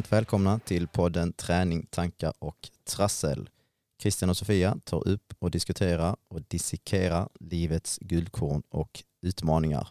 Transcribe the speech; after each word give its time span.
varmt 0.00 0.12
välkomna 0.12 0.58
till 0.58 0.88
podden 0.88 1.32
Träning, 1.32 1.86
tankar 1.86 2.32
och 2.38 2.70
trassel. 2.84 3.50
Christian 4.02 4.30
och 4.30 4.36
Sofia 4.36 4.76
tar 4.84 5.08
upp 5.08 5.34
och 5.38 5.50
diskuterar 5.50 6.16
och 6.28 6.42
dissekerar 6.48 7.28
livets 7.40 7.98
guldkorn 8.02 8.62
och 8.68 9.04
utmaningar. 9.22 9.88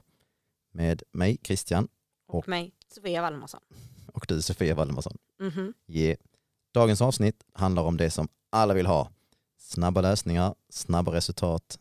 Med 0.74 1.04
mig 1.12 1.38
Christian 1.44 1.88
Och, 2.28 2.36
Och- 2.36 2.48
mig, 2.48 2.72
Sofia 2.96 3.22
Valdemarsson. 3.22 3.60
och 4.14 4.26
du 4.28 4.42
Sofia 4.42 4.76
Valdemarsson. 4.76 5.18
Mhm. 5.40 5.74
Yeah. 5.88 6.18
Dagens 6.74 7.02
avsnitt 7.02 7.44
handlar 7.54 7.84
om 7.84 7.98
det 7.98 8.12
som 8.12 8.28
alla 8.50 8.74
vill 8.74 8.86
ha. 8.88 9.10
Snabba 9.58 10.02
lösningar, 10.02 10.56
snabba 10.70 11.14
resultat. 11.14 11.80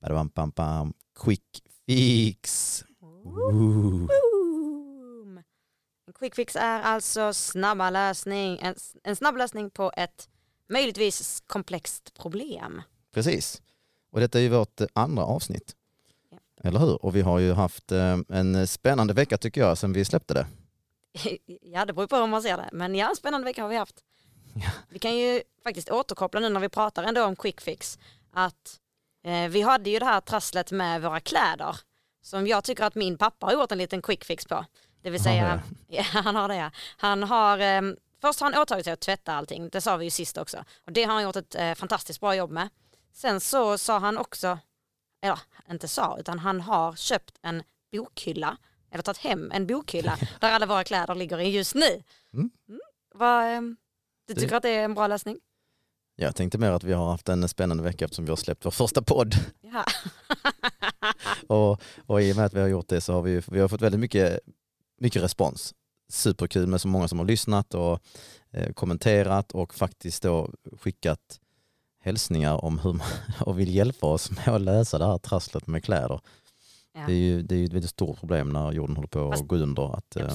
Badabam, 0.00 0.30
bam, 0.34 0.50
bam. 0.50 0.92
Quick 1.24 1.62
fix. 1.86 2.84
Ooh. 3.00 3.50
Boom. 3.50 4.08
Quick 6.14 6.34
fix 6.34 6.56
är 6.56 6.82
alltså 6.82 7.32
snabba 7.32 7.90
lösning, 7.90 8.58
en, 8.62 8.74
en 9.04 9.16
snabb 9.16 9.36
lösning 9.36 9.70
på 9.70 9.92
ett 9.96 10.28
möjligtvis 10.68 11.42
komplext 11.46 12.14
problem. 12.14 12.82
Precis. 13.14 13.62
Och 14.10 14.20
detta 14.20 14.38
är 14.38 14.42
ju 14.42 14.48
vårt 14.48 14.80
andra 14.92 15.24
avsnitt. 15.24 15.76
Ja. 16.30 16.38
Eller 16.68 16.80
hur? 16.80 17.04
Och 17.04 17.16
vi 17.16 17.20
har 17.20 17.38
ju 17.38 17.52
haft 17.52 17.92
eh, 17.92 18.18
en 18.28 18.66
spännande 18.66 19.14
vecka 19.14 19.38
tycker 19.38 19.60
jag 19.60 19.78
sen 19.78 19.92
vi 19.92 20.04
släppte 20.04 20.34
det. 20.34 20.46
ja, 21.62 21.84
det 21.84 21.92
beror 21.92 22.06
på 22.06 22.16
hur 22.16 22.26
man 22.26 22.42
ser 22.42 22.56
det. 22.56 22.68
Men 22.72 22.94
ja, 22.94 23.08
en 23.08 23.16
spännande 23.16 23.44
vecka 23.44 23.62
har 23.62 23.68
vi 23.68 23.76
haft. 23.76 24.04
Ja. 24.54 24.70
Vi 24.88 24.98
kan 24.98 25.16
ju 25.16 25.42
faktiskt 25.64 25.90
återkoppla 25.90 26.40
nu 26.40 26.48
när 26.48 26.60
vi 26.60 26.68
pratar 26.68 27.02
ändå 27.02 27.24
om 27.24 27.36
quick 27.36 27.60
fix. 27.60 27.98
Att 28.32 28.80
eh, 29.24 29.48
vi 29.48 29.62
hade 29.62 29.90
ju 29.90 29.98
det 29.98 30.04
här 30.04 30.20
trasslet 30.20 30.72
med 30.72 31.02
våra 31.02 31.20
kläder. 31.20 31.76
Som 32.22 32.46
jag 32.46 32.64
tycker 32.64 32.84
att 32.84 32.94
min 32.94 33.18
pappa 33.18 33.46
har 33.46 33.52
gjort 33.52 33.72
en 33.72 33.78
liten 33.78 34.02
quick 34.02 34.24
fix 34.24 34.46
på. 34.46 34.64
Det 35.02 35.10
vill 35.10 35.22
säga, 35.22 35.62
ja, 35.88 36.02
han 36.02 36.36
har 36.36 36.48
det 36.48 36.56
ja. 36.56 36.70
Han 36.96 37.22
har, 37.22 37.58
eh, 37.58 37.82
först 38.20 38.40
har 38.40 38.52
han 38.52 38.62
åtagit 38.62 38.84
sig 38.84 38.92
att 38.92 39.00
tvätta 39.00 39.32
allting, 39.34 39.68
det 39.68 39.80
sa 39.80 39.96
vi 39.96 40.04
ju 40.04 40.10
sist 40.10 40.38
också. 40.38 40.64
Och 40.86 40.92
det 40.92 41.04
har 41.04 41.14
han 41.14 41.22
gjort 41.22 41.36
ett 41.36 41.54
eh, 41.54 41.74
fantastiskt 41.74 42.20
bra 42.20 42.34
jobb 42.34 42.50
med. 42.50 42.68
Sen 43.12 43.40
så 43.40 43.78
sa 43.78 43.98
han 43.98 44.18
också, 44.18 44.58
eller 45.22 45.38
inte 45.70 45.88
sa, 45.88 46.16
utan 46.18 46.38
han 46.38 46.60
har 46.60 46.96
köpt 46.96 47.34
en 47.42 47.62
bokhylla, 47.92 48.56
eller 48.92 49.02
tagit 49.02 49.18
hem 49.18 49.50
en 49.52 49.66
bokhylla 49.66 50.18
där 50.40 50.50
alla 50.52 50.66
våra 50.66 50.84
kläder 50.84 51.14
ligger 51.14 51.38
i 51.40 51.48
just 51.48 51.74
nu. 51.74 52.02
Mm. 52.32 52.50
Vad, 53.14 53.44
eh, 53.54 53.60
du 53.60 54.34
Det- 54.34 54.40
tycker 54.40 54.56
att 54.56 54.62
det 54.62 54.70
är 54.70 54.84
en 54.84 54.94
bra 54.94 55.06
lösning? 55.06 55.38
Jag 56.20 56.36
tänkte 56.36 56.58
mer 56.58 56.70
att 56.70 56.84
vi 56.84 56.92
har 56.92 57.10
haft 57.10 57.28
en 57.28 57.48
spännande 57.48 57.82
vecka 57.82 58.04
eftersom 58.04 58.24
vi 58.24 58.30
har 58.30 58.36
släppt 58.36 58.64
vår 58.66 58.70
första 58.70 59.02
podd. 59.02 59.34
Ja. 59.60 59.84
Och, 61.46 61.82
och 62.06 62.22
i 62.22 62.32
och 62.32 62.36
med 62.36 62.44
att 62.44 62.54
vi 62.54 62.60
har 62.60 62.68
gjort 62.68 62.88
det 62.88 63.00
så 63.00 63.12
har 63.12 63.22
vi, 63.22 63.42
vi 63.48 63.60
har 63.60 63.68
fått 63.68 63.80
väldigt 63.82 64.00
mycket, 64.00 64.40
mycket 64.98 65.22
respons. 65.22 65.74
Superkul 66.08 66.66
med 66.66 66.80
så 66.80 66.88
många 66.88 67.08
som 67.08 67.18
har 67.18 67.26
lyssnat 67.26 67.74
och 67.74 68.00
eh, 68.50 68.72
kommenterat 68.72 69.52
och 69.52 69.74
faktiskt 69.74 70.22
då 70.22 70.50
skickat 70.78 71.40
hälsningar 72.00 72.64
om 72.64 72.78
hur 72.78 72.92
man 72.92 73.06
och 73.40 73.58
vill 73.58 73.74
hjälpa 73.74 74.06
oss 74.06 74.30
med 74.30 74.48
att 74.48 74.60
lösa 74.60 74.98
det 74.98 75.06
här 75.06 75.18
trasslet 75.18 75.66
med 75.66 75.84
kläder. 75.84 76.20
Ja. 76.92 77.00
Det 77.06 77.12
är 77.12 77.16
ju 77.16 77.42
det 77.42 77.54
är 77.54 77.58
ju 77.58 77.64
ett 77.64 77.72
väldigt 77.72 77.90
stort 77.90 78.18
problem 78.20 78.48
när 78.48 78.72
jorden 78.72 78.96
håller 78.96 79.08
på 79.08 79.24
att 79.24 79.38
Fast- 79.38 79.48
gå 79.48 79.56
under, 79.56 79.96
att, 79.96 80.16
Ja, 80.16 80.24
eh, 80.26 80.34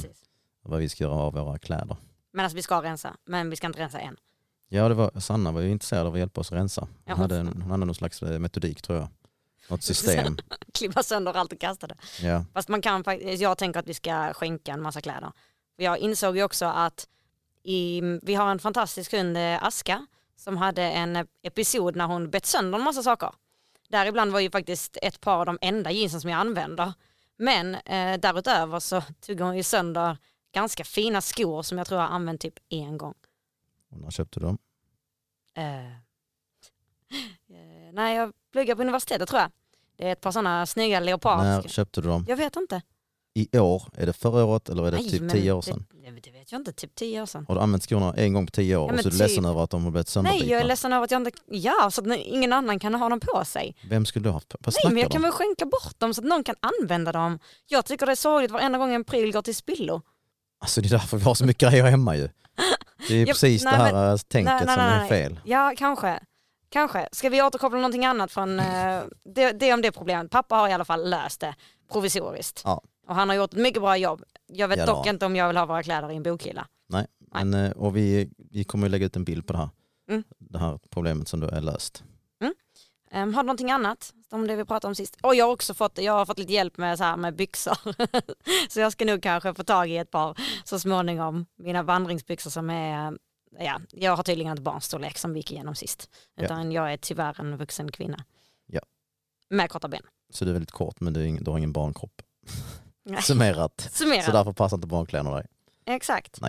vad 0.61 0.79
vi 0.79 0.89
ska 0.89 1.03
göra 1.03 1.13
av 1.13 1.33
våra 1.33 1.59
kläder. 1.59 1.97
Men 2.33 2.45
alltså 2.45 2.55
vi 2.55 2.61
ska 2.61 2.83
rensa, 2.83 3.17
men 3.25 3.49
vi 3.49 3.55
ska 3.55 3.67
inte 3.67 3.79
rensa 3.79 3.99
än. 3.99 4.15
Ja, 4.69 4.89
det 4.89 4.95
var, 4.95 5.19
Sanna 5.19 5.51
var 5.51 5.61
ju 5.61 5.71
intresserad 5.71 6.07
av 6.07 6.13
att 6.13 6.19
hjälpa 6.19 6.41
oss 6.41 6.51
att 6.51 6.57
rensa. 6.57 6.87
Hon, 7.05 7.17
hade, 7.17 7.37
hon 7.37 7.61
hade 7.61 7.85
någon 7.85 7.95
slags 7.95 8.23
eh, 8.23 8.39
metodik 8.39 8.81
tror 8.81 8.97
jag. 8.97 9.07
Något 9.67 9.83
system. 9.83 10.37
Klippa 10.73 11.03
sönder 11.03 11.33
allt 11.33 11.53
och 11.53 11.59
kasta 11.59 11.87
det. 11.87 11.95
Ja. 12.21 12.45
Fast 12.53 12.69
man 12.69 12.81
kan 12.81 13.03
faktiskt, 13.03 13.41
jag 13.41 13.57
tänker 13.57 13.79
att 13.79 13.87
vi 13.87 13.93
ska 13.93 14.33
skänka 14.33 14.71
en 14.71 14.81
massa 14.81 15.01
kläder. 15.01 15.31
För 15.75 15.83
jag 15.83 15.97
insåg 15.97 16.37
ju 16.37 16.43
också 16.43 16.65
att 16.65 17.07
i, 17.63 18.01
vi 18.21 18.35
har 18.35 18.51
en 18.51 18.59
fantastisk 18.59 19.13
hund, 19.13 19.37
eh, 19.37 19.63
Aska, 19.63 20.07
som 20.35 20.57
hade 20.57 20.83
en 20.83 21.27
episod 21.41 21.95
när 21.95 22.05
hon 22.05 22.29
bett 22.29 22.45
sönder 22.45 22.77
en 22.77 22.83
massa 22.83 23.03
saker. 23.03 23.29
Däribland 23.89 24.31
var 24.31 24.39
ju 24.39 24.51
faktiskt 24.51 24.97
ett 25.01 25.21
par 25.21 25.39
av 25.39 25.45
de 25.45 25.57
enda 25.61 25.91
jeansen 25.91 26.21
som 26.21 26.29
jag 26.29 26.39
använder. 26.39 26.93
Men 27.37 27.75
eh, 27.75 28.19
därutöver 28.19 28.79
så 28.79 29.01
tog 29.21 29.39
hon 29.39 29.57
ju 29.57 29.63
sönder 29.63 30.17
ganska 30.51 30.83
fina 30.83 31.21
skor 31.21 31.61
som 31.61 31.77
jag 31.77 31.87
tror 31.87 32.01
jag 32.01 32.11
använt 32.11 32.41
typ 32.41 32.59
en 32.69 32.97
gång. 32.97 33.13
Och 33.91 33.99
när 33.99 34.11
köpte 34.11 34.39
du 34.39 34.45
dem? 34.45 34.57
Eh, 35.57 35.87
eh, 35.87 35.93
när 37.93 38.15
jag 38.15 38.31
pluggade 38.51 38.75
på 38.75 38.81
universitetet 38.81 39.29
tror 39.29 39.41
jag. 39.41 39.51
Det 39.97 40.07
är 40.07 40.11
ett 40.11 40.21
par 40.21 40.31
sådana 40.31 40.65
snygga 40.65 40.99
När 40.99 41.05
leopardskor. 41.05 41.69
köpte 41.69 42.01
du 42.01 42.07
dem? 42.07 42.25
Jag 42.27 42.37
vet 42.37 42.55
inte. 42.55 42.81
I 43.35 43.59
år? 43.59 43.83
Är 43.97 44.05
det 44.05 44.13
förra 44.13 44.45
året 44.45 44.69
eller 44.69 44.87
är 44.87 44.91
det 44.91 44.97
Nej, 44.97 45.09
typ 45.09 45.21
men 45.21 45.29
tio 45.29 45.51
år 45.51 45.61
sedan? 45.61 45.85
Det, 45.93 46.11
det 46.11 46.31
vet 46.31 46.51
jag 46.51 46.61
inte, 46.61 46.71
typ 46.73 46.95
tio 46.95 47.21
år 47.21 47.25
sedan. 47.25 47.45
Har 47.47 47.55
du 47.55 47.61
använt 47.61 47.83
skorna 47.83 48.13
en 48.17 48.33
gång 48.33 48.45
på 48.45 48.51
tio 48.51 48.75
år 48.75 48.81
Ja, 48.81 48.85
och 48.85 48.93
men 48.93 49.03
så 49.03 49.09
är 49.09 49.11
du 49.11 49.17
typ. 49.17 49.27
ledsen 49.27 49.45
över 49.45 49.63
att 49.63 49.69
de 49.69 49.83
har 49.83 49.91
blivit 49.91 50.15
Nej, 50.15 50.23
jag 50.23 50.31
är 50.31 50.33
sönderbitna? 50.39 50.67
ledsen 50.67 50.93
över 50.93 51.03
att 51.03 51.11
jag 51.11 51.19
inte, 51.21 51.31
ja, 51.45 51.91
så 51.91 52.01
att 52.01 52.17
ingen 52.19 52.53
annan 52.53 52.79
kan 52.79 52.95
ha 52.95 53.09
dem 53.09 53.19
på 53.19 53.45
sig. 53.45 53.75
Vem 53.89 54.05
skulle 54.05 54.23
du 54.23 54.29
ha 54.29 54.33
haft? 54.33 54.55
Vad 54.59 54.65
Nej, 54.65 54.73
snackar 54.73 54.93
men 54.93 55.01
jag 55.01 55.11
kan 55.11 55.21
väl 55.21 55.31
skänka 55.31 55.65
bort 55.65 55.99
dem 55.99 56.13
så 56.13 56.21
att 56.21 56.27
någon 56.27 56.43
kan 56.43 56.55
använda 56.81 57.11
dem. 57.11 57.39
Jag 57.67 57.85
tycker 57.85 58.05
det 58.05 58.11
är 58.11 58.15
sorgligt 58.15 58.51
varenda 58.51 58.77
gång 58.77 58.93
en 58.93 59.03
pryl 59.03 59.31
går 59.33 59.41
till 59.41 59.55
spillo. 59.55 60.01
Alltså 60.61 60.81
det 60.81 60.87
är 60.87 60.89
därför 60.89 61.17
vi 61.17 61.23
har 61.23 61.33
så 61.35 61.45
mycket 61.45 61.69
grejer 61.69 61.83
hemma 61.83 62.15
ju. 62.17 62.29
Det 63.07 63.13
är 63.13 63.17
ju 63.17 63.25
precis 63.33 63.63
nej, 63.63 63.73
det 63.77 63.83
här 63.83 64.11
eh, 64.11 64.17
tänket 64.17 64.53
nej, 64.53 64.63
nej, 64.65 64.75
som 64.75 64.83
nej, 64.85 64.93
är 64.95 64.99
nej. 64.99 65.09
fel. 65.09 65.39
Ja, 65.45 65.73
kanske. 65.77 66.19
Kanske. 66.73 67.09
Ska 67.11 67.29
vi 67.29 67.41
återkoppla 67.41 67.77
någonting 67.77 68.05
annat 68.05 68.31
från 68.31 68.59
eh, 68.59 69.03
det, 69.35 69.51
det 69.51 69.73
om 69.73 69.81
det 69.81 69.91
problemet. 69.91 70.31
Pappa 70.31 70.55
har 70.55 70.69
i 70.69 70.73
alla 70.73 70.85
fall 70.85 71.09
löst 71.09 71.39
det 71.39 71.55
provisoriskt. 71.91 72.61
Ja. 72.65 72.81
Och 73.07 73.15
han 73.15 73.29
har 73.29 73.35
gjort 73.35 73.53
ett 73.53 73.59
mycket 73.59 73.81
bra 73.81 73.97
jobb. 73.97 74.23
Jag 74.47 74.67
vet 74.67 74.79
Ja, 74.79 74.85
dock 74.85 75.05
har 75.05 75.09
inte 75.09 75.25
om 75.25 75.35
jag 75.35 75.47
vill 75.47 75.57
ha 75.57 75.65
våra 75.65 75.83
kläder 75.83 76.11
i 76.11 76.15
en 76.15 76.23
bokhylla. 76.23 76.67
Nej, 76.89 77.07
Nej. 77.33 77.45
men, 77.45 77.65
eh, 77.65 77.71
och 77.71 77.97
vi, 77.97 78.29
vi 78.51 78.63
kommer 78.63 78.87
ju 78.87 78.91
lägga 78.91 79.05
ut 79.05 79.15
en 79.15 79.23
bild 79.23 79.47
på 79.47 79.53
det 79.53 79.59
här. 79.59 79.69
Mm. 80.09 80.23
Det 80.39 80.59
här 80.59 80.79
problemet 80.89 81.27
som 81.27 81.39
då 81.39 81.47
är 81.47 81.61
löst. 81.61 82.03
Um, 83.13 83.33
har 83.33 83.43
du 83.43 83.47
någonting 83.47 83.71
annat 83.71 84.13
om 84.31 84.47
det 84.47 84.55
vi 84.55 84.65
pratade 84.65 84.89
om 84.89 84.95
sist? 84.95 85.17
Och 85.21 85.35
jag 85.35 85.45
har 85.45 85.51
också 85.51 85.73
fått, 85.73 85.97
jag 85.97 86.13
har 86.13 86.25
fått 86.25 86.39
lite 86.39 86.53
hjälp 86.53 86.77
med, 86.77 86.97
så 86.97 87.03
här, 87.03 87.17
med 87.17 87.35
byxor. 87.35 87.77
så 88.69 88.79
jag 88.79 88.91
ska 88.91 89.05
nog 89.05 89.23
kanske 89.23 89.53
få 89.53 89.63
tag 89.63 89.89
i 89.89 89.97
ett 89.97 90.11
par 90.11 90.37
så 90.63 90.79
småningom. 90.79 91.45
Mina 91.55 91.83
vandringsbyxor 91.83 92.49
som 92.49 92.69
är, 92.69 93.17
ja, 93.59 93.81
jag 93.91 94.15
har 94.15 94.23
tydligen 94.23 94.51
inte 94.51 94.61
barnstorlek 94.61 95.17
som 95.17 95.33
vi 95.33 95.39
gick 95.39 95.51
igenom 95.51 95.75
sist. 95.75 96.09
Ja. 96.35 96.43
Utan 96.43 96.71
jag 96.71 96.93
är 96.93 96.97
tyvärr 96.97 97.41
en 97.41 97.57
vuxen 97.57 97.91
kvinna. 97.91 98.23
Ja. 98.65 98.81
Med 99.49 99.69
korta 99.69 99.87
ben. 99.87 100.01
Så 100.29 100.45
du 100.45 100.51
är 100.51 100.53
väldigt 100.53 100.71
kort 100.71 100.99
men 100.99 101.13
du, 101.13 101.37
du 101.37 101.51
har 101.51 101.57
ingen 101.57 101.73
barnkropp. 101.73 102.21
Nej. 103.03 103.21
Summerat. 103.23 103.89
Summera. 103.91 104.21
Så 104.21 104.31
därför 104.31 104.53
passar 104.53 104.77
inte 104.77 104.87
barnkläderna 104.87 105.35
dig. 105.35 105.47
Exakt. 105.85 106.39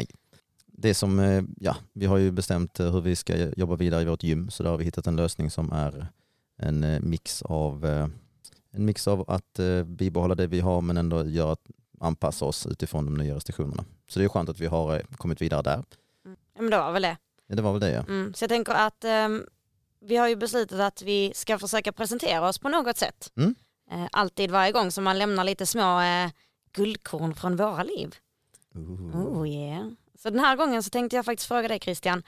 Det 0.67 0.95
som, 0.95 1.19
eh, 1.19 1.43
ja, 1.61 1.77
vi 1.93 2.07
har 2.07 2.17
ju 2.17 2.31
bestämt 2.31 2.81
eh, 2.81 2.93
hur 2.93 3.01
vi 3.01 3.17
ska 3.17 3.37
jobba 3.37 3.77
vidare 3.77 4.03
i 4.03 4.05
vårt 4.05 4.23
gym 4.23 4.51
så 4.51 4.63
där 4.63 4.71
har 4.71 4.79
vi 4.79 4.85
hittat 4.85 5.07
en 5.07 5.17
lösning 5.17 5.51
som 5.51 5.73
är 5.73 6.07
en 6.57 6.85
eh, 6.85 7.01
mix 7.01 7.43
av, 7.43 7.85
en 8.71 8.85
mix 8.85 9.09
av 9.09 9.31
att 9.31 9.59
eh, 9.59 9.83
bibehålla 9.83 10.35
det 10.35 10.47
vi 10.47 10.61
har 10.61 10.81
men 10.81 10.97
ändå 10.97 11.25
göra, 11.25 11.53
att 11.53 11.67
anpassa 12.01 12.45
oss 12.45 12.67
utifrån 12.67 13.05
de 13.05 13.15
nya 13.15 13.35
restriktionerna. 13.35 13.85
Så 14.09 14.19
det 14.19 14.25
är 14.25 14.29
skönt 14.29 14.49
att 14.49 14.61
vi 14.61 14.67
har 14.67 15.03
kommit 15.17 15.43
vidare 15.43 15.63
där. 15.63 15.85
Ja, 16.55 16.63
Men 16.63 16.71
det 16.71 16.77
var 16.77 16.93
väl 16.93 17.03
det. 17.03 17.17
Ja, 17.47 17.55
det 17.55 17.63
var 17.63 17.73
väl 17.73 17.81
det 17.81 17.91
ja. 17.91 18.01
Mm. 18.01 18.35
Så 18.35 18.43
jag 18.43 18.49
tänker 18.49 18.73
att 18.73 19.05
ehm, 19.05 19.47
vi 20.01 20.17
har 20.17 20.29
ju 20.29 20.37
beslutat 20.37 20.81
att 20.81 21.03
vi 21.03 21.33
ska 21.35 21.59
försöka 21.59 21.93
presentera 21.93 22.49
oss 22.49 22.59
på 22.59 22.69
något 22.69 22.97
sätt. 22.97 23.33
Mm. 23.37 23.55
Eh, 23.91 24.09
alltid 24.13 24.51
varje 24.51 24.73
gång 24.73 24.91
som 24.91 25.05
man 25.05 25.19
lämnar 25.19 25.45
lite 25.45 25.67
små 25.67 26.01
eh, 26.01 26.31
guldkorn 26.73 27.35
från 27.35 27.57
våra 27.57 27.83
liv. 27.83 28.15
Ooh. 28.75 29.17
Oh 29.17 29.49
yeah. 29.49 29.89
Så 30.19 30.31
den 30.31 30.41
här 30.41 30.57
gången 30.57 30.83
så 30.83 30.91
tänkte 30.91 31.17
jag 31.17 31.25
faktiskt 31.25 31.49
fråga 31.49 31.69
dig 31.69 31.81
Christian. 31.81 32.23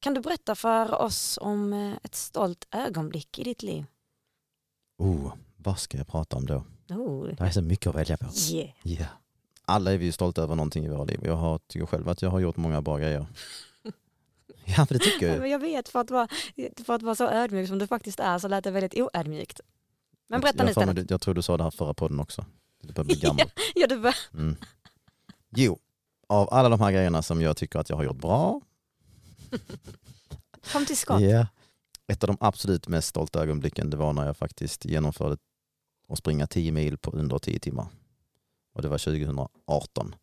Kan 0.00 0.14
du 0.14 0.20
berätta 0.20 0.54
för 0.54 0.94
oss 0.94 1.38
om 1.42 1.72
eh, 1.72 1.92
ett 2.02 2.14
stolt 2.14 2.68
ögonblick 2.70 3.38
i 3.38 3.44
ditt 3.44 3.62
liv? 3.62 3.84
Oh, 4.98 5.34
vad 5.56 5.78
ska 5.78 5.98
jag 5.98 6.08
prata 6.08 6.36
om 6.36 6.46
då? 6.46 6.64
Oh. 6.90 7.26
Det 7.26 7.44
är 7.44 7.50
så 7.50 7.62
mycket 7.62 7.86
att 7.86 7.94
välja 7.94 8.16
på. 8.16 8.26
Yeah. 8.52 8.70
Ja. 8.82 9.06
Alla 9.64 9.92
är 9.92 9.98
vi 9.98 10.04
ju 10.04 10.12
stolta 10.12 10.42
över 10.42 10.54
någonting 10.54 10.84
i 10.84 10.88
våra 10.88 11.04
liv. 11.04 11.20
Jag 11.24 11.36
har, 11.36 11.58
tycker 11.58 11.86
själv 11.86 12.08
att 12.08 12.22
jag 12.22 12.30
har 12.30 12.40
gjort 12.40 12.56
många 12.56 12.82
bra 12.82 12.98
grejer. 12.98 13.26
Ja, 14.64 14.86
men 14.90 14.98
det 14.98 15.04
tycker 15.04 15.26
Ja, 15.26 15.32
jag. 15.32 15.40
men 15.40 15.50
jag 15.50 15.58
vet, 15.58 15.88
för 15.88 16.00
att, 16.00 16.10
vara, 16.10 16.28
för 16.84 16.94
att 16.94 17.02
vara 17.02 17.14
så 17.14 17.28
ödmjuk 17.28 17.68
som 17.68 17.78
du 17.78 17.86
faktiskt 17.86 18.20
är 18.20 18.38
så 18.38 18.48
lät 18.48 18.64
det 18.64 18.70
väldigt 18.70 18.94
oödmjukt. 18.94 19.60
Men 20.28 20.40
berätta 20.40 20.58
jag, 20.58 20.62
nu 20.64 20.64
mig- 20.64 20.90
istället. 20.92 21.10
jag 21.10 21.20
tror 21.20 21.34
du 21.34 21.42
sa 21.42 21.56
det 21.56 21.62
här 21.64 21.70
förra 21.70 21.94
podden 21.94 22.20
också. 22.20 22.44
Du 22.82 22.92
börjar 22.92 23.04
bli 23.06 23.14
gammal. 23.16 23.46
Ja, 23.74 23.86
du 23.86 23.98
bör... 23.98 24.14
Mm. 24.34 24.56
Jo, 25.50 25.78
av 26.28 26.48
alla 26.54 26.68
de 26.68 26.80
här 26.80 26.92
grejerna 26.92 27.22
som 27.22 27.40
jag 27.42 27.56
tycker 27.56 27.78
att 27.78 27.88
jag 27.90 27.96
har 27.96 28.04
gjort 28.04 28.16
bra, 28.20 28.60
Kom 30.72 30.86
till 30.86 30.96
skott. 30.96 31.20
ja, 31.20 31.46
ett 32.06 32.24
av 32.24 32.26
de 32.28 32.36
absolut 32.40 32.88
mest 32.88 33.08
stolta 33.08 33.42
ögonblicken 33.42 33.90
det 33.90 33.96
var 33.96 34.12
när 34.12 34.26
jag 34.26 34.36
faktiskt 34.36 34.84
genomförde 34.84 35.36
att 36.08 36.18
springa 36.18 36.46
10 36.46 36.72
mil 36.72 36.98
på 36.98 37.10
under 37.10 37.38
10 37.38 37.58
timmar. 37.58 37.86
Och 38.72 38.82
det 38.82 38.88
var 38.88 38.98
2018 38.98 40.14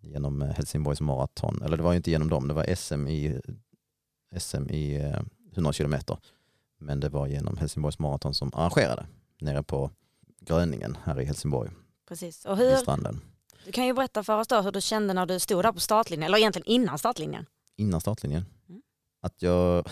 genom 0.00 0.42
eh, 0.42 0.48
Helsingborgs 0.48 1.00
maraton. 1.00 1.62
Eller 1.62 1.76
det 1.76 1.82
var 1.82 1.92
ju 1.92 1.96
inte 1.96 2.10
genom 2.10 2.30
dem, 2.30 2.48
det 2.48 2.54
var 2.54 2.74
SM 2.74 3.08
i, 3.08 3.40
SM 4.38 4.70
i 4.70 4.96
eh, 4.96 5.20
100 5.52 5.72
kilometer. 5.72 6.18
Men 6.78 7.00
det 7.00 7.08
var 7.08 7.26
genom 7.26 7.56
Helsingborgs 7.56 7.98
maraton 7.98 8.34
som 8.34 8.50
arrangerade 8.54 9.06
nere 9.40 9.62
på 9.62 9.90
Gröningen 10.40 10.96
här 11.04 11.20
i 11.20 11.24
Helsingborg, 11.24 11.70
Precis. 12.08 12.44
Och 12.44 12.56
hur, 12.56 12.76
stranden. 12.76 13.20
Du 13.64 13.72
kan 13.72 13.86
ju 13.86 13.92
berätta 13.92 14.24
för 14.24 14.38
oss 14.38 14.48
då 14.48 14.60
hur 14.60 14.72
du 14.72 14.80
kände 14.80 15.14
när 15.14 15.26
du 15.26 15.38
stod 15.38 15.64
där 15.64 15.72
på 15.72 15.80
startlinjen, 15.80 16.26
eller 16.26 16.38
egentligen 16.38 16.66
innan 16.66 16.98
startlinjen. 16.98 17.46
Innan 17.76 18.00
startlinjen. 18.00 18.44
Mm. 18.68 18.82
Att 19.20 19.42
jag, 19.42 19.88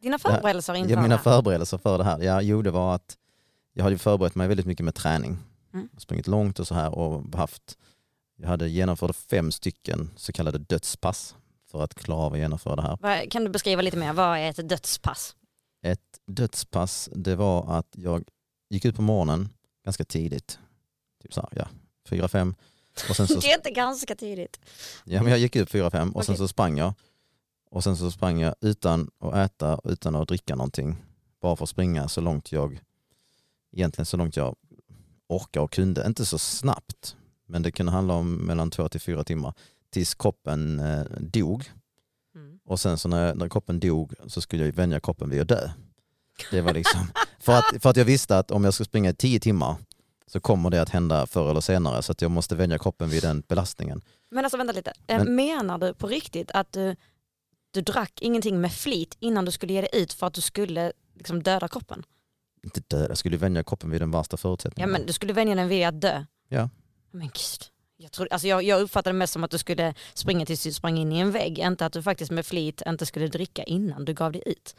Dina 0.00 0.18
förberedelser 0.18 0.74
inför 0.74 0.94
ja, 0.94 1.02
mina 1.02 1.18
förberedelser 1.18 1.78
för 1.78 1.98
det 1.98 2.04
här, 2.04 2.20
ja, 2.20 2.42
jo 2.42 2.62
det 2.62 2.70
var 2.70 2.94
att 2.94 3.16
jag 3.72 3.82
hade 3.82 3.94
ju 3.94 3.98
förberett 3.98 4.34
mig 4.34 4.48
väldigt 4.48 4.66
mycket 4.66 4.84
med 4.84 4.94
träning. 4.94 5.38
Mm. 5.72 5.88
Sprungit 5.98 6.26
långt 6.26 6.58
och 6.58 6.66
så 6.68 6.74
här 6.74 6.94
och 6.94 7.34
haft, 7.34 7.78
jag 8.36 8.48
hade 8.48 8.68
genomfört 8.68 9.16
fem 9.16 9.52
stycken 9.52 10.10
så 10.16 10.32
kallade 10.32 10.58
dödspass 10.58 11.34
för 11.70 11.82
att 11.82 11.94
klara 11.94 12.20
av 12.20 12.32
att 12.32 12.38
genomföra 12.38 12.76
det 12.76 12.82
här. 12.82 13.30
Kan 13.30 13.44
du 13.44 13.50
beskriva 13.50 13.82
lite 13.82 13.96
mer, 13.96 14.12
vad 14.12 14.38
är 14.38 14.50
ett 14.50 14.68
dödspass? 14.68 15.36
Ett 15.82 16.18
dödspass, 16.26 17.08
det 17.12 17.36
var 17.36 17.78
att 17.78 17.88
jag 17.92 18.24
gick 18.70 18.84
ut 18.84 18.96
på 18.96 19.02
morgonen 19.02 19.48
ganska 19.84 20.04
tidigt, 20.04 20.58
typ 21.22 21.34
så 21.34 21.40
här, 21.40 21.50
ja, 21.56 21.68
fyra, 22.08 22.28
fem. 22.28 22.54
Och 23.08 23.16
sen 23.16 23.28
så, 23.28 23.34
Det 23.40 23.52
är 23.52 23.56
inte 23.56 23.70
ganska 23.70 24.14
tidigt. 24.14 24.60
ja, 25.04 25.22
men 25.22 25.30
jag 25.30 25.38
gick 25.38 25.56
ut 25.56 25.70
fyra, 25.70 25.90
fem 25.90 26.10
och 26.10 26.24
sen 26.24 26.32
Okej. 26.32 26.38
så 26.38 26.48
sprang 26.48 26.78
jag. 26.78 26.94
Och 27.70 27.84
sen 27.84 27.96
så 27.96 28.10
sprang 28.10 28.40
jag 28.40 28.54
utan 28.60 29.10
att 29.18 29.34
äta, 29.34 29.80
utan 29.84 30.14
att 30.14 30.28
dricka 30.28 30.54
någonting. 30.56 30.96
Bara 31.40 31.56
för 31.56 31.64
att 31.64 31.68
springa 31.70 32.08
så 32.08 32.20
långt 32.20 32.52
jag, 32.52 32.80
egentligen 33.72 34.06
så 34.06 34.16
långt 34.16 34.36
jag 34.36 34.56
orkade 35.30 35.64
och 35.64 35.72
kunde. 35.72 36.06
Inte 36.06 36.26
så 36.26 36.38
snabbt, 36.38 37.16
men 37.48 37.62
det 37.62 37.72
kunde 37.72 37.92
handla 37.92 38.14
om 38.14 38.34
mellan 38.34 38.70
två 38.70 38.88
till 38.88 39.00
fyra 39.00 39.24
timmar. 39.24 39.54
Tills 39.90 40.14
kroppen 40.14 40.80
eh, 40.80 41.02
dog. 41.20 41.70
Mm. 42.34 42.58
Och 42.64 42.80
sen 42.80 42.98
så 42.98 43.08
när, 43.08 43.34
när 43.34 43.48
kroppen 43.48 43.80
dog 43.80 44.14
så 44.26 44.40
skulle 44.40 44.64
jag 44.64 44.72
vänja 44.72 45.00
kroppen 45.00 45.30
vid 45.30 45.40
att 45.40 45.48
dö. 45.48 45.70
Det 46.50 46.60
var 46.60 46.74
liksom, 46.74 47.00
för, 47.40 47.52
att, 47.52 47.82
för 47.82 47.90
att 47.90 47.96
jag 47.96 48.04
visste 48.04 48.38
att 48.38 48.50
om 48.50 48.64
jag 48.64 48.74
ska 48.74 48.84
springa 48.84 49.10
i 49.10 49.14
tio 49.14 49.40
timmar 49.40 49.76
så 50.26 50.40
kommer 50.40 50.70
det 50.70 50.82
att 50.82 50.88
hända 50.88 51.26
förr 51.26 51.50
eller 51.50 51.60
senare 51.60 52.02
så 52.02 52.12
att 52.12 52.22
jag 52.22 52.30
måste 52.30 52.54
vänja 52.54 52.78
kroppen 52.78 53.08
vid 53.10 53.22
den 53.22 53.42
belastningen. 53.48 54.00
Men 54.30 54.44
alltså 54.44 54.56
vänta 54.58 54.72
lite, 54.72 54.92
Eh, 55.06 55.18
Men- 55.24 55.34
menar 55.36 55.78
du 55.78 55.94
på 55.94 56.06
riktigt 56.06 56.50
att 56.50 56.72
du, 56.72 56.96
du 57.70 57.80
drack 57.80 58.22
ingenting 58.22 58.60
med 58.60 58.72
flit 58.72 59.16
innan 59.20 59.44
du 59.44 59.50
skulle 59.50 59.72
ge 59.72 59.80
dig 59.80 59.90
ut 59.92 60.12
för 60.12 60.26
att 60.26 60.34
du 60.34 60.40
skulle 60.40 60.92
liksom 61.14 61.42
döda 61.42 61.68
kroppen? 61.68 62.02
Inte 62.62 62.80
dö, 62.88 63.06
jag 63.08 63.18
skulle 63.18 63.36
vänja 63.36 63.64
kroppen 63.64 63.90
vid 63.90 64.00
den 64.00 64.10
värsta 64.10 64.34
Ja 64.34 64.36
förutsättningen. 64.36 64.90
men 64.90 65.06
du 65.06 65.12
skulle 65.12 65.32
vänja 65.32 65.54
den 65.54 65.68
vid 65.68 65.86
att 65.86 66.00
dö? 66.00 66.24
Ja. 66.48 66.68
Men 67.10 67.26
gud. 67.26 67.70
Jag, 67.96 68.12
tror, 68.12 68.28
alltså 68.30 68.48
jag, 68.48 68.62
jag 68.62 68.82
uppfattade 68.82 69.14
det 69.14 69.18
mest 69.18 69.32
som 69.32 69.44
att 69.44 69.50
du 69.50 69.58
skulle 69.58 69.94
springa 70.14 70.46
tills 70.46 70.62
du 70.62 70.72
sprang 70.72 70.98
in 70.98 71.12
i 71.12 71.18
en 71.18 71.30
vägg, 71.30 71.58
inte 71.58 71.86
att 71.86 71.92
du 71.92 72.02
faktiskt 72.02 72.30
med 72.30 72.46
flit 72.46 72.82
inte 72.86 73.06
skulle 73.06 73.26
dricka 73.26 73.62
innan 73.62 74.04
du 74.04 74.14
gav 74.14 74.32
dig 74.32 74.42
ut. 74.46 74.76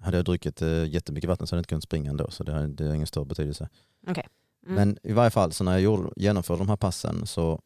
Hade 0.00 0.16
jag 0.16 0.24
druckit 0.24 0.62
eh, 0.62 0.84
jättemycket 0.84 1.28
vatten 1.28 1.46
så 1.46 1.54
hade 1.54 1.58
jag 1.58 1.60
inte 1.60 1.68
kunnat 1.68 1.84
springa 1.84 2.10
ändå 2.10 2.30
så 2.30 2.44
det 2.44 2.52
har, 2.52 2.66
det 2.66 2.86
har 2.86 2.94
ingen 2.94 3.06
större 3.06 3.24
betydelse. 3.24 3.68
Mm. 4.06 4.24
Men 4.62 4.98
i 5.02 5.12
varje 5.12 5.30
fall 5.30 5.52
så 5.52 5.64
när 5.64 5.72
jag 5.72 5.80
gjorde, 5.80 6.10
genomförde 6.16 6.58
de 6.60 6.68
här 6.68 6.76
passen 6.76 7.26
så, 7.26 7.60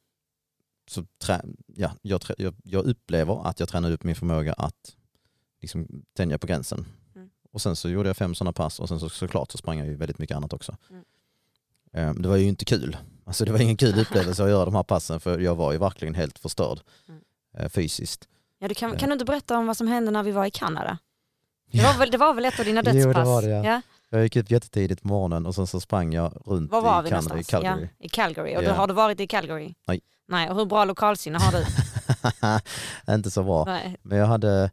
så 0.88 1.04
trä, 1.22 1.42
ja, 1.66 1.90
jag, 2.02 2.22
jag, 2.38 2.54
jag 2.64 2.84
upplever 2.84 3.46
att 3.48 3.60
jag 3.60 3.68
tränade 3.68 3.94
upp 3.94 4.04
min 4.04 4.14
förmåga 4.14 4.52
att 4.52 4.96
liksom 5.60 6.04
tänja 6.16 6.38
på 6.38 6.46
gränsen. 6.46 6.86
Och 7.54 7.62
sen 7.62 7.76
så 7.76 7.88
gjorde 7.88 8.08
jag 8.08 8.16
fem 8.16 8.34
sådana 8.34 8.52
pass 8.52 8.80
och 8.80 8.88
sen 8.88 9.00
så, 9.00 9.08
såklart 9.08 9.52
så 9.52 9.58
sprang 9.58 9.78
jag 9.78 9.86
ju 9.88 9.94
väldigt 9.96 10.18
mycket 10.18 10.36
annat 10.36 10.52
också. 10.52 10.76
Mm. 10.90 11.04
Eh, 11.92 12.14
Det 12.22 12.28
var 12.28 12.36
ju 12.36 12.44
inte 12.48 12.64
kul. 12.64 12.96
Alltså 13.24 13.44
det 13.44 13.52
var 13.52 13.58
ingen 13.58 13.76
kul 13.76 13.98
upplevelse 13.98 14.44
att 14.44 14.50
göra 14.50 14.64
de 14.64 14.74
här 14.74 14.82
passen 14.82 15.20
för 15.20 15.38
jag 15.38 15.54
var 15.54 15.72
ju 15.72 15.78
verkligen 15.78 16.14
helt 16.14 16.38
förstörd 16.38 16.80
Mm. 17.08 17.20
eh, 17.58 17.68
fysiskt. 17.68 18.28
Ja, 18.58 18.68
du 18.68 18.74
kan, 18.74 18.92
Ja. 18.92 18.98
kan 18.98 19.08
du 19.08 19.12
inte 19.12 19.24
berätta 19.24 19.58
om 19.58 19.66
vad 19.66 19.76
som 19.76 19.86
hände 19.88 20.10
när 20.10 20.22
vi 20.22 20.30
var 20.30 20.46
i 20.46 20.50
Kanada? 20.50 20.98
Det 21.72 21.82
var 21.82 21.98
väl, 21.98 22.10
det 22.10 22.18
var 22.18 22.34
väl 22.34 22.44
ett 22.44 22.58
av 22.58 22.64
dina 22.64 22.82
Jo, 22.84 22.92
det 22.92 23.02
dödspass? 23.02 23.26
var 23.26 23.42
det, 23.42 23.48
ja. 23.48 23.64
ja. 23.64 23.80
Jag 24.10 24.22
gick 24.22 24.36
upp 24.36 24.50
jättetidigt 24.50 25.02
på 25.02 25.08
morgonen 25.08 25.46
och 25.46 25.54
sen 25.54 25.66
så 25.66 25.80
sprang 25.80 26.14
jag 26.14 26.32
runt 26.46 26.70
Var 26.72 26.82
var 26.82 27.00
i 27.00 27.04
vi 27.04 27.10
Kanada, 27.10 27.38
i? 27.38 27.44
Calgary. 27.44 27.82
Ja, 27.98 28.06
I 28.06 28.08
Calgary. 28.08 28.56
Och 28.56 28.62
Ja. 28.62 28.68
du, 28.68 28.74
har 28.78 28.86
du 28.86 28.94
varit 28.94 29.20
i 29.20 29.26
Calgary? 29.26 29.74
Nej. 29.86 30.00
Nej, 30.28 30.50
och 30.50 30.56
hur 30.56 30.64
bra 30.64 30.84
lokalsinne 30.84 31.38
har 31.38 31.52
du? 31.52 31.64
inte 33.14 33.30
så 33.30 33.42
bra. 33.42 33.64
Nej. 33.64 33.96
Men 34.02 34.18
jag 34.18 34.26
hade, 34.26 34.70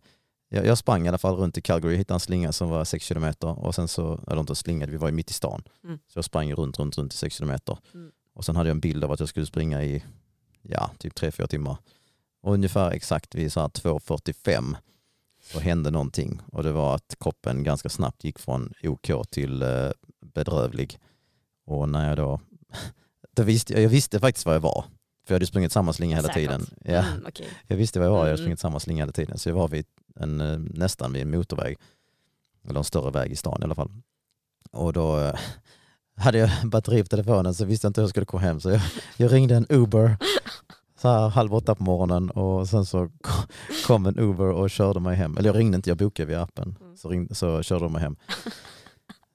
jag, 0.53 0.65
jag 0.65 0.77
sprang 0.77 1.05
i 1.05 1.07
alla 1.07 1.17
fall 1.17 1.35
runt 1.35 1.57
i 1.57 1.61
Calgary, 1.61 1.95
hittade 1.95 2.15
en 2.15 2.19
slinga 2.19 2.51
som 2.51 2.69
var 2.69 2.85
6 2.85 3.05
kilometer 3.05 3.59
och 3.59 3.75
sen 3.75 3.87
så, 3.87 4.19
eller 4.27 4.39
inte 4.39 4.55
slingade, 4.55 4.91
vi 4.91 4.97
var 4.97 5.07
ju 5.07 5.13
mitt 5.13 5.29
i 5.29 5.33
stan. 5.33 5.63
Mm. 5.83 5.99
Så 6.07 6.17
jag 6.17 6.25
sprang 6.25 6.53
runt, 6.53 6.79
runt, 6.79 6.97
runt 6.97 7.13
i 7.13 7.17
6 7.17 7.35
kilometer. 7.35 7.77
Mm. 7.93 8.11
Och 8.33 8.45
sen 8.45 8.55
hade 8.55 8.69
jag 8.69 8.75
en 8.75 8.79
bild 8.79 9.03
av 9.03 9.11
att 9.11 9.19
jag 9.19 9.29
skulle 9.29 9.45
springa 9.45 9.83
i, 9.83 10.03
ja, 10.61 10.91
typ 10.97 11.13
3-4 11.19 11.47
timmar. 11.47 11.77
Och 12.41 12.53
ungefär 12.53 12.91
exakt 12.91 13.35
vid 13.35 13.51
så 13.53 13.59
här 13.59 13.67
2.45 13.67 14.75
så 15.43 15.59
hände 15.59 15.91
någonting 15.91 16.41
och 16.51 16.63
det 16.63 16.71
var 16.71 16.95
att 16.95 17.15
kroppen 17.19 17.63
ganska 17.63 17.89
snabbt 17.89 18.23
gick 18.23 18.39
från 18.39 18.73
OK 18.83 19.11
till 19.29 19.61
eh, 19.61 19.89
bedrövlig. 20.33 20.99
Och 21.65 21.89
när 21.89 22.07
jag 22.07 22.17
då, 22.17 22.39
då 23.35 23.43
visste 23.43 23.81
jag, 23.81 23.89
visste 23.89 24.19
faktiskt 24.19 24.45
vad 24.45 24.55
jag 24.55 24.59
var. 24.59 24.85
För 25.25 25.33
jag 25.33 25.35
hade 25.35 25.45
sprungit 25.47 25.71
samma 25.71 25.93
slinga 25.93 26.15
hela 26.15 26.27
Säkert. 26.27 26.41
tiden. 26.41 26.65
Ja. 26.85 27.05
Mm, 27.05 27.25
okej. 27.27 27.47
Jag 27.67 27.77
visste 27.77 27.99
vad 27.99 28.07
jag 28.07 28.11
var, 28.11 28.17
jag 28.19 28.23
hade 28.23 28.31
Mm. 28.33 28.43
sprungit 28.43 28.59
samma 28.59 28.79
slinga 28.79 29.01
hela 29.01 29.11
tiden. 29.11 29.37
Så 29.37 29.49
jag 29.49 29.53
var 29.55 29.67
vid 29.67 29.85
en, 30.15 30.41
eh, 30.41 30.57
nästan 30.59 31.13
vid 31.13 31.21
en 31.21 31.31
motorväg. 31.31 31.77
Eller 32.67 32.77
en 32.79 32.83
större 32.83 33.11
väg 33.11 33.31
i 33.31 33.35
stan 33.35 33.57
i 33.61 33.63
alla 33.63 33.75
fall. 33.75 33.91
Och 34.71 34.93
då 34.93 35.19
eh, 35.19 35.35
hade 36.15 36.37
jag 36.37 36.49
batteri 36.63 37.01
på 37.03 37.07
telefonen 37.07 37.53
så 37.53 37.65
visste 37.65 37.85
jag 37.85 37.89
inte 37.89 38.01
hur 38.01 38.03
jag 38.03 38.09
skulle 38.09 38.25
komma 38.25 38.41
hem. 38.43 38.59
Så 38.59 38.69
jag, 38.69 38.81
jag 39.17 39.31
ringde 39.33 39.55
en 39.55 39.65
Uber 39.69 40.17
så 41.01 41.07
här 41.07 41.29
halv 41.29 41.53
åtta 41.55 41.75
på 41.75 41.83
morgonen 41.83 42.29
och 42.29 42.69
sen 42.69 42.85
så 42.85 43.09
ko- 43.21 43.47
kom 43.87 44.05
en 44.05 44.19
Uber 44.19 44.45
och 44.51 44.69
körde 44.69 44.99
mig 44.99 45.15
hem. 45.15 45.37
Eller 45.37 45.49
jag 45.49 45.55
ringde 45.57 45.75
inte, 45.75 45.89
jag 45.89 45.97
bokade 45.97 46.27
via 46.27 46.41
appen. 46.41 46.77
Mm. 46.81 46.97
Så, 46.97 47.09
ringde, 47.09 47.35
så 47.35 47.63
körde 47.63 47.85
de 47.85 47.93
mig 47.93 48.01
hem. 48.01 48.15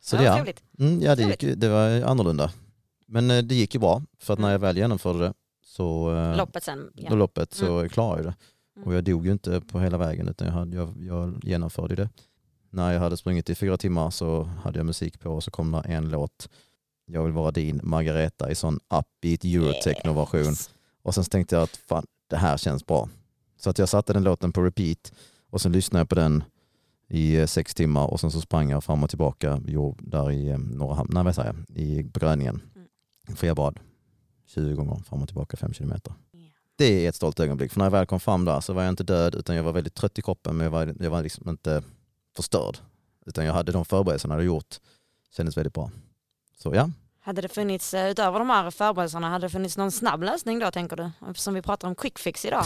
Så 0.01 0.17
det, 0.17 0.23
ja, 0.25 0.47
mm, 0.79 1.03
ja 1.03 1.17
det, 1.17 1.23
gick, 1.23 1.59
det 1.61 1.69
var 1.69 2.03
annorlunda. 2.03 2.53
Men 3.07 3.31
eh, 3.31 3.43
det 3.43 3.55
gick 3.55 3.75
ju 3.75 3.81
bra 3.81 4.03
för 4.19 4.33
att 4.33 4.39
när 4.39 4.49
Mm. 4.49 4.53
jag 4.53 4.59
väl 4.59 4.77
genomförde 4.77 5.19
det 5.19 5.33
så 5.65 6.11
Loppet 6.39 6.63
sen. 6.65 6.91
Ja. 6.95 7.15
loppet 7.15 7.55
så 7.55 7.89
klarade 7.89 8.23
jag 8.23 8.33
det. 8.33 8.35
Och 8.85 8.95
jag 8.95 9.05
dog 9.05 9.27
ju 9.27 9.33
inte 9.33 9.61
på 9.61 9.81
hela 9.81 9.99
vägen 9.99 10.29
utan 10.29 10.47
jag, 10.47 10.55
hade, 10.55 10.77
jag, 10.77 10.95
jag 11.01 11.45
genomförde 11.45 11.95
det. 11.95 12.09
När 12.71 12.93
jag 12.93 13.01
hade 13.01 13.17
sprungit 13.17 13.51
i 13.51 13.55
fyra 13.55 13.77
timmar 13.77 14.11
så 14.11 14.43
hade 14.43 14.79
jag 14.79 14.87
musik 14.87 15.21
på 15.21 15.31
och 15.31 15.45
så 15.45 15.51
kom 15.51 15.73
det 15.73 15.79
en 15.79 16.09
låt. 16.09 16.49
Jag 17.07 17.23
vill 17.23 17.33
vara 17.33 17.51
din 17.51 17.81
Margareta 17.83 18.51
i 18.51 18.55
sån 18.55 18.75
upbeat 18.75 19.45
eurotechno-version. 19.45 20.45
Yes. 20.45 20.71
Och 21.03 21.15
sen 21.15 21.25
tänkte 21.25 21.55
jag 21.57 21.63
att 21.63 21.77
fan, 21.77 22.07
det 22.27 22.37
här 22.37 22.57
känns 22.57 22.87
bra. 22.87 23.09
Så 23.57 23.71
att 23.71 23.79
jag 23.79 23.89
satte 23.89 24.13
den 24.13 24.25
låten 24.25 24.53
på 24.53 24.63
repeat 24.63 25.13
och 25.51 25.61
sen 25.61 25.73
lyssnade 25.73 26.01
jag 26.01 26.09
på 26.09 26.15
den 26.15 26.45
i 27.09 27.37
eh, 27.37 27.47
sex 27.47 27.75
timmar 27.75 28.07
och 28.07 28.21
sen 28.21 28.31
så 28.31 28.41
sprang 28.41 28.71
jag 28.71 28.85
fram 28.85 29.03
och 29.03 29.11
tillbaka 29.11 29.61
jo, 29.67 29.97
där 30.01 30.31
i 30.31 30.49
eh, 30.49 30.59
Norra 30.59 30.95
Hamn, 30.95 31.11
nej 31.13 31.25
vad 31.25 31.35
säger 31.35 31.55
jag, 31.69 31.79
i 31.79 32.03
begränsningen. 32.03 32.63
Mm. 32.75 33.37
Frebad. 33.37 33.81
20 34.47 34.75
gånger 34.75 34.97
fram 34.97 35.23
och 35.23 35.29
tillbaka, 35.29 35.57
fem 35.57 35.73
kilometer. 35.73 36.15
Det 36.77 37.05
är 37.05 37.09
ett 37.09 37.15
stolt 37.15 37.41
ögonblick. 37.41 37.73
För 37.73 37.79
när 37.79 37.87
jag 37.87 37.91
väl 37.91 38.07
kom 38.07 38.21
fram 38.21 38.45
där 38.45 38.61
så 38.61 38.73
var 38.73 38.83
jag 38.83 38.93
inte 38.93 39.05
död 39.05 39.35
utan 39.35 39.57
jag 39.57 39.63
var 39.63 39.73
väldigt 39.73 39.95
trött 39.95 40.19
i 40.19 40.23
kroppen 40.23 40.57
men 40.57 40.65
jag 40.65 40.71
var, 40.71 40.95
jag 41.01 41.11
var 41.11 41.23
liksom 41.23 41.49
inte 41.49 41.83
förstörd. 42.37 42.79
Utan 43.27 43.45
jag 43.45 43.53
hade 43.53 43.73
de 43.73 43.85
förberedelserna 43.85 44.35
jag 44.35 44.37
hade 44.37 44.47
gjort. 44.47 44.77
Kändes 45.37 45.57
väldigt 45.57 45.73
bra. 45.75 45.91
Så 46.63 46.75
ja, 46.75 46.91
Hade 47.21 47.43
det 47.43 47.49
funnits, 47.49 47.95
eh, 47.95 48.11
utöver 48.11 48.39
de 48.39 48.51
här 48.51 48.71
förberedelserna, 48.71 49.29
hade 49.31 49.47
det 49.47 49.51
funnits 49.51 49.77
någon 49.77 49.93
snabb 49.93 50.23
lösning 50.23 50.59
då 50.59 50.71
tänker 50.71 50.97
du? 50.97 51.11
Eftersom 51.31 51.55
vi 51.55 51.63
pratar 51.63 51.89
om 51.89 51.95
quick 51.95 52.19
fix 52.19 52.45
idag. 52.45 52.65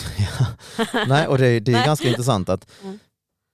Nej, 1.08 1.26
och 1.26 1.38
det, 1.38 1.60
det 1.60 1.72
är 1.72 1.86
ganska 1.86 2.08
intressant 2.08 2.48
att 2.48 2.70
Mm. 2.82 2.98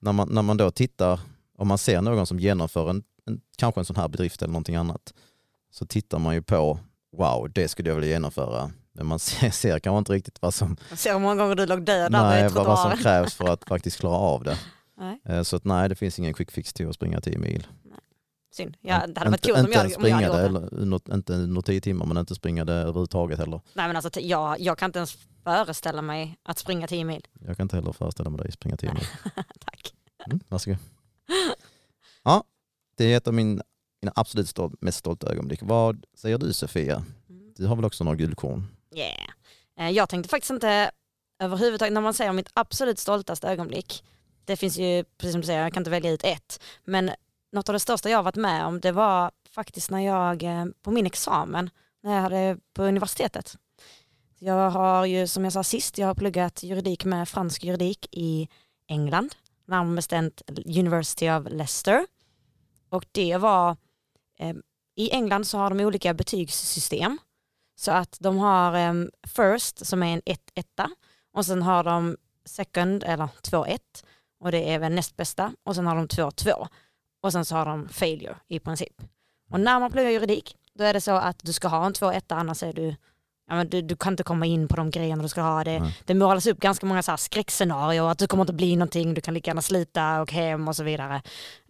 när, 0.00 0.12
man, 0.12 0.28
när 0.28 0.42
man 0.42 0.56
då 0.56 0.70
tittar, 0.70 1.20
om 1.58 1.68
man 1.68 1.78
ser 1.78 2.02
någon 2.02 2.26
som 2.26 2.40
genomför 2.40 2.90
en, 2.90 3.02
en, 3.26 3.40
kanske 3.56 3.80
en 3.80 3.84
sån 3.84 3.96
här 3.96 4.08
bedrift 4.08 4.42
eller 4.42 4.52
någonting 4.52 4.76
annat, 4.76 5.14
så 5.72 5.86
tittar 5.86 6.18
man 6.18 6.34
ju 6.34 6.42
på, 6.42 6.78
wow, 7.16 7.50
det 7.54 7.68
skulle 7.68 7.88
jag 7.88 7.94
vilja 7.96 8.10
genomföra. 8.10 8.70
Men 8.96 9.06
man 9.06 9.18
ser, 9.28 9.50
ser 9.50 9.78
kanske 9.78 9.98
inte 9.98 10.12
riktigt 10.12 10.42
vad 10.42 10.54
som, 10.54 10.76
Jag 10.90 10.98
ser 10.98 11.12
hur 11.12 11.18
många 11.20 11.34
gånger 11.34 11.54
du 11.54 11.66
låg 11.66 11.82
död 11.82 12.12
nej, 12.12 12.48
vad, 12.48 12.66
vad 12.66 12.78
som 12.78 12.98
krävs 12.98 13.34
för 13.34 13.48
att 13.48 13.64
faktiskt 13.68 14.00
klara 14.00 14.16
av 14.16 14.44
det. 14.44 14.58
Nej, 14.98 15.20
Eh, 15.24 15.42
Så 15.42 15.56
att 15.56 15.64
nej, 15.64 15.88
det 15.88 15.94
finns 15.94 16.18
ingen 16.18 16.34
quick 16.34 16.50
fix 16.50 16.72
till 16.72 16.88
att 16.88 16.94
springa 16.94 17.20
10 17.20 17.38
mil. 17.38 17.66
synd. 18.52 18.76
Ja, 18.80 19.06
det 19.06 19.18
hade 19.18 19.30
varit 19.30 19.40
kul 19.40 19.54
om 19.54 19.58
jag, 19.58 19.66
om 19.66 19.72
jag 19.72 19.92
springa 19.92 20.14
hade 20.14 20.26
gjort 20.26 20.36
det. 20.70 20.76
eller, 20.76 21.14
inte 21.14 21.32
under 21.32 21.62
10 21.62 21.80
timmar, 21.80 22.06
men 22.06 22.16
inte 22.16 22.34
springa 22.34 22.64
det 22.64 22.72
överhuvudtaget 22.72 23.38
heller. 23.38 23.60
Nej 23.74 23.86
men 23.86 23.96
alltså 23.96 24.20
jag, 24.20 24.60
jag 24.60 24.78
kan 24.78 24.88
inte 24.88 24.98
ens 24.98 25.18
föreställa 25.44 26.02
mig 26.02 26.36
att 26.42 26.58
springa 26.58 26.86
10 26.86 27.04
mil. 27.04 27.26
Jag 27.46 27.56
kan 27.56 27.64
inte 27.64 27.76
heller 27.76 27.92
föreställa 27.92 28.30
mig 28.30 28.40
dig 28.40 28.52
springa 28.52 28.76
10 28.76 28.92
mil. 28.92 29.04
Tack. 29.34 29.92
Mm, 30.26 30.40
varsågod. 30.48 30.78
Ja, 32.24 32.44
det 32.96 33.12
är 33.12 33.16
ett 33.16 33.28
av 33.28 33.34
min, 33.34 33.62
mina 34.02 34.12
absolut 34.16 34.48
stol, 34.48 34.76
mest 34.80 34.98
stolta 34.98 35.32
ögonblick. 35.32 35.60
Vad 35.62 36.04
säger 36.16 36.38
du 36.38 36.52
Sofia? 36.52 37.04
Mm. 37.28 37.52
Du 37.56 37.66
har 37.66 37.76
väl 37.76 37.84
också 37.84 38.04
några 38.04 38.16
guldkorn? 38.16 38.66
Yeah. 38.96 39.30
Eh, 39.78 39.90
jag 39.90 40.08
tänkte 40.08 40.28
faktiskt 40.28 40.50
inte 40.50 40.90
överhuvudtaget, 41.38 41.92
när 41.92 42.00
man 42.00 42.14
säger 42.14 42.32
mitt 42.32 42.50
absolut 42.54 42.98
stoltaste 42.98 43.48
ögonblick, 43.48 44.04
det 44.44 44.56
finns 44.56 44.78
ju, 44.78 45.04
precis 45.04 45.32
som 45.32 45.40
du 45.40 45.46
säger, 45.46 45.62
jag 45.62 45.72
kan 45.72 45.80
inte 45.80 45.90
välja 45.90 46.10
ut 46.10 46.24
ett, 46.24 46.62
men 46.84 47.10
något 47.52 47.68
av 47.68 47.72
det 47.72 47.80
största 47.80 48.10
jag 48.10 48.18
har 48.18 48.22
varit 48.22 48.36
med 48.36 48.66
om 48.66 48.80
det 48.80 48.92
var 48.92 49.30
faktiskt 49.50 49.90
när 49.90 50.00
jag, 50.00 50.42
eh, 50.42 50.64
på 50.82 50.90
min 50.90 51.06
examen, 51.06 51.70
när 52.02 52.14
jag 52.14 52.22
hade 52.22 52.58
på 52.74 52.82
universitetet. 52.82 53.56
Jag 54.38 54.70
har 54.70 55.06
ju, 55.06 55.26
som 55.26 55.44
jag 55.44 55.52
sa 55.52 55.64
sist, 55.64 55.98
jag 55.98 56.06
har 56.06 56.14
pluggat 56.14 56.62
juridik 56.62 57.04
med 57.04 57.28
fransk 57.28 57.64
juridik 57.64 58.08
i 58.10 58.48
England, 58.88 59.34
närmare 59.66 59.96
bestämt 59.96 60.42
University 60.66 61.30
of 61.30 61.46
Leicester. 61.50 62.06
Och 62.88 63.06
det 63.12 63.36
var, 63.36 63.76
eh, 64.38 64.56
i 64.96 65.10
England 65.10 65.46
så 65.46 65.58
har 65.58 65.70
de 65.70 65.84
olika 65.84 66.14
betygssystem. 66.14 67.18
Så 67.76 67.92
att 67.92 68.16
de 68.20 68.38
har 68.38 68.74
em, 68.74 69.10
first 69.26 69.86
som 69.86 70.02
är 70.02 70.14
en 70.14 70.22
1 70.24 70.40
etta 70.54 70.90
och 71.34 71.46
sen 71.46 71.62
har 71.62 71.84
de 71.84 72.16
second 72.44 73.04
eller 73.04 73.28
2-1 73.42 73.78
och 74.40 74.52
det 74.52 74.72
är 74.74 74.78
väl 74.78 74.92
näst 74.92 75.16
bästa 75.16 75.52
och 75.64 75.74
sen 75.74 75.86
har 75.86 75.96
de 75.96 76.06
2-2 76.06 76.66
och 77.22 77.32
sen 77.32 77.44
så 77.44 77.56
har 77.56 77.66
de 77.66 77.88
failure 77.88 78.36
i 78.48 78.58
princip. 78.58 79.02
Och 79.50 79.60
när 79.60 79.80
man 79.80 79.92
pluggar 79.92 80.10
juridik 80.10 80.56
då 80.74 80.84
är 80.84 80.92
det 80.92 81.00
så 81.00 81.12
att 81.12 81.38
du 81.42 81.52
ska 81.52 81.68
ha 81.68 81.86
en 81.86 81.92
2-1 81.92 82.22
annars 82.28 82.62
är 82.62 82.72
du 82.72 82.96
Ja, 83.48 83.54
men 83.54 83.68
du, 83.68 83.82
du 83.82 83.96
kan 83.96 84.12
inte 84.12 84.22
komma 84.22 84.46
in 84.46 84.68
på 84.68 84.76
de 84.76 84.90
grejerna 84.90 85.22
du 85.22 85.28
ska 85.28 85.40
ha. 85.40 85.64
Det, 85.64 85.92
det 86.04 86.14
målas 86.14 86.46
upp 86.46 86.60
ganska 86.60 86.86
många 86.86 87.02
så 87.02 87.12
här 87.12 87.16
skräckscenarier, 87.16 88.10
att 88.10 88.18
du 88.18 88.26
kommer 88.26 88.42
inte 88.42 88.52
bli 88.52 88.76
någonting, 88.76 89.14
du 89.14 89.20
kan 89.20 89.34
lika 89.34 89.50
gärna 89.50 89.62
slita 89.62 90.20
och 90.20 90.32
hem 90.32 90.68
och 90.68 90.76
så 90.76 90.84
vidare. 90.84 91.22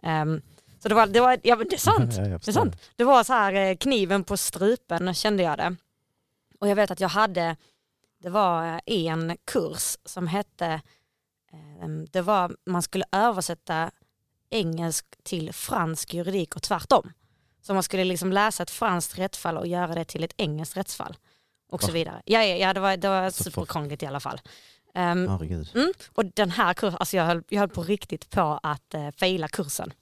Em, 0.02 0.42
så 0.82 0.88
det 0.88 0.94
var, 0.94 1.06
det 1.06 1.20
var, 1.20 1.38
ja 1.42 1.56
det 1.56 1.72
är 1.72 1.78
sant. 1.78 2.14
Ja, 2.16 2.22
Det 2.22 2.48
är 2.48 2.52
sant. 2.52 2.76
Det 2.96 3.04
var 3.04 3.24
så 3.24 3.32
här 3.32 3.52
eh, 3.52 3.76
kniven 3.76 4.24
på 4.24 4.36
strupen 4.36 5.14
kände 5.14 5.42
jag 5.42 5.58
det. 5.58 5.76
Och 6.60 6.68
jag 6.68 6.76
vet 6.76 6.90
att 6.90 7.00
jag 7.00 7.08
hade, 7.08 7.56
det 8.22 8.28
var 8.30 8.66
eh, 8.66 8.80
en 8.86 9.36
kurs 9.44 9.96
som 10.04 10.26
hette, 10.26 10.80
eh, 11.52 11.88
det 12.12 12.22
var, 12.22 12.56
man 12.66 12.82
skulle 12.82 13.04
översätta 13.12 13.90
engelsk 14.50 15.06
till 15.22 15.52
fransk 15.52 16.14
juridik 16.14 16.56
och 16.56 16.62
tvärtom. 16.62 17.12
Så 17.62 17.74
man 17.74 17.82
skulle 17.82 18.04
liksom 18.04 18.32
läsa 18.32 18.62
ett 18.62 18.70
franskt 18.70 19.18
rättsfall 19.18 19.56
och 19.56 19.66
göra 19.66 19.94
det 19.94 20.04
till 20.04 20.24
ett 20.24 20.34
engelskt 20.36 20.76
rättsfall. 20.76 21.16
Och 21.68 21.82
så 21.82 21.92
vidare. 21.92 22.22
Ja, 22.24 22.44
ja, 22.44 22.56
ja 22.56 22.74
det 22.74 22.80
var, 22.80 22.96
det 22.96 23.08
var 23.08 23.30
Så 23.30 23.44
för- 23.44 23.50
superkrångligt 23.50 24.02
i 24.02 24.06
alla 24.06 24.20
fall. 24.20 24.40
Herregud. 25.28 25.70
Mm, 25.74 25.92
och 26.14 26.24
den 26.24 26.50
här 26.50 26.74
kursen, 26.74 26.96
alltså 27.00 27.16
jag 27.16 27.24
höll, 27.24 27.42
jag 27.48 27.60
höll 27.60 27.68
på 27.68 27.82
riktigt 27.82 28.30
på 28.30 28.60
att 28.62 28.94
uh, 28.94 29.10
fejla 29.10 29.48
kursen. 29.48 29.92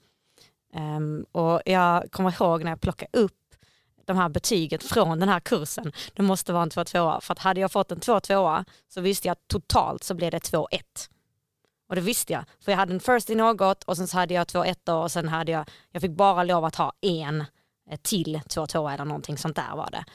Ehm, 0.73 1.25
och 1.31 1.61
jag 1.65 2.11
kommer 2.11 2.41
ihåg 2.41 2.63
när 2.63 2.71
jag 2.71 2.81
plockade 2.81 3.09
upp 3.13 3.33
de 4.05 4.17
här 4.17 4.29
betyget 4.29 4.83
från 4.83 5.19
den 5.19 5.29
här 5.29 5.39
kursen, 5.39 5.91
det 6.13 6.23
måste 6.23 6.53
vara 6.53 6.63
en 6.63 6.69
2-2. 6.69 7.21
För 7.21 7.33
att 7.33 7.39
hade 7.39 7.61
jag 7.61 7.71
fått 7.71 7.91
en 7.91 7.99
2-2 7.99 8.65
så 8.87 9.01
visste 9.01 9.27
jag 9.27 9.31
att 9.31 9.47
totalt 9.47 10.03
så 10.03 10.13
blev 10.13 10.31
det 10.31 10.39
2-1. 10.39 10.67
Och 11.89 11.95
det 11.95 12.01
visste 12.01 12.33
jag, 12.33 12.43
för 12.59 12.71
jag 12.71 12.77
hade 12.77 12.93
en 12.93 12.99
first 12.99 13.29
i 13.29 13.35
något 13.35 13.83
och 13.83 13.97
sen 13.97 14.07
så 14.07 14.17
hade 14.17 14.33
jag 14.33 14.47
2-1 14.47 15.03
och 15.03 15.11
sen 15.11 15.27
hade 15.27 15.51
jag, 15.51 15.69
jag 15.91 16.01
fick 16.01 16.11
bara 16.11 16.43
lov 16.43 16.65
att 16.65 16.75
ha 16.75 16.93
en 17.01 17.45
eh, 17.89 17.99
till 18.01 18.35
2-2 18.37 18.93
eller 18.93 19.05
någonting 19.05 19.37
sånt 19.37 19.55
där 19.55 19.75
var 19.75 19.89
det. 19.91 20.05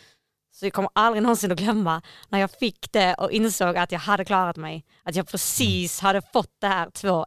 Så 0.60 0.66
jag 0.66 0.72
kommer 0.72 0.90
aldrig 0.92 1.22
någonsin 1.22 1.52
att 1.52 1.58
glömma 1.58 2.02
när 2.28 2.38
jag 2.38 2.50
fick 2.50 2.92
det 2.92 3.14
och 3.14 3.30
insåg 3.30 3.76
att 3.76 3.92
jag 3.92 3.98
hade 3.98 4.24
klarat 4.24 4.56
mig. 4.56 4.84
Att 5.02 5.16
jag 5.16 5.28
precis 5.28 6.00
hade 6.00 6.22
fått 6.32 6.60
det 6.60 6.66
här 6.66 6.86
2-1. 6.86 7.24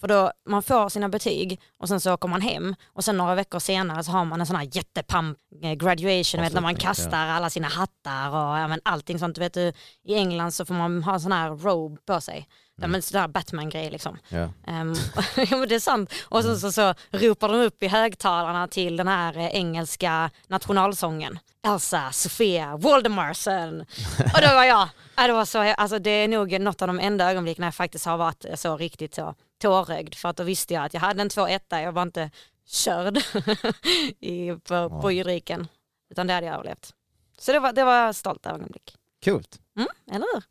För 0.00 0.08
då, 0.08 0.32
man 0.48 0.62
får 0.62 0.88
sina 0.88 1.08
betyg 1.08 1.60
och 1.78 1.88
sen 1.88 2.00
så 2.00 2.14
åker 2.14 2.28
man 2.28 2.40
hem 2.40 2.74
och 2.86 3.04
sen 3.04 3.16
några 3.16 3.34
veckor 3.34 3.58
senare 3.58 4.04
så 4.04 4.10
har 4.10 4.24
man 4.24 4.40
en 4.40 4.46
sån 4.46 4.56
här 4.56 4.68
jättepamp 4.72 5.38
eh, 5.62 5.72
graduation, 5.72 6.40
vet, 6.40 6.52
när 6.52 6.60
man 6.60 6.74
kastar 6.76 7.26
alla 7.26 7.50
sina 7.50 7.68
hattar 7.68 8.28
och 8.28 8.58
ja, 8.58 8.68
men 8.68 8.80
allting 8.84 9.18
sånt. 9.18 9.34
Du 9.34 9.40
vet, 9.40 9.54
du, 9.54 9.72
I 10.04 10.14
England 10.14 10.52
så 10.52 10.64
får 10.64 10.74
man 10.74 11.02
ha 11.02 11.14
en 11.14 11.20
sån 11.20 11.32
här 11.32 11.50
robe 11.50 12.00
på 12.06 12.20
sig. 12.20 12.48
Mm. 12.84 12.90
Men 12.90 13.02
sån 13.02 13.20
här 13.20 13.28
Batman-grej 13.28 13.90
liksom. 13.90 14.18
Ja. 14.28 14.42
Um, 14.42 14.94
ja, 15.50 15.66
det 15.66 15.74
är 15.74 15.80
sant. 15.80 16.12
Och 16.24 16.42
sen 16.42 16.60
så, 16.60 16.72
så 16.72 16.94
ropar 17.10 17.48
de 17.48 17.60
upp 17.60 17.82
i 17.82 17.88
högtalarna 17.88 18.68
till 18.68 18.96
den 18.96 19.08
här 19.08 19.38
eh, 19.38 19.46
engelska 19.46 20.30
nationalsången. 20.46 21.38
Elsa, 21.66 22.12
Sofia, 22.12 22.76
Waldemarsen. 22.76 23.80
Och 24.18 24.40
då 24.42 24.54
var 24.54 24.64
jag, 24.64 24.88
ja, 25.16 25.26
det, 25.26 25.32
var 25.32 25.44
så, 25.44 25.58
alltså, 25.58 25.98
det 25.98 26.10
är 26.10 26.28
nog 26.28 26.60
något 26.60 26.82
av 26.82 26.88
de 26.88 27.00
enda 27.00 27.30
ögonblick 27.30 27.58
när 27.58 27.66
jag 27.66 27.74
faktiskt 27.74 28.06
har 28.06 28.16
varit 28.16 28.44
så 28.54 28.76
riktigt 28.76 29.14
så 29.14 29.34
tårögd. 29.58 30.14
För 30.14 30.28
att 30.28 30.36
då 30.36 30.42
visste 30.42 30.74
jag 30.74 30.84
att 30.84 30.94
jag 30.94 31.00
hade 31.00 31.22
en 31.22 31.28
2-1, 31.28 31.60
jag 31.82 31.92
var 31.92 32.02
inte 32.02 32.30
körd 32.66 33.18
i, 34.20 34.52
på, 34.64 35.00
på 35.00 35.12
juriken. 35.12 35.68
Utan 36.10 36.26
det 36.26 36.32
hade 36.32 36.46
jag 36.46 36.54
överlevt. 36.54 36.94
Så 37.38 37.52
det 37.52 37.60
var, 37.60 37.72
det 37.72 37.84
var 37.84 37.96
jag 37.96 38.14
stolt 38.14 38.46
ögonblick. 38.46 38.96
Coolt. 39.24 39.60
Mm, 39.76 39.88
eller 40.10 40.26
hur? 40.34 40.42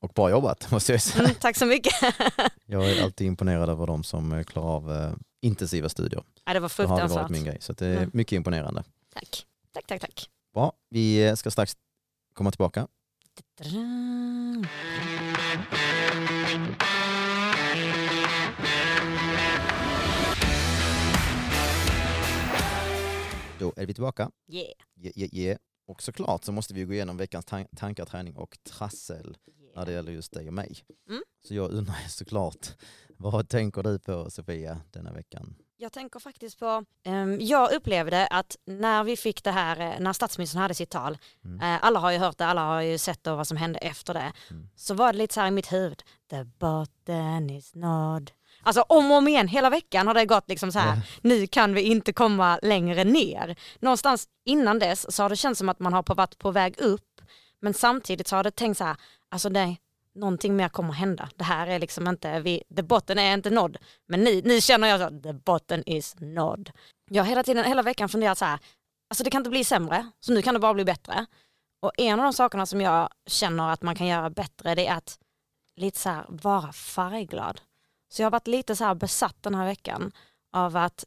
Och 0.00 0.10
bra 0.14 0.30
jobbat 0.30 0.70
måste 0.70 0.92
jag 0.92 1.02
säga. 1.02 1.24
Mm, 1.24 1.34
tack 1.40 1.56
så 1.56 1.66
mycket. 1.66 1.92
Jag 2.66 2.90
är 2.90 3.02
alltid 3.02 3.26
imponerad 3.26 3.68
över 3.70 3.86
de 3.86 4.04
som 4.04 4.32
eh, 4.32 4.42
klarar 4.44 4.66
av 4.68 4.92
eh, 4.92 5.12
intensiva 5.42 5.88
studier. 5.88 6.22
ja, 6.44 6.52
det 6.54 6.60
var 6.60 6.72
Det 6.76 6.82
har 6.82 6.88
fruktansvärt. 6.98 7.20
varit 7.22 7.30
min 7.30 7.44
grej. 7.44 7.56
Så 7.60 7.72
det 7.72 7.86
är 7.86 7.96
Mm. 7.96 8.10
mycket 8.12 8.32
imponerande. 8.36 8.84
Tack. 9.14 9.46
Tack, 9.72 9.86
tack, 9.86 10.00
tack. 10.00 10.28
Bra, 10.54 10.72
vi 10.90 11.26
eh, 11.28 11.34
ska 11.34 11.50
strax 11.50 11.76
komma 12.34 12.50
tillbaka. 12.50 12.86
Då 23.58 23.72
är 23.76 23.86
vi 23.86 23.94
tillbaka. 23.94 24.30
Yeah. 24.48 24.68
Yeah, 25.00 25.18
yeah, 25.18 25.34
yeah. 25.34 25.58
Och 25.86 26.02
såklart 26.02 26.44
så 26.44 26.52
måste 26.52 26.74
vi 26.74 26.84
gå 26.84 26.92
igenom 26.92 27.16
veckans 27.16 27.46
tan- 27.46 27.68
tankar, 27.76 28.04
träning 28.04 28.36
och 28.36 28.58
trassel 28.64 29.36
när 29.80 29.86
det 29.86 29.92
gäller 29.92 30.12
just 30.12 30.32
dig 30.32 30.46
och 30.48 30.54
mig. 30.54 30.78
Mm. 31.08 31.22
Så 31.48 31.54
jag 31.54 31.70
undrar 31.70 32.08
såklart, 32.08 32.66
vad 33.16 33.48
tänker 33.48 33.82
du 33.82 33.98
på 33.98 34.30
Sofia 34.30 34.80
denna 34.90 35.12
veckan? 35.12 35.54
Jag 35.76 35.92
tänker 35.92 36.20
faktiskt 36.20 36.58
på, 36.58 36.84
ehm, 37.04 37.38
jag 37.40 37.72
upplevde 37.72 38.26
att 38.26 38.56
när 38.66 39.04
vi 39.04 39.16
fick 39.16 39.44
det 39.44 39.50
här, 39.50 39.80
eh, 39.80 40.00
när 40.00 40.12
statsministern 40.12 40.62
hade 40.62 40.74
sitt 40.74 40.90
tal, 40.90 41.18
Mm. 41.44 41.60
eh, 41.60 41.84
alla 41.84 41.98
har 42.00 42.10
ju 42.10 42.18
hört 42.18 42.38
det, 42.38 42.46
alla 42.46 42.64
har 42.66 42.80
ju 42.80 42.98
sett 42.98 43.24
då 43.24 43.36
vad 43.36 43.46
som 43.46 43.56
hände 43.56 43.78
efter 43.78 44.14
det, 44.14 44.32
Mm. 44.50 44.68
så 44.76 44.94
var 44.94 45.12
det 45.12 45.18
lite 45.18 45.34
så 45.34 45.40
här 45.40 45.48
i 45.48 45.50
mitt 45.50 45.72
huvud, 45.72 46.02
the 46.30 46.44
button 46.44 47.50
is 47.50 47.74
not. 47.74 48.32
Alltså 48.62 48.80
om 48.88 49.10
och 49.10 49.16
om 49.16 49.28
igen, 49.28 49.48
hela 49.48 49.70
veckan 49.70 50.06
har 50.06 50.14
det 50.14 50.26
gått 50.26 50.48
liksom 50.48 50.72
så 50.72 50.78
här, 50.78 50.96
Ja. 50.96 51.02
nu 51.22 51.46
kan 51.46 51.74
vi 51.74 51.82
inte 51.82 52.12
komma 52.12 52.58
längre 52.62 53.04
ner. 53.04 53.56
Någonstans 53.80 54.28
innan 54.44 54.78
dess 54.78 55.14
så 55.14 55.22
har 55.22 55.30
det 55.30 55.36
känts 55.36 55.58
som 55.58 55.68
att 55.68 55.78
man 55.80 55.92
har 55.92 56.14
varit 56.14 56.38
på 56.38 56.50
väg 56.50 56.78
upp, 56.80 57.00
men 57.60 57.74
samtidigt 57.74 58.28
så 58.28 58.36
har 58.36 58.44
det 58.44 58.50
tänkt 58.50 58.78
så 58.78 58.84
här, 58.84 58.96
alltså 59.28 59.48
nej, 59.48 59.80
någonting 60.14 60.56
mer 60.56 60.68
kommer 60.68 60.92
hända. 60.92 61.28
Det 61.36 61.44
här 61.44 61.66
är 61.66 61.78
liksom 61.78 62.08
inte, 62.08 62.40
vi, 62.40 62.62
the 62.76 62.82
botten 62.82 63.18
är 63.18 63.34
inte 63.34 63.50
nådd. 63.50 63.76
Men 64.06 64.20
nu, 64.20 64.42
nu 64.44 64.60
känner 64.60 64.88
jag 64.88 65.00
så, 65.00 65.20
the 65.20 65.32
botten 65.32 65.82
is 65.88 66.16
nådd. 66.18 66.70
Jag 67.10 67.22
har 67.22 67.28
hela 67.28 67.42
tiden, 67.42 67.64
hela 67.64 67.82
veckan 67.82 68.08
funderat 68.08 68.38
så 68.38 68.44
här, 68.44 68.58
alltså 69.10 69.24
det 69.24 69.30
kan 69.30 69.40
inte 69.40 69.50
bli 69.50 69.64
sämre, 69.64 70.10
så 70.20 70.32
nu 70.32 70.42
kan 70.42 70.54
det 70.54 70.60
bara 70.60 70.74
bli 70.74 70.84
bättre. 70.84 71.26
Och 71.80 71.92
en 71.96 72.20
av 72.20 72.24
de 72.24 72.32
sakerna 72.32 72.66
som 72.66 72.80
jag 72.80 73.08
känner 73.26 73.72
att 73.72 73.82
man 73.82 73.94
kan 73.94 74.06
göra 74.06 74.30
bättre, 74.30 74.74
det 74.74 74.86
är 74.86 74.94
att 74.94 75.18
lite 75.76 75.98
så 75.98 76.08
här, 76.08 76.24
vara 76.28 76.72
färgglad. 76.72 77.60
Så 78.08 78.22
jag 78.22 78.26
har 78.26 78.30
varit 78.30 78.46
lite 78.46 78.76
så 78.76 78.84
här 78.84 78.94
besatt 78.94 79.36
den 79.40 79.54
här 79.54 79.66
veckan 79.66 80.12
av 80.52 80.76
att 80.76 81.04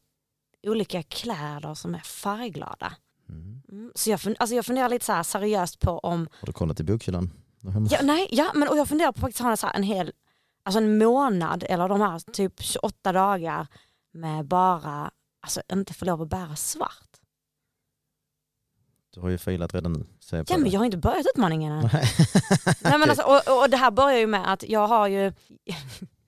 olika 0.64 1.04
kläder 1.04 1.74
som 1.74 1.96
är 1.96 2.00
färgglada. 2.00 2.94
Mm. 3.30 3.62
Mm. 3.72 3.92
Så 3.96 4.10
jag, 4.10 4.20
fun- 4.20 4.36
alltså 4.40 4.56
jag 4.56 4.66
funderar 4.66 4.90
lite 4.90 5.06
så 5.06 5.24
seriöst 5.24 5.80
på 5.80 6.00
om 6.00 6.28
Har 6.40 6.46
du 6.46 6.54
kollat 6.54 6.80
i 6.80 6.84
bokhyllan? 6.84 7.30
Ja, 7.92 8.00
nej, 8.04 8.28
ja, 8.32 8.52
men 8.56 8.68
och 8.68 8.78
jag 8.78 8.88
funderar 8.88 9.12
på 9.12 9.20
faktiskt 9.22 9.42
att 9.42 9.48
ha 9.48 9.58
så 9.58 9.68
en 9.74 9.84
hel, 9.84 10.12
alltså 10.66 10.78
en 10.80 10.98
månad 10.98 11.64
eller 11.70 11.90
de 11.90 12.02
här 12.02 12.20
typ 12.20 12.62
28 12.62 13.12
dagar 13.12 13.68
med 14.14 14.46
bara, 14.46 15.12
alltså 15.42 15.62
inte 15.72 15.94
få 15.94 16.06
lov 16.06 16.22
att 16.22 16.30
bära 16.30 16.56
svart. 16.56 17.10
Du 19.14 19.20
har 19.22 19.30
ju 19.30 19.38
failat 19.38 19.74
redan 19.74 19.94
nu. 19.94 20.06
Jag 20.32 20.46
Ja 20.50 20.58
men 20.58 20.72
jag 20.72 20.80
har 20.80 20.86
inte 20.86 20.98
börjat 20.98 21.26
utmaningen 21.36 21.74
än. 21.74 21.90
Nej. 21.94 22.06
Nej, 22.82 23.00
men 23.00 23.10
alltså, 23.10 23.24
och, 23.24 23.62
och 23.62 23.70
det 23.70 23.78
här 23.78 23.92
börjar 23.92 24.18
ju 24.20 24.28
med 24.28 24.54
att 24.54 24.64
jag 24.64 24.88
har 24.88 25.08
ju 25.08 25.34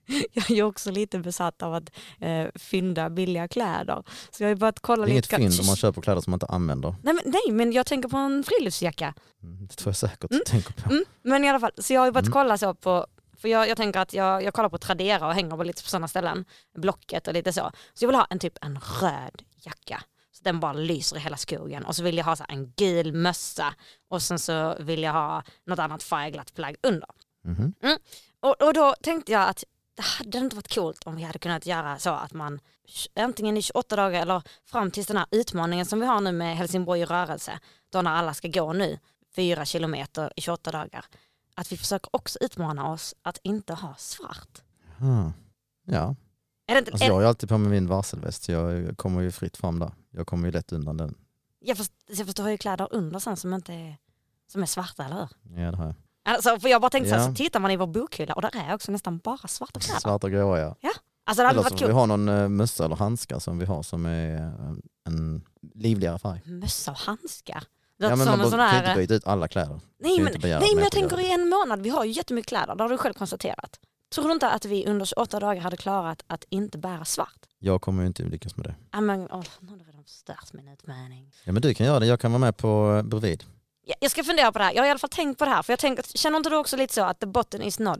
jag 0.32 0.50
är 0.50 0.62
också 0.62 0.90
lite 0.90 1.18
besatt 1.18 1.62
av 1.62 1.74
att 1.74 1.90
eh, 2.20 2.46
fynda 2.54 3.10
billiga 3.10 3.48
kläder. 3.48 4.02
Så 4.30 4.42
jag 4.42 4.48
har 4.50 4.54
börjat 4.56 4.80
kolla 4.80 5.04
Det 5.04 5.08
är 5.10 5.12
inget 5.12 5.24
lite. 5.32 5.36
fynd 5.36 5.60
om 5.60 5.66
man 5.66 5.76
köper 5.76 6.02
kläder 6.02 6.20
som 6.20 6.30
man 6.30 6.36
inte 6.36 6.46
använder. 6.46 6.94
nej, 7.02 7.14
men, 7.14 7.22
nej 7.32 7.52
men 7.52 7.72
jag 7.72 7.86
tänker 7.86 8.08
på 8.08 8.16
en 8.16 8.44
friluftsjacka. 8.44 9.14
Mm, 9.42 9.66
Det 9.66 9.74
tror 9.74 9.88
jag 9.88 9.96
säkert 9.96 10.30
Mm. 10.30 10.38
du 10.44 10.50
tänker 10.50 10.72
på. 10.72 10.90
Mm, 10.90 11.04
men 11.22 11.44
i 11.44 11.48
alla 11.48 11.60
fall, 11.60 11.72
så 11.78 11.92
jag 11.92 12.00
har 12.00 12.10
börjat 12.12 12.26
Mm. 12.26 12.32
kolla 12.32 12.58
så 12.58 12.74
på, 12.74 13.06
för 13.38 13.48
jag, 13.48 13.68
jag 13.68 13.76
tänker 13.76 14.00
att 14.00 14.12
jag, 14.12 14.42
jag 14.44 14.54
kollar 14.54 14.68
på 14.68 14.78
Tradera 14.78 15.26
och 15.26 15.34
hänger 15.34 15.56
på 15.56 15.62
lite 15.62 15.82
på 15.82 15.88
sådana 15.88 16.08
ställen, 16.08 16.44
Blocket 16.78 17.28
och 17.28 17.34
lite 17.34 17.52
så. 17.52 17.70
Så 17.94 18.04
jag 18.04 18.08
vill 18.08 18.16
ha 18.16 18.26
en 18.30 18.38
typ 18.38 18.58
en 18.64 18.78
röd 19.00 19.42
jacka. 19.62 20.02
Så 20.32 20.42
den 20.44 20.60
bara 20.60 20.72
lyser 20.72 21.16
i 21.16 21.20
hela 21.20 21.36
skogen. 21.36 21.84
Och 21.84 21.96
så 21.96 22.02
vill 22.02 22.16
jag 22.16 22.24
ha 22.24 22.36
så 22.36 22.44
en 22.48 22.72
gul 22.76 23.12
mössa 23.12 23.74
och 24.10 24.22
sen 24.22 24.38
så 24.38 24.76
vill 24.80 25.02
jag 25.02 25.12
ha 25.12 25.42
något 25.66 25.78
annat 25.78 26.02
färgglatt 26.02 26.54
plagg 26.54 26.76
under. 26.82 27.08
Mhm. 27.44 27.74
Och, 28.40 28.62
och 28.62 28.74
då 28.74 28.94
tänkte 29.02 29.32
jag 29.32 29.48
att 29.48 29.64
det 29.96 30.02
hade 30.02 30.38
inte 30.38 30.56
varit 30.56 30.74
coolt 30.74 31.02
om 31.04 31.16
vi 31.16 31.22
hade 31.22 31.38
kunnat 31.38 31.66
göra 31.66 31.98
så 31.98 32.10
att 32.10 32.32
man 32.32 32.60
antingen 33.14 33.56
i 33.56 33.62
28 33.62 33.96
dagar 33.96 34.22
eller 34.22 34.42
fram 34.64 34.90
tills 34.90 35.06
den 35.06 35.16
här 35.16 35.26
utmaningen 35.30 35.86
som 35.86 36.00
vi 36.00 36.06
har 36.06 36.20
nu 36.20 36.32
med 36.32 36.56
Helsingborg 36.56 37.00
i 37.00 37.04
rörelse, 37.04 37.58
då 37.90 38.02
när 38.02 38.10
alla 38.10 38.34
ska 38.34 38.48
gå 38.48 38.72
nu 38.72 38.98
fyra 39.36 39.64
kilometer 39.64 40.32
i 40.36 40.40
28 40.40 40.70
dagar, 40.70 41.04
att 41.54 41.72
vi 41.72 41.76
försöker 41.76 42.16
också 42.16 42.38
utmana 42.40 42.92
oss 42.92 43.14
att 43.22 43.38
inte 43.42 43.74
ha 43.74 43.94
svart. 43.98 44.62
Ah. 45.00 45.30
Ja, 45.86 46.14
inte, 46.68 46.90
alltså 46.90 47.06
jag 47.06 47.14
har 47.14 47.20
ju 47.20 47.26
alltid 47.26 47.48
på 47.48 47.58
mig 47.58 47.70
min 47.70 47.86
varselväst 47.86 48.42
så 48.42 48.52
jag 48.52 48.96
kommer 48.96 49.20
ju 49.20 49.30
fritt 49.30 49.56
fram 49.56 49.78
där. 49.78 49.92
Jag 50.10 50.26
kommer 50.26 50.48
ju 50.48 50.52
lätt 50.52 50.72
undan 50.72 50.96
den. 50.96 51.14
jag, 51.60 51.76
förstår, 51.76 51.96
jag 52.06 52.26
förstår 52.26 52.50
ju 52.50 52.58
kläder 52.58 52.88
under 52.90 53.18
sen 53.18 53.36
som 53.36 53.54
inte 53.54 53.72
är, 53.72 53.96
som 54.52 54.62
är 54.62 54.66
svarta, 54.66 55.04
eller 55.04 55.16
hur? 55.16 55.28
Ja, 55.62 55.70
det 55.70 55.76
har 55.76 55.86
jag. 55.86 55.94
Alltså, 56.26 56.60
för 56.60 56.68
jag 56.68 56.80
bara 56.80 56.90
tänkte 56.90 57.10
så, 57.10 57.16
Ja. 57.16 57.26
så 57.26 57.34
tittar 57.34 57.60
man 57.60 57.70
i 57.70 57.76
vår 57.76 57.86
bokhylla 57.86 58.34
och 58.34 58.42
där 58.42 58.50
är 58.54 58.74
också 58.74 58.92
nästan 58.92 59.18
bara 59.18 59.48
svarta 59.48 59.80
kläder. 59.80 60.00
Svarta 60.00 60.26
och 60.26 60.30
gråa 60.32 60.58
ja. 60.58 60.74
Alltså 61.28 61.42
det 61.42 61.46
hade 61.46 61.54
Eller 61.58 61.62
varit 61.62 61.72
så 61.72 61.78
kul. 61.78 61.86
vi 61.88 61.92
ha 61.94 62.06
någon 62.06 62.28
uh, 62.28 62.48
mössa 62.48 62.84
eller 62.84 62.96
handskar 62.96 63.38
som 63.38 63.58
vi 63.58 63.66
har 63.66 63.82
som 63.82 64.06
är 64.06 64.34
eh, 64.36 64.72
en 65.06 65.42
livligare 65.74 66.18
färg. 66.18 66.42
Mössa 66.44 66.90
och 66.90 66.98
handskar. 66.98 67.64
Det 67.98 68.06
Ja, 68.06 68.16
men 68.16 68.26
man 68.38 68.50
kan 68.50 68.60
här... 68.60 68.82
inte 68.88 68.96
byta 68.96 69.14
ut 69.14 69.26
alla 69.26 69.48
kläder. 69.48 69.80
Nej 69.98 70.20
men, 70.20 70.32
nej, 70.42 70.74
men 70.74 70.82
jag 70.82 70.92
tänker 70.92 71.20
i 71.20 71.32
en 71.32 71.48
månad, 71.48 71.80
vi 71.80 71.88
har 71.88 72.04
ju 72.04 72.10
jättemycket 72.10 72.48
kläder, 72.48 72.74
det 72.74 72.82
har 72.84 72.88
du 72.88 72.98
själv 72.98 73.14
konstaterat. 73.14 73.80
Tror 74.14 74.24
du 74.24 74.32
inte 74.32 74.50
att 74.50 74.64
vi 74.64 74.86
under 74.86 75.06
28 75.06 75.40
dagar 75.40 75.60
hade 75.60 75.76
klarat 75.76 76.24
att 76.26 76.44
inte 76.48 76.78
bära 76.78 77.04
svart? 77.04 77.46
Jag 77.58 77.80
kommer 77.80 78.02
ju 78.02 78.06
inte 78.06 78.22
lyckas 78.22 78.56
med 78.56 78.66
det. 78.66 78.74
Ja 78.92 79.00
men 79.00 79.20
åh, 79.30 79.44
nu 79.60 79.68
har 79.70 79.76
du 79.76 79.84
redan 79.84 80.04
förstört 80.04 80.52
min 80.52 80.68
utmaning. 80.68 81.32
Ja 81.44 81.52
men 81.52 81.62
du 81.62 81.74
kan 81.74 81.86
göra 81.86 82.00
det, 82.00 82.06
jag 82.06 82.20
kan 82.20 82.32
vara 82.32 82.40
med 82.40 82.56
på 82.56 82.96
eh, 82.96 83.02
bredvid. 83.02 83.44
Ja, 83.88 83.94
Jag 84.00 84.10
ska 84.10 84.24
fundera 84.24 84.52
på 84.52 84.58
det 84.58 84.64
här, 84.64 84.72
jag 84.74 84.82
har 84.82 84.86
i 84.86 84.90
alla 84.90 84.98
fall 84.98 85.10
tänkt 85.10 85.38
på 85.38 85.44
det 85.44 85.50
här, 85.50 85.62
för 85.62 85.72
jag 85.72 85.78
tänker, 85.80 86.02
känner 86.18 86.36
inte 86.36 86.50
du 86.50 86.56
också 86.56 86.76
lite 86.76 86.94
så 86.94 87.02
att 87.04 87.20
the 87.20 87.26
button 87.26 87.62
is 87.62 87.78
not? 87.78 87.98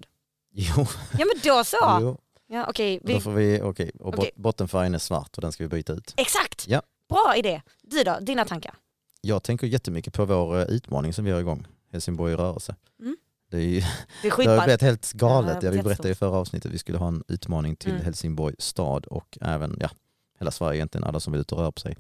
Jo, 0.53 0.87
Ja 1.19 1.25
men 1.27 1.41
då 1.45 1.65
så! 1.65 1.77
jo. 2.01 2.19
Ja, 2.49 2.65
då 2.77 2.99
vi, 3.03 3.21
får 3.21 3.33
vi, 3.33 3.61
okej, 3.63 3.91
och 4.01 4.13
bot- 4.13 4.19
Okej. 4.19 4.31
bottenfärgen 4.37 4.95
är 4.95 4.99
svart 4.99 5.37
och 5.37 5.43
den 5.43 5.53
ska 5.53 5.65
vi 5.65 5.69
byta 5.69 5.93
ut. 5.93 6.15
exakt! 6.17 6.69
Ja. 6.69 6.83
Bra 7.09 7.35
idé. 7.37 7.63
Du 7.83 8.03
då, 8.05 8.19
dina 8.21 8.45
tankar? 8.45 8.75
Jag 9.21 9.43
tänker 9.43 9.67
jättemycket 9.67 10.15
på 10.15 10.25
vår 10.25 10.59
eh, 10.59 10.63
utmaning 10.65 11.13
som 11.13 11.25
vi 11.25 11.31
har 11.31 11.41
igång, 11.41 11.67
Helsingborg 11.93 12.33
i 12.33 12.37
rörelse. 12.37 12.75
Mm. 13.01 13.17
Det, 13.51 13.57
är 13.57 13.61
ju, 13.61 13.81
Det 14.23 14.29
är 14.29 14.45
det 14.45 14.57
har 14.57 14.65
blivit 14.65 14.83
helt 14.83 15.13
Ja, 15.15 15.19
galet. 15.29 15.61
det 15.61 15.67
Jag 15.67 15.73
är 15.73 15.77
vill 15.77 15.85
berätta 15.85 16.09
i 16.11 16.15
förra 16.15 16.37
avsnittet 16.37 16.69
att 16.69 16.75
vi 16.75 16.79
skulle 16.79 16.99
ha 16.99 17.09
en 17.09 17.25
utmaning 17.29 17.77
till 17.77 17.91
Mm. 17.91 18.05
Helsingborg 18.05 18.55
stad 18.59 19.07
och 19.07 19.39
även 19.41 19.77
ja, 19.81 19.91
hela 20.39 20.51
Sverige 20.51 20.77
egentligen, 20.79 21.05
alla 21.05 21.21
som 21.21 21.33
vill 21.33 21.41
ut 21.41 21.53
och 21.53 21.59
röra 21.59 21.73
på 21.73 21.81
sig. 21.81 21.97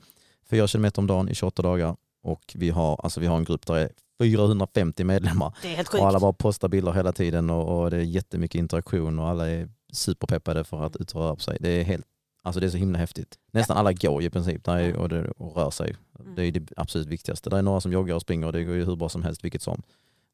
Fyra 0.51 0.67
kilometer 0.67 0.99
om 1.03 1.07
dagen 1.07 1.29
i 1.29 1.35
28 1.35 1.63
dagar 1.63 1.97
och 2.27 2.53
vi 2.55 2.71
har, 2.71 3.01
alltså 3.03 3.21
vi 3.21 3.27
har 3.27 3.37
en 3.37 3.45
grupp 3.45 3.67
där 3.67 3.75
det 3.75 3.83
är 4.25 4.31
450 4.31 5.05
medlemmar 5.05 5.55
Det 5.63 5.69
är 5.73 5.77
helt 5.77 5.89
och 5.89 5.93
sjukt. 5.93 6.05
alla 6.05 6.21
bara 6.21 6.33
postar 6.33 6.69
bilder 6.69 6.93
hela 6.93 7.13
tiden 7.13 7.51
och, 7.51 7.83
och 7.83 7.91
det 7.91 7.97
är 7.97 8.01
jättemycket 8.01 8.59
interaktion 8.59 9.19
och 9.19 9.29
alla 9.29 9.49
är 9.49 9.69
superpeppade 9.93 10.65
för 10.65 10.83
att 10.83 10.97
ut 10.97 11.13
och 11.15 11.21
röra 11.21 11.35
på 11.35 11.41
sig. 11.41 11.57
Det 11.61 11.69
är 11.69 11.85
helt 11.85 12.07
Alltså 12.43 12.61
det 12.61 12.67
är 12.67 12.71
så 12.71 12.77
himla 12.77 12.99
häftigt. 12.99 13.39
Nästan 13.51 13.77
alla 13.77 13.93
går 13.93 14.23
i 14.23 14.31
princip 14.31 14.65
där 14.65 14.77
är, 14.77 14.97
och, 14.97 15.09
det, 15.09 15.31
och 15.31 15.57
rör 15.57 15.71
sig. 15.71 15.97
Mm. 16.21 16.35
Det 16.35 16.47
är 16.47 16.53
det 16.53 16.73
absolut 16.77 17.07
viktigaste. 17.07 17.51
Det 17.51 17.59
är 17.59 17.63
några 17.63 17.81
som 17.81 17.93
joggar 17.93 18.15
och 18.15 18.21
springer 18.21 18.47
och 18.47 18.53
det 18.53 18.65
går 18.65 18.75
ju 18.75 18.85
hur 18.85 18.97
bra 18.97 19.09
som 19.09 19.23
helst 19.23 19.45
vilket 19.45 19.63
som. 19.63 19.83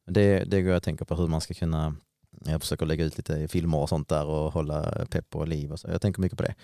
Men 0.05 0.13
Det, 0.13 0.43
det 0.43 0.61
går 0.61 0.69
jag 0.69 0.77
att 0.77 0.83
tänka 0.83 1.05
på 1.05 1.15
hur 1.15 1.27
man 1.27 1.41
ska 1.41 1.53
kunna 1.53 1.95
jag 2.45 2.61
försöker 2.61 2.85
lägga 2.85 3.05
ut 3.05 3.17
lite 3.17 3.47
filmer 3.47 3.77
och 3.77 3.89
sånt 3.89 4.09
där 4.09 4.25
och 4.25 4.53
hålla 4.53 5.05
pepp 5.09 5.35
och 5.35 5.47
liv 5.47 5.71
och 5.71 5.79
så. 5.79 5.87
Jag 5.87 6.01
tänker 6.01 6.21
mycket 6.21 6.37
på 6.37 6.43
det. 6.43 6.55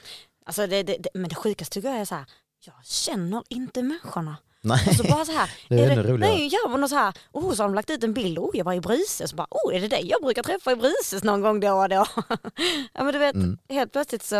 Alltså 0.45 0.67
det, 0.67 0.83
det, 0.83 0.97
det, 0.97 1.09
men 1.13 1.29
det 1.29 1.35
sjukaste 1.35 1.73
tycker 1.73 1.89
jag 1.89 1.99
är 1.99 2.05
så 2.05 2.15
här, 2.15 2.25
jag 2.65 2.85
känner 2.85 3.43
inte 3.49 3.83
människorna. 3.83 4.37
Nej, 4.61 4.85
Och 4.89 4.95
så 4.95 5.03
bara 5.03 5.25
så 5.25 5.31
här, 5.31 5.49
det 5.69 5.79
är 5.83 5.89
är 5.89 6.03
roligare. 6.03 6.17
Nej, 6.33 6.49
ja, 6.51 6.77
men 6.77 6.89
så 6.89 6.95
här, 6.95 7.13
oh, 7.31 7.53
så 7.53 7.63
har 7.63 7.69
de 7.69 7.75
lagt 7.75 7.89
ut 7.89 8.03
en 8.03 8.13
bild, 8.13 8.39
oh 8.39 8.49
jag 8.57 8.65
var 8.65 8.73
i 8.73 8.81
Bruses, 8.81 9.29
så 9.29 9.35
bara, 9.35 9.47
oh 9.51 9.75
är 9.75 9.81
det 9.81 9.87
dig 9.87 10.07
jag 10.09 10.21
brukar 10.21 10.43
träffa 10.43 10.71
i 10.71 10.75
Bruses 10.75 11.23
någon 11.23 11.41
gång 11.41 11.59
då 11.59 11.71
och 11.73 11.89
då? 11.89 12.05
ja 12.93 13.03
men 13.03 13.13
du 13.13 13.19
vet, 13.19 13.35
Mm. 13.35 13.57
helt 13.69 13.91
plötsligt 13.91 14.23
så, 14.23 14.35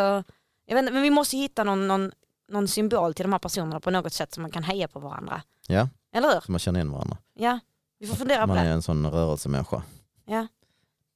jag 0.65 0.75
vet 0.75 0.79
inte, 0.79 0.93
men 0.93 1.01
vi 1.01 1.09
måste 1.09 1.37
hitta 1.37 1.63
någon, 1.63 1.87
någon, 1.87 2.11
någon 2.49 2.67
symbol 2.67 3.13
till 3.13 3.23
de 3.23 3.31
här 3.31 3.39
personerna 3.39 3.79
på 3.79 3.91
något 3.91 4.13
sätt 4.13 4.33
så 4.33 4.41
man 4.41 4.51
kan 4.51 4.63
heja 4.63 4.87
på 4.87 4.99
varandra. 4.99 5.41
Ja, 5.67 5.87
Eller 6.13 6.33
hur? 6.33 6.39
så 6.41 6.51
man 6.51 6.59
känner 6.59 6.79
igen 6.79 6.91
varandra. 6.91 7.17
Ja, 7.33 7.59
vi 7.99 8.07
får 8.07 8.15
fundera 8.15 8.41
på 8.41 8.47
Man 8.47 8.57
det. 8.57 8.63
är 8.63 8.71
en 8.73 8.81
sån 8.81 9.05
rörelsemänniska. 9.11 9.83
Ja. 10.25 10.47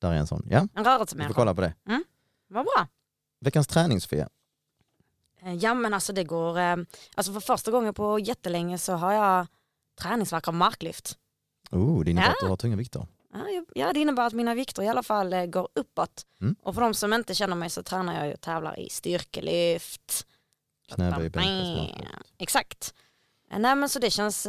Där 0.01 0.11
är 0.11 0.15
en 0.15 0.27
sån. 0.27 0.47
Ja, 0.49 0.57
En 0.59 0.69
vi 0.75 0.83
får 0.83 0.83
rörelsemänniska. 0.91 1.33
kolla 1.33 1.55
på 1.55 1.61
det. 1.61 1.73
Vad 2.47 2.65
bra. 2.65 2.87
Veckans 3.41 3.67
träning 3.67 4.01
Sofia. 4.01 4.29
Eh, 5.45 5.53
Ja 5.53 5.73
men 5.73 5.93
alltså 5.93 6.13
det 6.13 6.23
går, 6.23 6.59
eh, 6.59 6.75
alltså 7.15 7.33
för 7.33 7.39
första 7.39 7.71
gången 7.71 7.93
på 7.93 8.19
jättelänge 8.19 8.77
så 8.77 8.93
har 8.93 9.13
jag 9.13 9.47
träningsvärk 10.01 10.47
av 10.47 10.53
marklyft. 10.53 11.17
Oh, 11.71 12.03
det 12.03 12.11
innebär 12.11 12.27
Ja. 12.27 12.31
att 12.31 12.37
du 12.41 12.47
har 12.47 12.57
tunga 12.57 12.75
vikter. 12.75 13.07
Ja, 13.75 13.93
det 13.93 13.99
innebär 13.99 14.27
att 14.27 14.33
mina 14.33 14.55
vikter 14.55 14.83
i 14.83 14.87
alla 14.87 15.03
fall 15.03 15.33
eh, 15.33 15.45
går 15.45 15.67
uppåt. 15.75 16.25
Mm. 16.41 16.55
Och 16.63 16.73
för 16.75 16.81
de 16.81 16.93
som 16.93 17.13
inte 17.13 17.35
känner 17.35 17.55
mig 17.55 17.69
så 17.69 17.83
tränar 17.83 18.13
jag 18.17 18.27
ju 18.27 18.33
och 18.33 18.41
tävlar 18.41 18.79
i 18.79 18.89
styrkelyft. 18.89 20.25
Knäböj. 20.95 21.31
Exakt. 22.37 22.93
Nej 23.57 23.75
men 23.75 23.89
så 23.89 23.99
det 23.99 24.09
känns, 24.09 24.47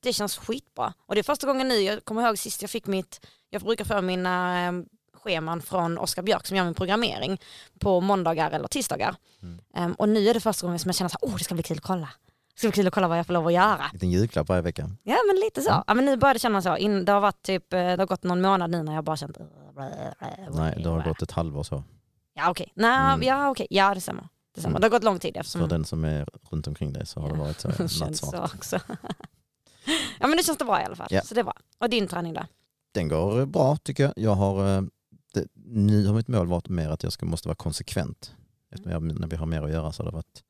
det 0.00 0.12
känns 0.12 0.36
skitbra. 0.36 0.92
Och 1.06 1.14
det 1.14 1.20
är 1.20 1.22
första 1.22 1.46
gången 1.46 1.68
nu, 1.68 1.74
jag 1.74 2.04
kommer 2.04 2.26
ihåg 2.26 2.38
sist 2.38 2.62
jag 2.62 2.70
fick 2.70 2.86
mitt, 2.86 3.26
jag 3.50 3.62
brukar 3.62 3.84
få 3.84 4.00
mina 4.00 4.72
scheman 5.24 5.62
från 5.62 5.98
Oskar 5.98 6.22
Björk 6.22 6.46
som 6.46 6.56
gör 6.56 6.64
min 6.64 6.74
programmering 6.74 7.40
på 7.78 8.00
måndagar 8.00 8.50
eller 8.50 8.68
tisdagar. 8.68 9.16
Mm. 9.42 9.60
Em, 9.74 9.92
och 9.94 10.08
nu 10.08 10.28
är 10.28 10.34
det 10.34 10.40
första 10.40 10.66
gången 10.66 10.78
som 10.78 10.88
jag 10.88 10.94
känner 10.96 11.10
att 11.14 11.22
oh, 11.22 11.36
det 11.38 11.44
ska 11.44 11.54
bli 11.54 11.62
kul 11.62 11.76
att 11.76 11.82
kolla. 11.84 12.08
Det 12.54 12.58
ska 12.58 12.68
bli 12.68 12.72
kul 12.72 12.86
att 12.86 12.94
kolla 12.94 13.08
vad 13.08 13.18
jag 13.18 13.26
får 13.26 13.32
lov 13.34 13.46
att 13.46 13.52
göra. 13.52 13.84
En 13.84 13.90
liten 13.92 14.10
julklapp 14.10 14.48
varje 14.48 14.62
vecka. 14.62 14.90
Ja 15.02 15.16
men 15.26 15.36
lite 15.36 15.62
så. 15.62 15.70
Mm. 15.70 15.82
Ja, 15.86 15.94
men 15.94 16.04
nu 16.04 16.16
börjar 16.16 16.34
det 16.34 16.40
kännas 16.40 16.64
så. 16.64 16.76
In, 16.76 17.04
det 17.04 17.12
har 17.12 17.20
varit 17.20 17.42
typ, 17.42 17.72
eh, 17.72 17.78
det 17.78 17.98
har 17.98 18.06
gått 18.06 18.22
någon 18.22 18.40
månad 18.40 18.70
nu 18.70 18.82
när 18.82 18.94
jag 18.94 19.04
bara 19.04 19.16
känt 19.16 19.38
Nej, 20.52 20.80
det 20.82 20.88
har 20.88 21.02
gått 21.04 21.22
ett 21.22 21.30
halvår 21.30 21.62
så. 21.62 21.82
Ja 22.34 22.50
okej, 22.50 22.72
Nej, 22.74 23.14
Mm. 23.14 23.22
ja, 23.22 23.50
okej. 23.50 23.66
ja 23.70 23.94
det 23.94 24.00
stämmer. 24.00 24.28
Det, 24.54 24.60
stämmer. 24.60 24.72
Mm. 24.72 24.80
det 24.80 24.84
har 24.86 24.90
gått 24.90 25.04
lång 25.04 25.18
tid 25.18 25.36
eftersom 25.36 25.60
För 25.60 25.68
den 25.68 25.84
som 25.84 26.04
är 26.04 26.26
runt 26.50 26.66
omkring 26.66 26.92
dig 26.92 27.06
så 27.06 27.20
har 27.20 27.28
det 27.28 27.34
Ja, 27.34 27.40
varit 27.44 27.60
så 27.60 27.68
det 27.68 27.78
nattsvart. 28.00 28.50
så 28.50 28.56
också. 28.56 28.78
ja 30.20 30.26
men 30.26 30.36
det 30.36 30.42
känns 30.42 30.58
det 30.58 30.64
bra 30.64 30.80
i 30.80 30.84
alla 30.84 30.96
fall. 30.96 31.06
Ja. 31.10 31.22
Så 31.22 31.34
det 31.34 31.40
är 31.40 31.44
bra. 31.44 31.54
Och 31.80 31.90
din 31.90 32.08
träning 32.08 32.34
då? 32.34 32.42
Den 32.94 33.08
går 33.08 33.46
bra 33.46 33.76
tycker 33.76 34.02
jag. 34.02 34.12
Jag 34.16 34.34
har, 34.34 34.76
eh, 34.76 34.82
det, 35.34 35.46
nu 35.64 36.06
har 36.06 36.14
mitt 36.14 36.28
mål 36.28 36.46
varit 36.46 36.68
mer 36.68 36.88
att 36.88 37.02
jag 37.02 37.12
ska, 37.12 37.26
måste 37.26 37.48
vara 37.48 37.56
konsekvent. 37.56 38.34
Eftersom 38.70 38.92
jag, 38.92 39.20
när 39.20 39.26
vi 39.28 39.36
har 39.36 39.46
mer 39.46 39.62
att 39.62 39.70
göra 39.70 39.92
så 39.92 40.02
har 40.02 40.10
det 40.10 40.14
varit, 40.16 40.42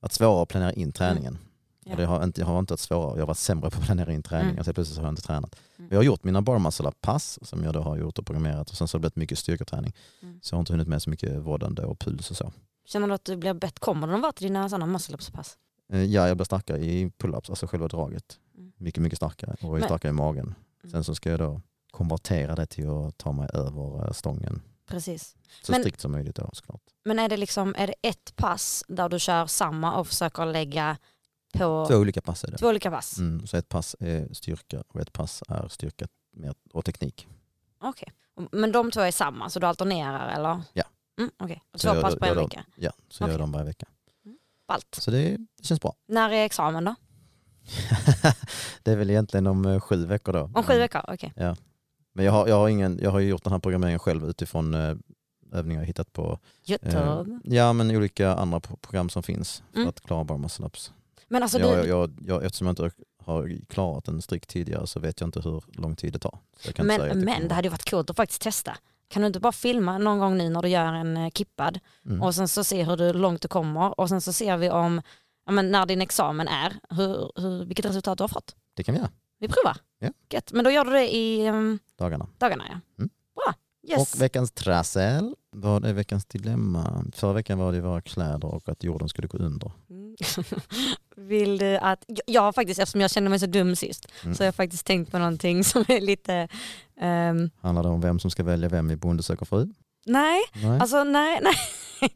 varit 0.00 0.12
svårare 0.12 0.42
att 0.42 0.48
planera 0.48 0.72
in 0.72 0.92
träningen. 0.92 1.34
Mm. 1.34 1.46
Ja. 1.84 1.96
Det 1.96 2.04
har 2.06 2.24
inte, 2.24 2.40
jag 2.40 2.46
har 2.46 2.58
inte 2.58 2.72
varit 2.72 2.80
svårare, 2.80 3.12
jag 3.14 3.22
har 3.22 3.26
varit 3.26 3.38
sämre 3.38 3.70
på 3.70 3.78
att 3.78 3.84
planera 3.84 4.12
in 4.12 4.22
träning. 4.22 4.46
Mm. 4.46 4.58
Alltså 4.58 4.72
plötsligt 4.74 4.98
har 4.98 5.04
jag 5.04 5.12
inte 5.12 5.22
tränat. 5.22 5.56
Mm. 5.78 5.88
Jag 5.90 5.98
har 5.98 6.02
gjort 6.04 6.24
mina 6.24 6.42
bar 6.42 6.58
muscle 6.58 6.92
pass 7.00 7.38
som 7.42 7.64
jag 7.64 7.74
då 7.74 7.80
har 7.80 7.96
gjort 7.96 8.18
och 8.18 8.26
programmerat 8.26 8.70
och 8.70 8.76
sen 8.76 8.88
så 8.88 8.94
har 8.96 8.98
det 8.98 9.02
blivit 9.02 9.16
mycket 9.16 9.38
styrketräning. 9.38 9.92
Mm. 10.22 10.38
Så 10.42 10.54
jag 10.54 10.56
har 10.56 10.60
inte 10.60 10.72
hunnit 10.72 10.88
med 10.88 11.02
så 11.02 11.10
mycket 11.10 11.38
vårdande 11.42 11.82
och 11.84 11.98
puls 11.98 12.30
och 12.30 12.36
så. 12.36 12.52
Känner 12.84 13.08
du 13.08 13.14
att 13.14 13.24
du 13.24 13.36
blir 13.36 13.54
bättre? 13.54 13.78
Kommer 13.80 14.06
de 14.06 14.20
vara 14.20 14.32
till 14.32 14.46
dina 14.46 14.68
sådana 14.68 14.86
muscle-ups-pass? 14.86 15.56
Eh, 15.92 16.02
Ja, 16.04 16.28
jag 16.28 16.36
blir 16.36 16.44
starkare 16.44 16.78
i 16.78 17.08
pull-ups, 17.18 17.50
alltså 17.50 17.66
själva 17.66 17.88
draget. 17.88 18.38
Mm. 18.58 18.72
Mycket, 18.76 19.02
mycket 19.02 19.16
starkare 19.16 19.56
och 19.60 19.76
är 19.76 19.80
Men- 19.80 19.88
starkare 19.88 20.10
i 20.10 20.12
magen. 20.12 20.44
Mm. 20.84 20.90
Sen 20.90 21.04
så 21.04 21.14
ska 21.14 21.30
jag 21.30 21.38
då 21.38 21.60
konvertera 21.92 22.54
det 22.54 22.66
till 22.66 22.88
att 22.90 23.18
ta 23.18 23.32
mig 23.32 23.48
över 23.54 24.06
eh, 24.06 24.12
stången 24.12 24.62
Precis. 24.86 25.36
så 25.62 25.72
Men- 25.72 25.80
strikt 25.80 26.00
som 26.00 26.12
möjligt 26.12 26.36
då 26.36 26.50
såklart. 26.52 26.80
Men 27.04 27.18
är 27.18 27.28
det 27.28 27.36
liksom, 27.36 27.74
är 27.78 27.86
det 27.86 27.94
ett 28.02 28.36
pass 28.36 28.84
där 28.88 29.08
du 29.08 29.18
kör 29.18 29.46
samma 29.46 29.94
och 29.94 30.06
försöker 30.06 30.46
lägga 30.46 30.96
på 31.52 31.86
Två 31.88 31.94
olika 31.96 32.20
pass 32.20 32.44
är 32.44 32.50
det. 32.50 32.58
två 32.58 32.68
olika 32.68 32.90
pass? 32.90 33.18
Mm, 33.18 33.46
så 33.46 33.56
ett 33.56 33.68
pass 33.68 33.96
är 34.00 34.34
styrka 34.34 34.82
och 34.88 35.00
ett 35.00 35.12
pass 35.12 35.42
är 35.48 35.68
styrka 35.68 36.06
och 36.72 36.84
teknik. 36.84 37.28
Okej. 37.80 38.12
Men 38.52 38.72
de 38.72 38.90
två 38.90 39.00
är 39.00 39.10
samma, 39.12 39.50
så 39.50 39.60
du 39.60 39.66
alternerar 39.66 40.28
eller? 40.36 40.62
Ja. 40.72 40.84
Mm, 41.18 41.30
Så 41.74 41.88
två 41.88 41.94
jag- 41.94 42.02
pass 42.02 42.16
på 42.16 42.24
en 42.26 42.36
vecka. 42.36 42.64
Ja, 42.76 42.92
så 43.08 43.22
gör 43.22 43.26
Okej. 43.28 43.32
jag 43.32 43.40
dem 43.40 43.52
varje 43.52 43.66
vecka. 43.66 43.86
Ballt. 44.68 44.94
Så 44.94 45.10
det, 45.10 45.36
det 45.58 45.64
känns 45.64 45.80
bra. 45.80 45.94
När 46.08 46.30
är 46.30 46.44
examen 46.44 46.84
då? 46.84 46.94
det 48.82 48.92
är 48.92 48.96
väl 48.96 49.10
egentligen 49.10 49.46
om 49.46 49.64
eh, 49.66 49.80
sju 49.80 50.06
veckor 50.06 50.32
då. 50.32 50.50
Om 50.54 50.62
sju 50.64 50.78
veckor? 50.78 51.00
Okej. 51.08 51.32
Men 52.12 52.24
jag 52.24 52.32
har, 52.32 52.48
jag, 52.48 52.56
har 52.56 52.68
ingen, 52.68 52.98
jag 53.02 53.10
har 53.10 53.20
gjort 53.20 53.44
den 53.44 53.52
här 53.52 53.60
programmeringen 53.60 53.98
själv 53.98 54.24
utifrån 54.30 54.74
eh, 54.74 54.94
övningar 55.52 55.80
jag 55.80 55.86
hittat 55.86 56.12
på 56.12 56.38
eh, 56.82 57.24
ja, 57.44 57.72
men 57.72 57.90
olika 57.96 58.34
andra 58.34 58.60
pro- 58.60 58.76
program 58.76 59.08
som 59.08 59.22
finns 59.22 59.62
för 59.72 59.76
Mm. 59.78 59.88
att 59.88 60.00
klara 60.00 60.24
bar 60.24 60.38
muscle 60.38 60.66
ups. 60.66 60.92
Men 61.28 61.42
alltså 61.42 61.58
jag, 61.58 61.84
du, 61.84 61.88
jag, 61.88 62.18
jag, 62.26 62.44
eftersom 62.44 62.66
jag 62.66 62.72
inte 62.72 62.90
har 63.24 63.66
klarat 63.68 64.08
en 64.08 64.22
strikt 64.22 64.48
tidigare 64.48 64.86
så 64.86 65.00
vet 65.00 65.20
jag 65.20 65.28
inte 65.28 65.40
hur 65.40 65.64
lång 65.72 65.96
tid 65.96 66.12
det 66.12 66.18
tar. 66.18 66.38
Men, 66.78 66.86
det 66.86 67.14
men 67.14 67.24
kommer- 67.24 67.48
det 67.48 67.54
hade 67.54 67.66
ju 67.66 67.70
varit 67.70 67.90
coolt 67.90 68.10
att 68.10 68.16
faktiskt 68.16 68.42
testa. 68.42 68.76
Kan 69.08 69.22
du 69.22 69.26
inte 69.26 69.40
bara 69.40 69.52
filma 69.52 69.98
någon 69.98 70.18
gång 70.18 70.38
nu 70.38 70.48
när 70.48 70.62
du 70.62 70.68
gör 70.68 70.92
en 70.92 71.16
eh, 71.16 71.30
kippad 71.30 71.80
Mm. 72.06 72.22
och 72.22 72.34
sen 72.34 72.48
så 72.48 72.64
se 72.64 72.84
hur 72.84 72.96
du, 72.96 73.12
långt 73.12 73.42
du 73.42 73.48
kommer 73.48 74.00
och 74.00 74.08
sen 74.08 74.20
så 74.20 74.32
ser 74.32 74.56
vi 74.56 74.70
om, 74.70 75.02
ja, 75.46 75.52
men 75.52 75.70
när 75.70 75.86
din 75.86 76.02
examen 76.02 76.48
är, 76.48 76.72
hur, 76.90 77.32
hur, 77.40 77.64
vilket 77.64 77.84
resultat 77.84 78.18
du 78.18 78.22
har 78.24 78.28
fått. 78.28 78.56
Det 78.74 78.84
kan 78.84 78.94
vi 78.94 78.98
göra, 79.00 79.10
Vi 79.38 79.48
provar. 79.48 79.76
Ja. 80.02 80.08
Gött. 80.30 80.52
Men 80.52 80.64
då 80.64 80.70
gör 80.70 80.84
du 80.84 80.90
det 80.90 81.14
i 81.14 81.48
um, 81.48 81.78
dagarna. 81.98 82.26
dagarna 82.38 82.64
ja. 82.68 82.80
Mm. 82.98 83.10
Bra. 83.34 83.54
Yes. 83.88 84.14
Och 84.14 84.22
veckans 84.22 84.52
trassel. 84.52 85.34
Vad 85.50 85.84
är 85.84 85.92
veckans 85.92 86.24
dilemma? 86.26 87.04
Förra 87.14 87.32
veckan 87.32 87.58
var 87.58 87.72
det 87.72 87.80
våra 87.80 88.00
kläder 88.00 88.44
och 88.54 88.68
att 88.68 88.84
jorden 88.84 89.08
skulle 89.08 89.28
gå 89.28 89.38
under. 89.38 89.72
Mm. 89.90 90.16
Vill 91.16 91.58
du 91.58 91.76
att, 91.76 92.04
jag- 92.26 92.42
har 92.42 92.52
faktiskt, 92.52 92.80
eftersom 92.80 93.00
jag 93.00 93.10
kände 93.10 93.30
mig 93.30 93.38
så 93.38 93.46
dum 93.46 93.76
sist, 93.76 94.06
Mm. 94.22 94.34
så 94.34 94.42
har 94.42 94.46
jag 94.46 94.54
faktiskt 94.54 94.86
tänkt 94.86 95.10
på 95.10 95.18
någonting 95.18 95.64
som 95.64 95.84
är 95.88 96.00
lite, 96.00 96.48
ehm, 97.00 97.50
Handlar 97.60 97.82
det 97.82 97.88
om 97.88 98.00
vem 98.00 98.18
som 98.18 98.30
ska 98.30 98.42
välja 98.44 98.68
vem 98.68 98.90
i 98.90 98.96
Bonde 98.96 99.22
söker 99.22 99.46
fru? 99.46 99.68
nej, 100.06 100.40
Nej. 100.54 100.80
alltså 100.80 101.04
nej, 101.04 101.40
nej. 101.42 101.54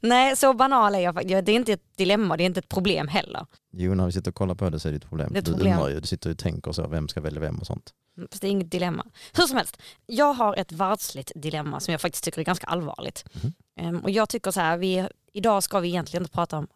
Nej, 0.00 0.36
så 0.36 0.54
banal 0.54 0.94
är 0.94 0.98
jag 0.98 1.14
faktiskt. 1.14 1.46
Det 1.46 1.52
är 1.52 1.56
inte 1.56 1.72
ett 1.72 1.96
dilemma, 1.96 2.36
det 2.36 2.42
är 2.42 2.46
inte 2.46 2.60
ett 2.60 2.68
problem 2.68 3.08
heller. 3.08 3.46
Jo, 3.72 3.94
när 3.94 4.06
vi 4.06 4.12
sitter 4.12 4.30
och 4.30 4.34
kollar 4.34 4.54
på 4.54 4.70
det 4.70 4.80
så 4.80 4.88
är 4.88 4.92
det 4.92 4.96
ett 4.96 5.08
problem. 5.08 5.32
Det 5.32 5.38
ett 5.38 5.44
du 5.44 5.52
problem. 5.52 5.72
undrar 5.72 5.88
ju, 5.88 6.00
du 6.00 6.06
sitter 6.06 6.30
och 6.30 6.38
tänker 6.38 6.72
så, 6.72 6.88
vem 6.88 7.08
ska 7.08 7.20
välja 7.20 7.40
vem 7.40 7.58
och 7.58 7.66
sånt. 7.66 7.90
Mm, 8.16 8.28
Fast 8.30 8.42
det 8.42 8.48
är 8.48 8.50
inget 8.50 8.70
dilemma. 8.70 9.06
Hur 9.36 9.44
som 9.46 9.56
helst, 9.56 9.82
jag 10.06 10.32
har 10.32 10.56
ett 10.56 10.72
världsligt 10.72 11.32
dilemma 11.34 11.80
som 11.80 11.92
jag 11.92 12.00
faktiskt 12.00 12.24
tycker 12.24 12.40
är 12.40 12.44
ganska 12.44 12.66
allvarligt. 12.66 13.24
Mhm. 13.32 13.52
Ehm, 13.76 13.98
och 14.00 14.10
jag 14.10 14.28
tycker 14.28 14.50
så 14.50 14.60
här, 14.60 14.76
vi, 14.76 15.08
idag 15.32 15.62
ska 15.62 15.80
vi 15.80 15.88
egentligen 15.88 16.22
inte 16.22 16.32
prata 16.34 16.58
om. 16.58 16.66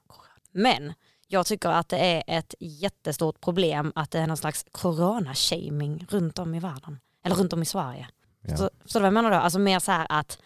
Men 0.52 0.92
jag 1.28 1.46
tycker 1.46 1.68
att 1.68 1.88
det 1.88 1.98
är 1.98 2.22
ett 2.26 2.54
jättestort 2.60 3.40
problem 3.40 3.92
att 3.94 4.10
det 4.10 4.18
är 4.18 4.26
någon 4.26 4.36
slags 4.36 4.64
corona-shaming 4.72 6.06
runt 6.10 6.38
om 6.38 6.54
i 6.54 6.60
världen. 6.60 6.98
Eller 7.24 7.36
runt 7.36 7.52
om 7.52 7.62
i 7.62 7.66
Sverige. 7.66 8.08
Ja. 8.46 8.56
Så, 8.56 8.70
så 8.84 8.98
vad 8.98 9.06
jag 9.06 9.14
menar 9.14 9.30
då? 9.30 9.36
Alltså 9.36 9.58
mer 9.58 9.78
så 9.78 9.92
här 9.92 10.06
att, 10.08 10.38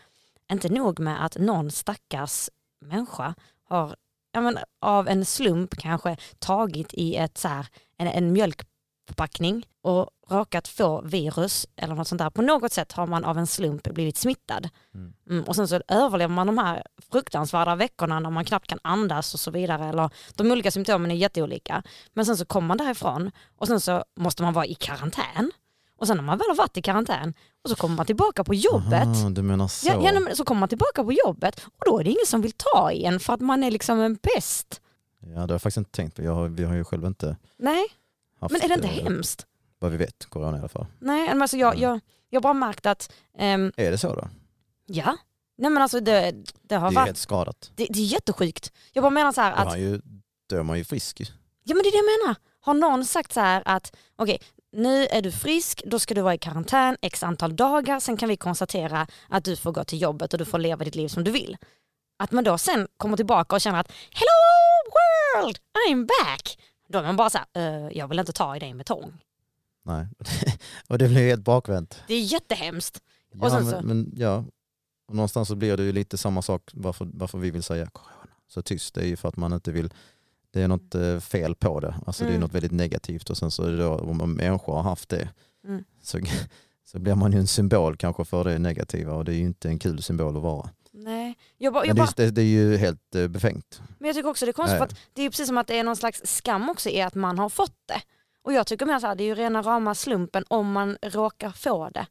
inte 0.53 0.69
nog 0.69 1.01
med 1.01 1.25
att 1.25 1.37
någon 1.37 1.71
stackars 1.71 2.51
människa 2.81 3.35
har 3.69 3.97
ja 4.33 4.41
men, 4.41 4.59
av 4.81 5.09
en 5.09 5.25
slump 5.25 5.77
kanske 5.77 6.17
tagit 6.39 6.95
i 6.95 7.17
ett 7.17 7.39
så 7.39 7.49
här, 7.49 7.67
en, 7.99 8.09
en 8.09 8.35
chipförpackning 9.09 9.67
och 9.83 10.11
råkat 10.29 10.69
få 10.69 11.01
virus 11.01 11.67
eller 11.77 11.95
något 11.95 12.09
sånt 12.09 12.19
där. 12.19 12.31
På 12.31 12.43
något 12.43 12.73
sätt 12.73 12.93
har 12.93 13.07
man 13.07 13.25
av 13.25 13.39
en 13.39 13.47
slump 13.47 13.83
blivit 13.83 14.17
smittad. 14.17 14.69
Mm. 14.95 15.13
Mm, 15.31 15.45
och 15.45 15.57
sen 15.57 15.69
så 15.69 15.81
överlever 15.89 16.35
man 16.35 16.47
de 16.47 16.59
här 16.59 16.83
fruktansvärda 17.13 17.77
veckorna 17.77 18.21
när 18.21 18.31
man 18.31 18.45
knappt 18.45 18.67
kan 18.67 18.79
andas 18.83 19.35
och 19.35 19.41
så 19.41 19.51
vidare. 19.51 19.89
Eller 19.89 20.11
de 20.35 20.53
olika 20.53 20.71
symptomen 20.71 21.11
är 21.11 21.15
jätteolika. 21.15 21.83
Men 22.15 22.27
sen 22.27 22.37
så 22.37 22.45
kommer 22.45 22.69
man 22.69 22.79
därifrån 22.79 23.31
och 23.57 23.67
sen 23.67 23.81
så 23.81 24.05
måste 24.17 24.43
man 24.43 24.53
vara 24.53 24.67
i 24.67 24.75
karantän. 24.75 25.51
Och 25.99 26.07
sen 26.07 26.17
när 26.17 26.25
man 26.25 26.39
väl 26.39 26.49
har 26.49 26.55
varit 26.55 26.77
i 26.77 26.83
karantän 26.83 27.35
och 27.65 27.71
så 27.71 27.77
kommer 27.77 27.97
man 27.97 28.07
tillbaka 28.07 28.45
på 28.45 28.55
jobbet. 28.55 29.03
Aha, 29.07 29.29
du 29.31 29.43
menar 29.43 29.69
så. 29.69 29.89
Ja, 29.89 30.11
ja, 30.13 30.35
så 30.35 30.45
kommer 30.45 30.61
man 30.61 30.69
tillbaka 30.69 31.05
på 31.05 31.13
jobbet 31.13 31.61
och 31.65 31.83
då 31.87 31.99
är 32.01 32.05
det 32.05 32.11
ingen 32.11 32.27
som 32.27 32.41
vill 32.43 32.53
ta 32.53 32.93
i 32.93 33.05
en 33.05 33.21
för 33.21 33.33
att 33.33 33.41
man 33.41 33.65
är 33.65 33.71
liksom 33.71 34.01
en 34.01 34.17
pest. 34.17 34.81
Ja, 35.21 35.29
det 35.29 35.41
har 35.41 35.49
jag 35.49 35.63
faktiskt 35.63 35.77
inte 35.77 35.91
tänkt 35.91 36.17
på. 36.17 36.23
Jag 36.23 36.35
har, 36.35 36.49
vi 36.49 36.65
har 36.65 36.75
ju 36.75 36.85
själv 36.85 37.05
inte 37.05 37.37
Nej, 37.59 37.85
haft 38.41 38.53
men 38.53 38.63
är 38.63 38.69
det 38.69 38.75
inte 38.75 38.89
eh, 38.89 39.05
hemskt? 39.05 39.47
vad 39.79 39.91
vi 39.91 39.97
vet, 39.97 40.27
corona 40.27 40.57
i 40.57 40.61
alla 40.61 40.69
fall. 40.69 40.87
Nej, 40.99 41.29
men 41.29 41.43
alltså 41.43 41.57
jag, 41.57 41.73
Mm. 41.75 41.83
jag, 41.83 42.01
jag 42.31 42.37
har 42.39 42.43
bara 42.43 42.55
märkt 42.55 42.87
att, 42.87 43.13
ehm, 43.39 43.73
Är 43.77 43.91
det 43.91 43.99
så 43.99 44.15
då? 44.15 44.29
ja, 44.87 45.17
nej 45.59 45.71
men 45.71 45.83
alltså 45.83 46.01
det, 46.01 46.35
det 46.63 46.75
har 46.77 46.89
Det 46.91 46.93
är 46.93 46.95
varit, 46.95 47.07
helt 47.07 47.19
skadat. 47.19 47.71
det, 47.75 47.87
det 47.91 47.99
är 47.99 48.05
jättesjukt. 48.05 48.73
Jag 48.93 49.03
bara 49.03 49.11
menar 49.11 49.33
så 49.33 49.41
här 49.41 49.51
Då, 49.51 49.57
att, 49.57 49.67
är, 49.67 49.71
han 49.71 49.81
ju, 49.81 50.01
då 50.49 50.57
är 50.57 50.63
man 50.63 50.79
ju 50.79 50.85
frisk. 50.85 51.21
ju. 51.21 51.27
ja 51.65 51.75
men 51.75 51.83
det 51.83 51.89
är 51.89 51.93
det 51.93 51.99
jag 51.99 52.27
menar. 52.27 52.37
Har 52.61 52.75
någon 52.75 53.05
sagt 53.05 53.33
så 53.33 53.41
här 53.41 53.63
att, 53.65 53.97
okej, 54.17 54.39
nu 54.73 55.07
är 55.07 55.23
du 55.23 55.33
frisk, 55.33 55.83
då 55.87 55.99
ska 55.99 56.15
du 56.15 56.21
vara 56.21 56.35
i 56.35 56.39
karantän 56.39 56.97
x 57.03 57.23
antal 57.23 57.57
dagar, 57.57 58.01
sen 58.01 58.17
kan 58.17 58.29
vi 58.29 58.37
konstatera 58.37 59.07
att 59.29 59.45
du 59.45 59.57
får 59.57 59.73
gå 59.73 59.85
till 59.85 60.01
jobbet 60.03 60.33
och 60.33 60.39
du 60.39 60.45
får 60.45 60.59
leva 60.59 60.85
ditt 60.85 60.95
liv 60.95 61.09
som 61.09 61.25
du 61.25 61.31
vill. 61.31 61.57
Att 62.19 62.33
man 62.33 62.45
då 62.45 62.59
sen 62.59 62.89
kommer 62.97 63.17
tillbaka 63.17 63.55
och 63.57 63.61
känner 63.61 63.81
att 63.81 63.93
hello 64.13 65.45
world, 65.45 65.59
I'm 65.89 66.07
back. 66.07 66.59
Då 66.89 66.99
är 66.99 67.03
man 67.03 67.17
bara 67.17 67.31
så 67.31 67.39
här, 67.39 67.47
"Eh, 67.87 67.99
jag 67.99 68.09
vill 68.09 68.19
inte 68.19 68.33
ta 68.33 68.57
i 68.57 68.59
dig 68.59 68.75
med 68.75 68.87
tång. 68.87 69.13
Nej. 69.85 70.07
och 70.89 70.99
det 70.99 71.09
blir 71.09 71.29
helt 71.29 71.45
bakvänt. 71.45 72.03
Det 72.09 72.15
är 72.15 72.21
jättehemskt. 72.21 73.03
Ja, 73.33 73.39
men, 73.53 73.71
så- 73.71 73.81
men 73.83 74.13
ja, 74.17 74.45
och 75.09 75.15
någonstans 75.15 75.49
så 75.49 75.55
blir 75.57 75.77
det 75.77 75.83
ju 75.83 75.93
lite 75.93 76.19
samma 76.19 76.43
sak 76.43 76.71
varför, 76.75 77.09
varför 77.13 77.39
vi 77.39 77.51
vill 77.51 77.63
säga 77.63 77.87
corona 77.93 78.15
så 78.49 78.63
tyst. 78.63 78.95
Det 78.95 79.01
är 79.01 79.07
ju 79.07 79.17
för 79.17 79.29
att 79.29 79.37
man 79.37 79.53
inte 79.53 79.73
vill, 79.73 79.93
det 80.51 80.63
är 80.63 80.69
något 80.69 80.95
eh, 80.95 81.19
fel 81.21 81.55
på 81.55 81.81
det. 81.81 81.95
Alltså 82.07 82.25
det 82.25 82.29
är 82.31 82.31
Mm. 82.31 82.41
något 82.41 82.55
väldigt 82.55 82.73
negativt 82.73 83.31
och 83.31 83.37
sen 83.37 83.51
så 83.51 83.63
är 83.63 83.77
då, 83.77 83.95
om 83.95 84.33
människor 84.35 84.73
har 84.75 84.83
haft 84.83 85.09
det 85.09 85.29
Mm. 85.65 85.85
så, 86.03 86.21
så 86.85 86.99
blir 86.99 87.15
man 87.15 87.33
ju 87.33 87.39
en 87.39 87.47
symbol 87.47 87.97
kanske 87.97 88.25
för 88.25 88.45
det 88.45 88.59
negativa 88.59 89.13
och 89.15 89.25
det 89.25 89.33
är 89.33 89.37
ju 89.37 89.45
inte 89.45 89.69
en 89.69 89.79
kul 89.79 90.03
symbol 90.03 90.37
att 90.37 90.43
vara. 90.43 90.71
Nej, 90.93 91.39
jag 91.59 91.73
bara, 91.73 91.87
jag 91.87 91.97
bara, 91.97 92.09
det, 92.17 92.25
det, 92.25 92.31
det 92.31 92.43
är 92.43 92.47
ju 92.47 92.77
helt 92.77 93.15
eh, 93.15 93.29
befängt. 93.29 93.83
Men 93.99 94.07
jag 94.07 94.17
tycker 94.17 94.29
också 94.29 94.45
det 94.45 94.51
är 94.51 94.53
konstigt 94.53 94.73
Ja, 94.75 94.79
för 94.79 94.85
att 94.95 95.01
det 95.13 95.23
är 95.23 95.31
precis 95.31 95.47
som 95.47 95.59
att 95.59 95.67
det 95.67 95.79
är 95.79 95.85
någon 95.85 95.97
slags 95.97 96.23
skam 96.25 96.69
också 96.71 96.89
i 96.89 97.01
att 97.03 97.15
man 97.15 97.39
har 97.39 97.49
fått 97.49 97.77
det. 97.87 98.01
Och 98.43 98.53
jag 98.53 98.67
tycker 98.67 98.87
mer 98.87 98.99
så 98.99 99.07
här, 99.07 99.15
det 99.15 99.23
är 99.25 99.27
ju 99.27 99.35
rena 99.35 99.63
rama 99.63 99.95
slumpen 99.95 100.45
om 100.49 100.73
man 100.73 100.97
råkar 101.03 101.51
få 101.51 101.89
det. 101.91 102.07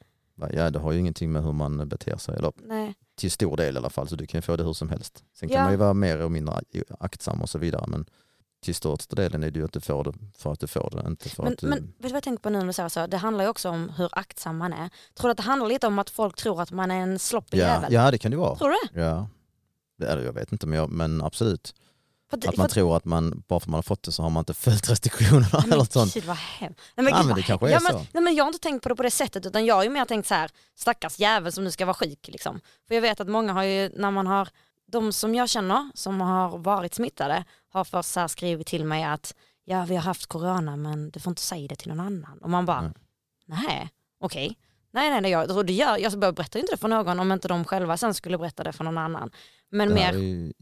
Ja, 0.54 0.70
det 0.72 0.80
har 0.80 0.92
ju 0.92 1.00
ingenting 1.00 1.32
med 1.32 1.44
hur 1.44 1.52
man 1.52 1.90
beter 1.90 2.18
sig, 2.18 2.36
eller 2.38 2.52
Nej. 2.66 2.94
till 3.16 3.32
stor 3.32 3.58
del 3.58 3.76
i 3.76 3.78
alla 3.78 3.90
fall, 3.90 4.08
så 4.08 4.16
du 4.16 4.28
kan 4.28 4.38
ju 4.38 4.42
få 4.42 4.56
det 4.56 4.64
hur 4.64 4.74
som 4.74 4.90
helst. 4.90 5.24
Sen 5.34 5.50
Ja. 5.50 5.56
kan 5.56 5.64
man 5.64 5.72
ju 5.74 5.78
vara 5.78 5.94
mer 5.94 6.22
och 6.22 6.32
mindre 6.32 6.62
aktsam 7.00 7.42
och 7.42 7.50
så 7.50 7.58
vidare, 7.60 7.88
men 7.88 8.06
till 8.64 8.76
största 8.76 9.16
delen 9.16 9.44
är 9.44 9.52
det 9.52 9.60
ju 9.60 9.66
att 9.66 9.74
du 9.74 9.80
får 9.80 10.04
det 10.04 10.14
för 10.38 10.52
att 10.52 10.60
du 10.60 10.68
får 10.68 10.90
det, 10.90 11.08
inte 11.08 11.30
för 11.30 11.44
Men, 11.44 11.54
att 11.54 11.60
du... 11.60 11.68
men 11.68 11.80
vet 11.80 11.98
du 11.98 12.08
vad 12.08 12.16
jag 12.16 12.24
tänker 12.24 12.42
på 12.42 12.50
nu 12.50 12.60
när 12.60 12.66
du 12.66 12.74
säger 12.74 12.90
så? 12.90 13.08
Det 13.08 13.18
handlar 13.18 13.44
ju 13.44 13.50
också 13.50 13.70
om 13.70 13.90
hur 13.90 14.10
aktsam 14.12 14.58
man 14.58 14.74
är. 14.74 14.90
Tror 15.16 15.28
du 15.28 15.32
att 15.32 15.38
det 15.38 15.44
handlar 15.44 15.68
lite 15.68 15.88
om 15.88 16.00
att 16.00 16.10
folk 16.10 16.36
tror 16.36 16.62
att 16.62 16.72
man 16.72 16.92
är 16.92 17.02
en 17.02 17.20
sloppig 17.20 17.58
ja, 17.58 17.66
jävel? 17.66 17.94
ja, 17.94 18.12
det 18.12 18.18
kan 18.18 18.32
det 18.32 18.38
vara. 18.38 18.56
Tror 18.56 18.70
du 18.70 18.76
det? 18.94 19.02
Ja. 19.02 19.28
Det 19.98 20.16
det, 20.16 20.24
jag 20.24 20.34
vet 20.34 20.52
inte, 20.52 20.68
men, 20.68 20.80
jag, 20.80 20.90
men 20.90 21.22
absolut. 21.22 21.74
För 22.30 22.38
att, 22.38 22.58
man 22.58 22.70
tror 22.70 22.98
att 22.98 23.06
man, 23.06 23.44
bara 23.48 23.60
för 23.60 23.66
att 23.66 23.70
man 23.70 23.78
har 23.78 23.82
fått 23.82 24.04
det 24.04 24.12
så 24.12 24.24
har 24.24 24.30
man 24.30 24.42
inte 24.42 24.54
följt 24.54 24.90
restriktionerna 24.90 25.64
eller 25.72 25.84
sånt. 25.84 26.14
Gud 26.14 26.26
vad 26.26 26.38
hemskt. 26.38 26.82
Nej, 26.96 27.04
men, 27.04 27.14
Ja, 27.14 27.24
men 27.24 27.36
det 27.36 27.42
kanske 27.42 27.68
är 27.68 27.72
ja, 27.72 27.80
men, 27.84 27.92
så. 27.92 27.98
Nej, 28.14 28.24
men 28.24 28.36
jag 28.36 28.44
har 28.44 28.50
inte 28.50 28.60
tänkt 28.60 28.84
på 28.84 28.90
det 28.90 28.96
på 28.96 29.04
det 29.04 29.12
sättet 29.12 29.46
utan 29.46 29.66
jag 29.66 29.76
har 29.76 29.84
ju 29.84 29.90
mer 29.90 30.06
tänkt 30.06 30.28
så 30.28 30.34
här, 30.34 30.52
stackars 30.76 31.20
jävel 31.20 31.52
som 31.52 31.64
nu 31.64 31.72
ska 31.72 31.86
vara 31.86 31.94
sjuk. 31.94 32.28
Liksom. 32.28 32.60
För 32.88 32.96
jag 32.96 33.02
vet 33.02 33.20
att 33.20 33.28
många 33.28 33.54
har 33.54 33.64
ju, 33.64 33.90
när 33.90 34.12
man 34.12 34.28
har, 34.28 34.50
de 34.92 35.14
som 35.14 35.36
jag 35.36 35.50
känner 35.50 35.92
som 35.94 36.22
har 36.22 36.58
varit 36.58 36.94
smittade 36.94 37.46
har 37.78 37.84
först 37.84 38.10
så 38.12 38.28
skrivit 38.28 38.68
till 38.68 38.86
mig 38.86 39.04
att 39.04 39.36
ja 39.66 39.86
vi 39.86 39.96
har 39.96 40.04
haft 40.04 40.26
corona 40.28 40.76
men 40.76 41.10
du 41.10 41.20
får 41.20 41.32
inte 41.32 41.42
säga 41.42 41.68
det 41.68 41.76
till 41.76 41.90
någon 41.90 42.00
annan. 42.00 42.38
Och 42.38 42.50
man 42.50 42.66
bara, 42.66 42.82
Nej. 42.82 42.92
nej, 43.46 43.90
okej. 44.20 44.58
Nej, 44.92 45.10
nej, 45.10 45.22
nej, 45.22 45.32
jag, 45.32 45.66
det 45.66 45.74
gör, 45.74 45.98
jag 45.98 46.20
berättar 46.20 46.60
inte 46.60 46.74
det 46.74 46.78
för 46.78 46.88
någon 46.88 47.20
om 47.20 47.32
inte 47.32 47.48
de 47.48 47.66
själva 47.66 47.98
sen 47.98 48.14
skulle 48.14 48.38
berätta 48.38 48.64
det 48.64 48.72
för 48.72 48.84
någon 48.84 48.98
annan. 48.98 49.32
Men 49.72 49.94
mer, 49.94 50.14
är 50.14 50.54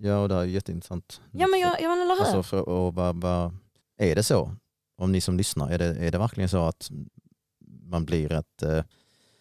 ja, 0.00 0.18
och 0.18 0.28
det 0.28 0.34
här 0.34 0.42
är 0.42 0.46
jätteintressant. 0.46 1.20
ja 1.32 1.46
men 1.46 1.60
jag, 1.60 1.82
jag 1.82 1.92
eller 2.02 2.14
hur? 2.14 2.20
Alltså, 2.22 2.42
för, 2.42 2.68
och 2.68 2.94
vad, 2.94 3.20
vad, 3.20 3.56
är 3.98 4.14
det 4.14 4.22
så? 4.22 4.56
Om 4.98 5.12
ni 5.12 5.20
som 5.20 5.36
lyssnar, 5.36 5.70
är 5.70 5.78
det, 5.78 5.84
är 5.84 6.10
det 6.10 6.18
verkligen 6.18 6.48
så 6.48 6.64
att 6.64 6.90
man 7.84 8.04
blir 8.04 8.32
ett 8.32 8.62
eh, 8.62 8.84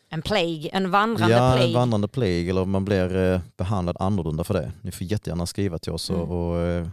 en 0.09 0.21
plague, 0.21 0.69
en 0.69 0.91
vandrande 0.91 1.35
ja, 1.35 1.51
plague. 1.55 1.67
en 1.67 1.73
vandrande 1.73 2.07
plague 2.07 2.49
eller 2.49 2.65
man 2.65 2.85
blir 2.85 3.15
eh, 3.15 3.41
behandlad 3.57 3.97
annorlunda 3.99 4.43
för 4.43 4.53
det? 4.53 4.71
Ni 4.81 4.91
får 4.91 5.07
jättegärna 5.07 5.45
skriva 5.45 5.77
till 5.77 5.91
oss 5.91 6.09
och, 6.09 6.15
Mm. 6.17 6.29
och 6.31 6.57
eh, 6.59 6.87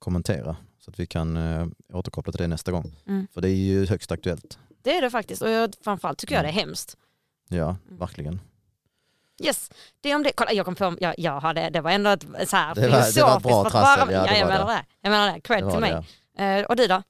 kommentera 0.00 0.56
så 0.78 0.90
att 0.90 0.98
vi 1.00 1.06
kan 1.06 1.36
eh, 1.36 1.66
återkoppla 1.92 2.32
till 2.32 2.40
det 2.40 2.46
nästa 2.46 2.72
gång. 2.72 2.96
Mm. 3.06 3.26
För 3.34 3.40
det 3.40 3.48
är 3.50 3.54
ju 3.54 3.86
högst 3.86 4.12
aktuellt. 4.12 4.58
Det 4.82 4.96
är 4.96 5.02
det 5.02 5.10
faktiskt 5.10 5.42
och 5.42 5.50
jag, 5.50 5.74
framförallt 5.84 6.18
tycker 6.18 6.34
jag 6.34 6.44
det 6.44 6.48
är 6.48 6.52
hemskt. 6.52 6.96
Ja, 7.48 7.76
Mm. 7.86 7.98
verkligen. 7.98 8.40
Yes, 9.42 9.70
det 10.00 10.10
är 10.10 10.16
om 10.16 10.22
det. 10.22 10.32
Kolla 10.36 10.52
jag 10.52 10.64
kom 10.66 10.74
på, 10.74 10.96
jag, 11.00 11.14
jag 11.18 11.40
hade, 11.40 11.70
det 11.70 11.80
var 11.80 11.90
ändå 11.90 12.10
ett 12.10 12.48
så 12.48 12.56
här 12.56 12.74
Det 12.74 12.80
var- 12.80 12.88
det 12.88 12.92
var 12.96 13.02
filosofiskt. 13.02 13.42
bra 13.48 13.70
trassel, 13.70 14.08
ja, 14.14 14.22
det 14.26 14.38
jag 14.38 14.48
menar 14.48 14.66
det. 14.66 14.72
det. 14.72 14.84
Jag 15.00 15.10
menar 15.10 15.32
det, 15.34 15.40
cred 15.40 15.64
Det 15.64 15.70
till 15.70 15.80
mig. 15.80 16.04
det. 16.36 16.44
Eh, 16.44 16.64
och 16.64 16.76
du 16.76 16.86
då? 16.86 17.02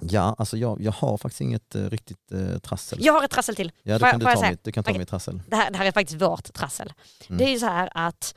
Ja, 0.00 0.34
alltså 0.38 0.56
jag, 0.56 0.80
jag 0.80 0.92
har 0.92 1.18
faktiskt 1.18 1.40
inget 1.40 1.74
eh, 1.74 1.82
riktigt 1.90 2.32
eh, 2.32 2.58
trassel. 2.58 2.98
Jag 3.02 3.12
har 3.12 3.24
ett 3.24 3.30
trassel 3.30 3.56
till. 3.56 3.72
Ja, 3.82 3.98
du 3.98 4.04
kan, 4.04 4.18
du 4.18 4.24
ta 4.24 4.50
mitt, 4.50 4.64
du 4.64 4.72
kan 4.72 4.84
ta 4.84 4.90
Okej. 4.90 4.98
mitt 4.98 5.08
trassel. 5.08 5.42
Det 5.46 5.56
här, 5.56 5.70
det 5.70 5.78
här 5.78 5.84
är 5.86 5.92
faktiskt 5.92 6.22
vårt 6.22 6.52
trassel. 6.52 6.92
Mm. 7.28 7.38
Det 7.38 7.44
är 7.44 7.48
ju 7.50 7.58
så 7.58 7.66
här 7.66 7.90
att 7.94 8.34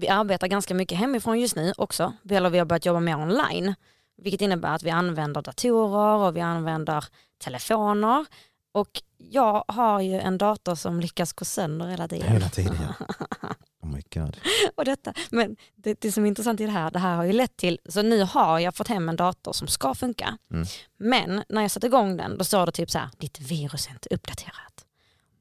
vi 0.00 0.08
arbetar 0.08 0.46
ganska 0.46 0.74
mycket 0.74 0.98
hemifrån 0.98 1.40
just 1.40 1.56
nu 1.56 1.72
också. 1.76 2.12
Eller 2.30 2.50
vi 2.50 2.58
har 2.58 2.66
börjat 2.66 2.86
jobba 2.86 3.00
mer 3.00 3.16
online. 3.16 3.74
Vilket 4.16 4.40
innebär 4.40 4.74
att 4.74 4.82
vi 4.82 4.90
använder 4.90 5.42
datorer 5.42 6.26
och 6.26 6.36
vi 6.36 6.40
använder 6.40 7.04
telefoner. 7.44 8.26
Och 8.72 9.02
jag 9.16 9.64
har 9.68 10.00
ju 10.00 10.20
en 10.20 10.38
dator 10.38 10.74
som 10.74 11.00
lyckas 11.00 11.32
gå 11.32 11.44
sönder 11.44 11.86
hela 11.86 12.08
tiden. 12.08 12.28
Hela 12.28 12.48
tiden 12.48 12.76
ja. 12.82 13.06
Oh 13.82 13.92
my 13.92 14.02
god. 14.14 14.36
och 14.74 14.84
detta. 14.84 15.12
Men 15.30 15.56
det, 15.74 16.00
det 16.00 16.12
som 16.12 16.24
är 16.24 16.28
intressant 16.28 16.60
i 16.60 16.66
det 16.66 16.72
här, 16.72 16.90
det 16.90 16.98
här 16.98 17.16
har 17.16 17.24
ju 17.24 17.32
lett 17.32 17.56
till, 17.56 17.78
så 17.88 18.02
nu 18.02 18.22
har 18.22 18.58
jag 18.58 18.74
fått 18.74 18.88
hem 18.88 19.08
en 19.08 19.16
dator 19.16 19.52
som 19.52 19.68
ska 19.68 19.94
funka. 19.94 20.38
Mm. 20.50 20.66
Men 20.96 21.44
när 21.48 21.62
jag 21.62 21.70
satte 21.70 21.86
igång 21.86 22.16
den, 22.16 22.38
då 22.38 22.44
står 22.44 22.66
det 22.66 22.72
typ 22.72 22.90
så 22.90 22.98
här, 22.98 23.10
ditt 23.18 23.40
virus 23.40 23.86
är 23.86 23.90
inte 23.90 24.14
uppdaterat. 24.14 24.85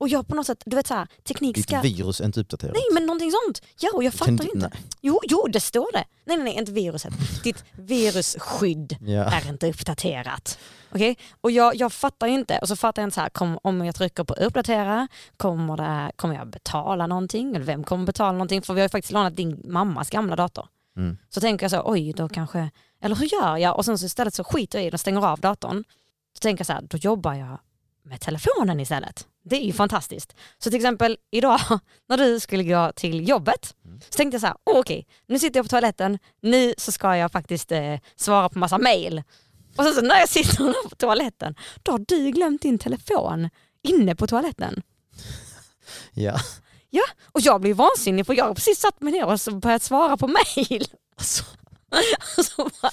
Och 0.06 0.10
jag 0.10 0.28
på 0.28 0.36
något 0.36 0.46
sätt, 0.48 0.63
du 0.65 0.76
vet 0.76 0.88
så 0.88 0.94
här, 0.94 1.08
teknik 1.24 1.56
Ditt 1.56 1.63
ska... 1.68 1.82
virus 1.82 2.22
är 2.22 2.26
inte 2.26 2.39
uppdaterat. 2.41 2.74
Nej 2.74 2.84
men 2.94 3.06
någonting 3.06 3.32
sånt. 3.32 3.62
Ja 3.80 3.89
och 3.94 4.04
jag 4.04 4.13
fattar 4.13 4.32
du- 4.32 4.44
inte. 4.44 4.58
nej. 4.58 4.82
Jo, 5.02 5.20
jo 5.24 5.48
det 5.50 5.60
står 5.60 5.91
det. 5.91 6.04
Nej 6.26 6.38
nej 6.38 6.44
nej, 6.44 6.54
inte 6.54 6.72
viruset. 6.72 7.13
Ditt 7.44 7.63
virusskydd 7.72 8.98
Ja. 9.02 9.24
är 9.24 9.48
inte 9.50 9.70
uppdaterat. 9.70 10.60
Okej? 10.91 11.18
Och 11.41 11.52
jag, 11.52 11.76
jag 11.76 11.94
fattar 11.94 12.28
ju 12.28 12.34
inte. 12.34 12.58
Och 12.62 12.68
så 12.68 12.76
fattar 12.76 13.02
jag 13.02 13.08
inte 13.08 13.15
så 13.15 13.22
här, 13.22 13.30
kom, 13.30 13.60
om 13.63 13.86
jag 13.86 13.96
trycker 13.96 14.24
på 14.24 14.34
uppdatera, 14.34 15.08
kommer, 15.38 15.78
det, 15.78 16.12
kommer 16.15 16.36
jag 16.36 16.48
betala 16.48 17.08
någonting? 17.08 17.56
Eller 17.56 17.65
vem 17.65 17.84
kommer 17.84 18.06
betala 18.06 18.32
någonting? 18.32 18.62
För 18.62 18.74
vi 18.74 18.80
har 18.82 18.86
ju 18.86 18.89
faktiskt 18.89 19.12
lånat 19.12 19.36
din 19.36 19.62
mammas 19.65 20.10
gamla 20.10 20.36
dator. 20.36 20.68
Mm. 20.98 21.18
Så 21.30 21.41
tänker 21.41 21.63
jag 21.63 21.72
så, 21.72 21.82
oj 21.86 22.13
då 22.13 22.30
kanske, 22.30 22.72
eller 23.02 23.15
hur 23.15 23.26
gör 23.34 23.58
jag? 23.58 23.78
Och 23.78 23.86
sen 23.86 23.98
så 23.98 24.06
istället 24.06 24.34
så 24.34 24.44
skiter 24.44 24.80
jag 24.80 24.86
i 24.86 24.89
det 24.89 24.94
och 24.96 25.00
stänger 25.00 25.26
av 25.28 25.39
datorn. 25.39 25.84
Så 26.34 26.39
tänker 26.39 26.60
jag 26.62 26.68
så 26.68 26.74
här, 26.74 26.82
då 26.82 26.98
jobbar 26.98 27.34
jag 27.34 27.60
med 28.04 28.22
telefonen 28.22 28.80
istället. 28.80 29.28
Det 29.50 29.56
är 29.56 29.66
ju 29.66 29.74
fantastiskt. 29.74 30.36
Så 30.58 30.70
till 30.70 30.76
exempel 30.80 31.18
idag 31.32 31.60
när 32.10 32.18
du 32.18 32.40
skulle 32.40 32.64
gå 32.64 32.92
till 32.96 33.30
jobbet 33.30 33.76
Mm. 33.86 34.02
så 34.10 34.18
tänkte 34.18 34.36
jag 34.36 34.42
så 34.42 34.48
här, 34.48 34.56
oh, 34.66 34.80
okej 34.80 35.08
nu 35.28 35.40
sitter 35.40 35.60
jag 35.60 35.66
på 35.66 35.70
toaletten, 35.70 36.20
nu 36.42 36.74
så 36.78 36.92
ska 36.92 37.18
jag 37.18 37.32
faktiskt 37.32 37.72
eh, 37.72 37.96
svara 38.16 38.50
på 38.50 38.60
massa 38.60 38.78
mail. 38.78 39.24
Och 39.78 39.84
sen 39.84 39.94
så 39.94 40.02
när 40.02 40.20
jag 40.20 40.30
sitter 40.30 40.74
på 40.90 40.96
toaletten, 40.96 41.56
då 41.84 41.92
har 41.92 42.06
du 42.08 42.32
glömt 42.32 42.62
din 42.62 42.80
telefon 42.80 43.50
inne 43.84 44.16
på 44.16 44.28
toaletten. 44.28 44.82
Ja. 46.90 47.04
Och 47.26 47.42
jag 47.42 47.62
blir 47.62 47.74
vansinnig 47.74 48.26
för 48.26 48.34
jag 48.34 48.46
har 48.46 48.54
precis 48.56 48.80
satt 48.80 49.02
mig 49.02 49.14
ner 49.14 49.26
och 49.26 49.42
så 49.42 49.52
börjat 49.52 49.84
svara 49.84 50.18
på 50.18 50.28
mail. 50.28 50.88
Alltså, 51.18 51.44
Och 52.38 52.46
så 52.46 52.70
bara 52.82 52.92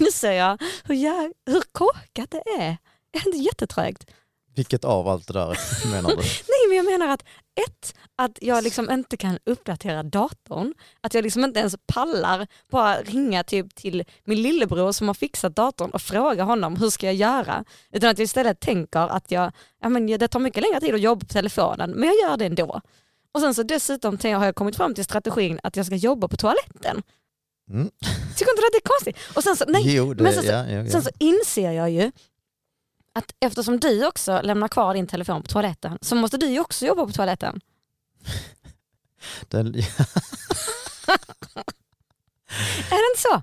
inser 0.00 0.32
jag 0.32 0.62
hur, 0.84 0.94
jag, 0.94 1.32
hur 1.46 1.62
korkat 1.72 2.30
det 2.30 2.42
är. 2.58 2.76
Det 3.10 3.18
är 3.18 3.26
inte 3.26 3.38
jättetrögt. 3.38 4.06
Vilket 4.54 4.84
av 4.84 5.08
allt 5.08 5.26
det 5.26 5.32
där 5.32 5.58
menar 5.90 6.10
du? 6.10 6.16
Nej 6.48 6.68
men 6.68 6.76
jag 6.76 6.84
menar 6.84 7.08
att 7.14 7.24
ett, 7.68 7.94
att 8.16 8.38
jag 8.40 8.64
liksom 8.64 8.90
inte 8.90 9.16
kan 9.16 9.38
uppdatera 9.46 10.02
datorn. 10.02 10.74
Att 11.00 11.14
jag 11.14 11.22
liksom 11.22 11.44
inte 11.44 11.60
ens 11.60 11.74
pallar 11.86 12.46
bara 12.70 13.02
ringa 13.02 13.44
typ 13.44 13.74
till 13.74 14.04
min 14.24 14.42
lillebror 14.42 14.92
som 14.92 15.06
har 15.06 15.14
fixat 15.14 15.56
datorn 15.56 15.90
och 15.90 16.02
fråga 16.02 16.42
honom 16.44 16.76
hur 16.76 16.90
ska 16.90 17.06
jag 17.06 17.14
göra. 17.14 17.64
Utan 17.92 18.10
att 18.10 18.18
jag 18.18 18.24
istället 18.24 18.60
tänker 18.60 19.00
att 19.00 19.30
jag, 19.30 19.52
ja, 19.80 19.88
men 19.88 20.06
det 20.06 20.28
tar 20.28 20.40
mycket 20.40 20.62
längre 20.62 20.80
tid 20.80 20.94
att 20.94 21.00
jobba 21.00 21.20
på 21.20 21.26
telefonen 21.32 21.90
men 21.90 22.08
jag 22.08 22.30
gör 22.30 22.36
det 22.36 22.46
ändå. 22.46 22.80
Och 23.34 23.40
sen 23.40 23.54
så 23.54 23.62
dessutom 23.62 24.18
har 24.22 24.44
jag 24.44 24.54
kommit 24.54 24.76
fram 24.76 24.94
till 24.94 25.04
strategin 25.04 25.60
att 25.62 25.76
jag 25.76 25.86
ska 25.86 25.94
jobba 25.94 26.28
på 26.28 26.36
toaletten. 26.36 27.02
Mm. 27.70 27.90
Tycker 28.36 28.50
inte 28.50 28.62
du 28.62 28.66
att 28.66 28.72
det 28.72 28.78
är 28.78 28.88
konstigt? 28.88 29.36
Och 29.36 29.42
sen 29.42 29.56
så, 29.56 29.64
nej, 29.68 29.96
jo, 29.96 30.14
det, 30.14 30.22
men 30.22 30.32
sen 30.32 30.42
så- 30.42 30.48
ja, 30.48 30.66
ja, 30.66 30.82
ja. 30.82 30.90
Sen 30.90 31.02
så 31.02 31.10
inser 31.18 31.70
jag 31.70 31.90
ju 31.90 32.12
att 33.14 33.34
eftersom 33.40 33.80
du 33.80 34.06
också 34.06 34.40
lämnar 34.42 34.68
kvar 34.68 34.94
din 34.94 35.06
telefon 35.06 35.42
på 35.42 35.48
toaletten 35.48 35.98
så 36.02 36.14
måste 36.14 36.36
du 36.36 36.58
också 36.60 36.86
jobba 36.86 37.06
på 37.06 37.12
toaletten. 37.12 37.60
Den, 39.48 39.66
Är 42.90 42.90
det 42.90 43.10
inte 43.12 43.22
så? 43.22 43.42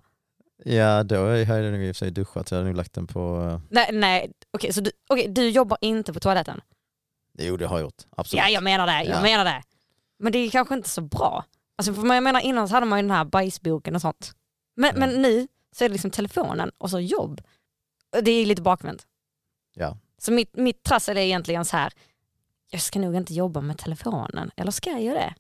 ja, 0.70 1.04
då 1.04 1.16
har 1.18 1.58
jag 1.58 1.72
nog 1.72 1.82
i 1.84 1.92
och 1.92 1.96
för 1.96 2.00
sig 2.06 2.12
duschat 2.12 2.48
så 2.50 2.56
jag 2.56 2.60
hade 2.60 2.70
nog 2.70 2.78
lagt 2.78 2.94
den 2.94 3.08
på... 3.08 3.50
eh, 3.52 3.60
Nej, 3.70 3.90
nej. 3.94 4.32
okej 4.52 4.74
så 4.74 4.82
du, 4.82 4.92
okej, 5.10 5.28
du 5.28 5.50
jobbar 5.50 5.78
inte 5.82 6.14
på 6.14 6.20
toaletten? 6.20 6.62
Jo, 7.40 7.58
det 7.58 7.66
har 7.68 7.78
jag 7.78 7.84
gjort. 7.86 8.04
Absolut. 8.18 8.44
Ja, 8.44 8.50
jag 8.50 8.64
menar 8.64 8.88
det. 8.88 9.04
Jag 9.04 9.18
Ja. 9.18 9.22
menar 9.22 9.46
det. 9.46 9.64
Men 10.20 10.32
det 10.32 10.40
är 10.40 10.50
kanske 10.50 10.74
inte 10.76 10.90
så 10.90 11.02
bra. 11.02 11.46
Alltså, 11.76 11.94
för 11.94 12.14
jag 12.14 12.24
menar 12.24 12.40
innan 12.40 12.68
så 12.70 12.74
hade 12.76 12.86
man 12.86 13.00
ju 13.00 13.04
den 13.04 13.12
här 13.18 13.26
bajsboken 13.26 13.96
och 13.96 14.02
sånt. 14.02 14.32
Men, 14.76 14.90
Ja. 14.94 15.00
men 15.00 15.22
nu 15.22 15.48
så 15.76 15.84
är 15.84 15.90
det 15.90 15.94
liksom 15.94 16.12
telefonen 16.12 16.72
och 16.78 16.90
så 16.90 17.00
jobb. 17.00 17.42
Det 18.22 18.32
är 18.32 18.46
lite 18.46 18.62
bakvänt. 18.62 19.06
Ja. 19.82 19.98
Så 20.18 20.32
mitt, 20.32 20.56
mitt 20.56 20.84
trassel 20.84 21.18
är 21.18 21.22
egentligen 21.22 21.66
så 21.66 21.78
här. 21.78 21.94
jag 22.72 22.82
ska 22.82 23.00
nog 23.00 23.16
inte 23.16 23.34
jobba 23.34 23.62
med 23.62 23.78
telefonen. 23.78 24.52
Eller 24.56 24.72
ska 24.72 24.90
jag 24.90 25.02
göra 25.04 25.20
det? 25.20 25.36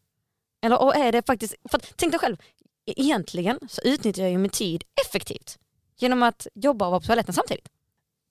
Eller 0.61 0.81
och 0.81 0.95
är 0.95 1.11
det 1.11 1.25
faktiskt, 1.25 1.55
för 1.69 1.77
att, 1.77 1.93
tänk 1.95 2.11
dig 2.11 2.19
själv, 2.19 2.37
e- 2.85 2.93
egentligen 3.01 3.59
så 3.69 3.81
utnyttjar 3.81 4.23
jag 4.23 4.31
ju 4.31 4.37
min 4.37 4.51
tid 4.51 4.83
effektivt. 5.07 5.59
Genom 5.97 6.23
att 6.23 6.47
jobba 6.53 6.85
och 6.85 6.91
vara 6.91 6.99
på 6.99 7.05
toaletten 7.05 7.33
samtidigt. 7.33 7.69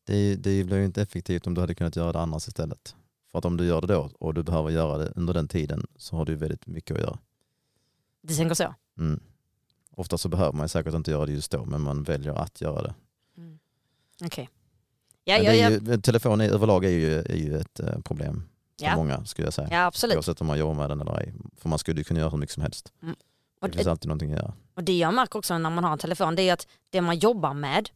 Det, 0.07 0.35
det 0.37 0.65
blir 0.65 0.77
ju 0.79 0.85
inte 0.85 1.03
effektivt 1.03 1.47
om 1.47 1.55
du 1.55 1.61
hade 1.61 1.75
kunnat 1.75 1.97
göra 1.97 2.13
det 2.13 2.21
annars 2.21 2.49
istället. 2.49 2.97
För 3.31 3.39
att 3.39 3.45
om 3.45 3.57
du 3.57 3.67
gör 3.67 3.81
det 3.81 3.87
då 3.87 4.11
och 4.19 4.35
du 4.35 4.43
behöver 4.43 4.71
göra 4.71 4.99
det 4.99 5.13
under 5.17 5.35
den 5.35 5.49
tiden 5.49 5.87
så 5.97 6.17
har 6.17 6.25
du 6.25 6.35
väldigt 6.35 6.67
mycket 6.67 6.97
att 6.97 7.03
göra. 7.03 7.19
Du 8.23 8.35
tänker 8.35 8.55
så? 8.55 8.75
Mm. 8.99 9.21
Ofta 9.91 10.19
så 10.19 10.29
behöver 10.29 10.53
man 10.53 10.65
ju 10.65 10.69
säkert 10.69 10.95
inte 10.95 11.11
göra 11.11 11.27
det 11.27 11.33
just 11.33 11.51
då 11.51 11.65
men 11.65 11.81
man 11.81 12.03
väljer 12.03 12.33
att 12.33 12.61
göra 12.61 12.83
det. 12.83 12.95
Okej. 14.25 14.49
Ja, 15.25 15.39
ja, 15.39 15.53
ja, 15.55 15.71
ju, 15.71 16.01
telefon 16.01 16.41
är, 16.41 16.49
överlag 16.49 16.85
är 16.85 16.89
ju, 16.91 17.19
är 17.19 17.37
ju 17.37 17.57
ett 17.59 17.81
eh, 17.81 18.01
problem 18.01 18.49
för 18.79 18.87
Ja. 18.87 18.97
många 18.97 19.25
skulle 19.25 19.47
jag 19.47 19.55
säga. 19.55 19.69
ja, 19.71 19.85
absolut. 19.87 20.17
Oavsett 20.17 20.41
om 20.41 20.47
man 20.47 20.59
jobbar 20.59 20.75
med 20.75 20.91
den 20.91 21.01
eller 21.01 21.21
ej. 21.21 21.35
För 21.57 21.69
man 21.69 21.79
skulle 21.79 22.01
ju 22.01 22.05
kunna 22.05 22.21
göra 22.21 22.31
hur 22.31 22.39
mycket 22.39 22.55
som 22.55 22.63
helst. 22.63 22.93
Och 23.61 23.71
Det 23.71 23.77
finns 23.77 23.87
alltid 23.87 24.09
någonting 24.09 24.33
att 24.33 24.39
göra. 24.39 24.55
Och 24.75 24.85
det 24.85 24.99
jag 24.99 25.15
märker 25.15 25.39
också 25.39 25.59
när 25.59 25.71
man 25.71 25.85
har 25.85 25.93
en 25.93 25.99
telefon 25.99 26.37
det 26.37 26.43
är 26.49 26.53
att 26.53 26.67
det 26.91 27.01
man 27.01 27.19
jobbar 27.19 27.55
med, 27.55 27.91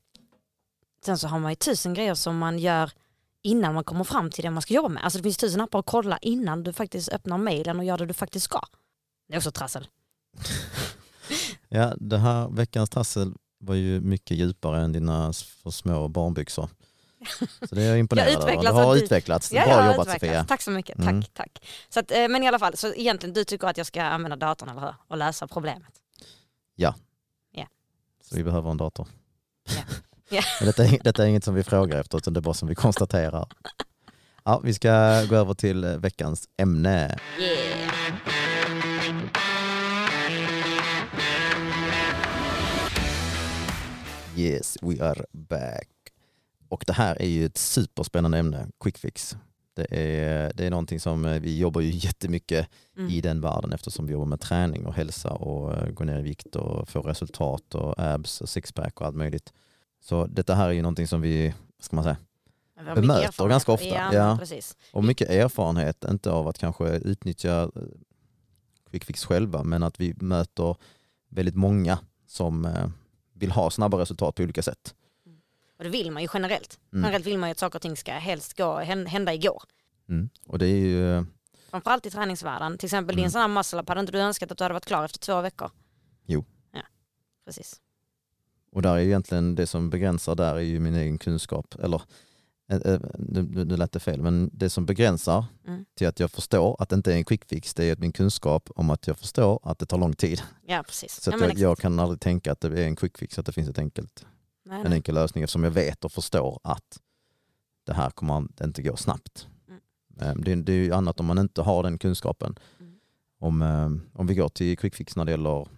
sen 1.05 1.19
så 1.19 1.29
har 1.29 1.39
man 1.39 1.53
ju 1.53 1.57
tusen 1.57 1.95
grejer 1.95 2.15
som 2.15 2.39
man 2.39 2.59
gör 2.59 2.91
innan 3.43 3.75
man 3.75 3.85
kommer 3.85 4.05
fram 4.05 4.31
till 4.31 4.45
det 4.45 4.51
man 4.51 4.63
ska 4.63 4.75
jobba 4.75 4.89
med. 4.89 5.05
Alltså 5.05 5.19
det 5.19 5.23
finns 5.23 5.37
tusen 5.37 5.61
appar 5.61 5.79
att 5.79 5.87
kolla 5.87 6.19
innan 6.19 6.63
du 6.63 6.73
faktiskt 6.73 7.09
öppnar 7.09 7.39
mejlen 7.39 7.79
och 7.79 7.85
gör 7.85 7.99
det 7.99 8.07
du 8.07 8.15
faktiskt 8.15 8.45
ska. 8.45 8.61
Det 9.29 9.35
är 9.35 9.39
också 9.39 9.51
trassel. 9.53 9.87
Ja, 11.69 11.95
det 11.97 12.19
här 12.19 12.49
veckans 12.49 12.91
trassel 12.91 13.33
var 13.59 13.75
ju 13.75 14.01
mycket 14.01 14.37
djupare 14.37 14.81
än 14.83 14.93
dina 14.93 15.33
för 15.33 15.71
små 15.71 16.09
barnbyxor. 16.09 16.69
Så 17.69 17.75
det 17.75 17.83
är 17.83 17.89
jag 17.89 17.99
imponerad 17.99 18.29
över. 18.29 18.37
Du 18.47 18.53
utvecklas 18.53 18.75
har 18.75 18.95
du- 18.95 19.01
utvecklats. 19.03 19.53
Ja, 19.53 19.65
Bra 19.65 19.75
jobbat 19.87 19.93
utvecklats. 20.07 20.21
Sofia. 20.21 20.45
Tack 20.45 20.63
så 20.63 20.71
mycket. 20.71 20.99
Mm. 20.99 21.23
Tack, 21.23 21.31
tack. 21.35 21.67
Så 21.89 22.01
att, 22.01 22.11
eh, 22.11 22.29
men 22.29 22.43
i 22.43 22.49
alla 22.49 22.59
fall, 22.59 22.77
så 22.77 22.95
egentligen 22.95 23.33
du 23.35 23.45
tycker 23.45 23.67
att 23.69 23.77
jag 23.79 23.87
ska 23.87 24.03
använda 24.03 24.37
datorn 24.37 24.69
eller 24.69 24.81
hur? 24.81 24.95
Och 25.09 25.17
lösa 25.17 25.47
problemet. 25.49 25.93
Så 28.31 28.37
vi 28.37 28.45
behöver 28.45 28.71
en 28.71 28.77
dator. 28.77 29.09
Ja. 29.77 29.83
Ja. 30.29 30.43
Men 30.61 30.67
detta, 30.67 30.85
är, 30.85 30.99
detta 31.05 31.23
är 31.23 31.27
inget 31.27 31.45
som 31.45 31.55
vi 31.55 31.63
frågar 31.63 32.01
efter 32.01 32.19
utan 32.19 32.33
det 32.35 32.39
är 32.41 32.43
bara 32.43 32.55
som 32.55 32.69
vi 32.69 32.75
konstaterar. 32.75 33.49
Ja, 34.45 34.61
vi 34.65 34.75
ska 34.75 34.89
gå 35.29 35.37
över 35.37 35.55
till 35.55 35.85
eh, 35.85 35.91
veckans 35.97 36.49
ämne. 36.57 37.19
Yeah. 37.39 37.91
Yes, 44.37 44.77
we 44.83 45.01
are 45.01 45.25
back. 45.33 45.89
Och 46.75 46.85
det 46.87 46.93
här 46.93 47.23
är 47.23 47.27
ju 47.29 47.45
ett 47.47 47.59
superspännande 47.59 48.39
ämne, 48.39 48.67
quick 48.81 48.99
fix. 48.99 49.37
Det 49.75 49.87
är, 49.91 50.53
det 50.55 50.67
är 50.67 50.71
någonting 50.71 51.01
som 51.01 51.25
eh, 51.25 51.41
vi 51.41 51.59
jobbar 51.59 51.81
ju 51.81 51.91
jättemycket 52.07 52.69
Mm. 52.97 53.11
i 53.11 53.21
den 53.21 53.41
världen 53.41 53.73
eftersom 53.73 54.07
vi 54.07 54.13
jobbar 54.13 54.27
med 54.27 54.41
träning 54.41 54.87
och 54.87 54.95
hälsa 54.95 55.31
och 55.31 55.75
eh, 55.75 55.91
gå 55.91 56.05
ner 56.05 56.19
i 56.19 56.23
vikt 56.23 56.57
och 56.57 56.89
få 56.89 57.03
resultat 57.03 57.75
och 57.75 57.95
abs 57.99 58.41
och 58.41 58.49
sixpack 58.49 59.01
och 59.01 59.07
allt 59.07 59.17
möjligt. 59.17 59.53
Så 60.01 60.27
detta 60.27 60.55
här 60.55 60.69
är 60.69 60.73
ju 60.73 60.83
någonting 60.83 61.07
som 61.07 61.21
vi, 61.21 61.55
ska 61.81 61.97
man 61.97 62.03
säga, 62.05 62.17
Bemöter 62.95 63.49
ganska 63.49 63.73
ofta, 63.73 63.87
Ja, 63.87 64.15
ja. 64.15 64.39
och 64.93 65.05
mycket 65.05 65.31
erfarenhet, 65.31 66.05
inte 66.05 66.31
av 66.31 66.49
att 66.49 66.59
kanske 66.59 66.89
utnyttja 66.89 67.63
eh, 67.63 67.71
quick 68.91 69.05
fix 69.05 69.25
själva, 69.25 69.63
men 69.63 69.83
att 69.83 70.01
vi 70.01 70.15
möter 70.21 70.77
väldigt 71.29 71.55
många 71.57 71.99
som 72.27 72.69
vill 73.33 73.51
ha 73.51 73.71
snabba 73.71 73.99
resultat 73.99 74.35
på 74.35 74.43
olika 74.43 74.63
sätt. 74.63 74.95
Och 75.85 75.90
det 75.92 75.99
vill 75.99 76.11
man 76.11 76.23
ju 76.23 76.29
generellt. 76.35 76.79
Mm. 76.92 77.03
Generellt 77.05 77.27
vill 77.27 77.38
man 77.38 77.49
ju 77.49 77.51
att 77.53 77.59
saker 77.59 77.79
och 77.79 77.83
ting 77.83 77.97
ska 77.97 78.12
helst 78.12 78.57
gå, 78.57 78.79
hän- 78.79 79.07
hända 79.07 79.35
igår. 79.35 79.62
Mm. 80.09 80.29
Och 80.47 80.59
det 80.59 80.66
är 80.66 80.77
ju, 80.77 81.16
eh, 81.16 81.25
Framförallt 81.70 82.07
i 82.07 82.11
träningsvärlden. 82.11 82.79
Till 82.79 82.87
exempel 82.87 83.14
Mm. 83.14 83.23
din 83.23 83.31
sån 83.31 83.40
här 83.40 83.49
muscle 83.49 83.83
hade 83.87 84.01
inte 84.01 84.12
du 84.12 84.18
önskat 84.20 84.53
att 84.53 84.59
du 84.59 84.64
hade 84.64 84.73
varit 84.75 84.85
klar 84.87 85.05
efter 85.05 85.18
två 85.18 85.40
veckor? 85.40 85.70
Jo. 86.27 86.44
Ja, 86.73 86.83
precis. 87.47 87.81
och 88.73 88.83
där 88.83 88.94
är 88.94 88.99
ju 88.99 89.07
egentligen 89.07 89.55
det 89.55 89.66
som 89.66 89.90
begränsar 89.90 90.35
där 90.35 90.55
är 90.55 90.61
ju 90.61 90.81
min 90.81 90.94
egen 90.94 91.18
kunskap. 91.18 91.75
Eller, 91.83 92.03
eh, 92.70 92.77
eh, 92.79 93.01
nu, 93.18 93.64
lät 93.77 93.92
det 93.92 94.01
fel, 94.01 94.23
men 94.23 94.51
det 94.53 94.70
som 94.70 94.87
begränsar 94.87 95.44
Mm. 95.66 95.85
till 95.94 96.07
att 96.09 96.20
jag 96.20 96.31
förstår 96.31 96.77
att 96.83 96.88
det 96.88 96.97
inte 96.97 97.12
är 97.12 97.16
en 97.16 97.25
quick 97.25 97.44
fix, 97.44 97.75
det 97.75 97.85
är 97.85 97.97
min 97.97 98.12
kunskap 98.12 98.68
om 98.77 98.90
att 98.90 99.07
jag 99.07 99.18
förstår 99.18 99.61
att 99.62 99.79
det 99.79 99.87
tar 99.87 99.99
lång 99.99 100.12
tid. 100.12 100.42
Ja, 100.66 100.83
precis. 100.87 101.20
Så 101.20 101.31
ja, 101.31 101.38
jag, 101.40 101.59
jag 101.59 101.79
kan 101.79 101.99
aldrig 102.01 102.20
tänka 102.20 102.53
att 102.53 102.61
det 102.61 102.81
är 102.83 102.87
en 102.87 102.97
quick 102.97 103.18
fix, 103.18 103.38
att 103.38 103.47
det 103.47 103.53
finns 103.53 103.68
ett 103.68 103.79
enkelt, 103.79 104.27
nej, 104.64 104.79
en 104.79 104.85
nej. 104.85 104.92
enkel 104.92 105.14
lösning 105.14 105.44
eftersom 105.44 105.64
jag 105.64 105.70
vet 105.70 106.05
och 106.05 106.12
förstår 106.12 106.61
att 106.64 107.00
det 107.87 107.92
här 107.94 108.11
kommer 108.11 108.46
inte 108.64 108.83
gå 108.83 108.96
snabbt. 108.96 109.48
Mm. 109.68 109.81
Eh, 110.20 110.35
Det, 110.44 110.53
är- 110.53 110.57
det 110.57 110.72
är 110.72 110.77
ju 110.77 110.92
annat 110.92 111.20
om 111.20 111.27
man 111.27 111.38
inte 111.38 111.62
har 111.62 111.83
den 111.83 111.98
kunskapen. 111.98 112.59
Mm. 112.81 112.94
Om, 113.38 113.62
eh, 113.62 114.18
om 114.20 114.27
vi 114.27 114.35
går 114.35 114.48
till 114.48 114.79
quick 114.79 114.94
fix 114.94 115.16
när 115.16 115.24
det 115.24 115.31
gäller 115.31 115.68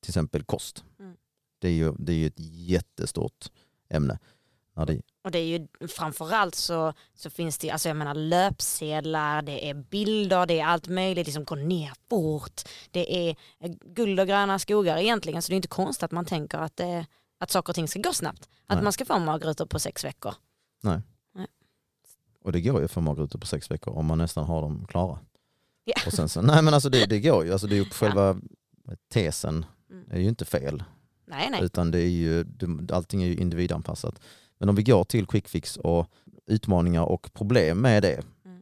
till 0.00 0.10
exempel 0.10 0.44
kost. 0.44 0.84
Mm. 0.98 1.16
Det 1.58 1.68
är 1.68 1.72
ju 1.72 1.92
det 1.98 2.12
är 2.12 2.16
ju 2.16 2.26
ett 2.26 2.40
jättestort 2.40 3.46
ämne. 3.90 4.18
När 4.76 4.86
det, 4.86 5.00
Och 5.24 5.30
det 5.30 5.38
är 5.38 5.44
ju 5.58 5.88
framförallt 5.88 6.54
så, 6.54 6.92
så 7.14 7.30
finns 7.30 7.58
det 7.58 7.70
alltså 7.70 7.88
jag 7.88 7.96
menar 7.96 8.14
löpsedlar, 8.14 9.42
det 9.42 9.70
är 9.70 9.74
bilder, 9.74 10.46
det 10.46 10.60
är 10.60 10.64
allt 10.66 10.88
möjligt, 10.88 11.26
liksom 11.26 11.44
gå 11.44 11.54
ner 11.54 11.92
fort. 12.10 12.62
Det 12.90 13.28
är 13.30 13.36
guld 13.94 14.20
och 14.20 14.26
gröna 14.26 14.58
skogar 14.58 14.96
egentligen 14.98 15.42
så 15.42 15.48
det 15.50 15.54
är 15.54 15.56
inte 15.56 15.68
konstigt 15.68 16.02
att 16.02 16.12
man 16.12 16.24
tänker 16.24 16.58
att, 16.58 16.76
det, 16.76 17.06
att 17.38 17.50
saker 17.50 17.70
och 17.70 17.74
ting 17.74 17.88
ska 17.88 18.00
gå 18.00 18.12
snabbt. 18.12 18.48
Att 18.66 18.76
Nej. 18.76 18.82
man 18.84 18.92
ska 18.92 19.04
få 19.04 19.18
magrutor 19.18 19.66
på 19.66 19.78
sex 19.78 20.04
veckor. 20.04 20.34
och 22.44 22.52
det 22.52 22.60
går 22.60 22.80
ju 22.80 22.88
för 22.88 23.00
magrutor 23.00 23.38
på 23.38 23.46
sex 23.46 23.70
veckor 23.70 23.94
om 23.94 24.06
man 24.06 24.18
nästan 24.18 24.44
har 24.44 24.62
dem 24.62 24.86
klara. 24.88 25.18
Ja. 25.84 25.94
Och 26.06 26.12
sen 26.12 26.28
så, 26.28 26.42
nej 26.42 26.62
men 26.62 26.74
alltså 26.74 26.88
det, 26.88 27.06
det 27.06 27.20
går 27.20 27.44
ju, 27.44 27.52
alltså 27.52 27.66
det 27.66 27.74
är 27.74 27.84
ju 27.84 27.84
själva 27.90 28.40
tesen 29.12 29.66
Mm. 29.90 30.10
är 30.10 30.18
ju 30.18 30.28
inte 30.28 30.44
fel. 30.44 30.82
Nej, 31.26 31.50
nej. 31.50 31.64
Utan 31.64 31.90
det 31.90 31.98
är 32.00 32.08
ju, 32.08 32.44
allting 32.92 33.22
är 33.22 33.26
ju 33.26 33.36
individanpassat. 33.36 34.20
Men 34.58 34.68
om 34.68 34.74
vi 34.74 34.82
går 34.82 35.04
till 35.04 35.26
quick 35.26 35.48
fix 35.48 35.76
och 35.76 36.06
utmaningar 36.46 37.02
och 37.02 37.32
problem 37.32 37.80
med 37.80 38.02
det 38.02 38.24
Mm. 38.44 38.60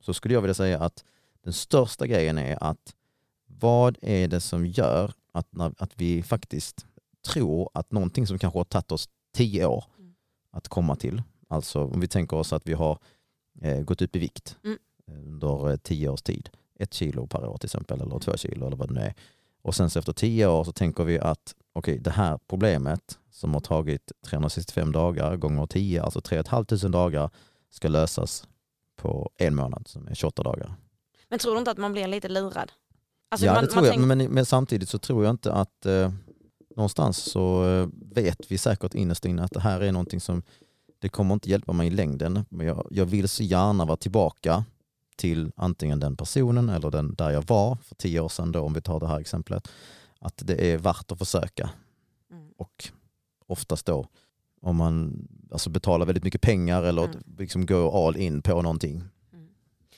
så 0.00 0.14
skulle 0.14 0.34
jag 0.34 0.40
vilja 0.40 0.54
säga 0.54 0.80
att 0.80 1.04
den 1.44 1.52
största 1.52 2.06
grejen 2.06 2.38
är 2.38 2.64
att 2.64 2.94
vad 3.46 3.98
är 4.02 4.28
det 4.28 4.40
som 4.40 4.66
gör 4.66 5.12
att, 5.32 5.48
att 5.78 5.92
vi 5.94 6.22
faktiskt 6.22 6.86
tror 7.22 7.70
att 7.74 7.92
någonting 7.92 8.26
som 8.26 8.38
kanske 8.38 8.58
har 8.58 8.64
tagit 8.64 8.92
oss 8.92 9.08
tio 9.34 9.66
år 9.66 9.84
Mm. 9.98 10.14
att 10.50 10.68
komma 10.68 10.96
till, 10.96 11.22
alltså 11.48 11.84
om 11.84 12.00
vi 12.00 12.08
tänker 12.08 12.36
oss 12.36 12.52
att 12.52 12.66
vi 12.66 12.72
har 12.72 12.98
eh, 13.60 13.80
gått 13.80 14.02
upp 14.02 14.16
i 14.16 14.18
vikt 14.18 14.56
Mm. 14.64 14.78
under 15.06 15.70
eh, 15.70 15.76
tio 15.76 16.08
års 16.08 16.22
tid, 16.22 16.50
ett 16.78 16.94
kilo 16.94 17.26
per 17.26 17.46
år 17.46 17.56
till 17.58 17.66
exempel 17.66 17.96
eller 18.00 18.10
Mm. 18.10 18.20
två 18.20 18.36
kilo 18.36 18.66
eller 18.66 18.76
vad 18.76 18.88
det 18.88 18.94
nu 18.94 19.00
är. 19.00 19.14
Och 19.62 19.74
sen 19.74 19.90
så 19.90 19.98
efter 19.98 20.12
tio 20.12 20.46
år 20.46 20.64
så 20.64 20.72
tänker 20.72 21.04
vi 21.04 21.18
att 21.18 21.54
okej, 21.72 21.98
det 21.98 22.10
här 22.10 22.38
problemet 22.46 23.18
som 23.30 23.54
har 23.54 23.60
tagit 23.60 24.12
365 24.26 24.92
dagar 24.92 25.36
gånger 25.36 25.66
10, 25.66 26.02
alltså 26.02 26.20
3 26.20 26.42
500 26.44 26.88
dagar, 26.88 27.30
ska 27.70 27.88
lösas 27.88 28.48
på 28.96 29.30
en 29.36 29.54
månad 29.54 29.88
som 29.88 30.08
är 30.08 30.14
28 30.14 30.42
dagar. 30.42 30.74
Men 31.28 31.38
tror 31.38 31.52
du 31.52 31.58
inte 31.58 31.70
att 31.70 31.78
man 31.78 31.92
blir 31.92 32.06
lite 32.08 32.28
lurad? 32.28 32.72
Alltså, 33.30 33.46
ja, 33.46 33.54
man, 33.54 33.64
det 33.64 33.70
tror 33.70 33.84
jag, 33.84 33.94
tänker- 33.94 34.06
men, 34.16 34.24
men 34.30 34.46
samtidigt 34.46 34.88
så 34.88 34.98
tror 34.98 35.24
jag 35.24 35.30
inte 35.30 35.52
att 35.52 35.86
eh, 35.86 36.12
någonstans 36.76 37.18
så 37.18 37.68
eh, 37.68 37.88
vet 38.14 38.50
vi 38.52 38.58
säkert 38.58 38.94
innerst 38.94 39.24
inne 39.24 39.44
att 39.44 39.52
det 39.52 39.60
här 39.60 39.80
är 39.80 39.92
någonting 39.92 40.20
som 40.20 40.42
det 40.98 41.08
kommer 41.08 41.34
inte 41.34 41.50
hjälpa 41.50 41.72
mig 41.72 41.86
i 41.86 41.90
längden. 41.90 42.44
Men 42.48 42.66
jag, 42.66 42.86
jag 42.90 43.06
vill 43.06 43.28
så 43.28 43.42
gärna 43.42 43.84
vara 43.84 43.96
tillbaka 43.96 44.64
till 45.16 45.52
antingen 45.56 46.00
den 46.00 46.16
personen 46.16 46.68
eller 46.68 46.90
den 46.90 47.14
där 47.14 47.30
jag 47.30 47.42
var 47.42 47.76
för 47.76 47.94
tio 47.94 48.20
år 48.20 48.28
sedan 48.28 48.52
då, 48.52 48.60
om 48.60 48.72
vi 48.72 48.80
tar 48.80 49.00
det 49.00 49.06
här 49.06 49.20
exemplet. 49.20 49.68
Att 50.18 50.42
det 50.46 50.72
är 50.72 50.78
värt 50.78 51.12
att 51.12 51.18
försöka 51.18 51.70
Mm. 52.30 52.48
och 52.56 52.88
oftast 53.46 53.86
då 53.86 54.06
om 54.60 54.76
man 54.76 55.28
alltså 55.52 55.70
betalar 55.70 56.06
väldigt 56.06 56.24
mycket 56.24 56.40
pengar 56.40 56.82
eller 56.82 57.04
Mm. 57.04 57.22
liksom 57.38 57.66
går 57.66 58.06
all 58.08 58.16
in 58.16 58.42
på 58.42 58.62
någonting. 58.62 59.02
Mm. 59.32 59.48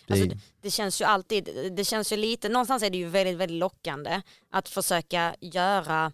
Det, 0.07 0.13
Alltså, 0.23 0.39
det 0.63 0.71
känns 0.71 1.01
ju 1.01 1.05
alltid, 1.05 1.49
det 1.77 1.85
känns 1.85 2.13
ju 2.13 2.17
lite, 2.17 2.49
någonstans 2.49 2.83
är 2.83 2.91
det 2.91 2.99
ju 2.99 3.09
väldigt, 3.09 3.37
väldigt 3.37 3.59
lockande 3.59 4.23
att 4.51 4.69
försöka 4.69 5.35
göra, 5.41 6.13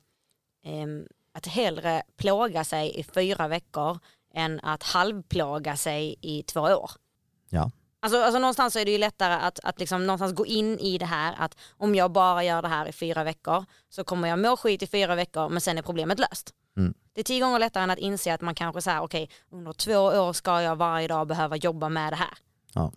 att 1.33 1.47
hellre 1.47 2.03
plåga 2.17 2.65
sig 2.65 3.01
i 3.01 3.03
fyra 3.03 3.49
veckor 3.49 3.99
än 4.35 4.61
att 4.61 4.83
halvplåga 4.83 5.77
sig 5.77 6.17
i 6.21 6.43
två 6.43 6.61
år. 6.61 6.91
Ja. 7.49 7.71
Alltså, 8.03 8.23
alltså 8.23 8.39
någonstans 8.39 8.77
är 8.77 8.85
det 8.85 8.91
ju 8.91 8.99
lättare 8.99 9.35
att, 9.35 9.61
att 9.63 9.81
liksom 9.81 10.07
någonstans 10.07 10.33
gå 10.33 10.47
in 10.47 10.79
i 10.79 10.99
det 10.99 11.07
här 11.07 11.35
att 11.39 11.57
om 11.77 11.95
jag 11.95 12.13
bara 12.13 12.45
gör 12.45 12.63
det 12.63 12.69
här 12.69 12.89
i 12.89 12.93
fyra 12.93 13.25
veckor 13.25 13.65
så 13.89 14.05
kommer 14.05 14.29
jag 14.29 14.39
må 14.39 14.57
skit 14.57 14.83
i 14.83 14.87
fyra 14.87 15.15
veckor 15.15 15.49
men 15.49 15.61
sen 15.61 15.79
är 15.79 15.83
problemet 15.83 16.19
löst. 16.19 16.55
Mm. 16.77 16.95
Det 17.13 17.21
är 17.21 17.25
tio 17.25 17.41
gånger 17.41 17.59
lättare 17.59 17.83
än 17.85 17.91
att 17.91 17.99
inse 17.99 18.35
att 18.35 18.41
man 18.41 18.55
kanske 18.55 18.83
säger 18.83 19.01
okej 19.01 19.25
okay, 19.25 19.59
under 19.59 19.73
två 19.73 19.99
år 19.99 20.33
ska 20.33 20.63
jag 20.63 20.77
varje 20.77 21.09
dag 21.09 21.27
behöva 21.27 21.57
jobba 21.57 21.89
med 21.89 22.13
det 22.13 22.17
här. 22.17 22.39
Ja. 22.75 22.93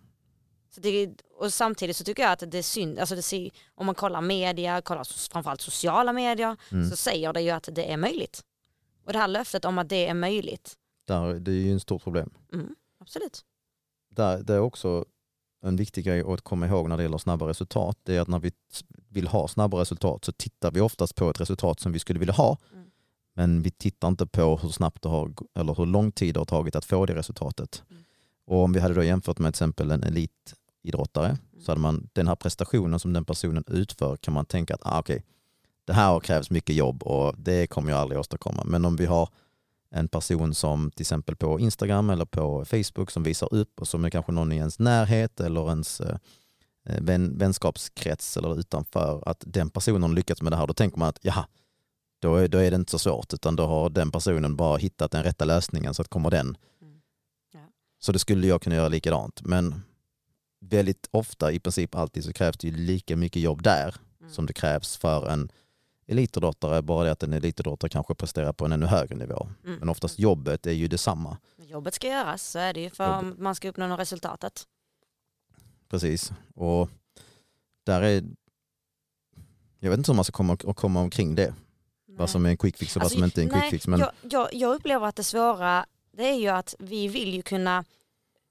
Så 0.75 0.81
det, 0.81 1.09
och 1.39 1.53
samtidigt 1.53 1.97
så 1.97 2.03
tycker 2.03 2.23
jag 2.23 2.31
att 2.31 2.43
det 2.51 2.57
är 2.57 2.62
synd, 2.63 2.99
alltså 2.99 3.15
det 3.15 3.49
om 3.75 3.86
man 3.86 3.95
kollar 3.95 4.21
media, 4.21 4.81
kollar 4.81 5.03
framförallt 5.31 5.62
sociala 5.62 6.13
medier 6.13 6.57
Mm. 6.71 6.89
så 6.89 6.95
säger 6.95 7.33
det 7.33 7.41
ju 7.41 7.49
att 7.49 7.69
det 7.71 7.91
är 7.91 7.97
möjligt. 7.97 8.43
Och 9.05 9.13
det 9.13 9.19
här 9.19 9.27
löftet 9.27 9.65
om 9.65 9.77
att 9.77 9.89
det 9.89 10.07
är 10.07 10.13
möjligt, 10.13 10.73
Där, 11.07 11.33
det 11.33 11.51
är 11.51 11.55
ju 11.55 11.71
en 11.71 11.79
stort 11.79 12.03
problem. 12.03 12.29
mm, 12.53 12.75
absolut. 12.99 13.45
Där, 14.09 14.38
det 14.43 14.53
är 14.53 14.59
också 14.59 15.05
en 15.63 15.75
viktig 15.75 16.05
grej 16.05 16.21
att 16.21 16.41
komma 16.41 16.67
ihåg 16.67 16.89
när 16.89 16.97
det 16.97 17.03
gäller 17.03 17.17
snabba 17.17 17.47
resultat. 17.47 17.97
Det 18.03 18.15
är 18.15 18.21
att 18.21 18.27
när 18.27 18.39
vi 18.39 18.51
vill 19.09 19.27
ha 19.27 19.47
snabba 19.47 19.81
resultat 19.81 20.25
så 20.25 20.31
tittar 20.31 20.71
vi 20.71 20.81
oftast 20.81 21.15
på 21.15 21.29
ett 21.29 21.39
resultat 21.41 21.79
som 21.79 21.91
vi 21.91 21.99
skulle 21.99 22.19
vilja 22.19 22.33
ha. 22.33 22.57
Mm. 22.73 22.86
Men 23.33 23.62
vi 23.62 23.71
tittar 23.71 24.07
inte 24.07 24.27
på 24.27 24.57
hur 24.57 24.69
snabbt 24.69 25.01
det 25.01 25.09
har, 25.09 25.33
eller 25.55 25.73
hur 25.75 25.86
lång 25.86 26.12
tid 26.12 26.33
det 26.33 26.39
har 26.39 26.45
tagit 26.45 26.75
att 26.75 26.86
få 26.86 27.05
det 27.05 27.15
resultatet. 27.15 27.83
Mm. 27.89 28.03
Och 28.45 28.63
om 28.63 28.73
vi 28.73 28.79
hade 28.79 28.93
då 28.93 29.03
jämfört 29.03 29.39
med 29.39 29.53
till 29.53 29.55
exempel 29.65 29.91
en 29.91 30.03
elitidrottare 30.84 31.38
så 31.60 31.72
hade 31.72 31.82
man 31.82 32.10
den 32.13 32.28
här 32.28 32.36
prestationen 32.36 33.00
som 33.00 33.13
den 33.13 33.26
personen 33.26 33.63
utför 33.67 34.17
kan 34.17 34.34
man 34.34 34.46
tänka 34.46 34.76
att 34.76 34.82
ah, 34.84 35.00
okej, 35.00 35.24
det 35.86 35.93
här 35.93 36.19
krävs 36.19 36.50
mycket 36.50 36.76
jobb 36.76 37.04
och 37.04 37.36
det 37.38 37.67
kommer 37.67 37.91
jag 37.91 38.00
aldrig 38.00 38.19
åstadkomma. 38.19 38.63
Men 38.65 38.86
om 38.86 38.96
vi 38.96 39.06
har 39.06 39.30
en 39.91 40.08
person 40.08 40.54
som 40.54 40.91
till 40.91 41.04
exempel 41.04 41.36
på 41.36 41.60
Instagram 41.60 42.10
eller 42.10 42.26
på 42.26 42.65
Facebook 42.65 43.12
som 43.12 43.24
visar 43.24 43.54
upp 43.54 43.82
och 43.82 43.88
som 43.88 44.06
är 44.06 44.10
kanske 44.10 44.32
någon 44.32 44.52
i 44.52 44.56
ens 44.56 44.80
närhet 44.80 45.39
eller 45.39 45.69
ens 45.69 46.02
eh, 46.02 46.17
vän, 46.84 47.38
vänskapskrets 47.38 48.38
eller 48.38 48.60
utanför, 48.60 49.24
att 49.26 49.43
den 49.48 49.69
personen 49.69 50.04
har 50.04 50.10
lyckats 50.10 50.41
med 50.41 50.52
det 50.52 50.58
här, 50.58 50.67
då 50.67 50.74
tänker 50.74 51.00
man 51.00 51.10
att 51.10 51.19
jaha, 51.22 51.46
då 52.19 52.36
är, 52.36 52.48
då 52.48 52.58
är 52.58 52.72
det 52.72 52.76
inte 52.76 52.91
så 52.91 53.00
svårt 53.00 53.34
utan 53.34 53.56
då 53.56 53.65
har 53.65 53.89
den 53.89 54.12
personen 54.12 54.56
bara 54.56 54.78
hittat 54.78 55.12
den 55.12 55.24
rätta 55.24 55.46
lösningen 55.46 55.93
så 55.93 56.02
att 56.02 56.08
kommer 56.08 56.32
den. 56.32 56.58
Mm. 56.82 57.02
Ja. 57.54 57.60
Så 58.00 58.12
det 58.12 58.19
skulle 58.19 58.48
jag 58.48 58.62
kunna 58.62 58.76
göra 58.76 58.88
likadant 58.88 59.41
men 59.41 59.84
väldigt 60.69 61.08
ofta, 61.12 61.52
i 61.52 61.60
princip 61.60 61.95
alltid, 61.95 62.23
så 62.23 62.34
krävs 62.34 62.58
det 62.58 62.67
ju 62.67 62.76
lika 62.76 63.15
mycket 63.17 63.41
jobb 63.41 63.63
där 63.63 63.95
Mm. 64.23 64.34
som 64.34 64.45
det 64.45 64.54
krävs 64.54 64.97
för 64.97 65.30
en 65.30 65.52
elitidrottare, 66.08 66.82
bara 66.82 67.04
det 67.04 67.12
att 67.12 67.23
en 67.23 67.34
elitidrottare 67.34 67.89
kanske 67.89 68.15
presterar 68.15 68.54
på 68.54 68.65
en 68.65 68.71
ännu 68.71 68.86
högre 68.86 69.15
nivå. 69.15 69.49
Mm. 69.65 69.80
Men 69.80 69.89
oftast 69.89 70.19
jobbet 70.19 70.65
är 70.65 70.71
ju 70.71 70.88
detsamma. 70.88 71.38
Jobbet 71.58 71.93
ska 71.93 72.08
göras, 72.08 72.43
så 72.43 72.60
är 72.60 72.73
det 72.73 72.82
ju 72.82 72.89
för 72.89 73.19
om 73.19 73.36
man 73.39 73.56
ska 73.56 73.69
uppnå 73.69 73.97
resultatet. 73.97 74.67
Precis. 75.89 76.32
Och 76.56 76.89
där 77.84 78.02
är... 78.02 78.23
Jag 79.80 79.89
vet 79.89 79.97
inte 79.97 80.12
hur 80.12 80.15
man 80.15 80.26
ska 80.26 80.32
komma, 80.32 80.58
komma 80.58 81.02
omkring 81.02 81.36
det. 81.36 81.54
Vad 82.08 82.30
som 82.30 82.45
är 82.45 82.49
en 82.49 82.58
quick 82.58 82.78
fix 82.78 82.95
och 82.95 82.99
vad 82.99 83.04
Alltså, 83.06 83.17
som 83.17 83.23
inte 83.23 83.41
är 83.41 83.43
en 83.43 83.49
quick 83.49 83.62
nej, 83.62 83.71
fix. 83.71 83.88
Men 83.88 83.99
jag, 83.99 84.12
jag, 84.21 84.54
jag 84.54 84.76
upplever 84.76 85.08
att 85.08 85.15
det 85.15 85.23
svåra 85.23 85.86
det 86.12 86.23
är 86.23 86.36
ju 86.36 86.47
att 86.47 86.76
vi 86.80 87.08
vill 87.08 87.34
ju 87.34 87.41
kunna, 87.41 87.84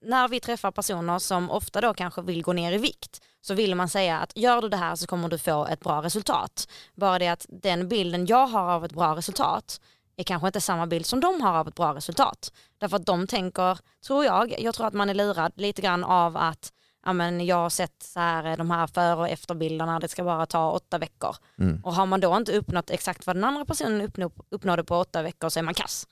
när 0.02 0.28
vi 0.28 0.40
träffar 0.40 0.70
personer 0.70 1.18
som 1.18 1.50
ofta 1.50 1.80
då 1.80 1.94
kanske 1.94 2.22
vill 2.22 2.42
gå 2.42 2.52
ner 2.52 2.72
i 2.72 2.78
vikt, 2.78 3.20
så 3.40 3.54
vill 3.54 3.74
man 3.74 3.88
säga 3.88 4.18
att 4.18 4.32
gör 4.36 4.62
du 4.62 4.68
det 4.68 4.76
här 4.76 4.96
så 4.96 5.06
kommer 5.06 5.28
du 5.28 5.38
få 5.38 5.66
ett 5.66 5.80
bra 5.80 6.02
resultat. 6.02 6.68
Bara 6.94 7.18
det 7.18 7.28
att 7.28 7.46
den 7.48 7.88
bilden 7.88 8.26
jag 8.26 8.46
har 8.46 8.70
av 8.70 8.84
ett 8.84 8.92
bra 8.92 9.16
resultat 9.16 9.80
är 10.16 10.24
kanske 10.24 10.46
inte 10.48 10.60
samma 10.60 10.86
bild 10.86 11.06
som 11.06 11.20
de 11.20 11.40
har 11.40 11.58
av 11.58 11.68
ett 11.68 11.74
bra 11.74 11.94
resultat. 11.94 12.52
Därför 12.78 12.96
att 12.96 13.06
de 13.06 13.26
tänker, 13.26 13.78
tror 14.06 14.24
jag, 14.24 14.60
jag 14.60 14.74
tror 14.74 14.86
att 14.86 14.94
man 14.94 15.10
är 15.10 15.14
lurad 15.14 15.52
lite 15.56 15.82
grann 15.82 16.04
av 16.04 16.36
att 16.36 16.72
ja, 17.04 17.12
men 17.12 17.46
jag 17.46 17.56
har 17.56 17.70
sett 17.70 18.02
så 18.02 18.20
här, 18.20 18.56
de 18.56 18.70
här 18.70 18.86
före 18.86 19.16
och 19.20 19.28
efterbilderna, 19.28 20.00
det 20.00 20.08
ska 20.08 20.24
bara 20.24 20.46
ta 20.46 20.70
åtta 20.70 20.98
veckor. 20.98 21.36
mm, 21.58 21.80
Och 21.84 21.94
har 21.94 22.06
man 22.06 22.20
då 22.20 22.36
inte 22.36 22.52
uppnått 22.58 22.90
exakt 22.90 23.26
vad 23.26 23.36
den 23.36 23.44
andra 23.44 23.64
personen 23.64 24.00
uppnå, 24.00 24.30
uppnådde 24.48 24.84
på 24.84 24.96
åtta 24.96 25.22
veckor 25.22 25.48
så 25.48 25.58
är 25.58 25.62
man 25.62 25.74
kass. 25.74 26.06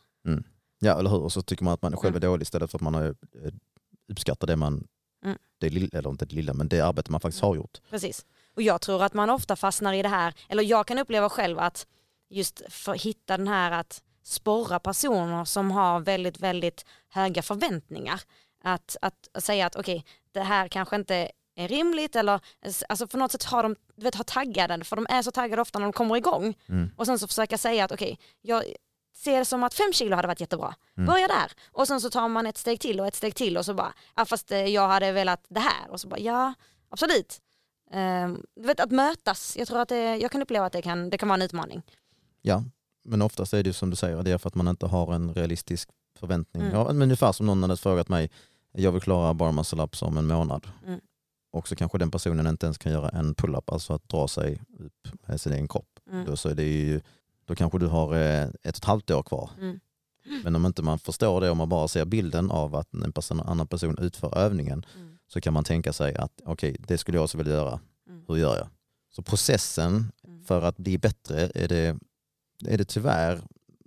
ja, 0.79 0.98
eller 0.98 1.11
hur? 1.11 1.20
Och 1.22 1.33
så 1.33 1.42
tycker 1.42 1.64
man 1.64 1.74
att 1.74 1.83
man 1.83 1.96
själv 1.96 2.16
är 2.16 2.20
dålig 2.20 2.42
istället 2.42 2.70
för 2.70 2.79
att 2.79 2.83
man 2.83 2.94
har, 2.94 3.14
uppskattar 4.11 4.46
det 4.46 4.57
man, 4.57 4.87
Mm. 5.25 5.38
det 5.59 5.70
lilla, 5.70 5.99
eller 5.99 6.11
inte 6.11 6.25
det 6.25 6.35
lilla, 6.35 6.53
men 6.55 6.68
det 6.68 6.81
arbete 6.81 7.11
man 7.11 7.20
faktiskt 7.20 7.42
har 7.42 7.57
gjort. 7.57 7.79
Precis. 7.90 8.27
Och 8.55 8.62
jag 8.62 8.81
tror 8.81 9.03
att 9.03 9.14
man 9.14 9.31
ofta 9.31 9.57
fastnar 9.57 9.92
i 9.92 10.03
det 10.03 10.09
här, 10.09 10.35
eller 10.49 10.62
jag 10.62 10.87
kan 10.87 10.99
uppleva 10.99 11.29
själv 11.29 11.59
att 11.59 11.87
just 12.29 12.62
för 12.68 12.92
att 12.92 13.03
hitta 13.03 13.37
den 13.37 13.49
här 13.49 13.70
att 13.70 14.03
sporra 14.23 14.79
personer 14.79 15.44
som 15.44 15.70
har 15.70 16.01
väldigt, 16.01 16.40
väldigt 16.40 16.85
höga 17.09 17.42
förväntningar. 17.42 18.20
Att, 18.64 18.96
att, 19.03 19.29
att 19.33 19.44
säga 19.44 19.66
att 19.66 19.77
okej, 19.77 20.05
det 20.33 20.40
här 20.40 20.68
kanske 20.68 20.96
inte 20.96 21.31
är 21.55 21.68
rimligt 21.68 22.16
eller 22.16 22.40
alltså 22.88 23.07
på 23.07 23.16
något 23.16 23.33
sätt 23.33 23.44
har 23.44 23.62
de, 23.62 23.77
du 23.96 24.03
vet, 24.05 24.14
har 24.14 24.25
taggade, 24.25 24.85
för 24.85 24.96
de 24.96 25.07
är 25.11 25.23
så 25.23 25.31
taggade 25.31 25.62
ofta 25.62 25.79
när 25.79 25.87
de 25.87 25.92
kommer 25.92 26.16
igång. 26.16 26.55
Mm. 26.68 26.90
Och 26.96 27.07
sen 27.07 27.18
så 27.18 27.29
försöka 27.29 27.59
säga 27.59 27.85
att 27.85 27.92
okej, 27.92 28.18
jag 28.40 28.64
ser 29.25 29.39
det 29.39 29.45
som 29.45 29.63
att 29.63 29.75
fem 29.75 29.93
kilo 29.93 30.17
hade 30.17 30.29
varit 30.29 30.41
jättebra. 30.41 30.75
Mm. 30.97 31.07
Börja 31.07 31.29
där. 31.29 31.53
Och 31.73 31.87
sen 31.87 32.01
så 32.01 32.11
tar 32.11 32.29
man 32.29 32.47
ett 32.47 32.59
steg 32.59 32.81
till 32.81 33.01
och 33.01 33.07
ett 33.07 33.15
steg 33.15 33.35
till 33.35 33.57
och 33.57 33.65
så 33.65 33.75
bara, 33.75 33.93
ja 34.17 34.25
fast 34.25 34.53
eh, 34.53 34.59
jag 34.59 34.89
hade 34.89 35.13
velat 35.13 35.45
det 35.49 35.61
här. 35.61 35.91
Och 35.91 36.01
så 36.01 36.09
bara, 36.09 36.21
ja 36.21 36.55
absolut. 36.89 37.41
Du 38.57 38.67
vet 38.67 38.81
att 38.81 38.91
mötas, 38.91 39.57
jag 39.57 39.69
tror 39.69 39.81
att 39.81 39.89
det, 39.89 40.17
jag 40.17 40.31
kan 40.31 40.43
uppleva 40.43 40.67
att 40.67 40.73
det 40.73 40.83
kan, 40.83 41.11
det 41.11 41.19
kan 41.19 41.29
vara 41.29 41.37
en 41.37 41.43
utmaning. 41.43 41.83
Ja, 42.43 42.65
men 43.05 43.23
oftast 43.23 43.55
är 43.55 43.63
det 43.63 43.73
som 43.73 43.91
du 43.91 43.97
säger, 43.97 44.23
det 44.23 44.31
är 44.31 44.39
för 44.39 44.49
att 44.49 44.55
man 44.55 44.69
inte 44.69 44.87
har 44.87 45.15
en 45.15 45.35
realistisk 45.35 45.89
förväntning. 46.19 46.63
Mm. 46.63 46.75
Ja, 46.75 46.85
men 46.85 47.03
ungefär 47.03 47.33
som 47.33 47.47
någon 47.47 47.63
hade 47.63 47.77
frågat 47.77 48.09
mig, 48.09 48.31
jag 48.73 48.93
vill 48.93 49.03
klara 49.03 49.35
bar 49.35 49.53
muscle 49.53 49.83
ups 49.83 50.03
om 50.03 50.17
en 50.17 50.27
månad. 50.27 50.69
Mm. 50.87 51.01
Och 51.53 51.69
så 51.69 51.77
kanske 51.77 51.99
den 51.99 52.11
personen 52.11 52.47
inte 52.47 52.67
ens 52.67 52.79
kan 52.79 52.93
göra 52.93 53.09
en 53.09 53.35
pull-up, 53.35 53.71
alltså 53.71 53.93
att 53.93 54.09
dra 54.09 54.29
sig 54.29 54.63
upp 54.79 55.09
med 55.27 55.41
sin 55.41 55.53
egen 55.53 55.69
kropp. 55.69 55.99
Mm. 56.11 56.25
Då, 56.27 56.37
så 56.37 56.49
är 56.49 56.55
det 56.55 56.63
ju, 56.63 57.01
då 57.51 57.57
kanske 57.57 57.79
du 57.79 57.87
har 57.87 58.15
eh, 58.15 58.43
ett 58.43 58.51
och 58.63 58.67
ett 58.67 58.85
halvt 58.85 59.11
år 59.11 59.23
kvar. 59.23 59.51
Mm. 59.61 59.81
Men 60.45 60.57
om 60.57 60.67
inte 60.67 60.83
man 60.83 60.99
förstår 60.99 61.41
det, 61.41 61.51
om 61.51 61.59
man 61.59 61.69
bara 61.69 61.89
ser 61.89 62.05
bilden 62.05 62.51
av 62.51 62.75
att 62.75 62.95
en 62.95 63.13
person, 63.13 63.41
annan 63.41 63.67
person 63.67 63.99
utför 63.99 64.39
övningen, 64.39 64.87
Mm. 64.97 65.19
så 65.29 65.41
kan 65.41 65.53
man 65.53 65.65
tänka 65.65 65.93
sig 65.93 66.15
att 66.17 66.41
okej, 66.45 66.77
det 66.89 66.99
skulle 66.99 67.17
jag 67.19 67.25
också 67.25 67.39
vilja 67.39 67.53
göra. 67.53 67.81
Mm. 68.09 68.25
Hur 68.29 68.37
gör 68.37 68.57
jag? 68.57 68.69
Så 69.11 69.23
processen 69.23 70.13
Mm. 70.25 70.45
för 70.45 70.63
att 70.63 70.77
bli 70.77 70.99
bättre 70.99 71.51
är 71.55 71.69
det, 71.69 71.97
är 72.67 72.79
det 72.79 72.85
tyvärr 72.85 73.41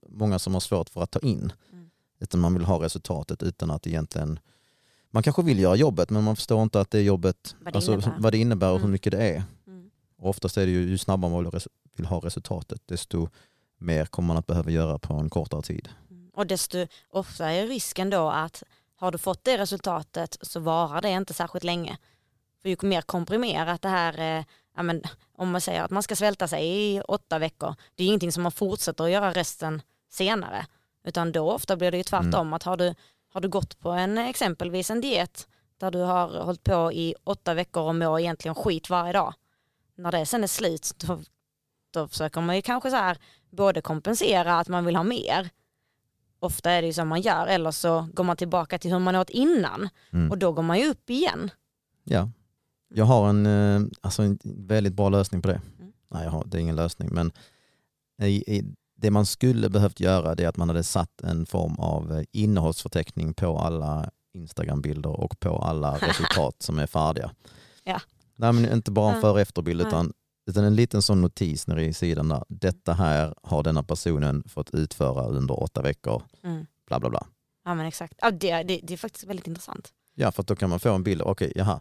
många 0.10 0.40
som 0.40 0.54
har 0.54 0.62
svårt 0.62 0.90
för 0.90 1.04
att 1.04 1.12
ta 1.12 1.20
in. 1.20 1.52
Mm. 1.72 1.90
Utan 2.20 2.40
man 2.40 2.54
vill 2.54 2.64
ha 2.66 2.84
resultatet 2.84 3.44
utan 3.44 3.72
att 3.72 3.88
egentligen... 3.88 4.40
Man 5.12 5.24
kanske 5.24 5.42
vill 5.42 5.60
göra 5.60 5.76
jobbet 5.76 6.10
men 6.10 6.24
man 6.24 6.36
förstår 6.36 6.64
inte 6.64 6.80
att 6.82 6.92
det 6.92 7.02
jobbet, 7.02 7.56
Vad 7.62 7.74
det 7.74 7.78
alltså, 7.78 7.94
innebär. 7.94 8.16
vad 8.20 8.32
det 8.34 8.38
innebär 8.38 8.68
och 8.72 8.78
hur 8.78 8.86
Mm. 8.86 8.92
mycket 8.92 9.12
det 9.12 9.18
är. 9.36 9.44
Mm. 9.68 9.90
Och 10.18 10.30
oftast 10.30 10.58
är 10.58 10.66
det 10.66 10.72
ju, 10.72 10.90
ju 10.90 10.98
snabbare 10.98 11.32
man 11.32 11.52
vill 11.96 12.06
ha 12.06 12.20
resultatet 12.20 12.82
desto 12.86 13.30
mer 13.84 14.06
kommer 14.06 14.28
man 14.28 14.38
att 14.38 14.48
behöva 14.48 14.72
göra 14.72 15.00
på 15.00 15.14
en 15.14 15.30
kortare 15.30 15.62
tid. 15.62 15.90
Mm. 16.10 16.30
Och 16.34 16.48
desto 16.48 16.88
ofta 17.10 17.52
är 17.52 17.68
risken 17.68 18.10
då 18.10 18.30
att 18.30 18.64
har 18.96 19.12
du 19.12 19.18
fått 19.18 19.44
det 19.44 19.58
resultatet 19.58 20.38
så 20.42 20.60
varar 20.60 21.02
det 21.02 21.10
inte 21.10 21.34
särskilt 21.34 21.64
länge. 21.64 21.98
För 22.62 22.70
ju 22.70 22.78
mer 22.82 23.02
komprimerat 23.02 23.82
det 23.82 23.90
här 23.90 24.14
är, 24.18 24.46
ja 24.76 24.84
men, 24.84 25.02
om 25.38 25.52
man 25.52 25.62
säger 25.62 25.84
att 25.84 25.92
man 25.92 26.04
ska 26.04 26.16
svälta 26.16 26.48
sig 26.48 26.68
i 26.68 27.02
åtta 27.02 27.40
veckor, 27.40 27.76
det 27.96 28.04
är 28.04 28.08
ingenting 28.08 28.32
som 28.32 28.44
man 28.44 28.52
fortsätter 28.52 29.04
att 29.04 29.12
göra 29.12 29.34
resten 29.34 29.82
senare. 30.10 30.66
Utan 31.04 31.32
då 31.32 31.52
ofta 31.52 31.76
blir 31.76 31.92
det 31.92 31.98
ju 31.98 32.04
tvärtom, 32.04 32.54
att 32.54 32.64
har 32.64 32.78
du, 32.78 32.96
har 33.34 33.42
du 33.42 33.50
gått 33.50 33.80
på 33.80 33.90
en 33.90 34.18
exempelvis 34.18 34.92
en 34.92 35.02
diet 35.02 35.48
där 35.78 35.92
du 35.92 36.00
har 36.00 36.44
hållit 36.44 36.64
på 36.64 36.92
i 36.94 37.16
åtta 37.24 37.54
veckor 37.54 37.84
och 37.84 37.96
mår 37.96 38.20
egentligen 38.20 38.56
skit 38.56 38.90
varje 38.90 39.14
dag. 39.14 39.34
När 39.96 40.12
det 40.12 40.26
sen 40.26 40.44
är 40.44 40.48
slut, 40.48 40.94
då, 40.98 41.20
då 41.94 42.08
försöker 42.08 42.42
man 42.42 42.56
ju 42.56 42.62
kanske 42.62 42.90
så 42.90 42.96
här 42.96 43.18
både 43.52 43.82
kompensera 43.82 44.60
att 44.60 44.68
man 44.68 44.86
vill 44.86 44.96
ha 44.96 45.04
mer, 45.04 45.50
ofta 46.40 46.72
är 46.72 46.82
det 46.82 46.88
ju 46.88 46.94
så 46.94 47.06
man 47.06 47.22
gör, 47.22 47.48
eller 47.48 47.72
så 47.72 48.08
går 48.14 48.24
man 48.24 48.38
tillbaka 48.38 48.80
till 48.80 48.92
hur 48.92 49.00
man 49.00 49.16
åt 49.16 49.30
innan 49.30 49.90
Mm. 50.12 50.32
och 50.32 50.38
då 50.38 50.52
går 50.52 50.64
man 50.64 50.80
ju 50.80 50.90
upp 50.90 51.10
igen. 51.10 51.50
Ja. 52.04 52.30
Jag 52.96 53.06
har 53.06 53.30
en, 53.30 53.46
eh, 53.46 53.82
alltså 54.02 54.24
en 54.24 54.40
väldigt 54.44 54.94
bra 54.94 55.10
lösning 55.10 55.42
på 55.42 55.48
det. 55.48 55.62
Mm. 55.80 55.94
Nej, 56.12 56.24
jag 56.24 56.32
har, 56.32 56.44
det 56.46 56.58
är 56.58 56.62
ingen 56.62 56.76
lösning. 56.76 57.10
Men 57.12 57.32
i, 58.22 58.58
i, 58.58 58.64
det 58.96 59.12
man 59.12 59.26
skulle 59.26 59.70
behövt 59.70 60.00
göra 60.00 60.36
det 60.36 60.44
är 60.44 60.48
att 60.48 60.58
man 60.58 60.70
hade 60.70 60.84
satt 60.84 61.22
en 61.22 61.46
form 61.46 61.76
av 61.80 62.12
eh, 62.18 62.24
innehållsförteckning 62.32 63.34
på 63.34 63.58
alla 63.60 64.10
Instagram-bilder 64.34 65.10
och 65.20 65.40
på 65.40 65.58
alla 65.58 65.98
resultat 66.02 66.56
som 66.62 66.80
är 66.80 66.88
färdiga. 66.88 67.32
Ja. 67.84 68.02
Nej, 68.36 68.54
men 68.54 68.74
inte 68.74 68.92
bara 68.92 69.14
en 69.16 69.22
före 69.22 69.32
och 69.32 69.40
efterbild 69.40 69.82
utan, 69.82 70.14
utan 70.46 70.64
en 70.64 70.76
liten 70.76 71.02
sån 71.02 71.22
notis 71.22 71.68
nere 71.68 71.86
i 71.86 71.94
sidan 71.94 72.30
där. 72.30 72.44
Detta 72.48 72.94
här 72.94 73.34
har 73.44 73.64
denna 73.64 73.84
personen 73.84 74.44
fått 74.48 74.70
utföra 74.70 75.28
under 75.28 75.64
åtta 75.64 75.82
veckor. 75.82 76.24
Mm. 76.44 76.66
Bla 76.88 77.00
bla 77.00 77.10
bla. 77.10 77.28
Ja 77.66 77.76
men 77.76 77.86
exakt, 77.86 78.14
ja, 78.22 78.32
det, 78.32 78.64
det, 78.64 78.80
det 78.84 78.94
är 78.94 78.98
faktiskt 78.98 79.26
väldigt 79.26 79.48
intressant. 79.48 79.90
Ja, 80.16 80.32
för 80.32 80.44
då 80.44 80.56
kan 80.56 80.70
man 80.70 80.80
få 80.80 80.94
en 80.94 81.04
bild. 81.04 81.22
Okej, 81.22 81.54
jaha. 81.56 81.80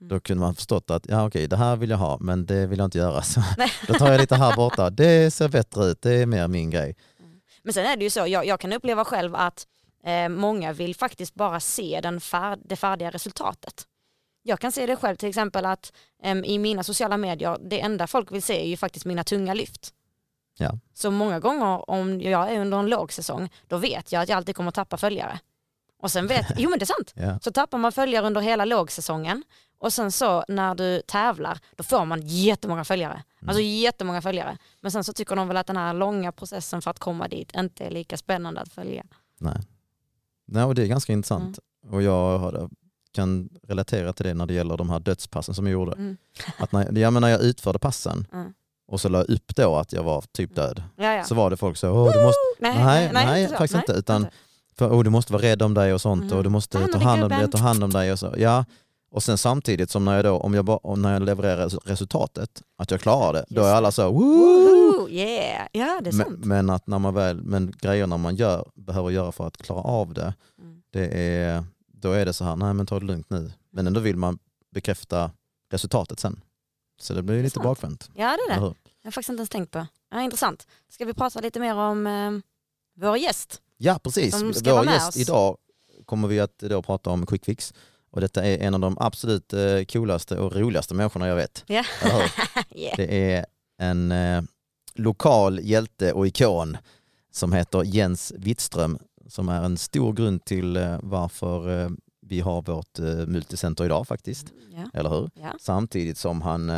Mm. 0.00 0.08
Då 0.08 0.20
kunde 0.20 0.40
man 0.40 0.54
förstått 0.54 0.90
att 0.90 1.06
ja, 1.08 1.26
okej, 1.26 1.48
det 1.48 1.56
här 1.56 1.76
vill 1.76 1.90
jag 1.90 1.98
ha, 1.98 2.18
men 2.20 2.46
det 2.46 2.66
vill 2.66 2.78
jag 2.78 2.86
inte 2.86 2.98
göra. 2.98 3.22
Så 3.22 3.42
Nej. 3.58 3.72
då 3.88 3.94
tar 3.94 4.12
jag 4.12 4.20
lite 4.20 4.36
här 4.36 4.56
borta. 4.56 4.90
Det 4.90 5.30
ser 5.30 5.48
bättre 5.48 5.84
ut, 5.84 6.02
det 6.02 6.14
är 6.14 6.26
mer 6.26 6.48
min 6.48 6.70
grej. 6.70 6.96
Men 7.62 7.72
sen 7.72 7.86
är 7.86 7.96
det 7.96 8.04
ju 8.04 8.10
så, 8.10 8.26
jag, 8.26 8.46
jag 8.46 8.60
kan 8.60 8.72
uppleva 8.72 9.04
själv 9.04 9.34
att 9.34 9.66
Eh, 10.06 10.28
många 10.28 10.72
vill 10.72 10.94
faktiskt 10.94 11.34
bara 11.34 11.60
se 11.60 12.00
den 12.02 12.20
fär 12.20 12.58
det 12.64 12.76
färdiga 12.76 13.10
resultatet. 13.10 13.86
Jag 14.48 14.60
kan 14.60 14.72
se 14.72 14.86
det 14.86 14.96
själv 14.96 15.16
till 15.16 15.28
exempel 15.28 15.66
att 15.66 15.92
em, 16.22 16.44
i 16.44 16.58
mina 16.58 16.82
sociala 16.82 17.16
medier, 17.16 17.58
det 17.60 17.80
enda 17.80 18.06
folk 18.06 18.32
vill 18.32 18.42
se 18.42 18.60
är 18.62 18.66
ju 18.66 18.76
faktiskt 18.76 19.04
mina 19.06 19.24
tunga 19.24 19.54
lyft. 19.54 19.92
Ja. 20.58 20.78
Så 20.94 21.10
många 21.10 21.40
gånger 21.40 21.90
om 21.90 22.20
jag 22.20 22.52
är 22.52 22.60
under 22.60 22.78
en 22.78 22.86
lågsäsong, 22.86 23.48
då 23.66 23.76
vet 23.78 24.12
jag 24.12 24.22
att 24.22 24.28
jag 24.28 24.36
alltid 24.36 24.56
kommer 24.56 24.70
tappa 24.70 24.96
följare. 24.96 25.40
Och 26.02 26.10
sen 26.10 26.26
vet, 26.26 26.46
jo 26.56 26.70
men 26.70 26.78
det 26.78 26.82
är 26.82 26.86
sant, 26.86 27.12
Ja. 27.16 27.38
så 27.42 27.50
tappar 27.52 27.78
man 27.78 27.92
följare 27.92 28.26
under 28.26 28.40
hela 28.40 28.64
lågsäsongen 28.64 29.42
och 29.78 29.92
sen 29.92 30.12
så 30.12 30.44
när 30.48 30.74
du 30.74 31.02
tävlar 31.06 31.58
då 31.76 31.82
får 31.84 32.04
man 32.04 32.20
jättemånga 32.24 32.84
följare. 32.84 33.22
Alltså 33.46 33.60
jättemånga 33.62 34.22
följare. 34.22 34.58
Men 34.80 34.92
sen 34.92 35.04
så 35.04 35.12
tycker 35.12 35.36
de 35.36 35.48
väl 35.48 35.56
att 35.56 35.66
den 35.66 35.76
här 35.76 35.94
långa 35.94 36.32
processen 36.32 36.82
för 36.82 36.90
att 36.90 36.98
komma 36.98 37.28
dit 37.28 37.52
inte 37.56 37.84
är 37.84 37.90
lika 37.90 38.16
spännande 38.16 38.60
att 38.60 38.72
följa. 38.72 39.04
Nej. 39.38 39.56
Nej, 40.46 40.64
och 40.64 40.74
det 40.74 40.82
är 40.82 40.86
ganska 40.86 41.12
intressant. 41.12 41.58
Och 41.90 42.02
jag 42.02 42.38
har- 42.38 42.70
kan 43.16 43.48
relatera 43.68 44.12
till 44.12 44.26
det 44.26 44.34
när 44.34 44.46
det 44.46 44.54
gäller 44.54 44.76
de 44.76 44.90
här 44.90 45.00
dödspassen 45.00 45.54
som 45.54 45.66
jag 45.66 45.72
gjorde. 45.72 45.92
Mm. 45.92 46.16
Att 46.58 46.72
när, 46.72 46.98
ja, 46.98 47.10
men 47.10 47.20
när 47.20 47.28
jag 47.28 47.40
utförde 47.42 47.78
passen 47.78 48.26
Mm. 48.32 48.52
och 48.88 49.00
så 49.00 49.08
la 49.08 49.18
jag 49.18 49.30
upp 49.30 49.56
då 49.56 49.76
att 49.76 49.92
jag 49.92 50.02
var 50.02 50.24
typ 50.32 50.54
död, 50.54 50.82
Ja, 50.96 51.12
ja. 51.14 51.24
så 51.24 51.34
var 51.34 51.50
det 51.50 51.56
folk 51.56 51.76
så, 51.76 51.90
Åh, 51.90 52.12
du 52.12 52.22
måste, 52.24 52.38
nej, 52.60 52.84
nej, 52.84 53.10
nej, 53.12 53.44
så. 53.48 53.50
faktiskt 53.52 53.74
Nej, 53.74 53.82
inte, 53.88 53.92
utan 53.92 54.26
för, 54.78 54.90
oh, 54.90 55.02
du 55.04 55.10
måste 55.10 55.32
vara 55.32 55.42
rädd 55.42 55.62
om 55.62 55.74
dig 55.74 55.94
och 55.94 56.00
sånt 56.00 56.24
Mhm. 56.24 56.32
och 56.38 56.42
du 56.44 56.48
måste 56.50 56.86
Ta 56.86 56.98
hand 56.98 57.22
om 57.22 57.28
dig, 57.28 57.50
ta 57.50 57.58
hand 57.58 57.84
om 57.84 57.90
dig 57.90 58.12
och 58.12 58.18
så. 58.18 58.34
Ja. 58.38 58.64
Och 59.10 59.22
sen 59.22 59.38
samtidigt 59.38 59.90
som 59.90 60.04
när 60.04 60.16
jag, 60.16 60.24
då, 60.24 60.32
om 60.38 60.54
jag, 60.54 60.86
om 60.86 61.02
när 61.02 61.12
jag 61.12 61.22
levererar 61.22 61.64
res- 61.68 61.78
resultatet, 61.84 62.62
att 62.78 62.90
jag 62.90 63.00
klarar 63.00 63.32
det, 63.32 63.44
då 63.48 63.60
är 63.60 63.64
Just 63.66 63.74
alla 63.76 63.90
så, 63.92 64.10
Woo! 64.10 64.20
Woho! 64.20 65.08
Yeah, 65.10 65.66
ja 65.72 66.00
det 66.02 66.10
är 66.10 66.12
Men, 66.12 66.26
sant. 66.26 66.44
men 66.44 66.70
att 66.70 66.86
när 66.86 66.98
man 66.98 67.14
väl, 67.14 67.42
men 67.42 67.72
grejerna 67.80 68.16
man 68.16 68.36
gör, 68.36 68.68
behöver 68.74 69.10
göra 69.10 69.32
för 69.32 69.46
att 69.46 69.56
klara 69.56 69.80
av 69.82 70.14
det, 70.14 70.34
Mm. 70.62 70.82
det 70.92 71.06
är, 71.06 71.64
då 72.00 72.12
är 72.12 72.26
det 72.26 72.32
så 72.32 72.44
här, 72.44 72.56
nej 72.56 72.74
men 72.74 72.86
ta 72.86 73.00
det 73.00 73.06
lugnt 73.06 73.30
nu. 73.30 73.52
Men 73.70 73.86
ändå 73.86 74.00
vill 74.00 74.16
man 74.16 74.38
bekräfta 74.70 75.30
resultatet 75.70 76.20
sen. 76.20 76.40
Så 77.00 77.14
det 77.14 77.22
blir 77.22 77.42
lite 77.42 77.60
bakvänt. 77.60 78.10
Ja 78.14 78.36
det 78.36 78.52
är 78.52 78.60
det. 78.60 78.74
Jag 79.02 79.08
har 79.08 79.10
faktiskt 79.10 79.28
inte 79.28 79.40
ens 79.40 79.50
tänkt 79.50 79.70
på. 79.70 79.86
Ja, 80.10 80.22
intressant. 80.22 80.66
Ska 80.88 81.04
vi 81.04 81.14
prata 81.14 81.40
lite 81.40 81.60
mer 81.60 81.74
om 81.74 82.06
eh, 82.06 82.30
vår 82.94 83.16
gäst? 83.16 83.60
Ja 83.76 83.98
precis, 83.98 84.42
vår 84.42 84.84
gäst 84.84 85.08
oss. 85.08 85.16
idag 85.16 85.56
kommer 86.04 86.28
vi 86.28 86.40
att 86.40 86.58
då 86.58 86.82
prata 86.82 87.10
om 87.10 87.26
quick 87.26 87.44
fix. 87.44 87.74
Och 88.10 88.20
detta 88.20 88.44
är 88.44 88.58
en 88.58 88.74
av 88.74 88.80
de 88.80 88.96
absolut 89.00 89.52
eh, 89.52 89.84
coolaste 89.88 90.38
och 90.38 90.56
roligaste 90.56 90.94
människorna 90.94 91.28
jag 91.28 91.36
vet. 91.36 91.64
Hur? 91.66 91.74
yeah. 92.74 92.96
Det 92.96 93.32
är 93.32 93.46
en 93.78 94.12
eh, 94.12 94.42
lokal 94.94 95.60
hjälte 95.62 96.12
och 96.12 96.26
ikon 96.26 96.76
som 97.32 97.52
heter 97.52 97.84
Jens 97.84 98.32
Wittström 98.36 98.98
som 99.28 99.48
är 99.48 99.62
en 99.64 99.76
stor 99.76 100.12
grund 100.12 100.44
till 100.44 100.76
eh, 100.76 100.98
varför 101.02 101.80
eh, 101.84 101.90
vi 102.20 102.40
har 102.40 102.62
vårt 102.62 102.98
eh, 102.98 103.04
multicenter 103.26 103.84
idag 103.84 104.08
faktiskt. 104.08 104.52
Ja. 104.74 104.90
Eller 104.94 105.10
hur? 105.10 105.30
Ja. 105.34 105.54
Samtidigt 105.60 106.18
som 106.18 106.42
han 106.42 106.72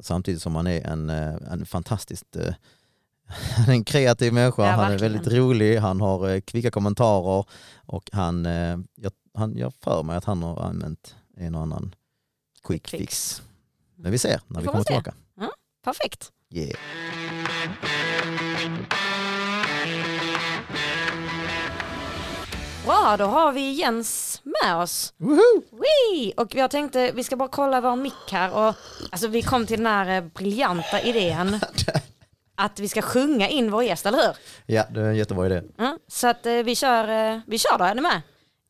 samtidigt 0.00 0.42
som 0.42 0.54
han 0.54 0.66
är 0.66 0.86
en, 0.86 1.10
en 1.10 1.66
fantastiskt 1.66 2.36
han 3.56 3.68
är 3.68 3.72
en 3.72 3.84
kreativ 3.84 4.32
människa, 4.32 4.62
Ja, 4.66 4.70
han 4.70 4.92
är 4.92 4.98
väldigt 4.98 5.26
rolig, 5.32 5.76
han 5.78 6.00
har 6.00 6.40
kvicka 6.40 6.70
kommentarer 6.70 7.44
och 7.86 8.10
han, 8.12 8.44
jag, 8.94 9.12
han, 9.34 9.56
jag 9.56 9.74
för 9.74 10.02
mig 10.02 10.16
att 10.16 10.24
han 10.24 10.42
har 10.42 10.60
använt 10.60 11.16
en 11.36 11.54
och 11.54 11.62
annan 11.62 11.94
quick, 12.64 12.82
Quick 12.86 13.00
fix. 13.00 13.42
Men 13.96 14.12
vi 14.12 14.18
ser 14.18 14.40
när 14.46 14.60
Vi 14.60 14.66
kommer 14.66 14.80
se. 14.80 14.86
tillbaka. 14.86 15.14
Perfekt. 15.84 16.32
Yeah. 16.50 16.78
Bra, 22.84 23.16
då 23.18 23.24
har 23.24 23.52
vi 23.52 23.72
Jens 23.72 24.42
med 24.44 24.76
oss. 24.76 25.14
Woohoo! 25.16 25.62
Wee! 25.70 26.32
Och 26.36 26.54
jag 26.54 26.70
tänkte, 26.70 27.12
vi 27.14 27.24
ska 27.24 27.36
bara 27.36 27.48
kolla 27.48 27.80
vår 27.80 27.96
mick 27.96 28.32
här. 28.32 28.52
Och, 28.52 28.74
alltså, 29.10 29.28
vi 29.28 29.42
kom 29.42 29.66
till 29.66 29.76
den 29.76 29.86
här 29.86 30.16
eh, 30.16 30.24
briljanta 30.24 31.00
idén 31.00 31.60
att 32.56 32.80
vi 32.80 32.88
ska 32.88 33.02
sjunga 33.02 33.48
in 33.48 33.70
vår 33.70 33.84
gäst, 33.84 34.06
eller 34.06 34.18
hur? 34.18 34.36
Ja, 34.66 34.84
det 34.90 35.00
är 35.00 35.04
en 35.04 35.16
jättebra 35.16 35.46
idé. 35.46 35.62
Mm, 35.78 35.98
så 36.08 36.28
att 36.28 36.46
eh, 36.46 36.52
vi 36.52 36.74
kör, 36.76 37.32
eh, 37.32 37.40
vi 37.46 37.58
kör 37.58 37.78
då, 37.78 37.84
är 37.84 37.94
ni 37.94 38.00
med? 38.00 38.22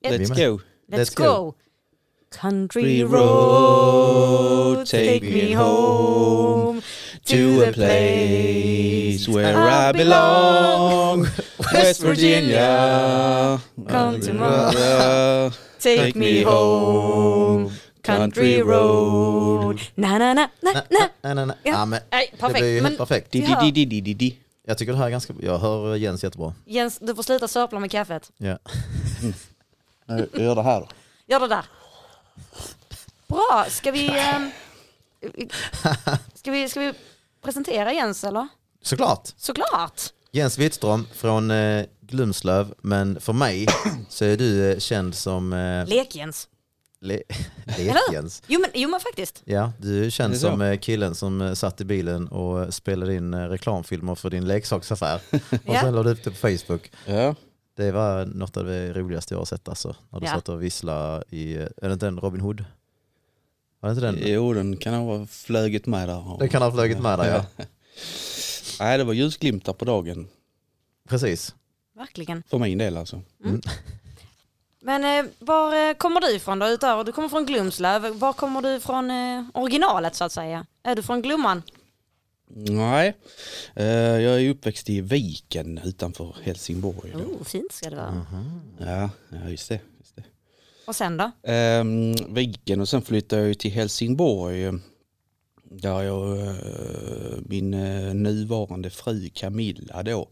Let's 0.04 0.28
go. 0.28 0.60
Let's, 0.88 0.98
Let's 0.98 1.16
go. 1.16 1.24
go. 1.24 1.54
Country 2.40 3.04
road, 3.04 4.86
take 4.86 5.20
me 5.20 5.54
home 5.54 6.82
To 7.24 7.62
a 7.62 7.72
place 7.72 9.28
where 9.28 9.56
I 9.56 9.92
belong. 9.92 11.26
West 11.72 12.02
Virginia. 12.02 13.60
Come 13.88 14.20
to 14.20 14.32
Uh, 14.34 15.50
Take 15.78 16.14
me 16.14 16.42
home, 16.42 17.70
country 18.02 18.62
road. 18.62 19.80
Na 19.96 20.18
na 20.18 20.34
na 20.34 20.48
na 20.60 20.72
na. 20.72 21.08
Nej, 21.22 21.34
nej, 21.34 21.46
nej. 21.46 21.56
Ja. 21.62 21.72
Ja, 21.72 21.84
men 21.84 22.00
Nej, 22.10 22.28
det 22.32 22.38
perfekt. 22.38 22.60
blir 22.60 22.74
ju 22.74 22.80
helt 22.80 22.98
perfekt. 22.98 23.30
Di, 23.32 23.40
di, 23.40 23.70
di, 23.72 23.84
di, 23.84 24.00
di, 24.00 24.14
di. 24.14 24.38
Jag 24.66 24.78
tycker 24.78 24.92
det 24.92 24.98
här 24.98 25.06
är 25.06 25.10
ganska 25.10 25.34
Jag 25.40 25.58
hör 25.58 25.96
Jens 25.96 26.24
jättebra. 26.24 26.54
Jens, 26.66 26.98
du 26.98 27.14
får 27.14 27.22
sluta 27.22 27.48
sörpla 27.48 27.78
med 27.80 27.90
kaffet. 27.90 28.30
Ja. 28.36 28.58
Jag 30.06 30.40
gör 30.42 30.54
det 30.54 30.62
här 30.62 30.80
då. 30.80 30.88
Gör 31.26 31.40
det 31.40 31.48
där. 31.48 31.64
Bra, 33.26 33.66
ska 33.68 33.90
vi... 33.90 34.08
ehm, 34.18 34.50
ska, 36.34 36.50
vi 36.50 36.68
ska 36.68 36.80
vi 36.80 36.92
presentera 37.44 37.92
Jens 37.92 38.24
eller? 38.24 38.48
Såklart. 38.82 39.32
Såklart. 39.36 40.00
Jens 40.32 40.58
Wittström 40.58 41.06
från 41.12 41.50
eh, 41.50 41.84
Glumslöv, 42.00 42.74
men 42.82 43.20
för 43.20 43.32
mig 43.32 43.66
så 44.08 44.24
är 44.24 44.36
du 44.36 44.72
eh, 44.72 44.78
känd 44.78 45.14
som 45.14 45.52
eh, 45.52 45.86
Lek-Jens. 45.86 46.48
le-? 47.00 47.22
Lek-Jens. 47.78 48.42
Jo 48.46 48.60
men, 48.60 48.70
jo 48.74 48.88
men 48.88 49.00
faktiskt. 49.00 49.42
Ja, 49.44 49.72
du 49.78 50.00
är 50.02 50.06
Är 50.06 50.10
känd 50.10 50.34
det 50.34 50.38
så? 50.38 50.46
som 50.50 50.60
eh, 50.62 50.78
killen 50.78 51.14
som 51.14 51.40
eh, 51.42 51.52
satt 51.54 51.80
i 51.80 51.84
bilen 51.84 52.28
och 52.28 52.62
eh, 52.62 52.68
spelade 52.68 53.14
in 53.14 53.34
eh, 53.34 53.40
reklamfilmer 53.48 54.14
för 54.14 54.30
din 54.30 54.46
leksaksaffär. 54.46 55.20
Och 55.30 55.40
Ja. 55.64 55.80
sen 55.80 55.94
la 55.94 56.02
du 56.02 56.10
upp 56.10 56.24
det 56.24 56.30
på 56.30 56.36
Facebook. 56.36 56.90
Ja. 57.06 57.34
Det 57.76 57.92
var 57.92 58.26
något 58.26 58.56
av 58.56 58.64
det 58.64 58.92
roligaste 58.92 59.34
jag 59.34 59.38
har 59.40 59.44
sett 59.44 59.68
alltså. 59.68 59.96
När 60.10 60.20
du 60.20 60.26
Ja. 60.26 60.32
satt 60.32 60.48
och 60.48 60.62
visslade 60.62 61.24
i, 61.30 61.54
eh, 61.56 61.62
är 61.62 61.88
det 61.88 61.92
inte 61.92 62.06
den 62.06 62.18
Robin 62.20 62.40
Hood? 62.40 62.64
Var 63.84 63.90
det 63.90 63.94
inte 63.94 64.06
den? 64.06 64.32
Jo, 64.32 64.52
den 64.52 64.76
kan 64.76 64.94
ha 64.94 65.26
flugit 65.26 65.86
med 65.86 66.08
där. 66.08 66.38
Den 66.38 66.48
kan 66.48 66.62
ha 66.62 66.72
flugit 66.72 67.00
med 67.00 67.18
där 67.18 67.34
ja. 67.34 67.64
Nej, 68.80 68.98
det 68.98 69.04
var 69.04 69.12
ljusglimtar 69.12 69.72
på 69.72 69.84
dagen. 69.84 70.28
Precis. 71.08 71.54
Verkligen. 71.96 72.42
För 72.48 72.58
min 72.58 72.78
del 72.78 72.96
alltså. 72.96 73.22
Men 74.82 75.04
eh, 75.04 75.30
var 75.38 75.88
eh, 75.88 75.94
kommer 75.94 76.20
du 76.20 76.30
ifrån 76.34 76.58
då 76.58 76.68
utöver? 76.68 77.04
Du 77.04 77.12
kommer 77.12 77.28
från 77.28 77.46
Glumslöv. 77.46 78.02
Var 78.18 78.32
kommer 78.32 78.62
du 78.62 78.80
från 78.80 79.10
eh, 79.10 79.44
originalet 79.54 80.14
så 80.14 80.24
att 80.24 80.32
säga? 80.32 80.66
Är 80.82 80.94
du 80.94 81.02
från 81.02 81.22
Glumman? 81.22 81.62
Nej, 82.56 83.14
eh, 83.74 83.86
jag 83.86 84.42
är 84.42 84.50
uppväxt 84.50 84.90
i 84.90 85.00
Viken 85.00 85.80
utanför 85.84 86.36
Helsingborg. 86.42 87.12
Då. 87.12 87.18
Oh, 87.18 87.44
fint 87.44 87.72
ska 87.72 87.90
det 87.90 87.96
vara. 87.96 88.10
Mhm. 88.10 88.60
Ja, 88.78 89.10
ja, 89.28 89.48
just 89.50 89.68
det. 89.68 89.80
Och 90.86 90.96
sen 90.96 91.16
då? 91.16 91.30
Ehm, 91.42 92.14
Viken 92.34 92.80
och 92.80 92.88
sen 92.88 93.02
flyttade 93.02 93.42
jag 93.42 93.48
ju 93.48 93.54
till 93.54 93.70
Helsingborg. 93.72 94.72
Där 95.70 96.02
jag, 96.02 96.40
eh, 96.40 96.54
min 97.46 97.74
eh, 97.74 98.14
nuvarande 98.14 98.90
fru 98.90 99.28
Camilla 99.34 100.02
då 100.02 100.28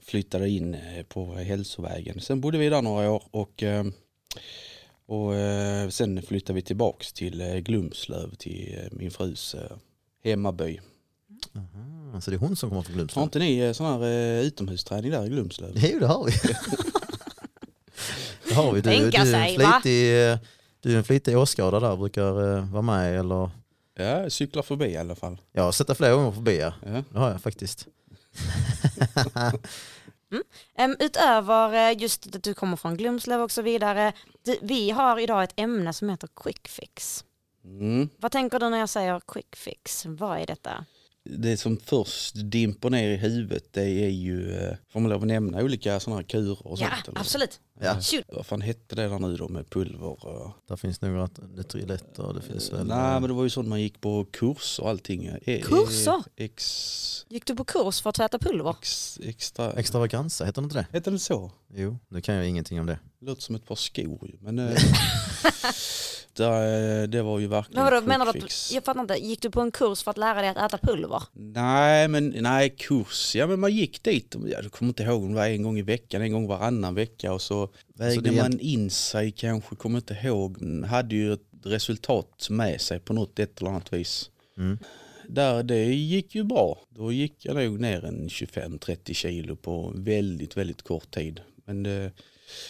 flyttade 0.00 0.48
in 0.48 0.74
eh, 0.74 1.02
på 1.08 1.34
hälsovägen. 1.34 2.20
Sen 2.20 2.40
bodde 2.40 2.58
vi 2.58 2.68
där 2.68 2.82
några 2.82 3.10
år 3.10 3.22
och, 3.30 3.62
eh, 3.62 3.84
och 5.06 5.34
eh, 5.34 5.88
sen 5.88 6.22
flyttade 6.22 6.54
vi 6.54 6.62
tillbaks 6.62 7.12
till 7.12 7.40
eh, 7.40 7.54
Glumslöv 7.56 8.34
till 8.34 8.74
eh, 8.78 8.98
min 8.98 9.10
frus 9.10 9.54
eh, 9.54 9.76
hemmaby. 10.24 10.80
Aha, 11.56 12.20
Så 12.20 12.30
det 12.30 12.36
är 12.36 12.38
hon 12.38 12.56
som 12.56 12.68
kommer 12.70 12.82
från 12.82 12.92
Har 12.92 12.96
Glumslöv? 12.98 13.24
inte 13.24 13.38
ni 13.38 13.58
eh, 13.58 13.72
sån 13.72 13.86
här 13.86 14.02
eh, 14.02 14.40
utomhusträning 14.46 15.10
där 15.10 15.26
i 15.26 15.28
Glumslöv? 15.28 15.72
Jo, 15.76 15.98
det 15.98 16.06
har 16.06 16.24
vi. 16.24 16.32
det 18.56 18.62
har 18.62 18.72
vi. 18.72 18.80
Du, 18.80 18.90
Tänka 18.90 19.24
du, 19.24 19.30
är 19.30 19.36
en 19.36 19.48
sig, 19.48 19.58
flitig, 19.58 20.30
eh, 20.30 20.38
du 20.80 20.92
är 20.92 20.96
en 20.96 21.04
flitig 21.04 21.38
åskådare 21.38 21.80
där, 21.80 21.96
brukar 21.96 22.56
eh, 22.56 22.72
vara 22.72 22.82
med 22.82 23.18
eller 23.18 23.50
Ja, 23.98 24.30
cyklar 24.30 24.62
förbi 24.62 24.86
i 24.86 24.96
alla 24.96 25.14
fall. 25.14 25.38
sett 25.72 25.86
det 25.86 25.94
flera 25.94 26.14
gånger 26.14 26.32
förbi. 26.32 26.58
Ja. 26.58 26.72
Ja. 26.86 27.02
Det 27.12 27.18
har 27.18 27.30
jag 27.30 27.40
faktiskt. 27.42 27.86
Em, 30.78 30.96
utöver 30.98 31.90
eh, 31.90 32.02
just 32.02 32.36
att 32.36 32.42
du 32.42 32.54
kommer 32.54 32.76
från 32.76 32.96
Glumslöv 32.96 33.40
och 33.40 33.50
så 33.50 33.62
vidare. 33.62 34.12
Vi 34.62 34.90
har 34.90 35.18
idag 35.18 35.44
ett 35.44 35.52
ämne 35.56 35.92
som 35.92 36.08
heter 36.08 36.28
quick 36.36 36.68
fix. 36.68 37.24
Mm. 37.64 38.08
Vad 38.18 38.32
tänker 38.32 38.58
du 38.58 38.68
när 38.68 38.78
jag 38.78 38.88
säger 38.88 39.20
quick 39.28 39.56
fix? 39.56 40.06
Vad 40.06 40.38
är 40.38 40.46
detta? 40.46 40.84
Det 41.30 41.56
som 41.56 41.76
först 41.76 42.34
dimper 42.50 42.90
ner 42.90 43.10
i 43.10 43.16
huvudet 43.16 43.64
det 43.72 43.82
är 43.82 44.08
ju, 44.08 44.56
eh, 44.58 44.76
får 44.92 45.00
man 45.00 45.10
lov 45.10 45.20
att 45.22 45.26
nämna 45.28 45.62
olika 45.62 46.00
sådana 46.00 46.20
här 46.20 46.28
kurer 46.28 46.66
och 46.66 46.78
Ja, 46.80 46.88
sånt? 46.90 47.08
eller? 47.08 47.20
absolut. 47.20 47.60
Ja. 47.80 48.00
Shoot. 48.00 48.24
Vad 48.28 48.46
fan 48.46 48.60
hette 48.60 48.94
det 48.96 49.08
där 49.08 49.18
nu 49.18 49.36
då 49.36 49.48
med 49.48 49.70
pulver? 49.70 50.26
och- 50.26 50.52
Där 50.68 50.76
finns 50.76 51.00
nog 51.00 51.18
att 51.18 51.38
Nutrilett 51.56 52.18
och 52.18 52.34
det 52.34 52.42
finns 52.42 52.72
väl... 52.72 52.86
Nej 52.86 53.20
men 53.20 53.22
det 53.22 53.32
var 53.32 53.42
ju 53.44 53.50
sånt 53.50 53.68
man 53.68 53.80
gick 53.80 54.00
på 54.00 54.24
kurs 54.32 54.78
och 54.78 54.88
allting. 54.88 55.24
E- 55.44 55.62
Kurser? 55.64 56.22
Ex, 56.36 57.26
Gick 57.28 57.46
du 57.46 57.54
på 57.56 57.64
kurs 57.64 58.00
för 58.00 58.10
att 58.10 58.16
tvätta 58.16 58.38
pulver? 58.38 58.70
ex, 58.80 59.18
extra... 59.22 59.72
Extravaganza, 59.72 60.44
heter 60.44 60.60
det 60.62 60.64
inte 60.64 60.76
det? 60.78 60.86
Hette 60.92 61.10
det 61.10 61.18
så? 61.18 61.52
Jo, 61.74 61.98
nu 62.08 62.20
kan 62.20 62.34
jag 62.34 62.48
ingenting 62.48 62.80
om 62.80 62.86
det. 62.86 62.98
Låter 63.20 63.42
som 63.42 63.54
ett 63.54 63.66
par 63.66 63.74
skor. 63.74 64.30
Men 64.40 64.58
eh, 64.58 64.74
det, 66.36 67.06
det 67.06 67.22
var 67.22 67.38
ju 67.38 67.46
verkligen 67.46 67.84
Men 67.84 67.84
vadå, 67.84 68.00
quick 68.00 68.08
menar 68.08 68.26
du 68.26 68.40
fix. 68.40 68.70
att, 68.70 68.74
jag 68.74 68.84
fattar 68.84 69.00
inte, 69.00 69.14
gick 69.14 69.42
du 69.42 69.50
på 69.50 69.60
en 69.60 69.70
kurs 69.70 70.02
för 70.02 70.10
att 70.10 70.18
lära 70.18 70.40
dig 70.40 70.48
att 70.48 70.74
äta 70.74 70.78
pulver? 70.78 71.22
Nej, 71.32 72.08
men 72.08 72.34
nej, 72.38 72.70
kurs. 72.78 73.34
Ja, 73.34 73.46
men 73.46 73.60
man 73.60 73.74
gick 73.74 74.02
dit. 74.02 74.36
Jag 74.46 74.72
kommer 74.72 74.88
inte 74.88 75.02
ihåg 75.02 75.22
om 75.22 75.28
det 75.28 75.34
var 75.34 75.46
en 75.46 75.62
gång 75.62 75.78
i 75.78 75.82
veckan, 75.82 76.22
en 76.22 76.32
gång 76.32 76.46
varannan 76.46 76.94
vecka 76.94 77.32
och 77.32 77.42
så 77.42 77.68
vägde 77.94 78.30
det 78.30 78.38
är 78.38 78.42
man 78.42 78.60
in 78.60 78.90
sig 78.90 79.32
kanske, 79.32 79.76
kommer 79.76 79.98
inte 79.98 80.18
ihåg. 80.22 80.62
Hade 80.86 81.14
ju 81.14 81.32
ett 81.32 81.40
resultat 81.64 82.46
med 82.50 82.80
sig 82.80 83.00
på 83.00 83.12
något 83.12 83.38
ett 83.38 83.60
eller 83.60 83.70
annat 83.70 83.92
vis. 83.92 84.30
Mm. 84.56 84.78
Där, 85.28 85.62
det 85.62 85.84
gick 85.84 86.34
ju 86.34 86.44
bra. 86.44 86.78
Då 86.88 87.12
gick 87.12 87.44
jag 87.44 87.56
nog 87.56 87.80
ner 87.80 88.04
en 88.04 88.28
25-30 88.28 89.12
kilo 89.12 89.56
på 89.56 89.92
väldigt, 89.94 90.56
väldigt 90.56 90.82
kort 90.82 91.10
tid. 91.10 91.40
Men 91.64 91.82
det, 91.82 92.12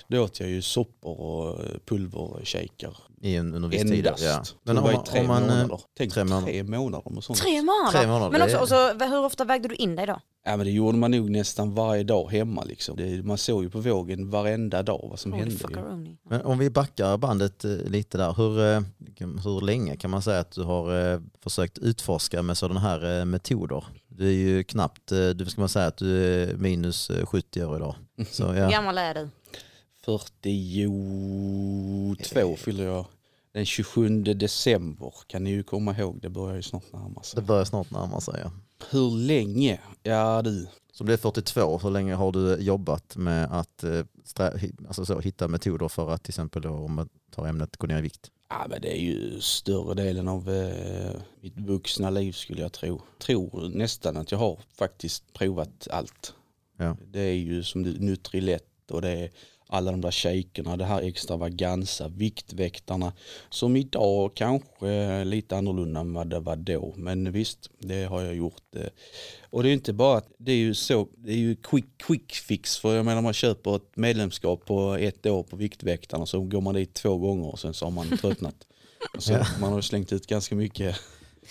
då 0.08 0.24
åt 0.24 0.40
jag 0.40 0.48
ju 0.48 0.62
soppor 0.62 1.20
och 1.20 1.60
pulvershakar. 1.86 2.96
I 3.20 3.36
en, 3.36 3.54
under 3.54 3.68
viss 3.68 3.82
tid. 3.82 4.08
Ja. 4.18 4.42
Men 4.62 4.78
om 4.78 5.04
tre 5.06 5.20
om 5.20 5.26
man, 5.26 5.42
eh, 5.42 5.48
månader. 5.48 5.80
Tänk 5.98 6.12
tre 6.12 6.24
tre 6.24 6.34
månader. 6.34 6.62
månader. 6.62 7.16
och 7.16 7.24
sånt. 7.24 7.38
Tre 7.38 7.62
månader? 7.62 7.98
Tre 7.98 8.06
månader, 8.06 8.30
Men 8.30 8.42
också, 8.42 8.58
och 8.58 8.68
så, 8.68 9.04
hur 9.04 9.24
ofta 9.24 9.44
vägde 9.44 9.68
du 9.68 9.74
in 9.74 9.96
dig 9.96 10.06
då? 10.06 10.20
Ja 10.44 10.56
men 10.56 10.66
det 10.66 10.72
gjorde 10.72 10.98
man 10.98 11.10
nog 11.10 11.30
nästan 11.30 11.74
varje 11.74 12.02
dag 12.02 12.30
hemma 12.30 12.64
liksom. 12.64 12.96
Det, 12.96 13.22
man 13.22 13.38
såg 13.38 13.62
ju 13.62 13.70
på 13.70 13.80
vågen 13.80 14.30
varenda 14.30 14.82
dag 14.82 15.06
vad 15.10 15.18
som 15.18 15.32
Holy 15.32 15.56
hände. 15.66 16.16
Men 16.28 16.42
om 16.42 16.58
vi 16.58 16.70
backar 16.70 17.16
bandet 17.16 17.64
eh, 17.64 17.70
lite 17.70 18.18
där, 18.18 18.34
hur, 18.36 18.60
eh, 18.60 18.80
hur 19.44 19.60
länge 19.60 19.96
kan 19.96 20.10
man 20.10 20.22
säga 20.22 20.40
att 20.40 20.50
du 20.50 20.62
har 20.62 21.12
eh, 21.12 21.20
försökt 21.42 21.78
utforska 21.78 22.42
med 22.42 22.56
sådana 22.56 22.80
här 22.80 23.18
eh, 23.18 23.24
metoder? 23.24 23.84
Du 24.08 24.26
är 24.26 24.32
ju 24.32 24.64
knappt, 24.64 25.12
eh, 25.12 25.28
du 25.28 25.46
ska 25.46 25.60
man 25.60 25.68
säga 25.68 25.86
att 25.86 25.96
du 25.96 26.24
är 26.24 26.54
minus 26.54 27.10
eh, 27.10 27.26
70 27.26 27.64
år 27.64 27.76
idag. 27.76 27.94
Så 28.30 28.46
Hur 28.46 28.60
ja, 28.60 28.68
gammal 28.68 28.98
är 28.98 29.14
du? 29.14 29.28
42 30.07 32.57
fyller 32.57 32.84
jag 32.84 33.07
den 33.52 33.66
27 33.66 34.22
december. 34.22 35.14
Kan 35.26 35.44
ni 35.44 35.50
ju 35.50 35.62
komma 35.62 35.98
ihåg, 35.98 36.18
det 36.22 36.28
börjar 36.28 36.57
ju 36.57 36.62
snart 36.62 36.92
närma 36.92 37.20
det 37.20 37.26
sig. 37.26 37.42
börjar 37.42 37.64
snart 37.64 37.90
närma 37.90 38.20
sig. 38.20 38.40
Ja. 38.44 38.50
Hur 38.90 39.11
länge? 39.11 39.80
Ja 40.02 40.42
du, 40.42 40.66
Så 40.92 41.04
är 41.04 41.16
42, 41.16 41.78
hur 41.78 41.90
länge 41.90 42.14
har 42.14 42.32
du 42.32 42.57
jobbat 42.57 43.16
med 43.16 43.52
att 43.52 43.84
eh, 43.84 44.04
alltså 44.88 45.07
så, 45.07 45.20
hitta 45.20 45.48
metoder 45.48 45.88
för 45.88 46.11
att 46.11 46.22
till 46.22 46.30
exempel 46.30 46.62
då, 46.62 46.70
om 46.70 46.94
man 46.94 47.09
tar 47.30 47.46
ämnet 47.46 47.76
gå 47.76 47.86
ner 47.86 47.98
i 47.98 48.02
vikt? 48.02 48.30
ja, 48.48 48.66
men 48.68 48.80
det 48.80 48.98
är 48.98 49.00
ju 49.00 49.40
större 49.40 49.94
delen 49.94 50.28
av 50.28 50.50
eh, 50.50 51.20
mitt 51.40 51.59
vuxna 51.59 52.11
liv 52.11 52.32
skulle 52.32 52.62
jag 52.62 52.72
tro. 52.72 53.02
Tror 53.18 53.68
nästan 53.68 54.16
att 54.16 54.30
jag 54.30 54.38
har 54.38 54.59
faktiskt 54.78 55.32
provat 55.32 55.88
allt. 55.90 56.34
Ja. 56.78 56.96
Det 57.12 57.20
är 57.20 57.34
ju 57.34 57.62
som 57.62 57.82
du, 57.82 57.98
Nutrilett 57.98 58.90
och 58.90 59.02
det 59.02 59.11
är 59.11 59.30
alla 59.68 59.90
de 59.90 60.00
där 60.00 60.10
shakerna, 60.10 60.76
det 60.76 60.84
här 60.84 61.02
extravaganza, 61.02 62.08
Viktväktarna 62.08 63.12
som 63.48 63.76
idag 63.76 64.32
kanske 64.34 64.88
är 64.88 65.24
lite 65.24 65.56
annorlunda 65.56 66.00
än 66.00 66.12
vad 66.12 66.26
det 66.30 66.40
var 66.40 66.56
då. 66.56 66.94
Men 66.96 67.32
visst, 67.32 67.70
det 67.78 68.04
har 68.04 68.22
jag 68.22 68.34
gjort. 68.34 68.76
eh. 68.76 68.86
Och 69.50 69.62
det 69.62 69.66
är 69.66 69.70
ju 69.70 69.74
inte 69.76 69.92
bara 69.92 70.18
att 70.18 70.28
det 70.38 70.52
är 70.52 70.56
ju 70.56 70.74
så, 70.74 71.08
det 71.16 71.32
är 71.32 71.36
ju 71.36 71.56
quick, 71.56 71.86
quick 71.98 72.32
fix 72.32 72.78
för 72.78 72.96
jag 72.96 73.04
menar 73.04 73.22
man 73.22 73.32
köper 73.32 73.76
ett 73.76 73.96
medlemskap 73.96 74.64
på 74.64 74.94
ett 74.94 75.26
år 75.26 75.42
på 75.42 75.56
Viktväktarna 75.56 76.26
så 76.26 76.40
går 76.40 76.60
man 76.60 76.74
dit 76.74 76.94
två 76.94 77.16
gånger 77.18 77.48
och 77.48 77.58
sen 77.58 77.74
så 77.74 77.86
har 77.86 77.90
man 77.92 78.18
tröttnat. 78.18 78.54
Och 79.16 79.22
så, 79.22 79.32
Ja. 79.32 79.46
Man 79.60 79.72
har 79.72 79.80
slängt 79.80 80.12
ut 80.12 80.26
ganska 80.26 80.54
mycket. 80.54 80.96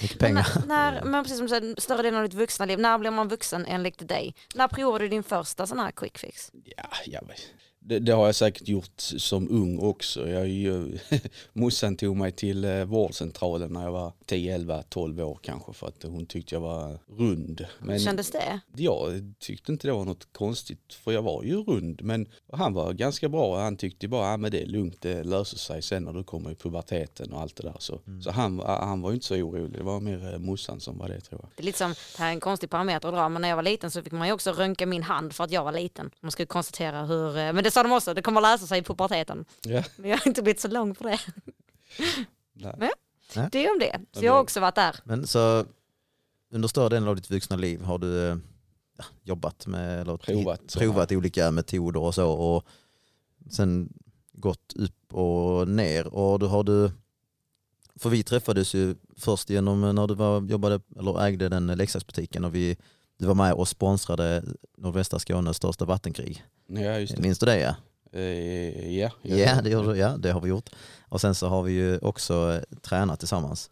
Mycket 0.01 0.22
Men 0.22 0.30
pengar. 0.30 0.47
när, 0.68 0.91
när, 0.91 1.03
men 1.03 1.24
precis 1.24 1.38
som 1.38 1.45
du 1.45 1.49
säger, 1.49 1.82
större 1.82 2.01
delen 2.01 2.20
av 2.20 2.24
ditt 2.30 2.34
vuxna 2.39 2.66
liv, 2.66 2.80
när 2.80 2.97
blir 2.97 3.11
man 3.11 3.28
vuxen 3.28 3.66
enligt 3.66 4.07
dig? 4.07 4.36
När 4.55 4.68
provade 4.68 5.03
du 5.05 5.09
din 5.09 5.24
första 5.24 5.68
sån 5.68 5.80
här 5.80 5.91
quick 5.91 6.18
fix? 6.18 6.51
Ja, 6.78 6.84
jag 7.05 7.28
vet. 7.28 7.41
Det, 7.88 8.00
det 8.00 8.12
har 8.12 8.26
jag 8.26 8.36
säkert 8.36 8.68
gjort 8.68 8.94
som 8.98 9.50
ung 9.52 9.80
också. 9.80 10.30
Jag, 10.30 10.48
ju- 10.48 10.98
morsan 11.54 11.96
tog 11.96 12.18
mig 12.18 12.32
till 12.32 12.66
eh, 12.66 12.84
vårdcentralen 12.86 13.74
när 13.74 13.84
jag 13.84 13.92
var 13.92 14.12
10, 14.26 14.56
11, 14.56 14.84
12 14.90 15.20
år 15.22 15.40
kanske 15.42 15.74
för 15.74 15.88
att 15.88 16.04
hon 16.04 16.26
tyckte 16.26 16.56
jag 16.56 16.62
var 16.62 17.00
rund. 17.18 17.66
Men 17.80 18.00
Kändes 18.00 18.32
det? 18.32 18.60
jag 18.76 19.34
tyckte 19.40 19.72
inte 19.72 19.88
det 19.88 19.94
var 19.94 20.06
något 20.06 20.28
konstigt 20.34 20.94
för 20.94 21.12
jag 21.12 21.22
var 21.22 21.44
ju 21.44 21.64
rund 21.64 22.02
men 22.04 22.28
han 22.54 22.74
var 22.74 22.94
ganska 22.94 23.30
bra. 23.30 23.60
Han 23.62 23.78
tyckte 23.78 24.08
bara 24.08 24.34
att 24.34 24.52
det 24.52 24.62
är 24.62 24.66
lugnt, 24.66 25.02
det 25.02 25.24
löser 25.24 25.58
sig 25.58 25.82
sen 25.82 26.04
när 26.04 26.14
du 26.14 26.24
kommer 26.24 26.52
i 26.52 26.56
puberteten 26.56 27.34
och 27.34 27.42
allt 27.42 27.56
det 27.56 27.64
där. 27.64 27.76
Så, 27.80 28.00
så 28.24 28.32
han, 28.32 28.60
han 28.66 29.02
var 29.02 29.10
ju 29.10 29.14
inte 29.14 29.26
så 29.28 29.36
orolig. 29.36 29.72
Det 29.78 29.84
var 29.84 30.00
mer 30.00 30.34
eh, 30.34 30.40
morsan 30.40 30.80
som 30.80 30.98
var 30.98 31.10
det 31.10 31.22
tror 31.22 31.40
jag. 31.44 31.50
Det 31.56 31.62
är 31.64 31.66
lite 31.66 31.78
som, 31.78 31.90
det 31.90 32.20
här 32.24 32.28
är 32.28 32.34
en 32.34 32.40
konstig 32.40 32.70
parameter 32.70 33.08
att 33.08 33.14
dra, 33.14 33.30
men 33.30 33.42
när 33.42 33.50
jag 33.50 33.56
var 33.56 33.64
liten 33.64 33.92
så 33.92 34.02
fick 34.04 34.14
man 34.14 34.28
ju 34.28 34.34
också 34.34 34.52
röntga 34.52 34.86
min 34.86 35.04
hand 35.04 35.34
för 35.34 35.44
att 35.44 35.52
jag 35.52 35.64
var 35.64 35.72
liten. 35.72 36.12
Man 36.22 36.32
skulle 36.32 36.46
konstatera 36.46 37.06
hur, 37.06 37.38
eh, 37.38 37.54
men 37.54 37.64
det 37.64 37.72
sa 37.76 37.84
de 37.84 37.91
också, 37.91 38.13
det 38.13 38.21
kommer 38.21 38.41
att 38.41 38.43
lösa 38.53 38.67
sig 38.67 38.80
i 38.80 38.84
puberteten. 38.84 39.45
Ja. 39.61 39.84
Men 39.95 40.09
jag 40.09 40.17
har 40.17 40.28
inte 40.28 40.41
blivit 40.41 40.59
så 40.61 40.67
lång 40.67 40.95
för 40.95 41.03
det. 41.05 41.19
Nej. 43.34 43.49
Det 43.51 43.65
är 43.65 43.71
om 43.71 43.80
det. 43.80 43.99
Så 44.11 44.26
jag 44.26 44.34
har 44.34 44.39
också 44.41 44.59
varit 44.59 44.76
där. 44.76 44.95
Men 45.03 45.28
så 45.28 45.65
under 46.51 46.67
större 46.67 46.89
delen 46.89 47.09
av 47.09 47.15
ditt 47.15 47.32
vuxna 47.32 47.55
liv 47.55 47.82
har 47.82 47.97
du 47.97 48.28
eh, 48.30 48.38
ja, 48.97 49.03
jobbat 49.23 49.67
med 49.67 50.01
eller 50.01 50.17
Provat 50.17 50.61
hit- 50.61 50.73
provat 50.80 51.11
olika 51.11 51.51
metoder 51.51 51.99
och 51.99 52.15
så 52.15 52.30
och 52.32 52.65
sen 53.51 53.93
gått 54.34 54.73
upp 54.76 55.13
och 55.13 55.67
ner 55.67 56.07
och 56.07 56.39
då 56.39 56.47
har 56.47 56.63
du 56.63 56.91
för 57.95 58.09
vi 58.09 58.23
träffades 58.23 58.73
ju 58.73 58.95
först 59.17 59.49
genom 59.49 59.95
när 59.95 60.07
du 60.07 60.15
var, 60.15 60.41
jobbade 60.41 60.80
eller 60.99 61.23
ägde 61.26 61.49
den 61.49 61.67
leksaksbutiken 61.67 62.45
och 62.45 62.55
vi, 62.55 62.78
du 63.18 63.26
var 63.26 63.36
med 63.36 63.53
och 63.53 63.68
sponsrade 63.68 64.43
nordvästra 64.78 65.20
Skånes 65.20 65.57
största 65.57 65.86
vattenkrig. 65.86 66.43
Ja, 66.68 66.99
just 66.99 67.16
det. 67.16 67.22
Minns 67.22 67.39
du 67.39 67.45
det 67.45 67.59
ja? 67.59 67.76
Eh, 68.11 68.97
ja, 68.97 69.11
Ja, 69.22 69.61
det, 69.61 69.70
gjorde, 69.70 69.97
ja, 69.97 70.18
det 70.18 70.32
har 70.32 70.41
vi 70.41 70.49
gjort. 70.49 70.70
Och 71.09 71.22
sen 71.22 71.36
så 71.36 71.47
har 71.47 71.63
vi 71.63 71.72
ju 71.74 71.97
också 71.97 72.53
eh, 72.53 72.78
tränat 72.82 73.20
tillsammans 73.20 73.70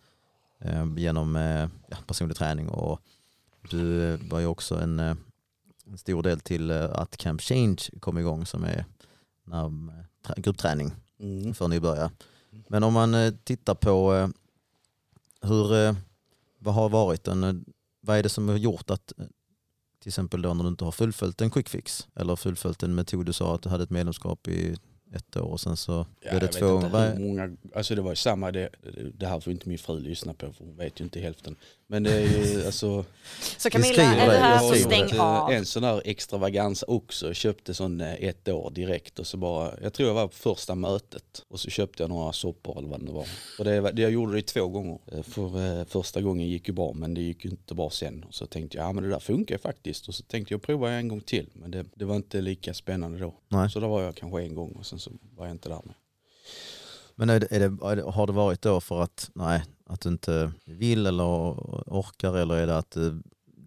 eh, 0.60 0.86
genom 0.98 1.36
eh, 1.36 1.70
personlig 2.08 2.38
träning 2.38 2.70
och 2.70 3.00
du 3.70 4.14
eh, 4.14 4.20
var 4.30 4.40
ju 4.40 4.46
också 4.46 4.76
en, 4.80 5.00
en 5.00 5.18
stor 5.98 6.24
del 6.24 6.40
till 6.40 6.72
att 6.72 7.18
Camp 7.18 7.42
Change 7.42 7.78
kom 8.00 8.18
igång 8.18 8.46
som 8.46 8.64
är 8.64 8.86
när, 9.44 9.64
trä- 10.28 10.42
gruppträning 10.42 10.92
Mm. 11.20 11.54
för 11.54 11.68
nybörjare. 11.68 12.12
Men 12.68 12.84
om 12.84 12.94
man 12.94 13.38
tittar 13.44 13.76
på 13.76 14.30
hur, 15.42 15.96
vad 16.60 16.74
har 16.74 16.90
varit 16.90 17.28
en, 17.28 17.44
eh, 17.44 17.54
vad 18.06 18.18
är 18.18 18.24
det 18.24 18.30
som 18.30 18.50
har 18.50 18.58
gjort 18.58 18.90
att 18.90 19.14
eh, 19.20 19.26
till 20.00 20.10
exempel 20.10 20.42
då 20.42 20.54
när 20.54 20.64
du 20.64 20.70
inte 20.70 20.86
har 20.86 20.92
fullföljt 20.92 21.42
en 21.42 21.52
quick 21.52 21.70
fix 21.70 22.08
eller 22.16 22.36
fullföljt 22.36 22.84
en 22.84 22.96
metod 22.96 23.26
du 23.26 23.34
sa 23.34 23.56
att 23.56 23.62
du 23.64 23.70
hade 23.70 23.84
ett 23.84 23.90
medlemskap 23.90 24.48
i 24.48 24.76
ett 25.14 25.38
år 25.38 25.42
och 25.42 25.60
sen 25.60 25.78
så 25.78 26.06
Ja, 26.22 26.30
blev 26.30 26.42
det 26.42 26.48
två 26.48 26.68
gånger. 26.68 27.20
många, 27.20 27.58
alltså 27.76 27.96
det 27.96 28.02
var 28.02 28.10
ju 28.10 28.16
samma, 28.16 28.52
det, 28.52 28.70
det 29.18 29.28
här 29.28 29.40
får 29.40 29.54
inte 29.54 29.70
min 29.70 29.78
fru 29.78 30.00
lyssna 30.00 30.34
på 30.34 30.54
för 30.54 30.66
hon 30.66 30.76
vet 30.78 31.00
ju 31.00 31.04
inte 31.04 31.20
hälften. 31.20 31.56
Men 31.94 32.04
det 32.04 32.12
är 32.12 32.20
ju 32.22 32.66
alltså, 32.66 33.06
Så 33.58 33.70
Camilla, 33.70 34.04
är 34.04 34.28
det, 34.28 34.38
här 34.38 34.60
så 34.60 34.76
stäng 34.76 35.20
av. 35.20 35.52
en 35.52 35.66
sån 35.66 35.84
där 35.84 36.02
extravagans 36.06 36.84
också. 36.88 37.28
Jag 37.28 37.36
köpte 37.36 37.74
sån 37.74 38.02
eh, 38.02 38.14
ett 38.14 38.48
år 38.48 38.72
direkt 38.72 39.20
och 39.20 39.28
så 39.28 39.38
bara, 39.38 39.74
jag 39.82 39.94
tror 39.94 40.08
jag 40.08 40.16
var 40.16 40.28
på 40.28 40.36
första 40.36 40.76
mötet 40.76 41.46
och 41.48 41.60
så 41.60 41.70
köpte 41.70 42.04
jag 42.04 42.10
några 42.10 42.34
soppor 42.34 42.78
eller 42.78 42.88
vad 42.88 43.06
det 43.06 43.12
var. 43.12 43.28
Och 43.60 43.66
det, 43.66 43.92
det 43.92 44.02
jag 44.02 44.12
gjorde 44.12 44.36
det 44.36 44.42
två 44.42 44.68
gånger. 44.68 45.00
Eh, 45.12 45.22
För 45.24 45.80
eh, 45.80 45.86
första 45.86 46.22
gången 46.22 46.48
gick 46.48 46.68
ju 46.68 46.74
bra 46.74 46.94
men 46.94 47.14
det 47.14 47.22
gick 47.22 47.46
ju 47.46 47.52
inte 47.52 47.76
bra 47.76 47.90
sen. 47.90 48.24
Och 48.28 48.34
så 48.34 48.46
tänkte 48.46 48.78
jag, 48.78 48.88
ja 48.88 48.92
men 48.92 49.04
det 49.04 49.10
där 49.10 49.20
funkar 49.20 49.58
faktiskt. 49.58 50.08
Och 50.08 50.16
så 50.16 50.24
tänkte 50.24 50.54
jag 50.54 50.62
prova 50.62 50.92
en 50.92 51.08
gång 51.08 51.22
till 51.22 51.50
men 51.54 51.72
det, 51.72 51.86
det 51.96 52.06
var 52.06 52.16
inte 52.16 52.42
lika 52.42 52.74
spännande 52.74 53.20
då. 53.20 53.34
Nej. 53.48 53.70
Så 53.70 53.80
då 53.80 53.88
var 53.88 54.02
jag 54.02 54.16
kanske 54.16 54.42
en 54.42 54.56
gång 54.56 54.72
och 54.72 54.86
sen 54.86 55.00
så 55.00 55.12
var 55.38 55.46
jag 55.46 55.54
inte 55.54 55.70
där 55.70 55.82
med. 55.86 55.96
Men 57.16 57.30
är 57.30 57.40
det, 57.40 57.48
är 57.52 57.60
det, 57.96 58.02
har 58.02 58.28
det 58.28 58.34
varit 58.34 58.62
då 58.62 58.82
för 58.82 59.02
att, 59.02 59.32
nej, 59.34 59.64
att 59.86 60.02
du 60.02 60.10
inte 60.10 60.52
vill 60.66 61.06
eller 61.06 61.24
orkar 61.24 62.38
eller 62.38 62.56
är 62.56 62.68
det 62.68 62.78
att 62.78 62.96
eh, 62.96 63.14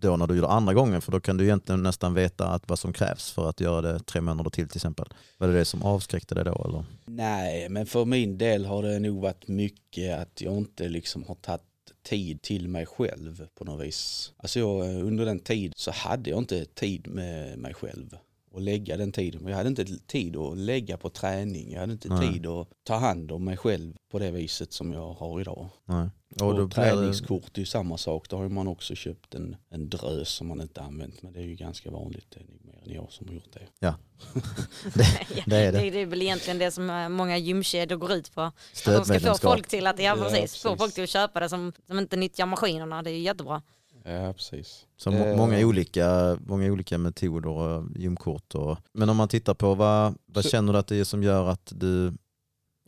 då 0.01 0.17
när 0.17 0.27
du 0.27 0.35
gör 0.35 0.43
det 0.43 0.49
andra 0.49 0.75
gången 0.75 1.01
för 1.01 1.13
då 1.13 1.21
kan 1.21 1.37
du 1.37 1.45
egentligen 1.45 1.83
nästan 1.83 2.15
veta 2.15 2.49
att 2.49 2.69
vad 2.69 2.79
som 2.79 2.93
krävs 2.93 3.31
för 3.31 3.49
att 3.49 3.61
göra 3.61 3.81
det 3.81 3.99
tre 3.99 4.21
månader 4.21 4.51
till 4.51 4.69
till 4.69 4.79
exempel. 4.79 5.07
Var 5.39 5.49
det 5.49 5.55
det 5.55 5.65
som 5.65 5.83
avskräckte 5.83 6.35
dig 6.35 6.45
då 6.45 6.65
eller? 6.65 6.85
Nej, 7.07 7.69
men 7.69 7.87
för 7.87 8.05
min 8.05 8.39
del 8.39 8.65
har 8.65 8.83
det 8.83 8.99
nog 8.99 9.23
varit 9.23 9.49
mycket 9.49 10.19
att 10.19 10.41
jag 10.41 10.57
inte 10.57 10.89
liksom 10.89 11.25
har 11.25 11.35
tagit 11.35 11.63
tid 12.03 12.43
till 12.43 12.69
mig 12.69 12.87
själv 12.87 13.47
på 13.55 13.65
något 13.65 13.87
vis. 13.87 14.33
Alltså 14.37 14.59
jag, 14.59 15.03
under 15.03 15.25
den 15.25 15.39
tid 15.39 15.73
så 15.77 15.91
hade 15.91 16.31
jag 16.31 16.39
inte 16.39 16.65
tid 16.65 17.09
med 17.09 17.59
mig 17.59 17.75
själv 17.75 18.17
att 18.57 18.63
lägga 18.63 18.97
den 18.97 19.13
tiden. 19.13 19.47
Jag 19.49 19.57
hade 19.57 19.69
inte 19.69 19.85
tid 20.07 20.37
att 20.37 20.59
lägga 20.59 20.97
på 20.97 21.11
träning. 21.11 21.73
Jag 21.73 21.81
hade 21.81 21.93
inte 21.93 22.09
Nej. 22.09 22.33
tid 22.33 22.47
att 22.47 22.69
ta 22.85 22.95
hand 22.95 23.33
om 23.33 23.45
mig 23.45 23.57
själv 23.57 23.95
på 24.13 24.19
det 24.19 24.31
viset 24.31 24.73
som 24.73 24.93
jag 24.93 25.13
har 25.13 25.41
idag. 25.41 25.69
Nej. 25.85 26.09
Och, 26.41 26.43
Och 26.43 26.69
det, 26.69 26.75
träningskort 26.75 27.57
är 27.57 27.61
ju 27.61 27.67
samma 27.67 27.99
sak. 27.99 28.29
Då 28.29 28.37
har 28.37 28.49
man 28.49 28.69
också 28.69 28.95
köpt 28.95 29.35
en, 29.35 29.57
en 29.71 29.89
drös 29.89 30.29
som 30.29 30.47
man 30.49 30.61
inte 30.61 30.81
använt. 30.81 31.23
Men 31.23 31.33
det 31.33 31.39
är 31.41 31.45
ju 31.45 31.55
ganska 31.55 31.91
vanligt. 31.91 32.27
Det 32.29 32.41
är 32.41 32.45
nog 32.45 32.65
mer 32.65 32.83
än 32.87 32.95
jag 32.95 33.13
som 33.13 33.27
har 33.27 33.35
gjort 33.35 33.53
det. 33.53 33.61
Ja, 33.79 33.95
det 35.47 35.57
är 35.57 35.73
det. 35.73 35.79
Det, 35.79 35.91
det 35.91 36.01
är 36.01 36.07
väl 36.07 36.23
egentligen 36.23 36.59
det 36.59 36.71
som 36.71 36.91
eh, 36.91 37.09
många 37.09 37.39
gymkedjor 37.39 37.97
går 37.97 38.13
ut 38.13 38.35
på. 38.35 38.41
Att 38.41 38.55
de 38.85 39.05
ska 39.05 39.21
få 39.21 39.35
folk 39.35 39.69
till 39.69 39.87
att, 39.87 39.99
ja, 39.99 40.05
Ja, 40.05 40.23
precis, 40.23 40.63
få 40.63 40.69
precis. 40.69 40.79
folk 40.79 40.95
till 40.95 41.05
att 41.05 41.11
köpa 41.11 41.41
det 41.41 41.49
som, 41.49 41.73
som 41.87 41.99
inte 41.99 42.17
nyttjar 42.17 42.47
maskinerna. 42.47 43.03
Det 43.03 43.11
är 43.11 43.15
ju 43.15 43.21
jättebra. 43.23 43.63
Ja, 44.09 44.33
precis. 44.33 44.87
Så 44.97 45.11
Eh. 45.11 45.37
många, 45.37 45.67
olika, 45.67 46.39
många 46.47 46.73
olika 46.73 46.99
metoder 46.99 47.49
och 47.51 47.85
gymkort. 47.97 48.55
Och, 48.55 48.79
men 48.93 49.09
om 49.09 49.17
man 49.17 49.29
tittar 49.29 49.55
på 49.55 49.75
vad, 49.75 50.15
vad 50.27 50.45
Så- 50.45 50.51
känner 50.51 50.73
du 50.73 50.79
att 50.79 50.87
det 50.87 50.97
är 50.97 51.05
som 51.05 51.23
gör 51.23 51.49
att 51.49 51.73
du, 51.77 52.13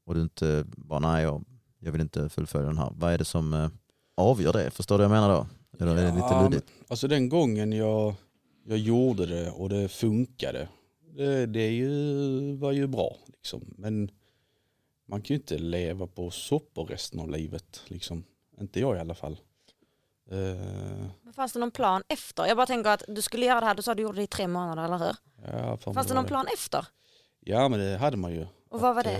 och 0.06 0.14
du 0.14 0.20
inte 0.22 0.64
bara 0.76 1.00
nej 1.00 1.22
jag, 1.22 1.44
jag 1.78 1.92
vill 1.92 2.00
inte 2.00 2.28
fullfölja 2.28 2.66
den 2.66 2.78
här. 2.78 2.92
Vad 2.96 3.12
är 3.12 3.18
det 3.18 3.24
som 3.24 3.54
eh, 3.54 3.68
avgör 4.16 4.52
det? 4.52 4.70
Förstår 4.70 4.98
du 4.98 5.04
vad 5.08 5.16
jag 5.16 5.20
menar 5.22 5.34
då? 5.36 5.46
Eller 5.84 5.92
är 5.96 6.06
det 6.06 6.14
lite 6.14 6.26
Ja, 6.30 6.42
luddigt? 6.42 6.66
Alltså 6.88 7.08
den 7.08 7.28
gången 7.28 7.72
jag, 7.72 8.14
jag 8.64 8.78
gjorde 8.78 9.26
det 9.26 9.50
och 9.50 9.68
det 9.68 9.88
funkade. 9.88 10.68
Det, 11.16 11.46
det 11.46 11.60
är 11.60 11.70
ju, 11.70 12.56
var 12.56 12.72
ju 12.72 12.86
bra. 12.86 13.16
Liksom. 13.26 13.74
Men 13.78 14.10
man 15.08 15.22
kan 15.22 15.34
ju 15.34 15.40
inte 15.40 15.58
leva 15.58 16.06
på 16.06 16.30
soppor 16.30 16.84
resten 16.86 17.20
av 17.20 17.30
livet. 17.30 17.80
Liksom. 17.86 18.24
Inte 18.60 18.80
jag 18.80 18.96
i 18.96 19.00
alla 19.00 19.14
fall. 19.14 19.36
Eh, 20.30 21.32
Fanns 21.36 21.52
det 21.52 21.58
någon 21.58 21.70
plan 21.70 22.02
efter? 22.08 22.46
Jag 22.46 22.56
bara 22.56 22.66
tänker 22.66 22.90
att 22.90 23.02
du 23.08 23.22
skulle 23.22 23.46
göra 23.46 23.60
det 23.60 23.66
här, 23.66 23.74
du 23.74 23.82
sa 23.82 23.94
du 23.94 24.02
gjorde 24.02 24.16
det 24.16 24.22
i 24.22 24.26
tre 24.26 24.48
månader, 24.48 24.84
eller 24.84 24.98
hur? 24.98 25.16
ja, 25.52 25.76
fan 25.76 25.94
Fanns 25.94 26.06
det 26.06 26.14
någon 26.14 26.24
plan 26.26 26.46
efter? 26.54 26.86
Ja 27.40 27.68
men 27.68 27.80
det 27.80 27.96
hade 27.98 28.16
man 28.16 28.32
ju. 28.32 28.46
Och 28.70 28.80
vad 28.80 28.94
var 28.94 29.02
det? 29.02 29.10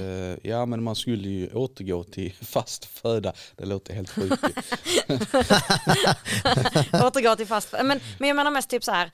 Eh, 0.42 0.50
ja 0.50 0.66
men 0.66 0.82
man 0.82 0.96
skulle 0.96 1.28
ju 1.28 1.52
återgå 1.54 2.04
till 2.04 2.34
fast 2.42 2.84
föda. 2.84 3.32
Det 3.56 3.66
låter 3.66 3.94
helt 3.94 4.10
sjukt. 4.10 4.42
ju. 4.44 5.14
Återgå 7.06 7.36
till 7.36 7.46
fast 7.46 7.72
men, 7.72 8.00
men 8.18 8.28
jag 8.28 8.36
menar 8.36 8.50
mest 8.50 8.70
typ 8.70 8.84
så 8.84 8.92
här, 8.92 9.10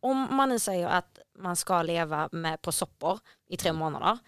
om 0.00 0.28
man 0.36 0.48
nu 0.48 0.58
säger 0.58 0.86
att 0.86 1.18
man 1.38 1.56
ska 1.56 1.82
leva 1.82 2.28
med, 2.32 2.62
på 2.62 2.72
soppor 2.72 3.18
i 3.48 3.56
tre 3.56 3.72
månader, 3.72 4.18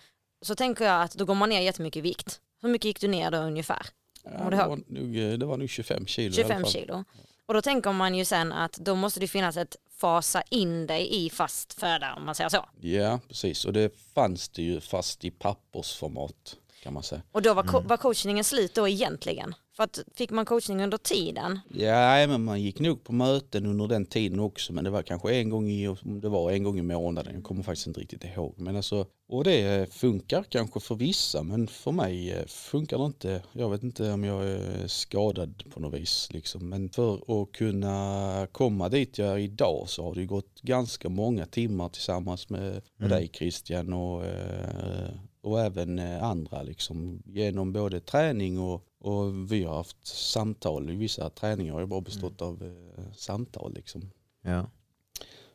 så 0.43 0.55
tänker 0.55 0.85
jag 0.85 1.03
att 1.03 1.15
då 1.15 1.25
går 1.25 1.35
man 1.35 1.49
ner 1.49 1.61
jättemycket 1.61 1.97
i 1.97 2.01
vikt. 2.01 2.41
Hur 2.63 2.69
mycket 2.69 2.85
gick 2.85 3.01
du 3.01 3.09
ner 3.09 3.31
då 3.31 3.39
ungefär? 3.39 3.87
Ja, 4.25 4.31
Kommer 4.39 4.51
det, 4.51 4.57
var 4.57 4.81
nog, 4.87 5.19
eh, 5.19 5.39
det 5.39 5.47
var 5.47 5.57
nog 5.57 5.69
25 5.71 6.07
kilo 6.07 6.25
i 6.35 6.43
alla 6.45 6.49
25 6.49 6.63
fall. 6.63 6.71
kilo. 6.73 7.05
Och 7.47 7.55
då 7.55 7.63
tänker 7.63 7.93
man 7.93 8.15
ju 8.15 8.25
sen 8.25 8.53
att 8.53 8.73
då 8.73 8.95
måste 8.95 9.21
det 9.21 9.29
finnas 9.29 9.57
ett 9.57 9.77
fasa 9.97 10.43
in 10.51 10.87
dig 10.87 11.25
i 11.27 11.31
fast 11.31 11.81
föda 11.81 12.15
om 12.15 12.25
man 12.27 12.35
säger 12.35 12.51
så. 12.51 12.65
Ja 12.81 13.21
precis 13.29 13.65
och 13.65 13.73
det 13.73 13.93
fanns 14.15 14.49
det 14.49 14.63
ju 14.63 14.81
fast 14.81 15.25
i 15.25 15.31
pappersformat 15.31 16.57
kan 16.83 16.93
man 16.95 17.03
säga. 17.03 17.23
Och 17.33 17.43
då 17.43 17.55
var, 17.55 17.63
co- 17.63 17.81
var 17.81 17.97
coachningen 17.97 18.45
slut 18.45 18.75
då 18.75 18.89
egentligen? 18.89 19.55
För 19.77 19.85
att 19.85 19.99
fick 20.15 20.31
man 20.31 20.45
coachning 20.45 20.83
under 20.83 20.99
tiden? 20.99 21.61
Ja, 21.69 22.27
men 22.27 22.45
man 22.45 22.63
gick 22.63 22.81
nog 22.81 23.05
på 23.05 23.13
möten 23.13 23.67
under 23.67 23.89
den 23.89 24.07
tiden 24.07 24.41
också, 24.41 24.73
men 24.73 24.85
det 24.85 24.91
var 24.91 25.03
kanske 25.03 25.35
en 25.35 25.51
gång 25.51 25.71
i, 25.71 25.97
det 26.03 26.29
var 26.29 26.51
en 26.51 26.63
gång 26.63 26.79
i 26.79 26.83
månaden, 26.83 27.35
jag 27.35 27.45
kommer 27.45 27.63
faktiskt 27.63 27.87
inte 27.87 28.01
riktigt 28.01 28.25
ihåg. 28.25 28.55
Men 28.57 28.77
alltså, 28.77 29.07
och 29.29 29.45
det 29.45 29.75
eh, 29.75 29.87
funkar 29.87 30.43
kanske 30.49 30.81
för 30.81 30.95
vissa, 30.95 31.43
men 31.43 31.67
för 31.67 31.93
mig 31.93 32.33
eh, 32.33 32.47
funkar 32.47 32.99
det 32.99 33.05
inte. 33.05 33.43
Jag 33.53 33.71
vet 33.71 33.83
inte 33.83 34.13
om 34.13 34.25
jag 34.25 34.45
är 34.45 34.87
skadad 34.87 35.63
på 35.71 35.81
något 35.81 35.95
vis, 35.95 36.29
liksom. 36.33 36.69
men 36.69 36.89
för 36.89 37.43
att 37.43 37.53
kunna 37.53 38.47
komma 38.53 38.89
dit 38.89 39.19
jag 39.19 39.29
är 39.29 39.39
idag 39.39 39.85
så 39.89 40.05
har 40.05 40.15
det 40.15 40.27
gått 40.27 40.61
ganska 40.61 41.09
många 41.09 41.47
timmar 41.47 41.89
tillsammans 41.89 42.49
med, 42.49 42.83
med 42.97 43.11
dig 43.11 43.31
Christian 43.33 43.93
och, 43.93 44.25
eh, 44.25 45.09
och 45.43 45.61
även 45.61 45.99
andra, 46.21 46.63
liksom, 46.63 47.23
genom 47.27 47.73
både 47.73 48.01
träning 48.01 48.59
och 48.59 48.87
och 49.05 49.53
vi 49.53 49.65
har 49.65 49.77
haft 49.77 50.07
samtal, 50.07 50.91
vissa 50.91 51.31
träningar 51.31 51.73
har 51.73 51.81
ju 51.81 51.87
bara 51.87 52.01
bestått 52.01 52.43
av 52.43 52.63
eh, 52.63 53.13
samtal 53.17 53.75
liksom. 53.75 54.11
Ja. 54.43 54.71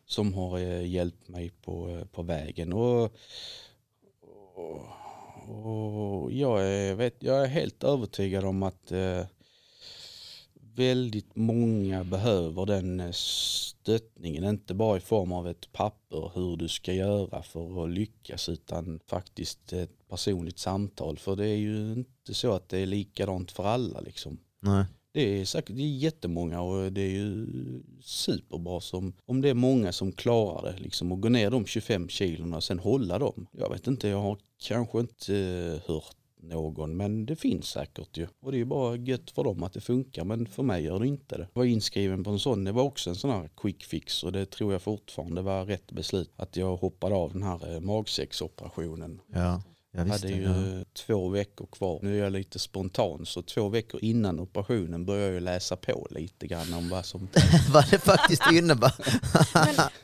Som 0.06 0.34
har 0.34 0.60
eh, 0.60 0.88
hjälpt 0.88 1.28
mig 1.28 1.50
på, 1.50 1.90
eh, 1.90 2.06
på 2.06 2.22
vägen. 2.22 2.74
Och, 2.74 3.04
och, 4.56 4.82
och 5.48 6.32
jag, 6.32 6.66
är, 6.66 6.96
vet, 6.96 7.16
jag 7.20 7.44
är 7.44 7.48
helt 7.48 7.84
övertygad 7.84 8.46
om 8.46 8.64
att 8.64 8.92
eh, 8.92 9.26
väldigt 10.76 11.36
många 11.36 12.04
behöver 12.04 12.66
den 12.66 13.14
stöttningen. 13.82 14.44
Inte 14.44 14.74
bara 14.74 14.98
i 14.98 15.00
form 15.00 15.32
av 15.32 15.48
ett 15.48 15.72
papper 15.72 16.32
hur 16.36 16.58
du 16.58 16.68
ska 16.68 16.94
göra 16.94 17.44
för 17.44 17.84
att 17.84 17.90
lyckas 17.90 18.50
utan 18.50 19.00
faktiskt 19.08 19.74
ett 19.74 20.08
personligt 20.10 20.60
samtal. 20.60 21.18
För 21.18 21.36
det 21.36 21.48
är 21.48 21.58
ju 21.58 21.94
inte 21.94 22.34
så 22.34 22.52
att 22.52 22.70
det 22.70 22.78
är 22.78 22.86
likadant 22.86 23.52
för 23.52 23.64
alla 23.64 24.00
liksom. 24.00 24.38
Nej. 24.62 24.86
Det 25.12 25.42
är 25.42 25.46
säkert 25.46 25.76
det 25.76 25.82
är 25.82 25.98
jättemånga 25.98 26.62
och 26.62 26.92
det 26.92 27.02
är 27.02 27.10
ju 27.10 27.48
superbra 28.02 28.82
som, 28.82 29.14
om 29.26 29.42
det 29.42 29.50
är 29.50 29.54
många 29.54 29.92
som 29.92 30.12
klarar 30.12 30.72
det 30.72 30.80
liksom 30.80 31.12
och 31.12 31.22
gå 31.22 31.30
ner 31.30 31.52
de 31.52 31.66
25 31.66 32.10
kilona 32.10 32.58
och 32.58 32.64
sen 32.64 32.80
hålla 32.80 33.20
dem. 33.20 33.48
Jag 33.52 33.70
vet 33.70 33.88
inte, 33.88 34.08
jag 34.08 34.22
har 34.22 34.38
kanske 34.68 35.00
inte 35.00 35.36
eh, 35.38 35.92
hört 35.94 36.16
någon 36.40 36.98
men 36.98 37.26
det 37.26 37.36
finns 37.36 37.66
säkert 37.66 38.18
ju. 38.18 38.28
Och 38.42 38.52
det 38.52 38.58
är 38.58 38.60
ju 38.60 38.66
bara 38.66 38.96
gött 38.96 39.32
för 39.32 39.44
dem 39.44 39.64
att 39.64 39.74
det 39.74 39.82
funkar 39.82 40.24
men 40.24 40.46
för 40.46 40.64
mig 40.64 40.84
gör 40.84 41.00
det 41.00 41.08
inte 41.08 41.38
det. 41.38 41.48
Jag 41.54 41.60
var 41.62 41.66
inskriven 41.66 42.24
på 42.24 42.30
en 42.30 42.40
sån, 42.40 42.64
det 42.64 42.72
var 42.72 42.84
också 42.84 43.10
en 43.10 43.16
sån 43.16 43.32
här 43.32 43.50
quick 43.58 43.84
fix 43.84 44.24
och 44.24 44.32
det 44.32 44.46
tror 44.46 44.72
jag 44.72 44.82
fortfarande 44.82 45.42
var 45.42 45.66
rätt 45.66 45.92
beslut. 45.92 46.32
Att 46.36 46.56
jag 46.58 46.76
hoppade 46.76 47.16
av 47.16 47.34
den 47.34 47.44
här 47.44 47.74
eh, 47.74 47.80
magsäcksoperationen. 47.80 49.22
Ja. 49.34 49.62
Jag 49.92 50.06
hade 50.06 50.28
ju 50.28 50.44
ja. 50.44 50.86
två 50.94 51.30
veckor 51.30 51.66
kvar. 51.66 52.00
Nu 52.02 52.20
är 52.20 52.24
jag 52.24 52.32
lite 52.32 52.60
spontan 52.60 53.26
så 53.26 53.42
två 53.42 53.70
veckor 53.70 54.04
innan 54.04 54.40
operationen 54.40 55.06
började 55.06 55.34
jag 55.34 55.44
läsa 55.44 55.76
på 55.76 56.08
lite 56.10 56.48
grann 56.48 56.74
om 56.74 56.90
vad 56.90 57.06
som... 57.06 57.28
Vad 57.74 57.90
det 57.90 58.00
faktiskt 58.00 58.52
innebär. 58.52 58.94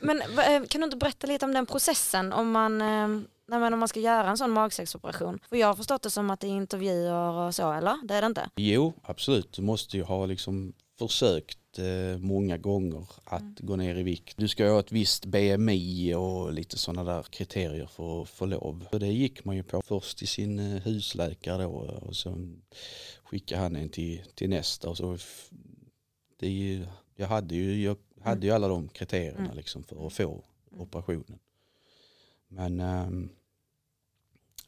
Men, 0.00 0.22
men 0.28 0.62
eh, 0.62 0.68
kan 0.68 0.80
du 0.80 0.84
inte 0.84 0.96
berätta 0.96 1.26
lite 1.26 1.44
om 1.44 1.52
den 1.52 1.66
processen 1.66 2.32
om 2.32 2.50
man, 2.50 2.82
eh, 2.82 3.08
nej, 3.48 3.60
men 3.60 3.72
om 3.72 3.78
man 3.78 3.88
ska 3.88 4.00
göra 4.00 4.30
en 4.30 4.36
sån 4.38 4.50
magsäcksoperation? 4.50 5.38
För 5.48 5.56
jag 5.56 5.66
har 5.66 5.74
förstått 5.74 6.02
det 6.02 6.10
som 6.10 6.30
att 6.30 6.40
det 6.40 6.46
är 6.46 6.50
intervjuer 6.56 7.30
och 7.32 7.54
så, 7.54 7.72
eller? 7.72 8.06
Det 8.06 8.14
är 8.14 8.20
det 8.20 8.26
inte? 8.26 8.50
Jo, 8.56 8.92
absolut. 9.02 9.52
Du 9.52 9.62
måste 9.62 9.96
ju 9.96 10.02
ha 10.02 10.26
liksom 10.26 10.72
försökt 10.98 11.78
eh, 11.78 12.18
många 12.18 12.56
gånger 12.58 13.08
att 13.24 13.40
Mm. 13.40 13.54
gå 13.58 13.76
ner 13.76 13.94
i 13.96 14.02
vikt. 14.02 14.36
Du 14.36 14.48
ska 14.48 14.68
ha 14.70 14.80
ett 14.80 14.92
visst 14.92 15.24
BMI 15.26 16.14
och 16.14 16.52
lite 16.52 16.78
sådana 16.78 17.12
där 17.12 17.22
kriterier 17.22 17.86
för 17.86 18.22
att 18.22 18.28
få 18.28 18.46
lov. 18.46 18.86
Så 18.90 18.98
det 18.98 19.06
gick 19.06 19.44
man 19.44 19.56
ju 19.56 19.62
på 19.62 19.82
först 19.84 20.18
till 20.18 20.28
sin 20.28 20.58
eh, 20.58 20.82
husläkare 20.82 21.62
då 21.62 21.68
och 22.06 22.16
sen 22.16 22.62
skickade 23.24 23.60
han 23.62 23.76
en 23.76 23.88
till, 23.88 24.22
till 24.34 24.50
nästa. 24.50 24.88
Och 24.90 24.96
så 24.96 25.18
det 26.38 26.46
är 26.46 26.50
ju, 26.50 26.86
jag 27.16 27.26
hade 27.26 27.54
ju, 27.54 27.82
jag 27.84 27.96
hade 28.24 28.46
ju 28.46 28.52
alla 28.52 28.68
de 28.68 28.88
kriterierna 28.88 29.38
Mm. 29.44 29.56
liksom 29.56 29.82
för 29.84 30.06
att 30.06 30.12
få 30.12 30.44
operationen. 30.70 31.38
Men 32.48 32.80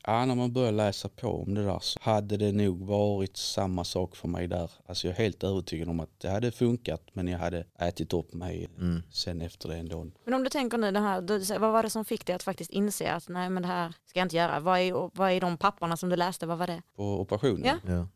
Ja, 0.07 0.25
när 0.25 0.35
man 0.35 0.53
börjar 0.53 0.73
läsa 0.73 1.09
på 1.09 1.43
om 1.43 1.55
det 1.55 1.65
där 1.65 1.79
så 1.83 1.99
hade 2.03 2.37
det 2.37 2.53
nog 2.53 2.87
varit 2.87 3.37
samma 3.37 3.85
sak 3.85 4.17
för 4.17 4.29
mig 4.29 4.47
där. 4.49 4.71
Alltså 4.87 5.07
jag 5.07 5.15
är 5.19 5.23
helt 5.23 5.45
övertygad 5.45 5.89
om 5.89 6.01
att 6.01 6.21
det 6.21 6.29
hade 6.31 6.51
funkat 6.51 7.03
men 7.13 7.29
jag 7.29 7.39
hade 7.39 7.65
ätit 7.79 8.13
upp 8.13 8.35
mig 8.35 8.69
Mm. 8.79 9.03
sen 9.11 9.41
efter 9.41 9.69
det 9.69 9.77
ändå. 9.77 10.07
Men 10.25 10.35
om 10.35 10.45
du 10.45 10.51
tänker 10.51 10.79
nu, 10.79 10.93
det 10.93 11.01
här, 11.01 11.21
du, 11.23 11.39
vad 11.59 11.73
var 11.73 11.83
det 11.83 11.91
som 11.91 12.05
fick 12.05 12.27
dig 12.27 12.35
att 12.35 12.43
faktiskt 12.43 12.71
inse 12.71 13.13
att 13.13 13.29
nej 13.29 13.51
men 13.51 13.63
det 13.63 13.69
här 13.69 13.93
ska 14.07 14.19
jag 14.19 14.25
inte 14.27 14.37
göra? 14.37 14.61
Vad 14.61 14.79
är, 14.79 15.11
vad 15.17 15.33
är 15.33 15.41
de 15.41 15.57
papperna 15.57 15.97
som 15.97 16.09
du 16.09 16.17
läste, 16.17 16.47
vad 16.47 16.59
var 16.59 16.67
det? 16.67 16.83
På 16.97 17.21
operationen. 17.21 17.65
Ja. 17.87 17.93
Ja. 17.93 18.09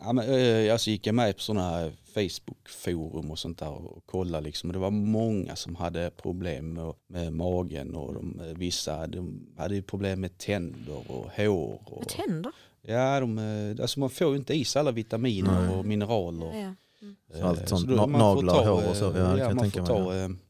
Ja, 0.00 0.12
men, 0.12 0.28
eh, 0.34 0.72
alltså 0.72 0.90
gick 0.90 1.06
jag 1.06 1.14
med 1.14 1.36
på 1.36 1.42
sådana 1.42 1.70
här 1.70 1.92
Facebook-forum 2.14 3.30
och 3.30 3.38
sånt 3.38 3.58
där 3.58 3.70
och 3.70 4.06
kollade 4.06 4.44
liksom. 4.44 4.70
Och 4.70 4.72
det 4.72 4.78
var 4.78 4.90
många 4.90 5.56
som 5.56 5.74
hade 5.76 6.10
problem 6.10 6.72
med, 6.72 6.94
med 7.06 7.32
magen 7.32 7.94
och 7.94 8.14
de, 8.14 8.40
eh, 8.40 8.56
vissa 8.56 9.06
de 9.06 9.46
hade 9.56 9.74
ju 9.74 9.82
problem 9.82 10.20
med 10.20 10.38
tänder 10.38 11.10
och 11.10 11.26
hår. 11.36 11.80
Och, 11.84 11.98
Med 11.98 12.08
tänder? 12.08 12.52
ja, 12.82 13.20
de, 13.20 13.38
eh, 13.38 13.82
alltså 13.82 14.00
man 14.00 14.10
får 14.10 14.30
ju 14.30 14.36
inte 14.36 14.54
i 14.54 14.64
sig 14.64 14.80
alla 14.80 14.92
vitaminer 14.92 15.60
Nej. 15.66 15.76
och 15.76 15.84
mineraler. 15.84 16.46
Ja, 16.46 16.74
ja. 17.00 17.38
Så 17.38 17.46
allt 17.46 17.60
Eh, 17.60 17.66
sånt, 17.66 17.88
då 17.88 17.96
man 17.96 18.10
får 18.10 18.18
naglar, 18.18 18.54
ta, 18.54 18.70
hår 18.70 18.90
och 18.90 18.96
så, 18.96 19.04
ja, 19.04 19.38
jag 19.38 19.54
man 19.56 19.70
tänka 19.70 19.86
får 19.86 20.04
mig, 20.12 20.28
ta 20.28 20.43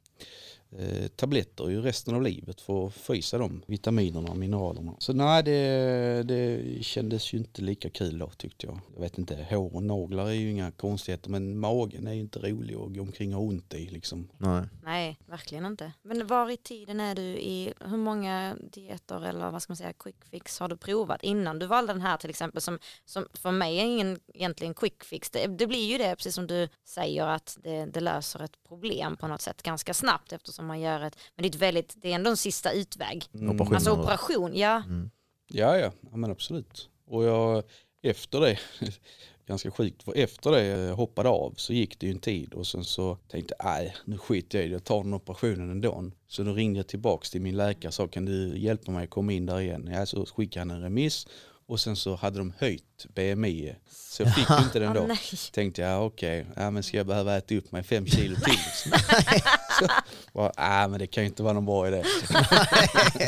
tabletter 1.16 1.68
ju 1.68 1.80
resten 1.80 2.14
av 2.14 2.22
livet 2.22 2.60
för 2.60 2.86
att 2.86 2.94
få 2.94 3.14
i 3.14 3.22
sig 3.22 3.38
de 3.38 3.62
vitaminerna 3.66 4.30
och 4.30 4.36
mineralerna. 4.36 4.94
Så 4.98 5.12
nej, 5.12 5.42
det, 5.42 6.22
det 6.22 6.84
kändes 6.84 7.32
ju 7.32 7.38
inte 7.38 7.62
lika 7.62 7.90
kul 7.90 8.18
då 8.18 8.30
tyckte 8.30 8.66
jag. 8.66 8.80
Jag 8.94 9.00
vet 9.00 9.18
inte, 9.18 9.46
hår 9.50 9.74
och 9.74 9.82
naglar 9.82 10.26
är 10.26 10.32
ju 10.32 10.50
inga 10.50 10.70
konstigheter 10.70 11.30
men 11.30 11.58
magen 11.58 12.06
är 12.06 12.12
ju 12.12 12.20
inte 12.20 12.38
rolig 12.38 12.74
att 12.74 12.94
gå 12.94 13.00
omkring 13.00 13.34
och 13.34 13.40
ha 13.40 13.48
ont 13.48 13.74
i 13.74 13.86
liksom. 13.86 14.28
Nej. 14.38 14.62
Nej, 14.82 15.18
verkligen 15.26 15.66
inte. 15.66 15.92
Men 16.02 16.26
var 16.26 16.50
i 16.50 16.56
tiden 16.56 17.00
är 17.00 17.14
du 17.14 17.22
i, 17.22 17.74
hur 17.80 17.96
många 17.96 18.56
dieter 18.72 19.24
eller 19.24 19.50
vad 19.50 19.62
ska 19.62 19.70
man 19.70 19.76
säga, 19.76 19.92
quick 19.92 20.24
fix 20.30 20.60
har 20.60 20.68
du 20.68 20.76
provat 20.76 21.22
innan 21.22 21.58
du 21.58 21.66
valde 21.66 21.92
den 21.92 22.02
här 22.02 22.16
till 22.16 22.30
exempel 22.30 22.62
som, 22.62 22.78
som 23.04 23.26
för 23.32 23.50
mig 23.50 23.78
är 23.78 23.84
ingen 23.84 24.20
egentligen 24.34 24.74
quick 24.74 25.04
fix. 25.04 25.30
Det, 25.30 25.46
det 25.46 25.66
blir 25.66 25.92
ju 25.92 25.98
det, 25.98 26.16
precis 26.16 26.34
som 26.34 26.46
du 26.46 26.68
säger, 26.84 27.26
att 27.26 27.58
det, 27.62 27.86
det 27.86 28.00
löser 28.00 28.42
ett 28.42 28.64
problem 28.68 29.16
på 29.16 29.28
något 29.28 29.40
sätt 29.40 29.62
ganska 29.62 29.94
snabbt 29.94 30.32
eftersom 30.32 30.63
kan 30.64 30.68
man 30.68 30.80
göra 30.80 31.06
ett, 31.06 31.18
men 31.36 31.42
det 31.42 31.46
är, 31.46 31.50
ett 31.50 31.62
väldigt, 31.62 31.94
det 32.02 32.10
är 32.10 32.14
ändå 32.14 32.30
en 32.30 32.36
sista 32.36 32.72
utväg. 32.72 33.24
Mm. 33.34 33.50
Operation. 33.50 33.74
Alltså 33.74 33.90
operation, 33.90 34.56
ja. 34.56 34.76
Mm. 34.76 35.10
Ja, 35.48 35.78
ja, 35.78 35.92
ja 36.10 36.16
men 36.16 36.30
absolut. 36.30 36.88
Och 37.06 37.24
jag, 37.24 37.62
efter 38.02 38.40
det, 38.40 38.58
ganska 39.46 39.70
sjukt, 39.70 40.02
för 40.02 40.16
efter 40.16 40.50
det 40.50 40.64
jag 40.64 40.96
hoppade 40.96 41.28
av 41.28 41.54
så 41.56 41.72
gick 41.72 41.98
det 42.00 42.06
ju 42.06 42.12
en 42.12 42.18
tid 42.18 42.54
och 42.54 42.66
sen 42.66 42.84
så 42.84 43.18
tänkte 43.28 43.54
jag, 43.58 43.66
nej 43.66 43.94
nu 44.04 44.18
skiter 44.18 44.58
jag 44.58 44.66
i 44.66 44.68
det, 44.68 44.72
jag 44.72 44.84
tar 44.84 45.04
den 45.04 45.14
operationen 45.14 45.70
ändå. 45.70 46.10
Så 46.28 46.42
då 46.42 46.52
ringde 46.52 46.78
jag 46.78 46.86
tillbaks 46.86 47.30
till 47.30 47.40
min 47.40 47.56
läkare 47.56 47.88
och 47.88 47.94
sa, 47.94 48.08
kan 48.08 48.24
du 48.24 48.58
hjälpa 48.58 48.92
mig 48.92 49.04
att 49.04 49.10
komma 49.10 49.32
in 49.32 49.46
där 49.46 49.60
igen? 49.60 49.90
Ja, 49.92 50.06
så 50.06 50.26
skickade 50.26 50.60
han 50.60 50.70
en 50.70 50.82
remiss 50.82 51.26
och 51.66 51.80
sen 51.80 51.96
så 51.96 52.14
hade 52.14 52.38
de 52.38 52.52
höjt 52.58 53.06
BMI. 53.14 53.74
Så 53.90 54.22
jag 54.22 54.34
fick 54.34 54.50
inte 54.50 54.78
den 54.78 54.94
då. 54.94 55.04
nej. 55.08 55.18
Tänkte 55.52 55.82
jag, 55.82 56.06
okej, 56.06 56.46
ja, 56.56 56.70
men 56.70 56.82
ska 56.82 56.96
jag 56.96 57.06
behöva 57.06 57.36
äta 57.36 57.54
upp 57.54 57.72
mig 57.72 57.82
fem 57.82 58.06
kilo 58.06 58.36
till? 58.36 58.52
Liksom? 58.52 58.92
så, 59.80 59.88
bara, 60.34 60.52
ah, 60.56 60.88
men 60.88 60.98
det 60.98 61.06
kan 61.06 61.22
ju 61.22 61.28
inte 61.28 61.42
vara 61.42 61.52
någon 61.52 61.66
bra 61.66 61.88
idé. 61.88 62.02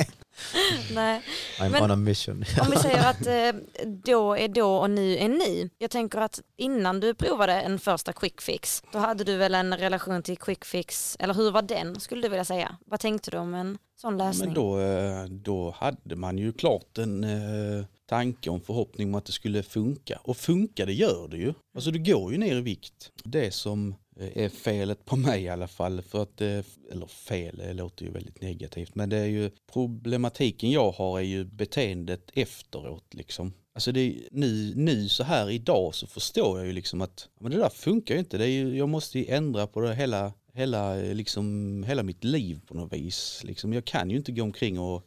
nej. 0.94 1.22
I'm 1.60 1.70
Men- 1.70 1.82
on 1.82 1.90
a 1.90 1.96
mission. 1.96 2.44
Om 2.60 2.70
vi 2.70 2.76
säger 2.76 3.10
att 3.10 3.26
eh, 3.26 3.60
då 4.04 4.36
är 4.36 4.48
då 4.48 4.76
och 4.76 4.90
nu 4.90 5.16
är 5.16 5.28
nu. 5.28 5.70
Jag 5.78 5.90
tänker 5.90 6.18
att 6.18 6.40
innan 6.56 7.00
du 7.00 7.14
provade 7.14 7.52
en 7.52 7.78
första 7.78 8.12
quick 8.12 8.40
fix, 8.42 8.82
då 8.92 8.98
hade 8.98 9.24
du 9.24 9.36
väl 9.36 9.54
en 9.54 9.76
relation 9.78 10.22
till 10.22 10.38
quick 10.38 10.64
fix, 10.64 11.16
eller 11.20 11.34
hur 11.34 11.50
var 11.50 11.62
den 11.62 12.00
skulle 12.00 12.22
du 12.22 12.28
vilja 12.28 12.44
säga? 12.44 12.76
Vad 12.86 13.00
tänkte 13.00 13.30
du 13.30 13.36
om 13.38 13.54
en 13.54 13.78
sån 14.00 14.18
lösning? 14.18 14.46
Men 14.48 14.54
då, 14.54 14.80
eh, 14.80 15.24
då 15.24 15.70
hade 15.78 16.16
man 16.16 16.38
ju 16.38 16.52
klart 16.52 16.98
en 16.98 17.24
eh, 17.24 17.84
tanke 18.08 18.50
och 18.50 18.66
förhoppning 18.66 19.08
om 19.08 19.14
att 19.14 19.24
det 19.26 19.32
skulle 19.32 19.62
funka. 19.62 20.18
Och 20.22 20.36
funka 20.36 20.86
det 20.86 20.92
gör 20.92 21.28
det 21.28 21.36
ju. 21.36 21.54
Alltså 21.74 21.90
det 21.90 21.98
går 21.98 22.32
ju 22.32 22.38
ner 22.38 22.56
i 22.56 22.60
vikt. 22.60 23.10
Det 23.24 23.50
som 23.54 23.94
Eh, 24.20 24.44
är 24.44 24.48
felet 24.48 25.04
på 25.04 25.16
mig 25.16 25.42
i 25.42 25.48
alla 25.48 25.68
fall, 25.68 26.02
för 26.02 26.22
att, 26.22 26.40
eh, 26.40 26.62
eller 26.90 27.06
fel, 27.06 27.56
det 27.56 27.72
låter 27.72 28.04
ju 28.04 28.10
väldigt 28.10 28.40
negativt, 28.40 28.94
men 28.94 29.08
det 29.08 29.16
är 29.16 29.26
ju 29.26 29.50
problematiken 29.72 30.70
jag 30.70 30.90
har 30.90 31.18
är 31.18 31.22
ju 31.22 31.44
beteendet 31.44 32.30
efteråt 32.34 33.14
liksom. 33.14 33.52
Alltså 33.74 33.92
det 33.92 34.00
är, 34.00 34.28
nu, 34.30 34.72
nu 34.76 35.08
så 35.08 35.24
här 35.24 35.50
idag 35.50 35.94
så 35.94 36.06
förstår 36.06 36.58
jag 36.58 36.66
ju 36.66 36.72
liksom 36.72 37.00
att 37.00 37.28
men 37.40 37.52
det 37.52 37.58
där 37.58 37.68
funkar 37.68 38.14
ju 38.14 38.20
inte. 38.20 38.38
Det 38.38 38.44
är 38.44 38.48
ju, 38.48 38.76
jag 38.76 38.88
måste 38.88 39.18
ju 39.18 39.26
ändra 39.26 39.66
på 39.66 39.80
det 39.80 39.94
hela, 39.94 40.32
hela, 40.52 41.00
eh, 41.00 41.14
liksom, 41.14 41.84
hela 41.86 42.02
mitt 42.02 42.24
liv 42.24 42.60
på 42.66 42.74
något 42.74 42.92
vis. 42.92 43.40
Liksom, 43.44 43.72
jag 43.72 43.84
kan 43.84 44.10
ju 44.10 44.16
inte 44.16 44.32
gå 44.32 44.42
omkring 44.42 44.78
och 44.78 45.06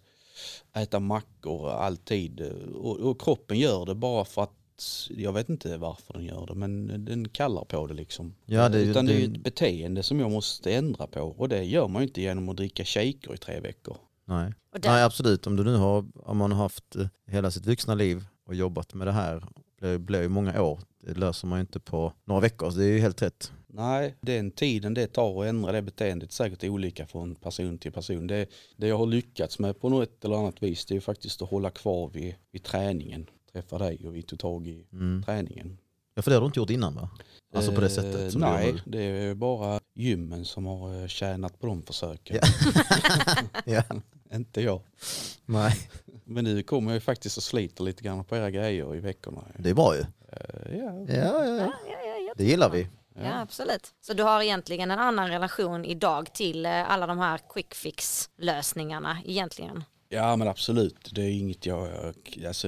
äta 0.75 0.99
mackor 0.99 1.69
alltid. 1.69 2.41
Och, 2.75 2.99
och 2.99 3.21
kroppen 3.21 3.59
gör 3.59 3.85
det 3.85 3.95
bara 3.95 4.25
för 4.25 4.43
att 4.43 4.58
jag 5.09 5.33
vet 5.33 5.49
inte 5.49 5.77
varför 5.77 6.13
den 6.13 6.23
gör 6.25 6.45
det 6.47 6.55
men 6.55 7.05
den 7.05 7.29
kallar 7.29 7.65
på 7.65 7.87
det 7.87 7.93
liksom. 7.93 8.35
Ja, 8.45 8.69
det 8.69 8.77
är 8.79 8.85
Utan 8.85 9.05
det 9.05 9.11
är 9.11 9.15
det- 9.15 9.21
ju 9.21 9.33
ett 9.33 9.43
beteende 9.43 10.03
som 10.03 10.19
jag 10.19 10.31
måste 10.31 10.73
ändra 10.73 11.07
på 11.07 11.21
och 11.21 11.49
det 11.49 11.63
gör 11.63 11.87
man 11.87 12.01
ju 12.01 12.07
inte 12.07 12.21
genom 12.21 12.49
att 12.49 12.57
dricka 12.57 12.85
shaker 12.85 13.33
i 13.33 13.37
tre 13.37 13.59
veckor. 13.59 13.97
Nej. 14.25 14.53
Nej 14.83 15.03
absolut, 15.03 15.47
om 15.47 15.55
du 15.55 15.63
nu 15.63 15.75
har, 15.75 16.05
om 16.15 16.37
man 16.37 16.51
har 16.51 16.63
haft 16.63 16.95
eh, 16.95 17.07
hela 17.27 17.51
sitt 17.51 17.65
vuxna 17.65 17.95
liv 17.95 18.25
och 18.45 18.55
jobbat 18.55 18.93
med 18.93 19.07
det 19.07 19.11
här, 19.11 19.43
det 19.81 19.99
blir 19.99 20.21
ju 20.21 20.29
många 20.29 20.61
år, 20.61 20.79
det 21.03 21.13
löser 21.17 21.47
man 21.47 21.59
ju 21.59 21.61
inte 21.61 21.79
på 21.79 22.13
några 22.25 22.41
veckor, 22.41 22.71
så 22.71 22.77
det 22.77 22.85
är 22.85 22.91
ju 22.91 22.99
helt 22.99 23.21
rätt. 23.21 23.51
Nej, 23.67 24.15
den 24.21 24.51
tiden 24.51 24.93
det 24.93 25.07
tar 25.07 25.41
att 25.43 25.47
ändra 25.49 25.71
det 25.71 25.81
beteendet 25.81 26.29
är 26.29 26.33
säkert 26.33 26.63
olika 26.63 27.07
från 27.07 27.35
person 27.35 27.77
till 27.77 27.91
person. 27.91 28.27
Det, 28.27 28.45
det 28.77 28.87
jag 28.87 28.97
har 28.97 29.05
lyckats 29.05 29.59
med 29.59 29.79
på 29.81 29.89
något 29.89 30.25
eller 30.25 30.35
annat 30.35 30.63
vis 30.63 30.85
det 30.85 30.91
är 30.93 30.95
ju 30.95 31.01
faktiskt 31.01 31.41
att 31.41 31.49
hålla 31.49 31.69
kvar 31.69 32.09
vid, 32.13 32.35
vid 32.51 32.63
träningen. 32.63 33.25
Träffa 33.51 33.77
dig 33.77 34.07
och 34.07 34.15
vi 34.15 34.21
tog 34.21 34.39
tag 34.39 34.67
i 34.67 34.85
Mm. 34.93 35.23
träningen. 35.25 35.77
Ja 36.15 36.21
för 36.21 36.31
det 36.31 36.35
har 36.37 36.41
du 36.41 36.45
inte 36.45 36.59
gjort 36.59 36.69
innan 36.69 36.95
va? 36.95 37.09
Alltså 37.55 37.71
på 37.71 37.81
det 37.81 37.89
sättet? 37.89 38.21
Eh, 38.21 38.29
som 38.29 38.41
du 38.41 38.47
gör 38.47 38.53
nej, 38.53 38.81
det 38.85 38.99
är 39.01 39.33
bara 39.35 39.79
gymmen 39.93 40.45
som 40.45 40.65
har 40.65 41.01
eh, 41.01 41.07
tjänat 41.07 41.59
på 41.59 41.67
de 41.67 41.81
försöken. 41.81 42.39
Ja. 42.41 42.47
ja. 43.65 43.83
Inte 44.33 44.61
jag. 44.61 44.81
Nej. 45.45 45.89
Men 46.23 46.43
nu 46.43 46.63
kommer 46.63 46.91
jag 46.91 46.95
ju 46.95 46.99
faktiskt 47.01 47.37
och 47.37 47.43
sliter 47.43 47.83
lite 47.83 48.03
grann 48.03 48.23
på 48.23 48.35
era 48.37 48.51
grejer 48.51 48.95
i 48.95 48.99
veckorna. 48.99 49.43
Det 49.57 49.69
är 49.69 49.73
bra 49.73 49.95
ju. 49.95 50.01
Eh, 50.01 50.77
ja. 50.77 51.05
Ja, 51.07 51.45
ja, 51.45 51.71
ja. 52.19 52.33
Det 52.35 52.43
gillar 52.43 52.69
vi. 52.69 52.87
Ja, 53.23 53.41
absolut. 53.41 53.93
Så 54.01 54.13
du 54.13 54.23
har 54.23 54.41
egentligen 54.41 54.91
en 54.91 54.99
annan 54.99 55.29
relation 55.29 55.85
idag 55.85 56.33
till 56.33 56.65
eh, 56.65 56.91
alla 56.91 57.07
de 57.07 57.19
här 57.19 57.39
quick 57.49 57.73
fix 57.73 58.29
lösningarna 58.37 59.17
egentligen? 59.25 59.83
ja 60.09 60.35
men 60.35 60.47
absolut, 60.47 61.09
det 61.11 61.21
är 61.21 61.29
inget 61.29 61.65
jag, 61.65 62.13
jag 62.35 62.45
alltså, 62.45 62.67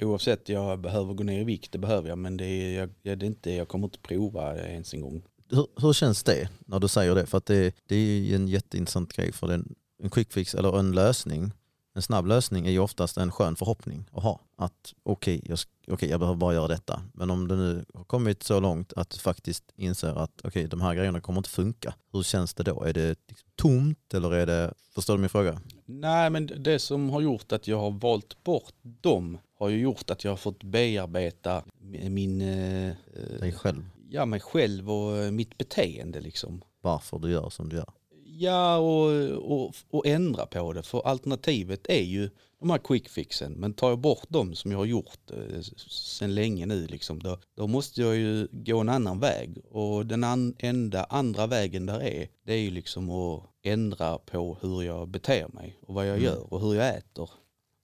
oavsett 0.00 0.48
jag 0.48 0.78
behöver 0.80 1.14
gå 1.14 1.24
ner 1.24 1.40
i 1.40 1.44
vikt, 1.44 1.72
det 1.72 1.78
behöver 1.78 2.08
jag, 2.08 2.18
men 2.18 2.36
det 2.36 2.46
är, 2.46 2.78
jag, 2.78 2.90
ja, 3.02 3.16
det 3.16 3.24
är 3.24 3.28
inte, 3.28 3.50
jag 3.50 3.68
kommer 3.68 3.86
inte 3.86 3.98
prova 3.98 4.56
ens 4.56 4.94
en 4.94 5.00
gång. 5.00 5.22
Hur, 5.50 5.66
hur 5.80 5.92
känns 5.92 6.22
det 6.22 6.48
när 6.66 6.80
du 6.80 6.88
säger 6.88 7.14
det? 7.14 7.26
För 7.26 7.38
att 7.38 7.46
det, 7.46 7.74
det 7.86 7.94
är 7.96 8.18
ju 8.20 8.34
en 8.34 8.48
jätteintressant 8.48 9.12
grej 9.12 9.32
för 9.32 9.46
den, 9.48 9.74
en 10.02 10.10
quick 10.10 10.32
fix 10.32 10.54
eller 10.54 10.78
en 10.78 10.92
lösning, 10.92 11.52
en 11.96 12.02
snabb 12.02 12.26
lösning 12.26 12.66
är 12.66 12.70
ju 12.70 12.78
oftast 12.78 13.16
en 13.16 13.32
skön 13.32 13.56
förhoppning 13.56 14.04
att 14.12 14.22
ha. 14.22 14.40
Att 14.56 14.94
okej, 15.02 15.40
jag, 15.44 15.56
sk- 15.56 15.66
okej, 15.88 16.10
jag 16.10 16.20
behöver 16.20 16.36
bara 16.38 16.54
göra 16.54 16.68
detta. 16.68 17.02
Men 17.12 17.30
om 17.30 17.48
det 17.48 17.56
nu 17.56 17.84
har 17.94 18.04
kommit 18.04 18.42
så 18.42 18.60
långt 18.60 18.92
att 18.92 19.10
du 19.10 19.18
faktiskt 19.18 19.64
inser 19.76 20.14
att 20.18 20.40
okej, 20.44 20.66
de 20.68 20.80
här 20.80 20.94
grejerna 20.94 21.20
kommer 21.20 21.38
inte 21.38 21.50
funka. 21.50 21.94
Hur 22.12 22.22
känns 22.22 22.54
det 22.54 22.62
då? 22.62 22.82
Är 22.84 22.92
det 22.92 23.16
liksom 23.28 23.48
tomt 23.56 24.14
eller 24.14 24.32
är 24.32 24.46
det, 24.46 24.74
förstår 24.94 25.14
du 25.14 25.20
min 25.20 25.28
fråga? 25.28 25.60
Nej 25.86 26.30
men 26.30 26.46
det 26.46 26.78
som 26.78 27.10
har 27.10 27.20
gjort 27.20 27.52
att 27.52 27.68
jag 27.68 27.80
har 27.80 27.90
valt 27.90 28.44
bort 28.44 28.74
dem 28.82 29.38
har 29.58 29.68
ju 29.68 29.78
gjort 29.78 30.10
att 30.10 30.24
jag 30.24 30.32
har 30.32 30.36
fått 30.36 30.62
bearbeta 30.62 31.64
min, 32.08 32.40
eh, 32.40 32.88
eh, 32.88 32.94
Dig 33.40 33.52
själv, 33.52 33.84
ja, 34.10 34.26
mig 34.26 34.40
själv 34.40 34.90
och 34.90 35.16
eh, 35.16 35.30
mitt 35.30 35.58
beteende 35.58 36.20
liksom. 36.20 36.62
varför 36.80 37.18
du 37.18 37.30
gör 37.30 37.50
som 37.50 37.68
du 37.68 37.76
gör. 37.76 37.92
Ja, 38.36 38.76
och, 38.76 39.10
och, 39.52 39.74
och 39.90 40.06
ändra 40.06 40.46
på 40.46 40.72
det. 40.72 40.82
För 40.82 41.06
alternativet 41.06 41.86
är 41.88 42.02
ju 42.02 42.30
de 42.60 42.70
här 42.70 42.78
quick 42.78 43.08
fixen. 43.08 43.52
Men 43.52 43.74
tar 43.74 43.88
jag 43.88 43.98
bort 43.98 44.28
dem 44.28 44.54
som 44.54 44.70
jag 44.70 44.78
har 44.78 44.84
gjort 44.84 45.30
eh, 45.30 45.60
sedan 45.88 46.34
länge 46.34 46.66
nu, 46.66 46.86
liksom, 46.86 47.22
då, 47.22 47.38
då 47.56 47.66
måste 47.66 48.00
jag 48.02 48.16
ju 48.16 48.48
gå 48.52 48.78
en 48.80 48.88
annan 48.88 49.20
väg. 49.20 49.58
Och 49.70 50.06
den 50.06 50.24
an, 50.24 50.54
enda 50.58 51.04
andra 51.04 51.46
vägen 51.46 51.86
där 51.86 52.00
är, 52.02 52.28
det 52.44 52.52
är 52.52 52.58
ju 52.58 52.70
liksom 52.70 53.10
att 53.10 53.42
ändra 53.62 54.18
på 54.18 54.58
hur 54.60 54.82
jag 54.82 55.08
beter 55.08 55.48
mig 55.48 55.78
och 55.82 55.94
vad 55.94 56.06
jag 56.06 56.16
Mm. 56.16 56.24
gör 56.24 56.52
och 56.52 56.60
hur 56.60 56.74
jag 56.74 56.96
äter 56.96 57.30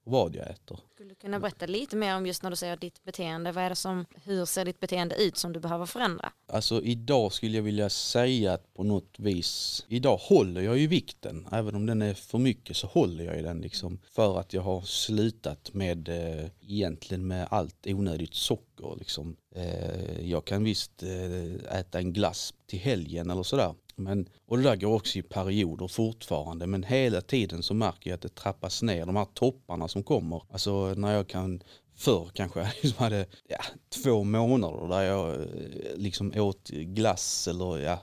och 0.03 0.11
vad 0.11 0.35
jag 0.35 0.49
äter. 0.49 0.79
Skulle 1.01 1.13
du 1.13 1.15
kunna 1.15 1.39
berätta 1.39 1.65
lite 1.65 1.95
mer 1.95 2.15
om 2.15 2.25
just 2.25 2.43
när 2.43 2.49
du 2.49 2.55
säger 2.55 2.77
ditt 2.77 3.03
beteende? 3.03 3.51
Vad 3.51 3.63
är 3.63 3.69
det 3.69 3.75
som, 3.75 4.05
hur 4.23 4.45
ser 4.45 4.65
ditt 4.65 4.79
beteende 4.79 5.15
ut 5.15 5.37
som 5.37 5.53
du 5.53 5.59
behöver 5.59 5.85
förändra? 5.85 6.31
Alltså 6.47 6.81
idag 6.81 7.33
skulle 7.33 7.55
jag 7.55 7.63
vilja 7.63 7.89
säga 7.89 8.53
att 8.53 8.73
på 8.73 8.83
något 8.83 9.19
vis, 9.19 9.85
idag 9.87 10.17
håller 10.17 10.61
jag 10.61 10.77
ju 10.77 10.87
vikten. 10.87 11.47
Även 11.51 11.75
om 11.75 11.85
den 11.85 12.01
är 12.01 12.13
för 12.13 12.37
mycket 12.37 12.77
så 12.77 12.87
håller 12.87 13.23
jag 13.23 13.39
i 13.39 13.41
den 13.41 13.61
liksom. 13.61 13.99
För 14.11 14.39
att 14.39 14.53
jag 14.53 14.61
har 14.61 14.81
slutat 14.81 15.73
med 15.73 16.09
eh, 16.09 16.45
egentligen 16.61 17.27
med 17.27 17.47
allt 17.51 17.87
onödigt 17.87 18.33
socker 18.33 18.95
liksom. 18.99 19.35
Eh, 19.55 20.29
jag 20.29 20.45
kan 20.45 20.63
visst 20.63 21.03
eh, 21.03 21.79
äta 21.79 21.99
en 21.99 22.13
glass 22.13 22.53
till 22.65 22.79
helgen 22.79 23.29
eller 23.29 23.43
sådär. 23.43 23.73
Men, 23.95 24.29
och 24.47 24.57
det 24.57 24.63
där 24.63 24.75
går 24.75 24.93
också 24.95 25.19
i 25.19 25.21
perioder 25.21 25.87
fortfarande 25.87 26.67
men 26.67 26.83
hela 26.83 27.21
tiden 27.21 27.63
så 27.63 27.73
märker 27.73 28.09
jag 28.09 28.15
att 28.15 28.21
det 28.21 28.35
trappas 28.35 28.81
ner 28.81 29.05
de 29.05 29.15
här 29.15 29.27
topparna 29.33 29.87
som 29.87 30.03
kommer. 30.03 30.43
Alltså 30.49 30.93
när 30.97 31.13
jag 31.13 31.27
kan 31.27 31.63
förr 31.95 32.29
kanske 32.33 32.59
jag 32.59 32.69
liksom 32.83 33.03
hade 33.03 33.25
ja, 33.47 33.57
två 34.03 34.23
månader 34.23 34.87
där 34.87 35.01
jag 35.01 35.33
eh, 35.35 35.47
liksom 35.95 36.33
åt 36.35 36.69
glass 36.69 37.47
eller 37.47 37.77
ja, 37.77 37.99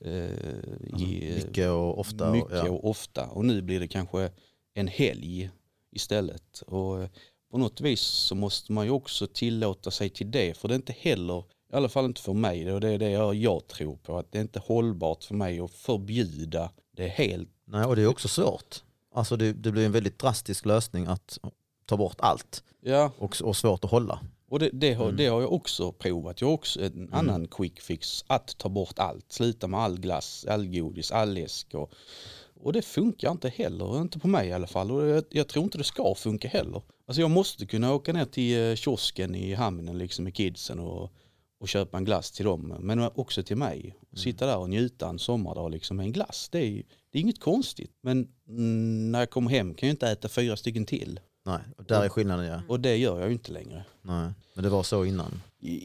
eh, 0.00 0.30
Alltså, 0.92 1.06
i, 1.06 1.28
eh, 1.30 1.34
mycket 1.46 1.68
och 1.70 1.98
ofta. 1.98 2.26
och- 2.28 2.36
mycket 2.36 2.52
ja. 2.56 2.70
och 2.70 2.90
ofta. 2.90 3.26
Och 3.26 3.44
nu 3.44 3.62
blir 3.62 3.80
det 3.80 3.88
kanske 3.88 4.30
en 4.74 4.88
helg 4.88 5.50
istället. 5.96 6.62
Och 6.66 7.02
eh, 7.02 7.08
på 7.50 7.58
något 7.58 7.80
vis 7.80 8.00
så 8.00 8.34
måste 8.34 8.72
man 8.72 8.84
ju 8.84 8.90
också 8.90 9.26
tillåta 9.26 9.90
sig 9.90 10.10
till 10.10 10.30
det. 10.30 10.56
För 10.56 10.68
det 10.68 10.74
är 10.74 10.76
inte 10.76 10.92
heller, 10.98 11.44
i 11.72 11.76
alla 11.76 11.88
fall 11.88 12.04
inte 12.04 12.20
för 12.20 12.32
mig, 12.32 12.72
och 12.72 12.80
det 12.80 12.90
är 12.90 12.98
det 12.98 13.10
jag, 13.10 13.34
jag 13.34 13.66
tror 13.66 13.96
på, 13.96 14.18
att 14.18 14.32
det 14.32 14.38
är 14.38 14.42
inte 14.42 14.58
hållbart 14.58 15.24
för 15.24 15.34
mig 15.34 15.60
att 15.60 15.70
förbjuda 15.70 16.70
det 16.96 17.08
helt. 17.08 17.48
Nej, 17.64 17.84
och 17.84 17.96
det 17.96 18.02
är 18.02 18.06
också 18.06 18.28
svårt. 18.28 18.82
Alltså 19.14 19.36
det, 19.36 19.52
det 19.52 19.72
blir 19.72 19.86
en 19.86 19.92
väldigt 19.92 20.18
drastisk 20.18 20.66
lösning 20.66 21.06
att 21.06 21.38
ta 21.86 21.96
bort 21.96 22.16
allt 22.20 22.62
Ja, 22.80 23.12
och, 23.18 23.36
och 23.42 23.56
svårt 23.56 23.84
att 23.84 23.90
hålla. 23.90 24.20
och 24.48 24.58
det, 24.58 24.70
det, 24.72 24.94
har, 24.94 25.04
Mm. 25.04 25.16
det 25.16 25.26
har 25.26 25.40
jag 25.40 25.52
också 25.52 25.92
provat. 25.92 26.40
Jag 26.40 26.48
har 26.48 26.54
också 26.54 26.80
en 26.82 27.08
annan 27.12 27.46
quick 27.48 27.80
fix, 27.80 28.24
att 28.26 28.58
ta 28.58 28.68
bort 28.68 28.98
allt. 28.98 29.32
Sluta 29.32 29.66
med 29.66 29.80
all 29.80 29.98
glass, 30.00 30.46
all 30.48 30.66
godis, 30.66 31.12
all 31.12 31.32
läsk. 31.34 31.74
Och, 31.74 31.92
och 32.60 32.72
det 32.72 32.82
funkar 32.82 33.30
inte 33.30 33.48
heller, 33.48 34.00
inte 34.00 34.18
på 34.18 34.28
mig 34.28 34.48
i 34.48 34.52
alla 34.52 34.66
fall. 34.66 34.90
Och 34.90 35.06
jag, 35.06 35.24
jag 35.30 35.48
tror 35.48 35.64
inte 35.64 35.78
det 35.78 35.84
ska 35.84 36.14
funka 36.14 36.48
heller. 36.48 36.82
Alltså 37.06 37.20
jag 37.20 37.30
måste 37.30 37.66
kunna 37.66 37.94
åka 37.94 38.12
ner 38.12 38.24
till 38.24 38.70
eh, 38.70 38.74
kiosken 38.74 39.34
i 39.34 39.54
hamnen 39.54 39.98
liksom 39.98 40.24
med 40.24 40.34
kidsen 40.34 40.78
och, 40.78 41.12
och 41.60 41.68
köpa 41.68 41.98
en 41.98 42.04
glass 42.04 42.30
till 42.30 42.44
dem. 42.44 42.74
Men 42.80 43.00
också 43.14 43.42
till 43.42 43.56
mig. 43.56 43.94
Och 44.12 44.18
sitta 44.18 44.46
där 44.46 44.58
och 44.58 44.70
njuta 44.70 45.08
en 45.08 45.18
sommardag 45.18 45.70
liksom 45.70 45.96
med 45.96 46.06
en 46.06 46.12
glass. 46.12 46.48
Det 46.52 46.58
är, 46.58 46.82
det 47.10 47.18
är 47.18 47.22
inget 47.22 47.40
konstigt. 47.40 47.90
Men 48.00 48.28
mm, 48.48 49.12
när 49.12 49.18
jag 49.18 49.30
kommer 49.30 49.50
hem 49.50 49.74
kan 49.74 49.88
jag 49.88 49.94
inte 49.94 50.08
äta 50.08 50.28
fyra 50.28 50.56
stycken 50.56 50.86
till. 50.86 51.20
Nej, 51.46 51.60
och 51.76 51.84
där 51.84 52.04
är 52.04 52.08
skillnaden 52.08 52.46
ja. 52.46 52.62
Och 52.68 52.80
det 52.80 52.96
gör 52.96 53.18
jag 53.18 53.28
ju 53.28 53.32
inte 53.32 53.52
längre. 53.52 53.84
Nej, 54.02 54.30
men 54.54 54.64
det 54.64 54.70
var 54.70 54.82
så 54.82 55.04
innan. 55.04 55.42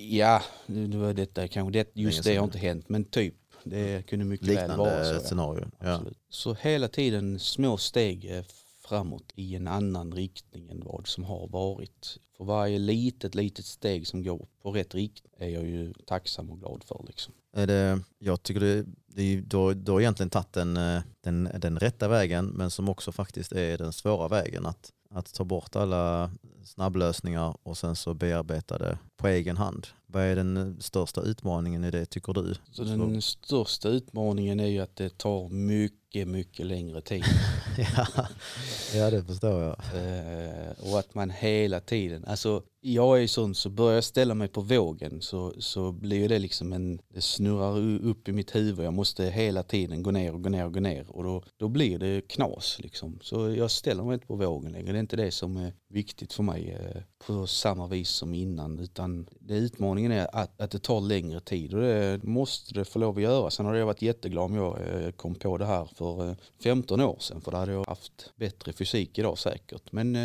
Ja, 0.10 0.42
nu 0.66 0.98
var 0.98 1.14
detta 1.14 1.48
kanske 1.48 1.72
det, 1.72 1.92
just 1.94 2.24
det 2.24 2.36
har 2.36 2.44
inte 2.44 2.58
hänt, 2.58 2.90
men 2.90 3.06
typ 3.06 3.36
Det 3.64 4.06
kunde 4.08 4.26
mycket 4.26 4.48
väl 4.48 4.78
vara 4.78 4.90
så. 4.90 4.98
Liknande 5.00 5.20
scenario. 5.20 5.66
Ja. 5.80 6.02
Så 6.30 6.54
hela 6.54 6.88
tiden 6.88 7.40
små 7.40 7.78
steg 7.78 8.38
eh, 8.38 8.44
framåt 8.88 9.32
i 9.36 9.56
en 9.56 9.68
annan 9.68 10.12
riktning 10.14 10.70
än 10.70 10.82
vad 10.86 11.08
som 11.08 11.24
har 11.24 11.48
varit. 11.48 12.18
För 12.38 12.44
varje 12.44 12.80
litet, 12.80 13.36
litet 13.36 13.66
steg 13.66 14.08
som 14.08 14.24
går 14.24 14.48
på 14.62 14.72
rätt 14.72 14.96
riktning 14.96 15.34
är 15.38 15.50
jag 15.50 15.64
ju 15.66 15.94
tacksam 16.06 16.50
och 16.52 16.60
glad 16.60 16.84
för. 16.84 17.06
Liksom. 17.08 17.34
Är 17.54 17.68
det, 17.68 18.00
jag 18.20 18.44
tycker 18.44 18.60
det, 18.60 18.86
det 19.08 19.24
ju- 19.24 19.42
då, 19.42 19.74
då 19.74 19.92
har 19.92 20.02
egentligen 20.02 20.30
tagit 20.30 20.54
den, 20.54 20.78
eh, 20.78 21.02
den, 21.22 21.50
den 21.58 21.80
rätta 21.80 22.08
vägen 22.08 22.46
men 22.46 22.72
som 22.72 22.90
också 22.90 23.12
faktiskt 23.12 23.52
är 23.52 23.78
den 23.78 23.94
svåra 23.94 24.28
vägen. 24.28 24.66
Att, 24.66 24.92
att 25.10 25.34
ta 25.34 25.44
bort 25.44 25.76
alla 25.76 26.32
snabblösningar 26.66 27.58
och 27.64 27.78
sen 27.78 27.96
så 27.96 28.14
bearbeta 28.14 28.78
det 28.78 28.98
på 29.18 29.28
egen 29.28 29.58
hand. 29.58 29.88
Vad 30.06 30.24
är 30.24 30.36
den 30.36 30.78
största 30.82 31.22
utmaningen 31.22 31.84
i 31.84 31.92
det 31.92 32.06
tycker 32.06 32.34
du? 32.34 32.56
Så 32.72 32.84
den 32.84 33.22
största 33.22 33.90
utmaningen 33.90 34.60
är 34.60 34.68
ju 34.68 34.80
att 34.80 34.96
det 34.96 35.18
tar 35.18 35.50
mycket, 35.50 36.00
mycket 36.14 36.66
längre 36.66 37.02
tid. 37.02 37.24
ja, 37.96 38.28
ja, 38.96 39.10
det 39.10 39.24
förstår 39.24 39.62
jag. 39.62 39.76
Eh, 39.96 40.92
och 40.92 41.00
att 41.00 41.16
man 41.16 41.30
hela 41.30 41.80
tiden, 41.80 42.26
alltså 42.26 42.64
jag 42.86 43.18
är 43.18 43.22
ju 43.22 43.28
sån 43.28 43.56
så 43.56 43.70
börjar 43.70 43.96
jag 43.96 44.04
ställa 44.04 44.34
mig 44.34 44.48
på 44.48 44.62
vågen 44.62 45.22
så, 45.22 45.54
så 45.58 45.92
blir 45.92 46.18
ju 46.18 46.28
det 46.28 46.40
liksom 46.40 46.74
en, 46.74 47.00
det 47.14 47.22
snurrar 47.22 48.06
upp 48.06 48.30
i 48.30 48.32
mitt 48.32 48.56
huvud. 48.56 48.86
Jag 48.86 48.94
måste 48.94 49.26
hela 49.26 49.64
tiden 49.64 50.04
gå 50.04 50.12
ner 50.12 50.34
och 50.34 50.44
gå 50.44 50.50
ner 50.50 50.66
och 50.66 50.74
gå 50.74 50.80
ner 50.80 51.06
och 51.10 51.24
då, 51.24 51.44
då 51.58 51.68
blir 51.68 52.00
det 52.00 52.22
knas 52.28 52.80
liksom. 52.80 53.20
Så 53.22 53.50
jag 53.50 53.72
ställer 53.72 54.04
mig 54.04 54.14
inte 54.14 54.28
på 54.28 54.36
vågen 54.36 54.72
längre. 54.72 54.92
Det 54.92 54.98
är 54.98 55.00
inte 55.00 55.16
det 55.16 55.32
som 55.32 55.58
är 55.58 55.74
viktigt 55.90 56.34
för 56.34 56.44
mig 56.44 56.72
eh, 56.72 57.02
på 57.28 57.48
samma 57.48 57.88
vis 57.88 58.10
som 58.10 58.34
innan 58.34 58.80
utan 58.80 59.28
det 59.40 59.56
utmaningen 59.56 60.12
är 60.12 60.36
att, 60.36 60.62
att 60.62 60.72
det 60.72 60.80
tar 60.80 61.02
längre 61.02 61.40
tid 61.40 61.74
och 61.74 61.82
det 61.82 62.24
måste 62.24 62.74
det 62.74 62.86
få 62.86 63.00
lov 63.00 63.18
att 63.18 63.24
göra. 63.24 63.50
Sen 63.50 63.66
hade 63.66 63.80
jag 63.80 63.86
varit 63.86 64.02
jätteglad 64.02 64.46
om 64.46 64.56
jag 64.56 64.78
eh, 64.82 65.12
kom 65.12 65.36
på 65.36 65.58
det 65.58 65.66
här 65.66 65.86
för 65.96 66.03
eh, 66.04 66.36
15 66.64 67.02
år 67.02 67.18
sedan 67.20 67.42
för 67.42 67.52
då 67.52 67.58
hade 67.58 67.72
jag 67.72 67.86
haft 67.88 68.32
bättre 68.36 68.74
fysik 68.74 69.20
idag 69.20 69.38
säkert. 69.38 69.92
Men 69.92 70.16
eh, 70.16 70.22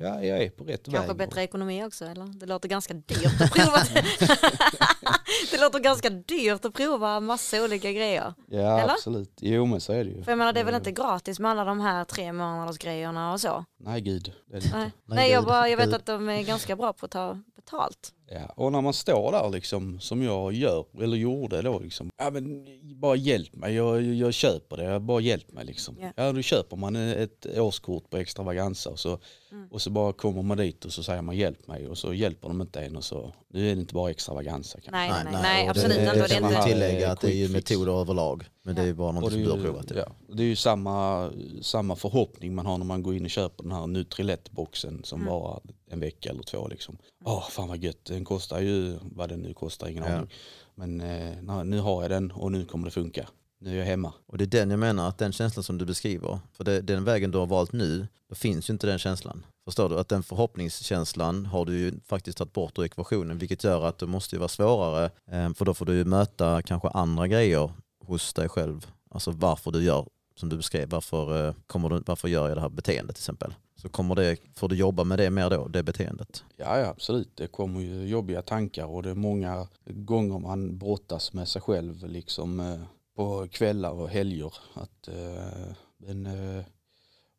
ja, 0.00 0.24
jag 0.24 0.42
är 0.42 0.50
på 0.50 0.64
rätt 0.64 0.88
väg. 0.88 0.94
Kanske 0.94 1.14
bättre 1.14 1.42
ekonomi 1.42 1.84
också 1.84 2.04
eller? 2.04 2.26
Det 2.26 2.46
låter 2.46 2.68
ganska 2.68 2.94
dyrt 2.94 3.40
att 3.40 3.52
prova. 3.52 3.78
det 5.50 5.60
låter 5.60 5.78
ganska 5.78 6.10
dyrt 6.10 6.64
att 6.64 6.74
prova 6.74 7.20
massa 7.20 7.64
olika 7.64 7.92
grejer. 7.92 8.34
Ja 8.46 8.80
Eller? 8.80 8.92
absolut. 8.92 9.38
Jo 9.40 9.66
men 9.66 9.80
så 9.80 9.92
är 9.92 10.04
det 10.04 10.10
ju. 10.10 10.22
För 10.22 10.32
jag 10.32 10.38
menar 10.38 10.52
det 10.52 10.60
är 10.60 10.64
väl 10.64 10.74
inte 10.74 10.92
gratis 10.92 11.38
med 11.38 11.50
alla 11.50 11.64
de 11.64 11.80
här 11.80 12.04
tre 12.04 12.32
månaders 12.32 12.78
grejerna 12.78 13.32
och 13.32 13.40
så? 13.40 13.64
Nej 13.80 14.00
gud. 14.00 14.32
Det 14.46 14.56
är 14.56 14.60
det 14.60 14.66
inte. 14.66 14.78
Nej, 14.78 14.92
Nej, 15.04 15.30
jag, 15.30 15.44
bara, 15.44 15.68
jag 15.68 15.76
vet 15.76 15.94
att 15.94 16.06
de 16.06 16.28
är 16.28 16.42
ganska 16.42 16.76
bra 16.76 16.92
på 16.92 17.06
att 17.06 17.12
ta 17.12 17.38
betalt. 17.56 18.12
Ja, 18.34 18.52
och 18.56 18.72
när 18.72 18.80
man 18.80 18.92
står 18.92 19.32
där 19.32 19.50
liksom 19.50 20.00
som 20.00 20.22
jag 20.22 20.52
gör, 20.52 20.84
eller 21.02 21.16
gjorde 21.16 21.62
då 21.62 21.78
liksom. 21.78 22.10
Ja 22.18 22.30
men 22.30 22.66
bara 23.00 23.16
hjälp 23.16 23.52
mig, 23.52 23.74
jag, 23.74 24.02
jag 24.02 24.34
köper 24.34 24.76
det, 24.76 25.00
bara 25.00 25.20
hjälp 25.20 25.52
mig 25.52 25.64
liksom. 25.64 25.96
Ja. 26.00 26.12
Ja 26.16 26.32
då 26.32 26.42
köper 26.42 26.76
man 26.76 26.96
ett 26.96 27.46
årskort 27.58 28.10
på 28.10 28.16
extravaganza 28.16 28.90
och 28.90 28.98
så, 28.98 29.18
Mm. 29.52 29.68
och 29.70 29.82
så 29.82 29.90
bara 29.90 30.12
kommer 30.12 30.42
man 30.42 30.56
dit 30.58 30.84
och 30.84 30.92
så 30.92 31.02
säger 31.02 31.22
man 31.22 31.36
hjälp 31.36 31.66
mig 31.68 31.88
och 31.88 31.98
så 31.98 32.14
hjälper 32.14 32.48
de 32.48 32.60
inte 32.60 32.80
en 32.80 32.96
och 32.96 33.04
så, 33.04 33.32
nu 33.48 33.70
är 33.70 33.74
det 33.74 33.80
inte 33.80 33.94
bara 33.94 34.10
extravaganza 34.10 34.74
kanske. 34.80 34.90
Nej, 34.90 35.10
nej, 35.10 35.32
nej, 35.32 35.42
nej 35.42 35.68
absolut 35.68 35.96
det- 35.96 36.02
inte. 36.02 36.12
Det 36.14 36.18
det 36.28 36.34
är 36.34 36.40
kan 36.40 36.52
man 36.52 36.64
tillägga 36.64 37.10
att 37.12 37.20
det 37.20 37.32
är 37.32 37.36
ju 37.36 37.48
metoder 37.48 37.92
överlag. 38.00 38.44
Men 38.62 38.74
det 38.74 38.82
är 38.82 38.86
ju 38.86 38.94
bara 38.94 39.12
något 39.12 39.24
det 39.24 39.30
som 39.30 39.42
du 39.42 39.50
har 39.50 39.58
provat. 39.58 39.90
Ja, 39.96 40.06
det 40.34 40.42
är 40.42 40.46
ju 40.46 40.56
samma, 40.56 41.30
samma 41.62 41.96
förhoppning 41.96 42.54
man 42.54 42.66
har 42.66 42.78
när 42.78 42.84
man 42.84 43.02
går 43.02 43.14
in 43.16 43.24
och 43.24 43.30
köper 43.30 43.62
den 43.62 43.72
här 43.72 43.86
Nutrilett-boxen 43.86 45.02
som 45.04 45.20
Mm. 45.20 45.32
varar 45.32 45.60
en 45.90 46.00
vecka 46.00 46.30
eller 46.30 46.42
två. 46.42 46.68
Liksom. 46.68 46.98
Åh, 47.24 47.48
fan 47.50 47.68
vad 47.68 47.78
gött, 47.84 48.04
den 48.04 48.24
kostar 48.24 48.60
ju 48.60 48.98
vad 49.02 49.28
den 49.28 49.40
nu 49.40 49.54
kostar, 49.54 49.88
ingen 49.88 50.04
Ja. 50.04 50.10
aning. 50.12 50.30
Men 50.74 51.00
eh, 51.00 51.36
nej, 51.42 51.64
nu 51.64 51.80
har 51.80 52.02
jag 52.02 52.10
den 52.10 52.30
och 52.32 52.52
nu 52.52 52.64
kommer 52.64 52.84
det 52.84 52.90
funka. 52.90 53.28
Nu 53.64 53.74
är 53.74 53.78
jag 53.78 53.84
hemma. 53.84 54.12
Och 54.26 54.38
det 54.38 54.44
är 54.44 54.46
den 54.46 54.70
jag 54.70 54.78
menar, 54.78 55.08
att 55.08 55.18
den 55.18 55.32
känslan 55.32 55.62
som 55.62 55.78
du 55.78 55.84
beskriver, 55.84 56.38
för 56.52 56.64
det, 56.64 56.80
den 56.80 57.04
vägen 57.04 57.30
du 57.30 57.38
har 57.38 57.46
valt 57.46 57.72
nu, 57.72 58.08
då 58.28 58.34
finns 58.34 58.70
ju 58.70 58.72
inte 58.72 58.86
den 58.86 58.98
känslan. 58.98 59.46
Förstår 59.64 59.88
du? 59.88 59.98
Att 59.98 60.08
den 60.08 60.22
förhoppningskänslan 60.22 61.46
har 61.46 61.64
du 61.64 61.78
ju 61.78 62.00
faktiskt 62.06 62.38
tagit 62.38 62.52
bort 62.52 62.78
ur 62.78 62.84
ekvationen, 62.84 63.38
vilket 63.38 63.64
gör 63.64 63.84
att 63.84 63.98
det 63.98 64.06
måste 64.06 64.36
ju 64.36 64.38
vara 64.38 64.48
svårare, 64.48 65.10
eh, 65.30 65.54
för 65.54 65.64
då 65.64 65.74
får 65.74 65.86
du 65.86 65.94
ju 65.94 66.04
möta 66.04 66.62
kanske 66.62 66.88
andra 66.88 67.28
grejer 67.28 67.72
hos 68.04 68.34
dig 68.34 68.48
själv. 68.48 68.86
Alltså 69.10 69.30
varför 69.30 69.70
du 69.70 69.82
gör 69.82 70.06
som 70.36 70.48
du 70.48 70.56
beskrev, 70.56 70.88
varför, 70.88 71.48
eh, 71.48 71.54
kommer 71.66 71.88
du, 71.88 72.02
varför 72.06 72.28
gör 72.28 72.48
jag 72.48 72.56
det 72.56 72.60
här 72.60 72.68
beteendet 72.68 73.16
till 73.16 73.22
exempel? 73.22 73.54
Så 73.76 73.88
kommer 73.88 74.14
det, 74.14 74.36
får 74.54 74.68
du 74.68 74.76
jobba 74.76 75.04
med 75.04 75.18
det 75.18 75.30
mer 75.30 75.50
då, 75.50 75.68
det 75.68 75.82
beteendet. 75.82 76.44
Ja, 76.56 76.78
ja, 76.78 76.86
absolut. 76.86 77.36
Det 77.36 77.46
kommer 77.46 77.80
ju 77.80 78.06
jobbiga 78.06 78.42
tankar 78.42 78.84
och 78.84 79.02
det 79.02 79.10
är 79.10 79.14
många 79.14 79.66
gånger 79.84 80.38
man 80.38 80.78
brottas 80.78 81.32
med 81.32 81.48
sig 81.48 81.62
själv 81.62 82.06
liksom 82.06 82.60
eh, 82.60 82.80
på 83.22 83.48
kvällar 83.48 83.90
och 83.90 84.08
helger. 84.08 84.54
Att, 84.74 85.08
eh, 85.08 85.74
men, 85.96 86.26
eh, 86.26 86.64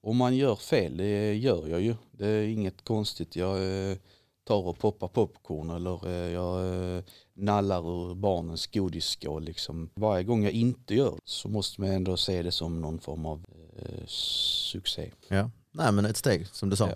om 0.02 0.18
man 0.18 0.36
gör 0.36 0.56
fel, 0.56 0.98
det 0.98 1.34
gör 1.34 1.68
jag 1.68 1.82
ju. 1.82 1.96
Det 2.12 2.28
är 2.28 2.48
inget 2.48 2.84
konstigt. 2.84 3.36
Jag 3.36 3.58
eh, 3.58 3.98
tar 4.44 4.68
och 4.68 4.80
poppar 4.80 5.08
popcorn 5.08 5.70
eller 5.70 6.08
eh, 6.08 6.32
jag 6.32 6.76
eh, 6.98 7.04
nallar 7.34 8.12
ur 8.12 8.16
barnens 8.16 8.68
godisskål. 8.68 9.44
Liksom. 9.44 9.90
Varje 9.96 10.24
gång 10.24 10.44
jag 10.44 10.54
inte 10.54 10.96
gör 10.96 11.20
så 11.24 11.50
måste 11.50 11.82
man 11.82 11.90
ändå 11.90 12.18
se 12.18 12.42
det 12.42 12.52
som 12.52 12.82
någon 12.82 13.00
form 13.00 13.26
av 13.26 13.46
eh, 13.78 14.06
succé. 14.08 15.12
Ja. 15.28 15.50
Nej 15.72 15.92
men 15.92 16.06
ett 16.06 16.18
steg, 16.18 16.48
som 16.48 16.70
du 16.70 16.76
sa. 16.76 16.90
Ja. 16.90 16.96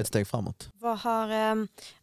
Ett 0.00 0.06
steg 0.06 0.26
framåt. 0.26 0.68
Vad 0.74 0.98
har, 0.98 1.28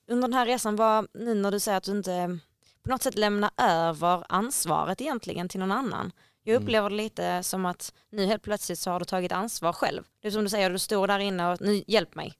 under 0.08 0.28
den 0.28 0.34
här 0.34 0.46
resan, 0.46 0.76
vad, 0.76 1.08
nu 1.14 1.34
när 1.34 1.52
du 1.52 1.60
säger 1.60 1.78
att 1.78 1.84
du 1.84 1.92
inte 1.92 2.40
på 2.84 2.90
något 2.90 3.02
sätt 3.04 3.18
lämnar 3.18 3.52
över 3.58 4.24
ansvaret 4.30 5.02
egentligen 5.02 5.50
till 5.50 5.60
någon 5.60 5.72
annan. 5.72 6.12
Jag 6.44 6.54
Mm. 6.54 6.64
upplever 6.64 6.90
det 6.90 6.96
lite 6.96 7.44
som 7.44 7.66
att 7.66 7.94
nu 8.12 8.26
helt 8.26 8.44
plötsligt 8.44 8.80
så 8.80 8.92
har 8.92 9.00
du 9.00 9.06
tagit 9.06 9.32
ansvar 9.32 9.74
själv. 9.74 10.04
Det 10.22 10.28
är 10.28 10.32
som 10.32 10.44
du 10.44 10.50
säger, 10.50 10.70
du 10.70 10.80
står 10.80 11.08
där 11.08 11.20
inne 11.20 11.52
och 11.52 11.62
nu 11.62 11.84
hjälp 11.88 12.16
mig. 12.16 12.34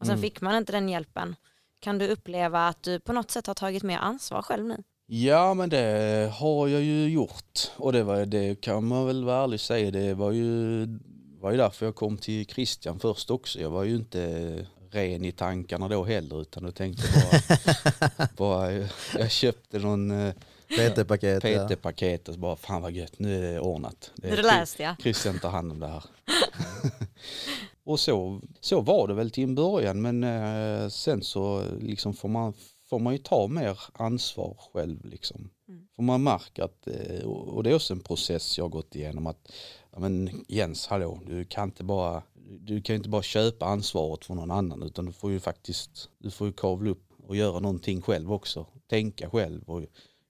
Och 0.00 0.06
sen 0.06 0.12
Mm. 0.14 0.22
fick 0.22 0.40
man 0.40 0.56
inte 0.56 0.72
den 0.72 0.88
hjälpen. 0.88 1.36
Kan 1.80 1.98
du 1.98 2.08
uppleva 2.08 2.68
att 2.68 2.82
du 2.82 3.00
på 3.00 3.12
något 3.12 3.30
sätt 3.30 3.46
har 3.46 3.54
tagit 3.54 3.82
mer 3.82 3.98
ansvar 3.98 4.42
själv 4.42 4.64
nu? 4.64 4.82
Ja 5.06 5.54
men 5.54 5.70
det 5.70 6.32
har 6.38 6.68
jag 6.68 6.82
ju 6.82 7.08
gjort 7.08 7.70
och 7.76 7.92
det, 7.92 8.02
var, 8.02 8.24
det 8.26 8.60
kan 8.60 8.86
man 8.86 9.06
väl 9.06 9.24
vara 9.24 9.44
ärlig 9.44 9.60
säga 9.60 9.90
det 9.90 10.14
var 10.14 10.30
ju, 10.32 10.86
var 11.40 11.50
ju 11.50 11.56
därför 11.56 11.86
jag 11.86 11.94
kom 11.94 12.18
till 12.18 12.46
Christian 12.46 12.98
först 13.00 13.30
också. 13.30 13.60
Jag 13.60 13.70
var 13.70 13.84
ju 13.84 13.96
inte 13.96 14.66
ren 14.90 15.24
i 15.24 15.32
tankarna 15.32 15.88
då 15.88 16.04
heller 16.04 16.42
utan 16.42 16.64
jag 16.64 16.74
tänkte 16.74 17.02
bara, 17.14 18.28
bara 18.36 18.72
jag 19.18 19.30
köpte 19.30 19.78
någon 19.78 20.10
eh, 20.10 20.34
PT-paket. 20.68 21.44
ja. 21.44 21.68
PT-paket 21.68 22.28
och 22.28 22.34
så 22.34 22.40
bara 22.40 22.56
fan 22.56 22.82
vad 22.82 22.92
gött 22.92 23.18
nu 23.18 23.36
är 23.36 23.52
det 23.52 23.60
ordnat. 23.60 24.10
Nu 24.14 24.28
är 24.28 24.36
det 24.36 24.42
läst 24.42 24.78
ja. 24.78 24.96
Christian 25.02 25.38
tar 25.38 25.50
hand 25.50 25.72
om 25.72 25.80
det 25.80 25.86
här. 25.86 26.04
och 27.84 28.00
så, 28.00 28.40
så 28.60 28.80
var 28.80 29.08
det 29.08 29.14
väl 29.14 29.30
till 29.30 29.44
en 29.44 29.54
början 29.54 30.02
men 30.02 30.24
eh, 30.24 30.88
sen 30.88 31.22
så 31.22 31.64
liksom 31.80 32.14
får 32.14 32.28
man, 32.28 32.52
får 32.90 32.98
man 32.98 33.12
ju 33.12 33.18
ta 33.18 33.46
mer 33.46 33.78
ansvar 33.92 34.56
själv. 34.72 35.04
Liksom. 35.04 35.50
Mm. 35.68 35.86
För 35.96 36.02
man 36.02 36.22
märker 36.22 36.62
att, 36.62 36.86
eh, 36.86 37.26
och 37.26 37.62
det 37.62 37.70
är 37.70 37.74
också 37.74 37.94
en 37.94 38.00
process 38.00 38.58
jag 38.58 38.64
har 38.64 38.70
gått 38.70 38.94
igenom 38.94 39.26
att 39.26 39.52
ja, 39.92 39.98
men 39.98 40.44
Jens, 40.48 40.86
hallå, 40.86 41.20
du 41.26 41.44
kan 41.44 41.68
inte 41.68 41.84
bara 41.84 42.22
du 42.48 42.80
kan 42.82 42.94
ju 42.94 42.96
inte 42.96 43.08
bara 43.08 43.22
köpa 43.22 43.66
ansvaret 43.66 44.24
från 44.24 44.36
någon 44.36 44.50
annan 44.50 44.82
utan 44.82 45.04
du 45.04 45.12
får 45.12 45.30
ju 45.32 45.40
faktiskt 45.40 46.08
du 46.18 46.30
får 46.30 46.46
ju 46.46 46.52
kavla 46.52 46.90
upp 46.90 47.02
och 47.26 47.36
göra 47.36 47.58
någonting 47.60 48.02
själv 48.02 48.32
också. 48.32 48.66
Tänka 48.90 49.30
själv 49.30 49.62
och 49.62 49.82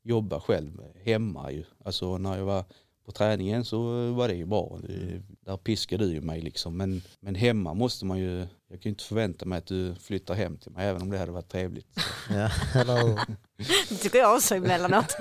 jobba 0.04 0.40
själv 0.40 0.82
hemma 1.04 1.52
ju. 1.52 1.64
Alltså 1.84 2.18
när 2.18 2.38
jag 2.38 2.44
var 2.44 2.64
på 3.04 3.12
träningen 3.12 3.64
så 3.64 4.10
var 4.12 4.28
det 4.28 4.34
ju 4.34 4.46
bra. 4.46 4.78
Det- 4.82 5.22
Där 5.40 5.56
piskade 5.56 6.06
du 6.06 6.12
ju 6.12 6.20
mig 6.20 6.40
liksom. 6.40 6.76
Men, 6.76 7.02
men 7.20 7.34
hemma 7.34 7.74
måste 7.74 8.04
man 8.04 8.18
ju, 8.18 8.38
jag 8.38 8.48
kan 8.68 8.80
ju 8.82 8.90
inte 8.90 9.04
förvänta 9.04 9.44
mig 9.46 9.58
att 9.58 9.66
du 9.66 9.94
flyttar 9.94 10.34
hem 10.34 10.56
till 10.58 10.72
mig 10.72 10.86
även 10.86 11.02
om 11.02 11.10
det 11.10 11.18
hade 11.18 11.32
varit 11.32 11.48
trevligt. 11.48 11.86
Ja. 12.30 12.50
Det 13.88 13.96
tycker 13.96 14.18
jag 14.18 14.34
också 14.36 14.54
emellanåt. 14.54 15.14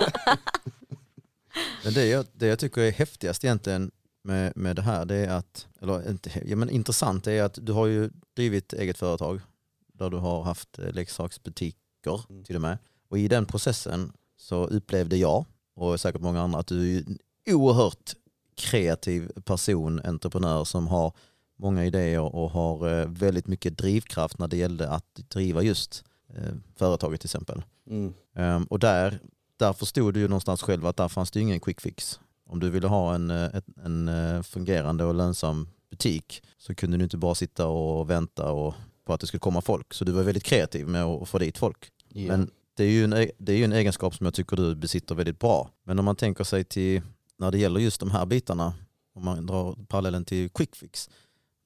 Men 1.83 1.93
det 1.93 2.05
jag, 2.05 2.25
det 2.33 2.47
jag 2.47 2.59
tycker 2.59 2.81
är 2.81 2.91
häftigast 2.91 3.43
egentligen 3.43 3.91
med, 4.25 4.53
med 4.55 4.75
det 4.75 4.81
här, 4.81 5.05
det 5.05 5.15
är 5.15 5.29
att, 5.29 5.67
eller 5.81 6.09
inte, 6.09 6.41
ja, 6.45 6.55
men 6.55 6.69
intressant 6.69 7.27
är 7.27 7.43
att 7.43 7.59
du 7.61 7.71
har 7.71 7.85
ju 7.85 8.09
drivit 8.35 8.73
eget 8.73 8.97
företag 8.97 9.39
där 9.93 10.09
du 10.09 10.17
har 10.17 10.43
haft 10.43 10.79
eh, 10.79 10.91
leksaksbutiker 10.91 11.75
Mm. 12.29 12.43
till 12.43 12.55
och 12.55 12.61
med. 12.61 12.77
Och 13.09 13.19
i 13.19 13.27
den 13.27 13.45
processen 13.45 14.11
så 14.37 14.65
upplevde 14.65 15.17
jag, 15.17 15.45
och 15.75 15.99
säkert 15.99 16.21
många 16.21 16.41
andra, 16.41 16.59
att 16.59 16.67
du 16.67 16.97
är 16.97 17.03
en 17.07 17.17
oerhört 17.47 18.13
kreativ 18.55 19.31
person, 19.45 20.01
entreprenör 20.03 20.63
som 20.63 20.87
har 20.87 21.13
många 21.55 21.85
idéer 21.85 22.35
och 22.35 22.49
har 22.51 22.99
eh, 22.99 23.07
väldigt 23.07 23.47
mycket 23.47 23.77
drivkraft 23.77 24.39
när 24.39 24.47
det 24.47 24.57
gällde 24.57 24.89
att 24.89 25.15
driva 25.15 25.61
just 25.61 26.03
eh, 26.29 26.53
företaget 26.75 27.21
till 27.21 27.27
exempel. 27.27 27.63
Mm. 27.89 28.13
Ehm, 28.35 28.63
och 28.63 28.79
där, 28.79 29.19
där 29.57 29.73
förstod 29.73 30.13
du 30.13 30.19
ju 30.19 30.27
någonstans 30.27 30.61
själv 30.61 30.85
att 30.85 30.97
där 30.97 31.07
fanns 31.07 31.31
det 31.31 31.39
ingen 31.39 31.59
quick 31.59 31.81
fix. 31.81 32.19
Om 32.49 32.59
du 32.59 32.69
ville 32.69 32.87
ha 32.87 33.15
en, 33.15 33.31
eh, 33.31 33.55
ett, 33.55 33.65
en 33.83 34.07
eh, 34.07 34.41
fungerande 34.41 35.03
och 35.03 35.15
lönsam 35.15 35.67
butik 35.89 36.43
så 36.57 36.75
kunde 36.75 36.97
du 36.97 37.03
inte 37.03 37.17
bara 37.17 37.35
sitta 37.35 37.67
och 37.67 38.09
vänta 38.09 38.51
och, 38.51 38.73
på 39.05 39.13
att 39.13 39.19
det 39.19 39.27
skulle 39.27 39.39
komma 39.39 39.61
folk. 39.61 39.93
Så 39.93 40.05
du 40.05 40.11
var 40.11 40.23
väldigt 40.23 40.43
kreativ 40.43 40.87
med 40.87 41.03
att 41.03 41.29
få 41.29 41.37
dit 41.37 41.57
folk. 41.57 41.91
Ja. 42.09 42.27
Men 42.27 42.49
det 42.73 42.83
är, 42.83 42.89
ju 42.89 43.03
en, 43.03 43.29
det 43.37 43.53
är 43.53 43.57
ju 43.57 43.63
en 43.63 43.73
egenskap 43.73 44.15
som 44.15 44.25
jag 44.25 44.33
tycker 44.33 44.55
du 44.57 44.75
besitter 44.75 45.15
väldigt 45.15 45.39
bra. 45.39 45.69
Men 45.83 45.99
om 45.99 46.05
man 46.05 46.15
tänker 46.15 46.43
sig 46.43 46.63
till, 46.63 47.01
när 47.37 47.51
det 47.51 47.57
gäller 47.57 47.79
just 47.79 47.99
de 47.99 48.11
här 48.11 48.25
bitarna, 48.25 48.73
om 49.13 49.25
man 49.25 49.45
drar 49.45 49.75
parallellen 49.87 50.25
till 50.25 50.49
quick 50.49 50.75
fix, 50.75 51.09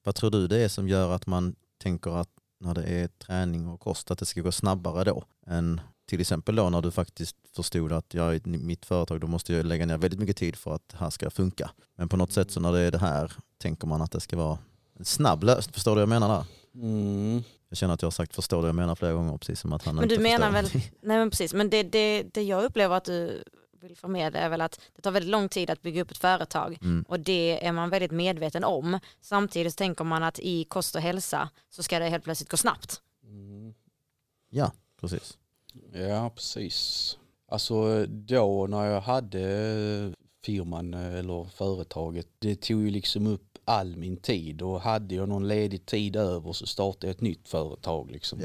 vad 0.04 0.14
tror 0.14 0.30
du 0.30 0.46
det 0.46 0.58
är 0.58 0.68
som 0.68 0.88
gör 0.88 1.12
att 1.12 1.26
man 1.26 1.54
tänker 1.82 2.10
att 2.10 2.28
när 2.60 2.74
det 2.74 2.82
är 2.82 3.08
träning 3.08 3.68
och 3.68 3.80
kost 3.80 4.10
att 4.10 4.18
det 4.18 4.26
ska 4.26 4.40
gå 4.40 4.52
snabbare 4.52 5.04
då 5.04 5.24
än 5.46 5.80
till 6.10 6.20
exempel 6.20 6.56
då 6.56 6.70
när 6.70 6.82
du 6.82 6.90
faktiskt 6.90 7.36
förstod 7.56 7.92
att 7.92 8.14
jag 8.14 8.36
i 8.36 8.40
mitt 8.44 8.86
företag 8.86 9.20
då 9.20 9.26
måste 9.26 9.52
jag 9.52 9.66
lägga 9.66 9.86
ner 9.86 9.98
väldigt 9.98 10.20
mycket 10.20 10.36
tid 10.36 10.56
för 10.56 10.74
att 10.74 10.88
det 10.88 10.96
här 10.96 11.10
ska 11.10 11.30
funka. 11.30 11.70
Men 11.96 12.08
på 12.08 12.16
något 12.16 12.32
sätt 12.32 12.50
så 12.50 12.60
när 12.60 12.72
det 12.72 12.80
är 12.80 12.90
det 12.90 12.98
här 12.98 13.32
tänker 13.58 13.86
man 13.86 14.02
att 14.02 14.10
det 14.12 14.20
ska 14.20 14.36
vara 14.36 14.58
en 14.98 15.04
snabb 15.04 15.44
lösning. 15.44 15.72
Förstår 15.72 15.90
du 15.90 15.94
vad 15.94 16.02
jag 16.02 16.08
menar 16.08 16.28
där? 16.28 16.44
Mm. 16.82 17.42
Jag 17.68 17.78
känner 17.78 17.94
att 17.94 18.02
jag 18.02 18.06
har 18.06 18.10
sagt 18.10 18.34
förstår 18.34 18.56
du 18.56 18.60
vad 18.60 18.68
jag 18.68 18.74
menar 18.76 18.94
flera 18.94 19.12
gånger 19.12 19.38
precis 19.38 19.60
som 19.60 19.72
att 19.72 19.84
han 19.84 19.94
Men 19.94 20.04
inte 20.04 20.16
du 20.16 20.22
menar 20.22 20.62
förstår. 20.62 20.78
väl, 20.78 20.88
nej 21.02 21.18
men 21.18 21.30
precis, 21.30 21.54
men 21.54 21.70
det, 21.70 21.82
det, 21.82 22.22
det 22.22 22.42
jag 22.42 22.64
upplever 22.64 22.96
att 22.96 23.04
du 23.04 23.44
vill 23.80 23.96
förmedla 23.96 24.38
är 24.38 24.48
väl 24.48 24.60
att 24.60 24.80
det 24.96 25.02
tar 25.02 25.10
väldigt 25.10 25.30
lång 25.30 25.48
tid 25.48 25.70
att 25.70 25.82
bygga 25.82 26.02
upp 26.02 26.10
ett 26.10 26.18
företag 26.18 26.78
Mm. 26.82 27.04
och 27.08 27.20
det 27.20 27.66
är 27.66 27.72
man 27.72 27.90
väldigt 27.90 28.10
medveten 28.10 28.64
om. 28.64 28.98
Samtidigt 29.20 29.72
så 29.72 29.76
tänker 29.76 30.04
man 30.04 30.22
att 30.22 30.38
i 30.38 30.64
kost 30.64 30.94
och 30.94 31.00
hälsa 31.00 31.48
så 31.70 31.82
ska 31.82 31.98
det 31.98 32.08
helt 32.08 32.24
plötsligt 32.24 32.50
gå 32.50 32.56
snabbt. 32.56 33.00
Mm. 33.24 33.74
Ja, 34.50 34.72
precis. 35.00 35.36
Ja, 35.92 36.30
precis. 36.34 37.16
Alltså 37.48 38.06
då 38.06 38.66
när 38.66 38.84
jag 38.84 39.00
hade 39.00 40.12
firman 40.44 40.94
eller 40.94 41.44
företaget, 41.44 42.26
det 42.38 42.60
tog 42.60 42.82
ju 42.82 42.90
liksom 42.90 43.26
upp 43.26 43.58
all 43.64 43.96
min 43.96 44.16
tid 44.16 44.62
och 44.62 44.80
hade 44.80 45.14
jag 45.14 45.28
någon 45.28 45.48
ledig 45.48 45.86
tid 45.86 46.16
över 46.16 46.52
så 46.52 46.66
startade 46.66 47.06
jag 47.06 47.14
ett 47.14 47.20
nytt 47.20 47.48
företag 47.48 48.10
liksom. 48.10 48.40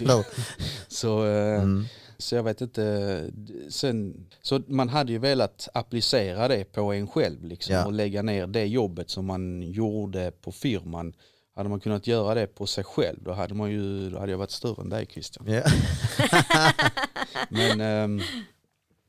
Då. 0.00 0.24
så, 0.88 1.26
eh, 1.26 1.62
Mm. 1.62 1.84
så 2.18 2.34
jag 2.34 2.42
vet 2.42 2.60
inte, 2.60 3.30
sen, 3.68 4.26
så 4.42 4.62
man 4.66 4.88
hade 4.88 5.12
ju 5.12 5.18
velat 5.18 5.68
applicera 5.74 6.48
det 6.48 6.64
på 6.64 6.92
en 6.92 7.06
själv 7.08 7.44
liksom 7.44 7.74
Ja. 7.74 7.86
och 7.86 7.92
lägga 7.92 8.22
ner 8.22 8.46
det 8.46 8.64
jobbet 8.66 9.10
som 9.10 9.26
man 9.26 9.62
gjorde 9.62 10.30
på 10.30 10.52
firman. 10.52 11.12
Hade 11.54 11.68
man 11.68 11.80
kunnat 11.80 12.06
göra 12.06 12.34
det 12.34 12.46
på 12.46 12.66
sig 12.66 12.84
själv 12.84 13.22
då 13.22 13.32
hade, 13.32 13.54
man 13.54 13.70
ju, 13.70 14.10
då 14.10 14.18
hade 14.18 14.32
jag 14.32 14.38
varit 14.38 14.50
större 14.50 14.82
än 14.82 14.88
dig 14.88 15.06
Christian. 15.06 15.46
Ja. 15.48 15.62
Men, 17.48 17.80
ehm, 17.80 18.20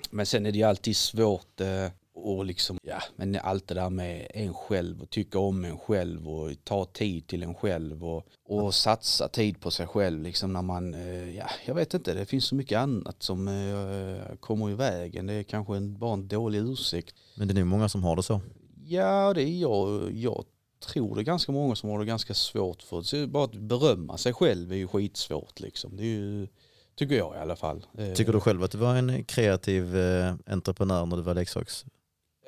men 0.09 0.25
sen 0.25 0.45
är 0.45 0.51
det 0.51 0.57
ju 0.57 0.63
alltid 0.63 0.97
svårt 0.97 1.61
eh, 1.61 1.87
och 2.15 2.45
liksom, 2.45 2.77
ja, 2.83 3.01
men 3.15 3.35
allt 3.35 3.67
det 3.67 3.75
där 3.75 3.89
med 3.89 4.27
en 4.33 4.53
själv 4.53 5.01
och 5.01 5.09
tycka 5.09 5.39
om 5.39 5.65
en 5.65 5.77
själv 5.77 6.29
och 6.29 6.51
ta 6.63 6.85
tid 6.85 7.27
till 7.27 7.43
en 7.43 7.55
själv 7.55 8.05
och, 8.05 8.27
och 8.45 8.73
satsa 8.73 9.27
tid 9.27 9.59
på 9.59 9.71
sig 9.71 9.87
själv 9.87 10.21
liksom 10.21 10.53
när 10.53 10.61
man, 10.61 10.93
eh, 10.93 11.35
ja, 11.35 11.49
jag 11.65 11.75
vet 11.75 11.93
inte, 11.93 12.13
det 12.13 12.25
finns 12.25 12.45
så 12.45 12.55
mycket 12.55 12.77
annat 12.79 13.23
som 13.23 13.47
eh, 13.47 14.35
kommer 14.39 14.69
i 14.69 14.73
vägen. 14.73 15.27
Det 15.27 15.33
är 15.33 15.43
kanske 15.43 15.75
en, 15.75 15.97
bara 15.97 16.13
en 16.13 16.27
dålig 16.27 16.59
ursäkt. 16.59 17.15
Men 17.37 17.47
det 17.47 17.53
är 17.53 17.55
nog 17.55 17.67
många 17.67 17.89
som 17.89 18.03
har 18.03 18.15
det 18.15 18.23
så. 18.23 18.41
Ja, 18.85 19.33
det 19.33 19.43
är 19.43 19.61
jag, 19.61 20.11
jag 20.13 20.45
tror 20.87 21.15
det 21.15 21.21
är 21.21 21.23
ganska 21.23 21.51
många 21.51 21.75
som 21.75 21.89
har 21.89 21.99
det 21.99 22.05
ganska 22.05 22.33
svårt 22.33 22.81
för 22.83 23.01
så 23.01 23.27
bara 23.27 23.43
att 23.43 23.55
berömma 23.55 24.17
sig 24.17 24.33
själv 24.33 24.71
är 24.71 24.75
ju 24.75 24.87
skitsvårt 24.87 25.59
liksom. 25.59 25.97
Det 25.97 26.03
är 26.03 26.07
ju, 26.07 26.47
tycker 26.95 27.15
jag 27.15 27.35
i 27.35 27.39
alla 27.39 27.55
fall. 27.55 27.85
Eh, 27.97 28.13
Tycker 28.13 28.33
du 28.33 28.39
själv 28.39 28.63
att 28.63 28.71
du 28.71 28.77
var 28.77 28.95
en 28.95 29.23
kreativ 29.23 29.97
eh, 29.97 30.33
entreprenör 30.47 31.05
när 31.05 31.17
du 31.17 31.23
var 31.23 31.33
leksaks? 31.33 31.85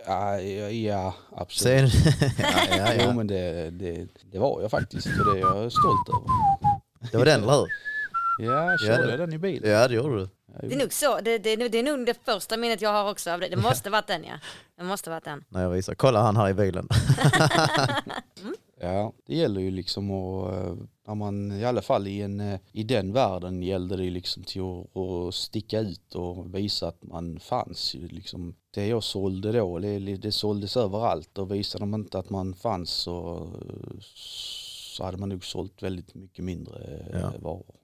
Ja, 0.05 0.39
ja, 0.41 0.69
ja 0.69 1.13
absolut. 1.35 1.61
Säger 1.61 1.83
du? 1.83 2.43
ja, 2.43 2.77
ja, 2.77 2.93
Jo 2.97 3.01
ja. 3.03 3.13
men 3.13 3.27
det, 3.27 3.69
det, 3.69 4.07
det 4.31 4.39
var 4.39 4.61
jag 4.61 4.71
faktiskt 4.71 5.07
och 5.07 5.33
det 5.33 5.39
är 5.39 5.41
jag 5.41 5.71
stolt 5.71 6.09
över. 6.09 6.27
Det 7.11 7.17
var 7.17 7.25
den, 7.25 7.43
eller 7.43 7.53
hur? 7.53 7.67
Ja, 8.39 8.71
jag 8.71 8.79
körde 8.79 9.01
Ja, 9.01 9.07
det- 9.11 9.17
den 9.17 9.33
i 9.33 9.37
bilen. 9.37 9.69
Ja, 9.71 9.87
det 9.87 9.93
gjorde 9.95 10.15
du. 10.19 10.29
Det 10.61 10.73
är 10.73 10.79
nog 10.79 10.93
så, 10.93 11.19
det, 11.21 11.37
det, 11.37 11.55
det 11.55 11.77
är 11.79 11.83
nog 11.83 12.05
det 12.05 12.25
första 12.25 12.57
minnet 12.57 12.81
jag 12.81 12.89
har 12.89 13.11
också 13.11 13.31
av 13.31 13.39
det. 13.39 13.47
Det 13.49 13.55
måste 13.57 13.89
varit 13.89 14.07
den 14.07 14.23
ja. 14.23 14.33
Det 14.77 14.83
måste 14.83 15.09
varit 15.09 15.23
den. 15.23 15.43
När 15.49 15.61
jag 15.63 15.69
visade, 15.69 15.95
kolla 15.95 16.21
han 16.21 16.37
här 16.37 16.49
i 16.49 16.53
bilen. 16.53 16.87
Ja, 18.79 19.13
det 19.25 19.35
gäller 19.35 19.61
ju 19.61 19.71
liksom 19.71 20.11
att, 20.11 20.53
eh, 20.53 20.75
när 21.07 21.15
man 21.15 21.51
i 21.51 21.65
alla 21.65 21.81
fall 21.81 22.07
i, 22.07 22.21
en, 22.21 22.39
eh, 22.39 22.59
i 22.71 22.83
den 22.83 23.13
världen 23.13 23.63
gällde 23.63 23.95
det 23.97 24.09
liksom 24.09 24.43
till 24.43 24.61
att, 24.61 24.97
att 24.97 25.35
sticka 25.35 25.79
ut 25.79 26.15
och 26.15 26.55
visa 26.55 26.87
att 26.87 27.03
man 27.03 27.39
fanns. 27.39 27.95
Liksom, 27.99 28.55
det 28.71 28.87
jag 28.87 29.03
sålde 29.03 29.51
då, 29.51 29.79
det, 29.79 29.99
det 29.99 30.31
såldes 30.31 30.77
överallt 30.77 31.37
och 31.37 31.51
visade 31.51 31.85
man 31.85 31.99
inte 31.99 32.19
att 32.19 32.29
man 32.29 32.53
fanns 32.53 32.89
så, 32.89 33.47
så 34.15 35.03
hade 35.03 35.17
man 35.17 35.29
nog 35.29 35.45
sålt 35.45 35.83
väldigt 35.83 36.15
mycket 36.15 36.45
mindre 36.45 36.79
eh, 37.13 37.19
Ja. 37.21 37.33
varor. 37.39 37.75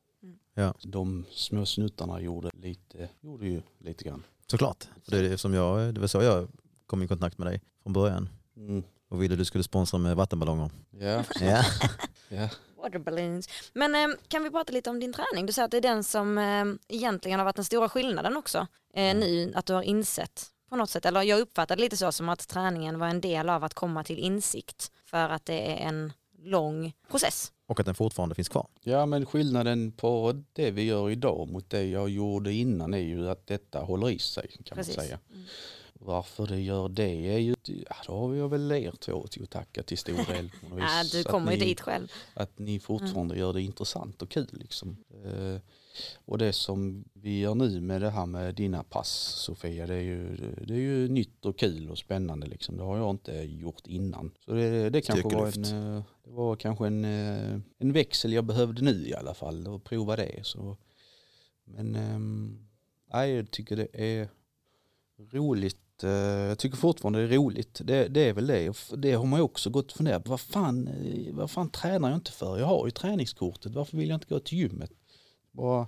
Mm. 0.56 0.68
Ja. 0.68 0.74
De 0.84 1.26
små 1.32 1.66
snuttarna 1.66 2.22
gjorde, 2.22 2.49
lite, 2.54 3.10
gjorde 3.22 3.45
ju 3.45 3.62
lite 3.80 4.04
grann. 4.04 4.24
Såklart. 4.47 4.88
Det, 5.06 5.18
är 5.18 5.38
som 5.38 5.54
jag, 5.54 5.93
det 5.93 6.01
var 6.01 6.08
så 6.08 6.22
jag 6.22 6.47
kom 6.86 7.04
i 7.04 7.08
kontakt 7.08 7.38
med 7.38 7.47
dig 7.47 7.62
från 7.84 7.93
början. 7.93 8.30
Mm. 8.58 8.84
Och 9.10 9.24
ville 9.24 9.36
du 9.36 9.45
skulle 9.45 9.64
sponsra 9.64 9.99
med 9.99 10.16
vattenballonger. 10.16 10.70
Ja, 10.91 11.24
Ja. 11.41 11.64
ja. 12.30 12.49
Water 12.78 12.99
balloons. 12.99 13.49
Men 13.74 13.95
eh, 13.95 14.16
kan 14.28 14.43
vi 14.43 14.49
prata 14.49 14.74
lite 14.74 14.89
om 14.89 14.99
din 14.99 15.14
träning? 15.14 15.45
Du 15.45 15.54
säger 15.54 15.66
att 15.66 15.72
det 15.72 15.78
är 15.78 15.82
den 15.82 16.04
som 16.04 16.38
eh, 16.38 16.66
egentligen 16.88 17.39
har 17.39 17.45
varit 17.45 17.56
den 17.56 17.66
stora 17.66 17.89
skillnaden 17.89 18.38
också. 18.38 18.68
Eh, 18.93 19.16
nu 19.16 19.54
att 19.56 19.66
du 19.66 19.74
har 19.74 19.82
insett 19.82 20.45
på 20.70 20.76
något 20.76 20.89
sätt, 20.89 21.06
eller 21.06 21.22
jag 21.22 21.39
uppfattade 21.39 21.82
lite 21.82 21.97
så 21.97 22.12
som 22.12 22.30
att 22.30 22.47
träningen 22.47 22.99
var 22.99 23.08
en 23.08 23.22
del 23.22 23.49
av 23.49 23.64
att 23.64 23.74
komma 23.74 24.04
till 24.04 24.20
insikt 24.20 24.91
för 25.06 25.30
att 25.30 25.45
det 25.45 25.72
är 25.72 25.88
en 25.88 26.14
lång 26.43 26.93
process. 27.12 27.51
Och 27.74 27.80
att 27.80 27.86
den 27.86 27.95
fortfarande 27.95 28.36
finns 28.36 28.49
kvar. 28.49 28.67
Ja 28.84 29.05
men 29.05 29.26
skillnaden 29.26 29.91
på 29.91 30.43
det 30.53 30.71
vi 30.71 30.84
gör 30.84 31.09
idag 31.09 31.49
mot 31.51 31.69
det 31.69 31.84
jag 31.84 32.09
gjorde 32.09 32.53
innan 32.53 32.93
är 32.93 32.97
ju 32.97 33.30
att 33.30 33.47
detta 33.47 33.80
håller 33.80 34.09
i 34.09 34.19
sig 34.19 34.49
kan 34.63 34.76
Precis. 34.76 34.97
man 34.97 35.05
säga. 35.05 35.19
Mm. 35.32 35.45
Varför 36.06 36.47
det 36.47 36.60
gör 36.60 36.89
det 36.89 37.34
är 37.34 37.38
ju, 37.38 37.56
ja, 37.66 37.95
då 38.08 38.14
har 38.14 38.36
jag 38.36 38.49
väl 38.49 38.72
er 38.72 38.91
två 38.91 39.28
till 39.28 39.43
att 39.43 39.49
tacka 39.49 39.84
till 39.84 39.97
stor 39.97 40.34
del. 40.34 40.51
Ja, 40.80 41.04
du 41.12 41.24
kommer 41.24 41.51
ju 41.51 41.58
dit 41.58 41.82
själv. 41.82 42.12
Att 42.34 42.60
ni 42.60 42.80
fortfarande 42.80 43.38
gör 43.38 43.54
det 43.54 43.62
intressant 43.62 44.22
och 44.22 44.30
kul 44.30 44.49
liksom. 44.51 44.97
Eh, 45.26 45.62
och 46.26 46.38
det 46.38 46.54
som 46.54 47.06
vi 47.14 47.39
gör 47.39 47.56
nu 47.56 47.82
med 47.82 48.01
det 48.01 48.10
här 48.10 48.26
med 48.26 48.56
dina 48.56 48.84
pass 48.84 49.10
Sofia, 49.38 49.88
det 49.88 49.95
är 49.95 50.01
ju, 50.01 50.36
det 50.68 50.74
är 50.74 50.78
ju 50.78 51.08
nytt 51.08 51.45
och 51.45 51.58
kul 51.58 51.89
och 51.89 51.97
spännande 51.97 52.47
liksom. 52.47 52.78
Det 52.78 52.84
har 52.84 52.97
jag 52.97 53.10
inte 53.10 53.32
gjort 53.34 53.88
innan. 53.88 54.32
Så 54.45 54.54
det, 54.54 54.89
det 54.89 55.01
kanske 55.01 55.36
var 55.36 55.47
en, 55.47 55.95
eh, 55.97 56.04
det 56.24 56.32
var 56.32 56.56
kanske 56.56 56.88
en, 56.88 57.06
eh, 57.06 57.60
en 57.78 57.93
växel 57.93 58.34
jag 58.34 58.45
behövde 58.45 58.82
nu 58.82 59.08
i 59.08 59.14
alla 59.14 59.34
fall 59.34 59.68
och 59.68 59.84
prova 59.84 60.16
det. 60.16 60.45
Så. 60.45 60.78
Men 61.66 61.91
nej, 63.14 63.32
jag 63.32 63.51
tycker 63.51 63.76
det 63.76 63.88
är 63.93 64.30
roligt. 65.32 65.78
Eh, 66.04 66.10
Jag 66.12 66.58
tycker 66.60 66.78
fortfarande 66.78 67.28
det 67.28 67.36
är 67.36 67.38
roligt. 67.38 67.82
Det, 67.84 68.08
det 68.08 68.22
är 68.30 68.34
väl 68.34 68.47
det. 68.47 68.74
Det 68.97 69.12
har 69.14 69.26
man 69.26 69.39
ju 69.39 69.43
också 69.43 69.70
gått 69.70 69.91
och 69.91 69.97
funderat 69.97 70.24
på. 70.24 70.30
Vad 70.30 70.41
fan, 70.41 70.88
eh, 70.88 71.34
vad 71.36 71.51
fan 71.51 71.70
tränar 71.70 72.10
jag 72.10 72.18
inte 72.18 72.32
för? 72.32 72.58
Jag 72.60 72.66
har 72.66 72.86
ju 72.86 72.91
träningskortet. 72.91 73.72
Varför 73.76 73.97
vill 73.97 74.10
jag 74.10 74.16
inte 74.16 74.28
gå 74.34 74.39
till 74.39 74.58
gymmet? 74.58 74.91
Bara, 75.51 75.88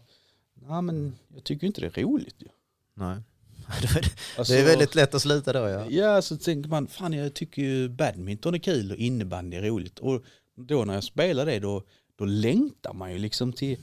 nej 0.67 0.81
men 0.81 1.15
jag 1.35 1.43
tycker 1.43 1.67
inte 1.67 1.81
det 1.81 1.97
är 1.97 2.01
roligt. 2.03 2.35
ju. 2.39 2.47
Nej. 2.93 3.17
Det 3.81 3.87
är- 3.99 4.11
Alltså, 4.37 4.53
Det 4.53 4.59
är 4.59 4.65
väldigt 4.65 4.95
lätt 4.95 5.13
att 5.15 5.21
sluta 5.21 5.53
då 5.53 5.59
ja. 5.59 5.85
Ja, 5.89 6.21
så 6.21 6.37
tänker 6.37 6.69
man, 6.69 6.87
fan 6.87 7.13
jag 7.13 7.33
tycker 7.33 7.61
ju 7.61 7.89
badminton 7.89 8.53
är 8.53 8.57
kul 8.59 8.91
och 8.91 8.97
innebandy 8.97 9.57
är 9.57 9.61
roligt. 9.61 9.99
Och 9.99 10.23
då 10.57 10.85
när 10.85 10.93
jag 10.93 11.03
spelar 11.03 11.45
det 11.45 11.59
då, 11.59 11.83
då 12.15 12.25
längtar 12.25 12.93
man 12.93 13.11
ju 13.13 13.17
liksom 13.19 13.53
till, 13.53 13.77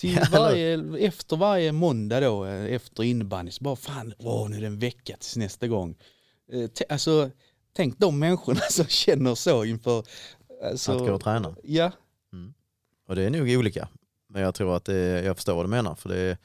till 0.00 0.18
varje, 0.32 0.84
efter 1.06 1.36
varje 1.36 1.72
måndag 1.72 2.20
då, 2.20 2.44
eh, 2.46 2.74
efter 2.74 3.02
innebandy, 3.02 3.50
så 3.52 3.64
bara 3.64 3.76
fan, 3.76 4.14
åh 4.18 4.48
nu 4.50 4.56
är 4.56 4.60
det 4.60 4.66
en 4.66 4.78
vecka 4.78 5.16
tills 5.20 5.36
nästa 5.36 5.68
gång. 5.68 5.94
Eh, 6.52 6.70
Alltså, 6.88 7.30
tänk 7.72 7.98
de 7.98 8.18
människorna 8.18 8.60
som 8.70 8.84
känner 8.86 9.34
så 9.34 9.64
inför... 9.64 10.04
Alltså, 10.70 10.92
Att 10.92 10.98
gå 10.98 11.12
och 11.14 11.20
träna. 11.20 11.54
Ja, 11.62 11.92
Och 13.08 13.16
det 13.16 13.22
är 13.22 13.30
nog 13.30 13.48
olika. 13.50 13.88
Men 14.28 14.42
jag 14.42 14.54
tror 14.54 14.76
att 14.76 14.84
det, 14.84 15.22
jag 15.24 15.36
förstår 15.36 15.54
vad 15.54 15.64
du 15.64 15.68
menar. 15.68 15.94
För 15.94 16.08
det, 16.08 16.38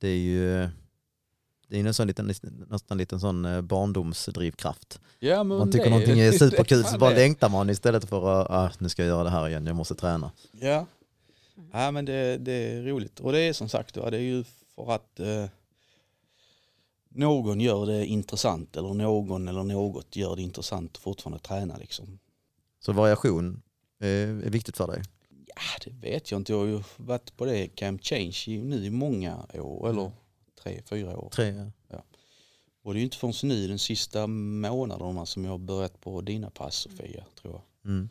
det 0.00 0.08
är 0.08 0.16
ju 0.18 0.68
det 1.68 1.78
är 1.78 1.82
nästan, 1.82 2.06
liten, 2.06 2.32
nästan 2.68 2.98
liten 2.98 3.20
sån 3.20 3.44
eh, 3.44 3.60
barndomsdrivkraft. 3.60 5.00
ja 5.18 5.44
Man 5.44 5.72
tycker 5.72 5.84
det- 5.84 5.90
någonting 5.90 6.20
är 6.20 6.32
superkul 6.32 6.84
så 6.84 6.98
bara 6.98 7.10
längtar 7.10 7.48
man 7.48 7.70
istället 7.70 8.08
för 8.08 8.40
att 8.40 8.50
ah, 8.50 8.70
nu 8.78 8.88
ska 8.88 9.02
jag 9.02 9.08
göra 9.08 9.24
det 9.24 9.30
här 9.30 9.48
igen, 9.48 9.66
jag 9.66 9.76
måste 9.76 9.94
träna. 9.94 10.30
Ja, 10.52 10.86
ja 11.72 11.90
men 11.90 12.04
det, 12.04 12.38
det 12.38 12.52
är 12.52 12.82
roligt. 12.82 13.20
Och 13.20 13.32
det 13.32 13.40
är 13.40 13.52
som 13.52 13.68
sagt 13.68 13.94
det 13.94 14.00
är 14.00 14.12
ju 14.20 14.44
för 14.74 14.92
att 14.92 15.20
eh, 15.20 15.46
någon 17.08 17.60
gör 17.60 17.86
det 17.86 18.06
intressant 18.06 18.76
eller 18.76 18.94
någon 18.94 19.48
eller 19.48 19.62
något 19.62 20.16
gör 20.16 20.36
det 20.36 20.42
intressant 20.42 20.90
att 20.96 20.98
fortfarande 21.02 21.38
träna 21.38 21.76
liksom. 21.76 22.18
Så 22.80 22.92
variation 22.92 23.62
eh, 24.00 24.08
är 24.08 24.50
viktigt 24.50 24.76
för 24.76 24.86
dig. 24.86 25.02
Ja, 25.46 25.84
det 25.84 25.90
vet 25.90 26.30
jag 26.30 26.40
inte. 26.40 26.52
Jag 26.52 26.58
har 26.58 26.66
ju 26.66 26.82
varit 26.96 27.36
på 27.36 27.44
det 27.44 27.66
Camp 27.68 28.04
Change 28.04 28.44
i- 28.46 28.58
nu 28.62 28.84
i 28.84 28.90
många 28.90 29.46
år, 29.54 29.88
eller 29.90 30.10
tre, 30.62 30.82
fyra 30.86 31.16
år. 31.18 31.28
Tre, 31.30 31.70
Och 32.82 32.94
det 32.94 32.98
är 32.98 33.00
ju 33.00 33.04
inte 33.04 33.16
förrän 33.16 33.48
nu 33.48 33.68
den 33.68 33.78
sista 33.78 34.26
månaderna 34.26 35.26
som 35.26 35.44
jag 35.44 35.50
har 35.50 35.58
börjat 35.58 36.00
på 36.00 36.20
dina 36.20 36.50
pass 36.50 36.74
Sofia, 36.76 37.24
tror 37.40 37.52
jag. 37.54 37.90
mm. 37.92 38.08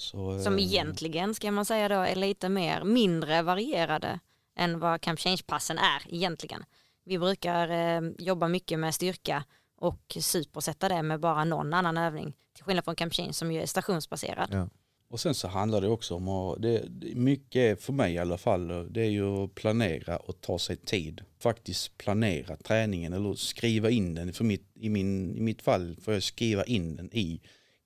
Så, 0.00 0.38
Som 0.38 0.58
eh, 0.58 0.64
egentligen 0.64 1.34
ska 1.34 1.50
man 1.50 1.64
säga 1.64 1.88
då 1.88 1.94
är 1.94 2.14
lite 2.14 2.48
mer 2.48 2.84
mindre 2.84 3.42
varierade 3.42 4.20
än 4.56 4.78
vad 4.78 5.00
Camp 5.00 5.20
Change-passen 5.20 5.78
är 5.78 6.14
egentligen. 6.14 6.64
Vi 7.04 7.18
brukar 7.18 7.68
eh, 7.68 8.10
jobba 8.18 8.48
mycket 8.48 8.78
med 8.78 8.94
styrka 8.94 9.44
och 9.76 10.16
supersätta 10.20 10.88
det 10.88 11.02
med 11.02 11.20
bara 11.20 11.44
någon 11.44 11.74
annan 11.74 11.96
övning. 11.96 12.32
Till 12.54 12.64
skillnad 12.64 12.84
från 12.84 12.96
Campin 12.96 13.32
som 13.32 13.52
ju 13.52 13.62
är 13.62 13.66
stationsbaserad. 13.66 14.48
Ja. 14.52 14.68
Och 15.08 15.20
sen 15.20 15.34
så 15.34 15.48
handlar 15.48 15.80
det 15.80 15.88
också 15.88 16.14
om 16.14 16.28
att, 16.28 16.62
det, 16.62 16.84
det, 16.88 17.14
mycket 17.14 17.82
för 17.82 17.92
mig 17.92 18.14
i 18.14 18.18
alla 18.18 18.38
fall, 18.38 18.92
det 18.92 19.00
är 19.00 19.10
ju 19.10 19.44
att 19.44 19.54
planera 19.54 20.16
och 20.16 20.40
ta 20.40 20.58
sig 20.58 20.76
tid. 20.76 21.20
Faktiskt 21.38 21.98
planera 21.98 22.56
träningen 22.56 23.12
eller 23.12 23.34
skriva 23.34 23.90
in 23.90 24.14
den. 24.14 24.32
För 24.32 24.44
mitt, 24.44 24.66
i, 24.74 24.88
min, 24.88 25.36
I 25.36 25.40
mitt 25.40 25.62
fall 25.62 25.96
får 26.00 26.14
jag 26.14 26.22
skriva 26.22 26.64
in 26.64 26.96
den 26.96 27.10
i 27.12 27.40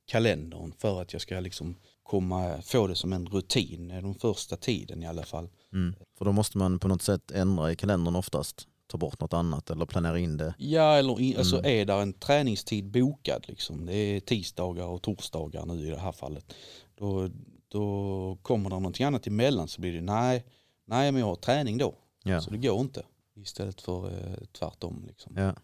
kalendern 0.06 0.72
för 0.78 1.02
att 1.02 1.12
jag 1.12 1.22
ska 1.22 1.40
liksom 1.40 1.76
komma, 2.04 2.62
få 2.62 2.86
det 2.86 2.94
som 2.94 3.12
en 3.12 3.26
rutin 3.26 3.88
den 3.88 4.14
första 4.14 4.56
tiden 4.56 5.02
i 5.02 5.06
alla 5.06 5.22
fall. 5.22 5.48
Mm. 5.72 5.94
För 6.18 6.24
då 6.24 6.32
måste 6.32 6.58
man 6.58 6.78
på 6.78 6.88
något 6.88 7.02
sätt 7.02 7.30
ändra 7.30 7.72
i 7.72 7.76
kalendern 7.76 8.16
oftast. 8.16 8.68
Ta 8.86 8.98
bort 8.98 9.20
något 9.20 9.32
annat 9.32 9.70
eller 9.70 9.86
planera 9.86 10.18
in 10.18 10.36
det. 10.36 10.54
Ja, 10.58 10.94
eller 10.96 11.38
alltså 11.38 11.58
Mm. 11.58 11.80
är 11.80 11.84
där 11.84 12.02
en 12.02 12.12
träningstid 12.12 12.90
bokad 12.90 13.44
liksom. 13.48 13.86
Det 13.86 13.96
är 13.96 14.20
tisdagar 14.20 14.86
och 14.86 15.02
torsdagar 15.02 15.66
nu 15.66 15.86
i 15.86 15.90
det 15.90 15.98
här 15.98 16.12
fallet. 16.12 16.54
Då, 16.94 17.28
då 17.68 18.38
kommer 18.42 18.70
det 18.70 18.76
någonting 18.76 19.06
annat 19.06 19.26
emellan 19.26 19.68
så 19.68 19.80
blir 19.80 19.92
det 19.92 20.00
nej, 20.00 20.44
nej 20.86 21.12
men 21.12 21.20
jag 21.20 21.26
har 21.26 21.36
träning 21.36 21.78
då. 21.78 21.94
Ja. 22.24 22.40
Så 22.40 22.50
det 22.50 22.58
går 22.58 22.80
inte. 22.80 23.02
Istället 23.36 23.80
för 23.80 24.06
eh, 24.10 24.36
tvärtom. 24.58 25.04
Liksom. 25.08 25.32
Ja. 25.36 25.54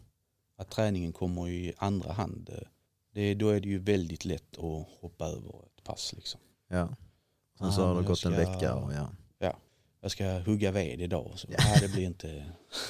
Att 0.56 0.70
träningen 0.70 1.12
kommer 1.12 1.48
i 1.48 1.72
andra 1.78 2.12
hand. 2.12 2.50
eh, 2.52 2.68
Det, 3.14 3.34
då 3.34 3.48
är 3.48 3.60
det 3.60 3.68
ju 3.68 3.78
väldigt 3.78 4.24
lätt 4.24 4.58
att 4.58 4.86
hoppa 5.00 5.26
över 5.26 5.48
ett 5.66 5.69
pass. 5.84 6.12
Liksom. 6.16 6.40
Ja. 6.68 6.88
Sen 7.58 7.66
Ah, 7.66 7.72
så 7.72 7.80
har 7.80 7.86
men 7.86 7.96
det 7.96 8.00
jag 8.02 8.08
gått 8.08 8.24
en 8.24 8.32
ska- 8.32 8.52
vecka 8.52 8.74
och 8.74 8.92
ja. 8.92 9.08
Jag 10.02 10.10
ska 10.10 10.24
hugga 10.38 10.70
ved 10.70 11.00
idag. 11.00 11.32
Så, 11.36 11.46
Ja. 11.50 11.56
nej, 11.64 11.78
det 11.80 11.88
blir 11.88 12.04
inte, 12.04 12.44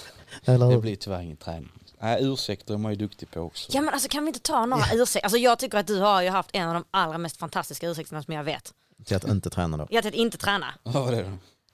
det 0.45 0.79
blir 0.81 0.97
tyvärr 0.97 1.21
ingen 1.21 1.37
träning. 1.37 1.73
Nej, 2.01 2.25
ursäkter 2.25 2.75
är 2.75 2.79
man 2.79 2.93
ju 2.93 2.97
duktig 2.99 3.31
på 3.31 3.41
också. 3.41 3.71
Ja 3.75 3.81
men 3.83 3.95
alltså 3.95 4.09
kan 4.09 4.25
vi 4.25 4.29
inte 4.29 4.41
ta 4.41 4.67
några 4.67 4.85
ursäkter? 4.93 5.25
Alltså 5.27 5.39
jag 5.39 5.59
tycker 5.59 5.79
att 5.79 5.87
du 5.87 6.01
har 6.01 6.23
ju 6.23 6.29
haft 6.29 6.51
en 6.53 6.69
av 6.69 6.75
de 6.75 6.85
allra 6.91 7.19
mest 7.19 7.37
fantastiska 7.37 7.89
ursäkterna 7.89 8.23
som 8.23 8.35
jag 8.35 8.45
vet. 8.45 8.75
Till 9.05 9.17
att 9.17 9.25
inte 9.29 9.51
träna 9.51 9.77
då. 9.77 9.87
Jag 9.91 10.03
till 10.03 10.09
att 10.09 10.15
inte 10.15 10.39
träna. 10.39 10.75
Vad 10.83 10.95
var 11.05 11.13
det 11.13 11.23
då? 11.23 11.31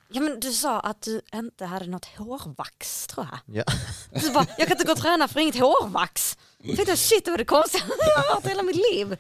Ja 0.08 0.20
men 0.20 0.40
du 0.40 0.52
sa 0.52 0.80
att 0.80 1.02
du 1.02 1.20
inte 1.34 1.64
hade 1.64 1.86
något 1.86 2.04
hårvax 2.04 3.06
tror 3.06 3.26
jag. 3.30 3.56
Ja. 3.56 3.64
Du 4.20 4.30
bara, 4.30 4.46
jag 4.58 4.68
kan 4.68 4.76
inte 4.76 4.84
gå 4.84 4.92
och 4.92 4.98
träna 4.98 5.28
för 5.28 5.40
inget 5.40 5.58
hårvax. 5.60 6.38
Jag 6.62 6.76
tänkte 6.76 6.96
shit 6.96 7.24
det 7.24 7.30
var 7.30 7.38
det 7.38 7.44
konstigaste 7.44 7.92
jag 7.98 8.22
har 8.22 8.34
hört 8.34 8.46
hela 8.46 8.62
mitt 8.62 8.76
liv. 8.76 9.16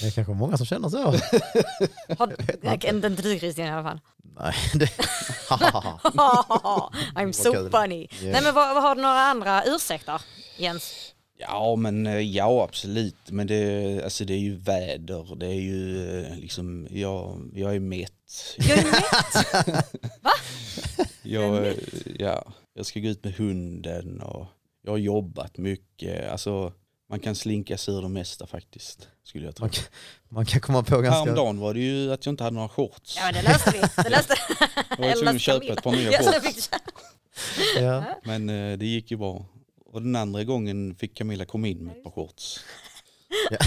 Det 0.00 0.06
är 0.06 0.10
kanske 0.10 0.32
många 0.32 0.56
som 0.56 0.66
känner 0.66 0.88
så. 0.88 0.98
Har, 2.18 2.36
inte 2.72 3.06
inte 3.06 3.22
du 3.22 3.38
Christian 3.38 3.66
i 3.66 3.70
alla 3.70 3.82
fall. 3.82 4.00
Nej, 4.38 4.54
det... 4.74 4.86
I'm 7.14 7.32
so 7.32 7.70
funny. 7.70 8.08
Ja. 8.10 8.32
Nej 8.32 8.42
men 8.42 8.54
vad, 8.54 8.74
vad 8.74 8.82
har 8.82 8.94
du 8.94 9.02
några 9.02 9.20
andra 9.20 9.64
ursäkter 9.64 10.22
Jens? 10.56 11.11
Ja, 11.38 11.76
men 11.76 12.06
eh, 12.06 12.20
ja 12.20 12.64
absolut. 12.64 13.30
Men 13.30 13.46
det, 13.46 14.00
alltså, 14.04 14.24
det 14.24 14.34
är 14.34 14.38
ju 14.38 14.56
väder. 14.56 15.36
Det 15.36 15.46
är 15.46 15.60
ju 15.60 16.20
eh, 16.20 16.36
liksom, 16.36 16.88
jag, 16.90 17.50
jag 17.54 17.74
är 17.74 17.80
mätt. 17.80 18.56
Jag 18.58 18.78
är 18.78 18.84
mätt. 18.84 19.84
Jag, 21.22 21.66
eh, 21.66 21.74
ja, 22.18 22.52
jag 22.74 22.86
ska 22.86 23.00
gå 23.00 23.08
ut 23.08 23.24
med 23.24 23.34
hunden 23.34 24.20
och 24.20 24.46
jag 24.82 24.92
har 24.92 24.98
jobbat 24.98 25.58
mycket. 25.58 26.30
Alltså, 26.30 26.72
man 27.10 27.20
kan 27.20 27.34
slinka 27.34 27.78
sig 27.78 27.94
ur 27.94 28.02
det 28.02 28.08
mesta 28.08 28.46
faktiskt. 28.46 29.08
Skulle 29.24 29.44
jag 29.44 29.56
tro. 29.56 29.62
Man 29.64 29.70
kan, 29.70 29.84
man 30.28 30.46
kan 30.46 30.60
komma 30.60 30.82
på 30.82 31.00
ganska... 31.00 31.18
Häromdagen 31.20 31.58
var 31.60 31.74
det 31.74 31.80
ju 31.80 32.12
att 32.12 32.26
jag 32.26 32.32
inte 32.32 32.44
hade 32.44 32.54
några 32.54 32.68
shorts. 32.68 33.16
Ja 33.16 33.32
det 33.32 33.42
löste 33.42 33.70
vi. 33.70 34.02
Det 34.02 34.08
löste 34.10 34.34
Jag 34.88 35.06
var 35.06 35.12
tvungen 35.12 35.36
att 35.36 35.42
köpa 35.42 35.66
ett 35.72 35.82
par 35.82 35.92
nya 35.92 36.10
shorts. 36.22 36.70
Ja. 37.80 38.04
Men 38.24 38.46
det 38.78 38.86
gick 38.86 39.10
ju 39.10 39.16
bra. 39.16 39.46
Och 39.92 40.02
den 40.02 40.16
andra 40.16 40.44
gången 40.44 40.94
fick 40.94 41.14
Camilla 41.14 41.44
komma 41.44 41.68
in 41.68 41.84
med 41.84 41.96
ett 41.96 42.04
par 42.04 42.10
shorts. 42.10 42.64
Ja, 43.50 43.58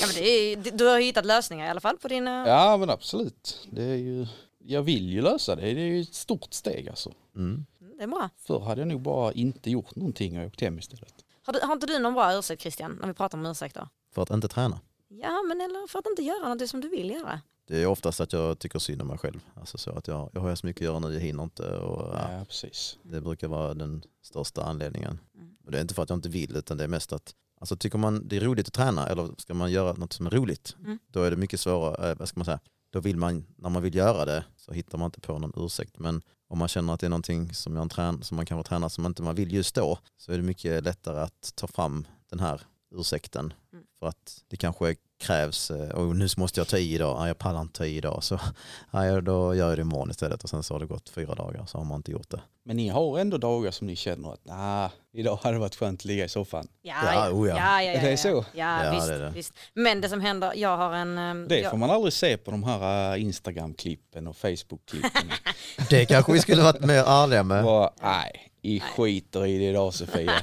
men 0.06 0.14
det 0.14 0.28
är, 0.28 0.56
du 0.56 0.86
har 0.86 1.00
hittat 1.00 1.26
lösningar 1.26 1.66
i 1.66 1.68
alla 1.70 1.80
fall 1.80 1.98
på 1.98 2.08
dina... 2.08 2.48
Ja 2.48 2.76
men 2.76 2.90
absolut. 2.90 3.68
Det 3.70 3.82
är 3.82 3.96
ju, 3.96 4.26
jag 4.58 4.82
vill 4.82 5.08
ju 5.08 5.22
lösa 5.22 5.56
det. 5.56 5.62
Det 5.62 5.80
är 5.80 5.86
ju 5.86 6.00
ett 6.00 6.14
stort 6.14 6.54
steg 6.54 6.88
alltså. 6.88 7.12
Mm. 7.36 7.66
Det 7.98 8.02
är 8.02 8.06
bra. 8.08 8.28
Förr 8.36 8.60
hade 8.60 8.80
jag 8.80 8.88
nog 8.88 9.00
bara 9.00 9.32
inte 9.32 9.70
gjort 9.70 9.96
någonting 9.96 10.38
och 10.38 10.46
åkt 10.46 10.60
hem 10.60 10.78
istället. 10.78 11.14
Har, 11.42 11.52
du, 11.52 11.60
har 11.60 11.72
inte 11.72 11.86
du 11.86 11.98
någon 11.98 12.14
bra 12.14 12.38
ursäkt 12.38 12.62
Christian, 12.62 12.98
när 13.00 13.08
vi 13.08 13.14
pratar 13.14 13.38
om 13.38 13.46
ursäkter? 13.46 13.88
För 14.14 14.22
att 14.22 14.30
inte 14.30 14.48
träna. 14.48 14.80
Ja, 15.08 15.42
men 15.48 15.60
eller 15.60 15.86
för 15.86 15.98
att 15.98 16.06
inte 16.06 16.22
göra 16.22 16.54
något 16.54 16.68
som 16.68 16.80
du 16.80 16.88
vill 16.88 17.10
göra. 17.10 17.40
Det 17.70 17.82
är 17.82 17.86
oftast 17.86 18.20
att 18.20 18.32
jag 18.32 18.58
tycker 18.58 18.78
synd 18.78 19.02
om 19.02 19.08
mig 19.08 19.18
själv. 19.18 19.40
Alltså 19.54 19.78
så 19.78 19.90
att 19.90 20.08
jag, 20.08 20.30
jag 20.32 20.40
har 20.40 20.54
så 20.54 20.66
mycket 20.66 20.80
att 20.80 20.84
göra 20.84 20.98
nu, 20.98 21.12
jag 21.12 21.20
hinner 21.20 21.42
inte. 21.42 21.76
Och, 21.76 22.16
ja, 22.16 22.32
Ja, 22.32 22.44
precis. 22.44 22.98
det 23.02 23.20
brukar 23.20 23.48
vara 23.48 23.74
den 23.74 24.02
största 24.22 24.62
anledningen. 24.64 25.18
Mm. 25.34 25.56
Och 25.64 25.70
det 25.70 25.78
är 25.78 25.82
inte 25.82 25.94
för 25.94 26.02
att 26.02 26.10
jag 26.10 26.16
inte 26.16 26.28
vill 26.28 26.56
utan 26.56 26.76
det 26.76 26.84
är 26.84 26.88
mest 26.88 27.12
att 27.12 27.34
alltså, 27.60 27.76
tycker 27.76 27.98
man 27.98 28.28
det 28.28 28.36
är 28.36 28.40
roligt 28.40 28.66
att 28.68 28.72
träna 28.74 29.06
eller 29.06 29.30
ska 29.38 29.54
man 29.54 29.72
göra 29.72 29.92
något 29.92 30.12
som 30.12 30.26
är 30.26 30.30
roligt 30.30 30.76
Mm. 30.84 30.98
då 31.06 31.22
är 31.22 31.30
det 31.30 31.36
mycket 31.36 31.60
svårare, 31.60 32.10
eh, 32.10 32.16
vad 32.18 32.28
ska 32.28 32.40
man 32.40 32.44
säga, 32.44 32.60
då 32.92 33.00
vill 33.00 33.16
man, 33.16 33.46
när 33.56 33.70
man 33.70 33.82
vill 33.82 33.94
göra 33.94 34.24
det 34.24 34.44
så 34.56 34.72
hittar 34.72 34.98
man 34.98 35.06
inte 35.06 35.20
på 35.20 35.38
någon 35.38 35.52
ursäkt. 35.56 35.98
Men 35.98 36.22
om 36.48 36.58
man 36.58 36.68
känner 36.68 36.94
att 36.94 37.00
det 37.00 37.06
är 37.06 37.10
någonting 37.10 37.54
som, 37.54 37.76
jag 37.76 37.90
trän, 37.90 38.22
som 38.22 38.36
man 38.36 38.46
kanske 38.46 38.68
tränar 38.68 38.88
som 38.88 39.06
inte 39.06 39.22
man 39.22 39.34
vill 39.34 39.52
just 39.52 39.74
då 39.74 39.98
så 40.16 40.32
är 40.32 40.36
det 40.36 40.42
mycket 40.42 40.84
lättare 40.84 41.20
att 41.20 41.52
ta 41.54 41.66
fram 41.66 42.06
den 42.30 42.40
här 42.40 42.60
ursäkten. 42.94 43.52
Mm. 43.72 43.84
För 43.98 44.06
att 44.06 44.44
det 44.48 44.56
kanske 44.56 44.96
krävs, 45.20 45.70
eh, 45.70 45.88
och 45.88 46.16
nu 46.16 46.28
måste 46.36 46.60
jag 46.60 46.68
ta 46.68 46.78
i 46.78 46.94
idag, 46.94 47.16
ja, 47.20 47.26
jag 47.26 47.38
pallar 47.38 47.60
inte 47.60 47.78
ta 47.78 47.84
i 47.86 47.96
idag 47.96 48.24
så 48.24 48.40
ja, 48.90 49.20
då 49.20 49.54
gör 49.54 49.68
jag 49.68 49.78
det 49.78 49.82
imorgon 49.82 50.10
istället 50.10 50.42
och 50.44 50.50
sen 50.50 50.62
så 50.62 50.74
har 50.74 50.80
det 50.80 50.86
gått 50.86 51.08
fyra 51.08 51.34
dagar 51.34 51.66
så 51.66 51.78
har 51.78 51.84
man 51.84 51.96
inte 51.96 52.10
gjort 52.12 52.30
det. 52.30 52.40
Men 52.64 52.76
ni 52.76 52.88
har 52.88 53.18
ändå 53.18 53.38
dagar 53.38 53.70
som 53.70 53.86
ni 53.86 53.96
känner 53.96 54.32
att 54.32 54.44
nah, 54.44 54.90
idag 55.12 55.38
hade 55.42 55.54
det 55.56 55.60
varit 55.60 55.74
skönt 55.76 56.00
att 56.00 56.04
ligga 56.04 56.24
i 56.24 56.28
soffan. 56.28 56.68
Ja, 56.82 56.94
Ja, 57.04 57.14
ja, 57.14 57.30
oh 57.32 57.48
ja. 57.48 57.56
ja, 57.56 57.82
ja, 57.82 57.92
ja, 57.92 57.98
Är 57.98 58.02
det 58.02 58.10
ja. 58.10 58.16
så? 58.16 58.44
Ja, 58.54 58.84
Ja, 58.84 58.92
visst, 58.94 59.06
det 59.06 59.14
är 59.14 59.18
det. 59.18 59.30
visst. 59.30 59.52
Men 59.74 60.00
det 60.00 60.08
som 60.08 60.20
händer, 60.20 60.52
jag 60.56 60.76
har 60.76 60.94
en... 60.94 61.18
ehm, 61.18 61.48
Det 61.48 61.60
jag, 61.60 61.70
får 61.70 61.78
man 61.78 61.90
aldrig 61.90 62.12
se 62.12 62.36
på 62.36 62.50
de 62.50 62.64
här 62.64 63.12
äh, 63.16 63.22
Instagram-klippen 63.22 64.26
och 64.26 64.36
Facebook-klippen. 64.36 65.30
Det 65.90 66.04
kanske 66.06 66.32
vi 66.32 66.38
skulle 66.40 66.62
varit 66.62 66.84
mer 66.84 67.04
ärliga 67.06 67.42
med. 67.42 67.64
Bara, 67.64 67.90
Nej, 68.02 68.49
i 68.62 68.80
skiter 68.80 69.46
i 69.46 69.58
det 69.58 69.64
idag 69.64 69.94
Sofia. 69.94 70.32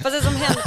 Fast 0.00 0.16
det 0.16 0.22
som, 0.22 0.34
händer, 0.34 0.64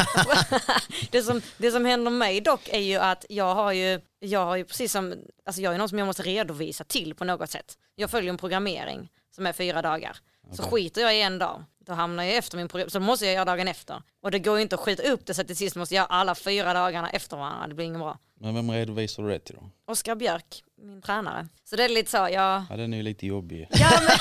det, 1.12 1.24
som, 1.24 1.42
det 1.58 1.72
som 1.72 1.86
händer 1.86 2.12
mig 2.12 2.42
dock 2.42 2.70
är 2.70 2.80
ju 2.80 2.96
att 2.98 3.26
jag 3.30 3.56
har 3.56 3.72
ju, 3.72 4.02
jag 4.20 4.46
har 4.46 4.56
ju 4.56 4.66
precis 4.66 4.92
som, 4.92 5.14
alltså 5.46 5.62
jag 5.62 5.74
är 5.74 5.78
någon 5.78 5.90
som 5.90 5.98
jag 5.98 6.06
måste 6.06 6.24
redovisa 6.24 6.84
till 6.84 7.16
på 7.16 7.26
något 7.26 7.50
sätt. 7.50 7.78
Jag 7.96 8.12
följer 8.12 8.30
en 8.30 8.38
programmering 8.38 9.10
som 9.36 9.46
är 9.46 9.54
fyra 9.54 9.82
dagar. 9.82 10.18
Så 10.52 10.64
Okej. 10.64 10.72
skiter 10.72 11.02
jag 11.02 11.16
i 11.18 11.22
en 11.22 11.40
dag, 11.40 11.64
då 11.90 11.96
hamnar 11.96 12.24
jag 12.24 12.36
efter 12.36 12.58
min 12.58 12.68
program, 12.68 12.90
så 12.90 13.00
då 13.00 13.06
måste 13.06 13.26
jag 13.26 13.34
göra 13.36 13.46
dagen 13.46 13.68
efter. 13.68 14.02
Och 14.24 14.32
det 14.32 14.40
går 14.40 14.56
ju 14.56 14.62
inte 14.62 14.76
att 14.76 14.82
skjuta 14.82 15.04
upp 15.04 15.26
det 15.26 15.34
så 15.34 15.42
att 15.42 15.48
till 15.48 15.56
sist 15.58 15.76
måste 15.76 15.96
jag 15.96 16.02
göra 16.02 16.08
alla 16.08 16.36
fyra 16.36 16.74
dagarna 16.74 17.10
efter 17.10 17.38
varandra, 17.38 17.68
det 17.68 17.74
blir 17.74 17.86
inget 17.86 18.00
bra. 18.00 18.18
Men 18.42 18.56
vem 18.56 18.72
redovisar 18.72 19.24
du 19.24 19.30
det 19.30 19.40
till 19.40 19.56
då? 19.56 19.92
Oskar 19.92 20.16
Björk, 20.16 20.64
min 20.82 21.02
tränare. 21.02 21.48
Så 21.64 21.76
det 21.76 21.84
är 21.84 21.90
lite 21.90 22.12
så, 22.12 22.18
jag, 22.18 22.64
Ja, 22.70 22.78
den 22.78 22.94
är 22.94 22.98
ju 22.98 23.04
lite 23.04 23.28
jobbig. 23.28 23.68
ja 23.72 23.90
men, 24.00 24.18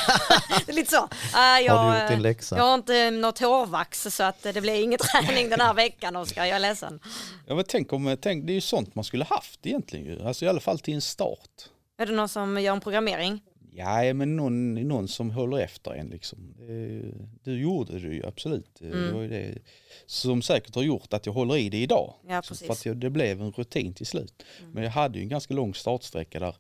det 0.67 0.73
är 0.73 0.75
lite 0.75 0.91
så. 0.91 1.09
Äh, 1.39 1.67
jag, 1.67 1.75
Har 1.75 1.95
du 1.95 2.01
gjort 2.01 2.11
din 2.11 2.23
läxa? 2.23 2.57
jag 2.57 2.65
har 2.65 2.75
inte 2.75 3.11
något 3.11 3.39
hårvax 3.39 4.03
så 4.03 4.23
att 4.23 4.43
det 4.43 4.61
blir 4.61 4.83
ingen 4.83 4.99
träning 4.99 5.49
den 5.51 5.61
här 5.61 5.75
veckan 5.75 6.17
Oskar, 6.17 6.45
jag 6.45 6.57
är 6.57 6.61
ledsen. 6.61 7.01
Ja, 7.47 7.55
men 7.55 7.65
tänk 7.69 7.93
om, 7.93 8.17
tänk, 8.21 8.47
det 8.47 8.53
är 8.53 8.55
ju 8.55 8.61
sånt 8.61 8.95
man 8.95 9.05
skulle 9.05 9.25
haft 9.25 9.67
egentligen 9.67 10.07
ju. 10.07 10.27
Alltså 10.27 10.45
i 10.45 10.49
alla 10.49 10.61
fall 10.61 10.79
till 10.79 10.95
en 10.95 11.01
start. 11.01 11.51
Är 11.99 12.07
det 12.07 12.13
någon 12.13 12.29
som 12.29 12.61
gör 12.61 12.73
en 12.73 12.81
programmering? 12.81 13.43
Ja, 13.79 14.15
men 14.15 14.37
någon, 14.37 14.75
någon 14.75 15.09
som 15.09 15.31
håller 15.31 15.59
efter 15.59 15.91
en 15.91 16.07
liksom. 16.09 16.55
Det, 16.59 17.03
du 17.43 17.61
gjorde 17.61 17.93
det 17.99 18.15
ju 18.15 18.27
absolut. 18.27 18.71
Det 18.79 18.87
Mm. 18.87 19.15
var 19.15 19.23
ju 19.23 19.29
det 19.29 19.59
som 20.07 20.43
säkert 20.43 20.75
har 20.75 20.83
gjort 20.83 21.13
att 21.13 21.27
jag 21.27 21.33
håller 21.33 21.57
i 21.57 21.69
det 21.69 21.83
idag. 21.83 22.15
Ja. 22.29 22.43
För 22.43 22.73
att 22.73 22.87
jag, 22.87 22.97
det 22.97 23.11
blev 23.11 23.41
en 23.41 23.53
rutin 23.53 23.95
till 23.95 24.07
slut. 24.07 24.45
Mm. 24.61 24.71
Men 24.73 24.83
jag 24.83 24.91
hade 24.91 25.19
ju 25.19 25.23
en 25.23 25.29
ganska 25.29 25.55
lång 25.55 25.75
startsträcka 25.75 26.41
där 26.41 26.57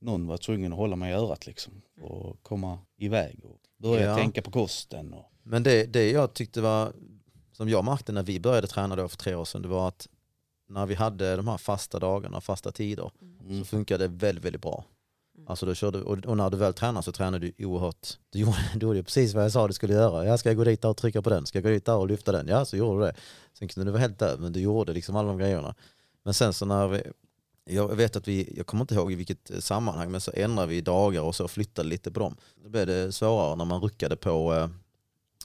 någon 0.00 0.26
var 0.26 0.36
tvungen 0.36 0.72
att 0.72 0.78
hålla 0.78 0.96
mig 0.96 1.10
i 1.10 1.14
örat 1.14 1.46
liksom. 1.46 1.72
Och 2.00 2.42
komma 2.42 2.78
iväg 2.98 3.44
och 3.44 3.60
börja 3.76 4.04
Ja. 4.06 4.16
tänka 4.16 4.42
på 4.42 4.50
kosten. 4.50 5.12
Och, 5.12 5.32
Men 5.42 5.62
det, 5.62 5.84
det 5.84 6.10
jag 6.10 6.34
tyckte 6.34 6.60
var, 6.60 6.92
som 7.52 7.68
jag 7.68 7.84
märkte 7.84 8.12
när 8.12 8.22
vi 8.22 8.40
började 8.40 8.66
träna 8.66 8.96
då 8.96 9.08
för 9.08 9.16
tre 9.16 9.34
år 9.34 9.44
sedan, 9.44 9.62
det 9.62 9.68
var 9.68 9.88
att 9.88 10.08
när 10.68 10.86
vi 10.86 10.94
hade 10.94 11.36
de 11.36 11.48
här 11.48 11.56
fasta 11.58 11.98
dagarna, 11.98 12.40
fasta 12.40 12.72
tider, 12.72 13.10
mm. 13.42 13.58
så 13.58 13.64
funkade 13.64 14.08
det 14.08 14.14
väldigt, 14.14 14.44
väldigt 14.44 14.62
bra. 14.62 14.84
Alltså 15.48 15.66
då 15.66 15.74
körde, 15.74 16.02
och, 16.02 16.26
och 16.26 16.36
när 16.36 16.50
du 16.50 16.56
väl 16.56 16.74
tränar 16.74 17.02
så 17.02 17.12
tränar 17.12 17.38
du 17.38 17.52
oerhört, 17.58 18.18
du 18.30 18.38
gjorde, 18.38 18.56
du 18.74 18.86
gjorde 18.86 19.02
precis 19.02 19.34
vad 19.34 19.44
jag 19.44 19.52
sa 19.52 19.66
du 19.66 19.72
skulle 19.72 19.94
göra. 19.94 20.26
Jag 20.26 20.38
ska 20.38 20.52
gå 20.52 20.64
dit 20.64 20.82
där 20.82 20.88
och 20.88 20.96
trycka 20.96 21.22
på 21.22 21.30
den, 21.30 21.46
ska 21.46 21.58
jag 21.58 21.64
gå 21.64 21.70
dit 21.70 21.84
där 21.84 21.96
och 21.96 22.08
lyfta 22.08 22.32
den? 22.32 22.48
Ja, 22.48 22.64
så 22.64 22.76
gjorde 22.76 23.00
du 23.00 23.06
det. 23.06 23.14
Sen 23.58 23.68
kunde 23.68 23.88
du 23.88 23.92
vara 23.92 24.00
helt 24.00 24.18
död, 24.18 24.40
men 24.40 24.52
du 24.52 24.60
gjorde 24.60 24.92
liksom 24.92 25.16
alla 25.16 25.28
de 25.28 25.38
grejerna. 25.38 25.74
Men 26.22 26.34
sen 26.34 26.52
så 26.52 26.66
när 26.66 26.88
vi, 26.88 27.02
jag 27.64 27.96
vet 27.96 28.16
att 28.16 28.28
vi, 28.28 28.54
jag 28.56 28.66
kommer 28.66 28.82
inte 28.82 28.94
ihåg 28.94 29.12
i 29.12 29.14
vilket 29.14 29.50
eh, 29.50 29.58
sammanhang, 29.58 30.10
men 30.10 30.20
så 30.20 30.30
ändrade 30.34 30.68
vi 30.68 30.80
dagar 30.80 31.22
och 31.22 31.34
så 31.34 31.48
flyttade 31.48 31.88
lite 31.88 32.10
på 32.10 32.20
dem. 32.20 32.36
Då 32.62 32.68
blev 32.68 32.86
det 32.86 33.12
svårare 33.12 33.56
när 33.56 33.64
man 33.64 33.80
ruckade 33.80 34.16
på 34.16 34.54
eh, 34.54 34.68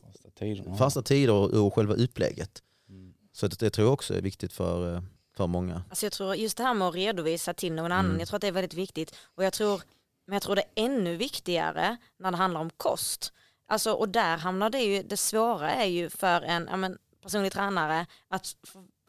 fasta 0.02 0.30
tiderna. 0.40 0.76
fasta 0.76 1.02
tider 1.02 1.34
och, 1.34 1.66
och 1.66 1.74
själva 1.74 1.94
upplägget. 1.94 2.64
Mm. 2.90 3.14
Så 3.34 3.48
det, 3.48 3.60
det 3.60 3.70
tror 3.70 3.88
jag 3.88 3.94
också 3.94 4.14
är 4.14 4.22
viktigt 4.22 4.54
för, 4.54 4.96
eh, 4.96 5.02
för 5.38 5.48
många. 5.48 5.84
Alltså 5.90 6.06
jag 6.06 6.14
tror 6.14 6.36
just 6.36 6.58
det 6.58 6.64
här 6.64 6.74
med 6.74 6.88
att 6.88 6.96
redovisa 6.96 7.54
till 7.54 7.74
någon 7.74 7.92
annan, 7.92 8.06
Mm. 8.06 8.20
jag 8.20 8.28
tror 8.28 8.36
att 8.36 8.42
det 8.42 8.48
är 8.48 8.52
väldigt 8.52 8.74
viktigt. 8.74 9.16
Och 9.36 9.44
jag 9.44 9.54
tror, 9.54 9.82
men 10.26 10.34
jag 10.34 10.42
tror 10.42 10.56
det 10.56 10.62
är 10.62 10.86
ännu 10.86 11.16
viktigare 11.16 11.98
när 12.20 12.32
det 12.32 12.38
handlar 12.38 12.62
om 12.62 12.70
kost. 12.70 13.34
Alltså, 13.68 13.92
och 13.94 14.10
där 14.10 14.38
hamnar 14.38 14.70
det 14.70 14.80
ju, 14.82 15.04
det 15.04 15.18
svåra 15.18 15.72
är 15.74 15.86
ju 15.88 16.10
för 16.10 16.42
en, 16.42 16.68
ja 16.72 16.78
men 16.78 16.98
personlig 17.24 17.52
tränare, 17.54 18.06
att 18.28 18.56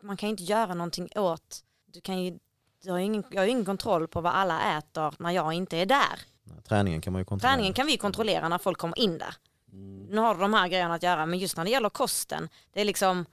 man 0.02 0.16
kan 0.16 0.26
ju 0.28 0.30
inte 0.30 0.42
göra 0.42 0.74
någonting 0.74 1.08
åt, 1.16 1.64
du 1.86 2.00
kan 2.00 2.22
ju, 2.24 2.38
du 2.82 2.90
har 2.90 2.98
ingen, 2.98 3.24
jag 3.30 3.42
har 3.42 3.46
ingen 3.46 3.64
kontroll 3.64 4.08
på 4.08 4.20
vad 4.20 4.32
alla 4.32 4.78
äter 4.78 5.14
när 5.18 5.30
jag 5.30 5.52
inte 5.52 5.76
är 5.76 5.86
där. 5.86 6.20
Träningen 6.68 7.00
kan 7.00 7.12
man 7.12 7.20
ju 7.20 7.24
kontrollera. 7.24 7.52
Träningen 7.54 7.72
kan 7.74 7.86
vi 7.86 7.96
kontrollera 7.96 8.48
när 8.48 8.58
folk 8.58 8.78
kommer 8.78 8.98
in 8.98 9.18
där. 9.18 9.34
Mm. 9.72 10.06
Nu 10.10 10.20
har 10.20 10.34
du 10.34 10.40
de 10.40 10.54
här 10.54 10.68
grejerna 10.68 10.94
att 10.94 11.02
göra, 11.02 11.26
men 11.26 11.38
just 11.38 11.56
när 11.56 11.64
det 11.64 11.70
gäller 11.70 11.88
kosten, 11.88 12.48
det 12.72 12.80
är 12.80 12.84
liksom, 12.84 13.26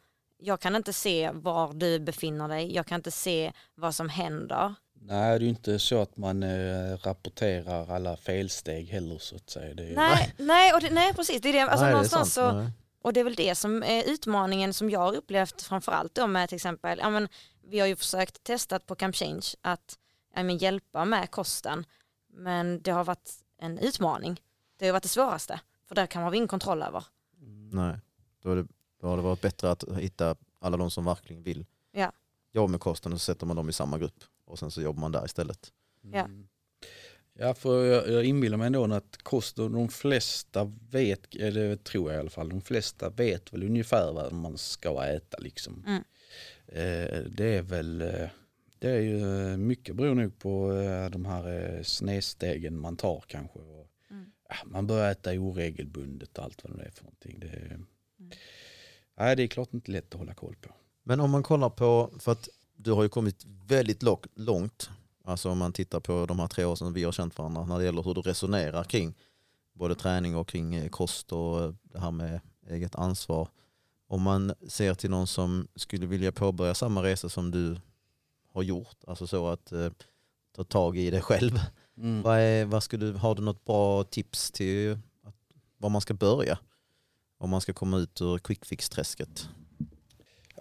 jag 0.44 0.60
kan 0.60 0.76
inte 0.76 0.94
se 0.94 1.32
var 1.34 1.74
du 1.74 2.00
befinner 2.00 2.48
dig, 2.48 2.76
jag 2.76 2.86
kan 2.86 2.96
inte 2.96 3.12
se 3.12 3.52
vad 3.76 3.96
som 3.96 4.10
händer. 4.10 4.76
Nej, 4.94 5.30
det 5.30 5.36
är 5.36 5.40
ju 5.40 5.50
inte 5.50 5.80
så 5.80 6.02
att 6.02 6.18
man 6.18 6.44
eh, 6.44 6.98
rapporterar 6.98 7.96
alla 7.96 8.18
felsteg 8.18 8.88
heller 8.88 9.18
så 9.18 9.36
att 9.36 9.50
säga. 9.50 9.74
Det 9.74 9.84
är, 9.84 9.96
Nej, 9.96 10.34
nej, 10.38 10.74
och 10.74 10.82
det, 10.82 10.90
nej 10.90 11.14
precis, 11.14 11.42
det 11.42 11.50
är 11.50 11.54
det, 11.54 11.62
alltså 11.62 11.86
Nej, 11.86 11.86
det 11.86 11.90
är 11.90 11.94
någonstans 11.94 12.34
sant. 12.34 12.54
så, 12.54 12.58
Nej. 12.58 12.72
Och 13.02 13.14
det 13.14 13.20
är 13.20 13.24
väl 13.24 13.36
det 13.36 13.56
som 13.56 13.84
är 13.84 14.04
utmaningen 14.04 14.74
som 14.74 14.90
jag 14.90 15.00
har 15.00 15.16
upplevt 15.16 15.62
framförallt 15.62 16.16
då 16.16 16.28
med 16.28 16.50
till 16.50 16.56
exempel, 16.56 17.00
ja 17.02 17.10
men 17.10 17.28
vi 17.64 17.80
har 17.80 17.88
ju 17.88 17.96
försökt 17.96 18.44
testa 18.44 18.80
på 18.80 18.96
Camp 18.96 19.16
Change 19.16 19.46
att 19.62 19.98
ja, 20.36 20.44
men, 20.44 20.58
hjälpa 20.58 21.06
med 21.06 21.32
kosten 21.32 21.86
men 22.34 22.82
det 22.82 22.92
har 22.92 23.04
varit 23.04 23.32
en 23.58 23.78
utmaning. 23.78 24.42
Det 24.78 24.86
har 24.86 24.94
varit 24.94 25.04
det 25.04 25.10
svåraste 25.10 25.60
för 25.88 25.96
där 25.96 26.06
kan 26.06 26.22
man 26.22 26.32
ha 26.32 26.36
ingen 26.36 26.48
kontroll 26.48 26.84
över. 26.84 27.04
Nej, 27.72 27.96
då, 28.44 28.52
är 28.52 28.56
det, 28.56 28.68
då 29.02 29.08
har 29.08 29.18
det 29.18 29.24
varit 29.24 29.42
bättre 29.42 29.72
att 29.72 29.84
hitta 30.00 30.36
alla 30.60 30.78
de 30.78 30.92
som 30.92 31.06
verkligen 31.06 31.44
vill 31.44 31.66
Ja. 31.92 32.12
jobba 32.52 32.68
med 32.72 32.80
kosten 32.80 33.14
och 33.14 33.22
så 33.22 33.26
sätter 33.26 33.46
man 33.46 33.56
dem 33.56 33.70
i 33.70 33.74
samma 33.74 33.98
grupp 33.98 34.24
och 34.46 34.60
sen 34.60 34.72
så 34.72 34.82
jobbar 34.82 35.00
man 35.02 35.12
där 35.12 35.26
istället. 35.26 35.72
Ja. 36.02 36.20
Mm. 36.26 36.48
Ja, 37.34 37.54
för 37.54 37.86
jag, 37.86 38.10
jag 38.10 38.24
inbillar 38.26 38.58
mig 38.58 38.68
ändå 38.68 38.94
att 38.94 39.18
kost 39.24 39.56
de 39.56 39.90
flesta 39.90 40.72
vet, 40.90 41.36
eller 41.36 41.70
det 41.70 41.84
tror 41.84 42.12
jag 42.12 42.18
i 42.18 42.20
alla 42.22 42.30
fall, 42.30 42.50
de 42.50 42.62
flesta 42.62 43.10
vet 43.10 43.54
väl 43.54 43.64
ungefär 43.64 44.12
vad 44.14 44.34
man 44.34 44.58
ska 44.58 45.04
äta 45.06 45.38
liksom. 45.38 45.84
Mm. 45.88 46.04
Eh, 46.68 47.20
det 47.24 47.46
är 47.58 47.62
väl, 47.62 48.02
eh, 48.02 48.30
det 48.80 48.90
är 48.90 49.00
ju 49.00 49.52
eh, 49.52 49.58
mycket 49.58 49.96
beror 49.96 50.16
nog 50.16 50.40
på 50.40 50.72
de 51.12 51.26
här 51.26 51.80
snedstegen 51.84 52.80
man 52.80 52.98
tar 52.98 53.24
kanske. 53.28 53.60
Och, 53.60 53.88
Mm. 54.10 54.32
ja, 54.50 54.56
man 54.66 54.88
börjar 54.88 55.12
äta 55.12 55.32
oregelbundet 55.32 56.38
och 56.38 56.44
allt 56.44 56.64
vad 56.64 56.78
det 56.78 56.84
är 56.86 56.92
för 56.92 57.04
någonting. 57.04 57.40
Det, 57.40 57.48
är- 57.48 57.80
nej, 59.22 59.36
det 59.36 59.44
är 59.44 59.48
klart 59.48 59.74
inte 59.74 59.92
lätt 59.92 60.14
att 60.14 60.20
hålla 60.20 60.34
koll 60.34 60.56
på. 60.62 60.70
Men 61.04 61.20
om 61.20 61.32
man 61.32 61.44
kollar 61.44 61.70
på, 61.70 62.10
för 62.20 62.32
att 62.32 62.50
du 62.76 62.92
har 62.92 63.04
ju 63.04 63.10
kommit 63.10 63.46
väldigt 63.68 64.04
långt, 64.36 64.90
alltså 65.24 65.50
om 65.50 65.58
man 65.58 65.74
tittar 65.74 66.00
på 66.00 66.26
de 66.26 66.40
här 66.40 66.48
tre 66.48 66.66
åren 66.66 66.78
som 66.78 66.94
vi 66.94 67.04
har 67.04 67.12
känt 67.12 67.38
varandra 67.38 67.66
när 67.66 67.78
det 67.78 67.84
gäller 67.84 68.04
hur 68.04 68.14
du 68.14 68.22
resonerar 68.22 68.84
kring 68.84 69.14
både 69.74 69.96
träning 69.96 70.36
och 70.36 70.48
kring 70.48 70.76
eh, 70.76 70.90
kost 70.90 71.32
och 71.32 71.64
eh, 71.64 71.74
det 71.84 72.00
här 72.00 72.12
med 72.12 72.40
eget 72.70 72.96
ansvar. 72.96 73.48
Om 74.08 74.22
man 74.22 74.54
ser 74.68 74.94
till 74.94 75.10
någon 75.10 75.28
som 75.28 75.68
skulle 75.76 76.06
vilja 76.06 76.32
påbörja 76.32 76.74
samma 76.74 77.04
resa 77.04 77.30
som 77.30 77.52
du 77.52 77.78
har 78.54 78.64
gjort, 78.64 78.98
alltså 79.08 79.28
så 79.28 79.48
att 79.48 79.72
eh, 79.72 79.90
ta 80.56 80.64
tag 80.64 80.98
i 80.98 81.10
det 81.10 81.22
själv. 81.22 81.60
Mm. 81.98 82.22
Vad 82.22 82.38
är, 82.40 82.66
vad 82.66 82.84
du, 82.90 83.14
har 83.14 83.36
du 83.36 83.42
något 83.42 83.66
bra 83.66 84.04
tips 84.04 84.52
till 84.52 85.00
att, 85.24 85.36
var 85.78 85.90
man 85.90 86.02
ska 86.02 86.14
börja? 86.14 86.60
Om 87.42 87.50
man 87.50 87.62
ska 87.62 87.74
komma 87.74 87.98
ut 87.98 88.22
ur 88.22 88.38
quick 88.38 88.66
fix-träsket. 88.66 89.50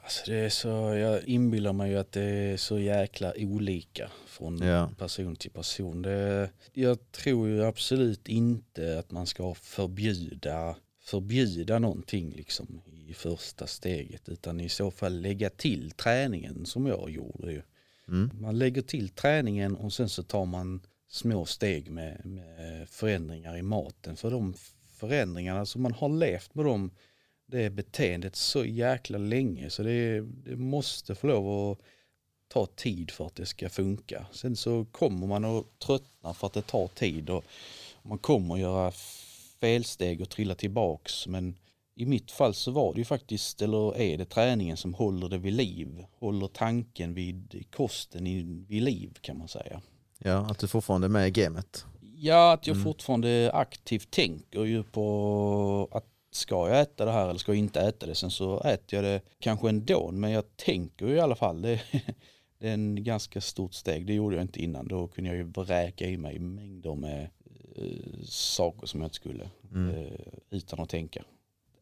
Alltså 0.03 0.23
det 0.27 0.37
är 0.37 0.49
så, 0.49 0.69
jag 0.95 1.25
inbillar 1.25 1.73
mig 1.73 1.91
ju 1.91 1.99
att 1.99 2.13
det 2.13 2.23
är 2.23 2.57
så 2.57 2.79
jäkla 2.79 3.33
olika 3.37 4.11
från 4.27 4.59
Ja. 4.59 4.91
person 4.99 5.37
till 5.37 5.51
person. 5.51 6.03
Det, 6.03 6.51
jag 6.73 7.13
tror 7.13 7.49
ju 7.49 7.65
absolut 7.65 8.29
inte 8.29 8.99
att 8.99 9.11
man 9.11 9.27
ska 9.27 9.55
förbjuda, 9.55 10.77
förbjuda 11.01 11.79
någonting 11.79 12.33
liksom 12.37 12.81
i 13.09 13.15
första 13.15 13.67
steget 13.67 14.29
utan 14.29 14.61
i 14.61 14.69
så 14.69 14.91
fall 14.91 15.21
lägga 15.21 15.51
till 15.51 15.91
träningen 15.91 16.67
som 16.67 16.87
jag 16.87 17.11
gjorde. 17.11 17.53
Ju. 17.53 17.63
Mm. 18.09 18.31
Man 18.41 18.59
lägger 18.59 18.83
till 18.83 19.09
träningen 19.09 19.77
och 19.77 19.93
sen 19.93 20.09
så 20.09 20.23
tar 20.23 20.45
man 20.45 20.81
små 21.09 21.45
steg 21.47 21.91
med, 21.91 22.27
med 22.27 22.89
förändringar 22.89 23.57
i 23.57 23.63
maten. 23.63 24.17
För 24.17 24.31
de 24.31 24.55
förändringarna 25.01 25.67
så 25.67 25.79
man 25.79 25.93
har 25.93 26.09
levt 26.09 26.55
med 26.55 26.65
dem 26.65 26.91
det 27.47 27.71
beteendet 27.71 28.37
så 28.37 28.65
jäkla 28.65 29.19
länge 29.19 29.71
så 29.71 29.83
det, 29.83 30.21
det 30.21 30.57
måste 30.57 31.15
få 31.15 31.27
lov 31.27 31.71
att 31.71 31.79
ta 32.49 32.67
tid 32.67 33.11
för 33.11 33.27
att 33.27 33.35
det 33.35 33.47
ska 33.47 33.69
funka. 33.69 34.27
Sen 34.33 34.57
så 34.57 34.85
kommer 34.85 35.27
man 35.27 35.45
att 35.45 35.79
tröttna 35.79 36.35
för 36.35 36.47
att 36.47 36.53
det 36.53 36.63
tar 36.63 36.89
tid 36.89 37.31
och 37.31 37.45
man 38.03 38.19
kommer 38.19 38.55
att 38.55 38.61
göra 38.61 38.93
felsteg 39.61 40.21
och 40.21 40.29
trilla 40.29 40.55
tillbaks 40.55 41.27
men 41.27 41.55
i 41.95 42.07
mitt 42.07 42.31
fall 42.31 42.55
så 42.55 42.71
var 42.71 42.95
det 42.95 42.99
ju 42.99 43.05
faktiskt, 43.05 43.63
eller 43.63 43.97
är 43.97 44.19
det 44.19 44.25
träningen 44.25 44.77
som 44.77 44.95
håller 44.95 45.29
det 45.29 45.39
vid 45.39 45.53
liv, 45.53 46.05
håller 46.19 46.47
tanken 46.47 47.15
vid 47.15 47.65
kosten 47.71 48.25
vid 48.69 48.83
liv 48.83 49.19
kan 49.21 49.39
man 49.39 49.49
säga. 49.49 49.81
Ja, 50.19 50.51
att 50.51 50.59
du 50.59 50.69
fortfarande 50.69 51.07
är 51.07 51.09
med 51.09 51.29
i 51.29 51.31
gamet. 51.31 51.87
Ja, 52.23 52.53
att 52.53 52.67
jag 52.67 52.75
Mm. 52.75 52.85
fortfarande 52.85 53.51
aktivt 53.55 54.11
tänker 54.11 54.65
ju 54.65 54.83
på 54.83 55.89
att 55.93 56.07
ska 56.31 56.69
jag 56.69 56.81
äta 56.81 57.05
det 57.05 57.11
här 57.13 57.29
eller 57.29 57.39
ska 57.39 57.53
jag 57.53 57.59
inte 57.59 57.81
äta 57.81 58.07
det? 58.07 58.15
Sen 58.15 58.31
så 58.31 58.61
äter 58.61 58.97
jag 58.97 59.05
det 59.05 59.21
kanske 59.39 59.69
ändå, 59.69 60.11
men 60.11 60.31
jag 60.31 60.57
tänker 60.57 61.07
ju 61.07 61.15
i 61.15 61.21
alla 61.21 61.35
fall. 61.37 61.63
Det, 61.63 61.81
det 62.59 62.69
är 62.69 62.75
en 62.75 63.05
ganska 63.05 63.41
stort 63.41 63.75
steg. 63.75 64.07
Det 64.07 64.15
gjorde 64.15 64.37
jag 64.37 64.43
inte 64.45 64.63
innan. 64.63 64.89
Då 64.89 65.09
kunde 65.09 65.31
jag 65.31 65.37
ju 65.37 65.43
vräka 65.45 66.07
i 66.07 66.17
mig 66.17 66.39
mängder 66.39 66.95
med 66.95 67.29
eh, 67.77 68.23
saker 68.25 68.87
som 68.87 69.01
jag 69.01 69.07
inte 69.07 69.17
skulle 69.17 69.51
Mm. 69.75 69.91
eh, 69.95 70.11
utan 70.51 70.81
att 70.81 70.89
tänka. 70.89 71.25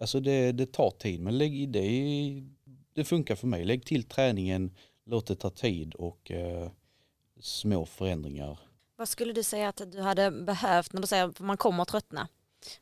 Alltså 0.00 0.20
det, 0.20 0.52
det 0.52 0.72
tar 0.72 0.90
tid, 0.90 1.20
men 1.20 1.38
lägg 1.38 1.54
i 1.56 1.66
det, 1.66 2.42
det 2.94 3.04
funkar 3.04 3.34
för 3.34 3.46
mig. 3.46 3.64
Lägg 3.64 3.84
till 3.86 4.02
träningen, 4.04 4.74
låt 5.04 5.26
det 5.26 5.34
ta 5.34 5.50
tid 5.50 5.94
och 5.94 6.30
eh, 6.30 6.70
små 7.40 7.86
förändringar 7.86 8.58
Vad 8.98 9.08
skulle 9.08 9.32
du 9.32 9.42
säga 9.42 9.68
att 9.68 9.82
du 9.92 10.00
hade 10.00 10.30
behövt 10.30 10.92
när 10.92 11.00
du 11.00 11.06
säger 11.06 11.24
att 11.28 11.40
man 11.40 11.56
kommer 11.56 11.82
att 11.82 11.88
tröttna? 11.88 12.28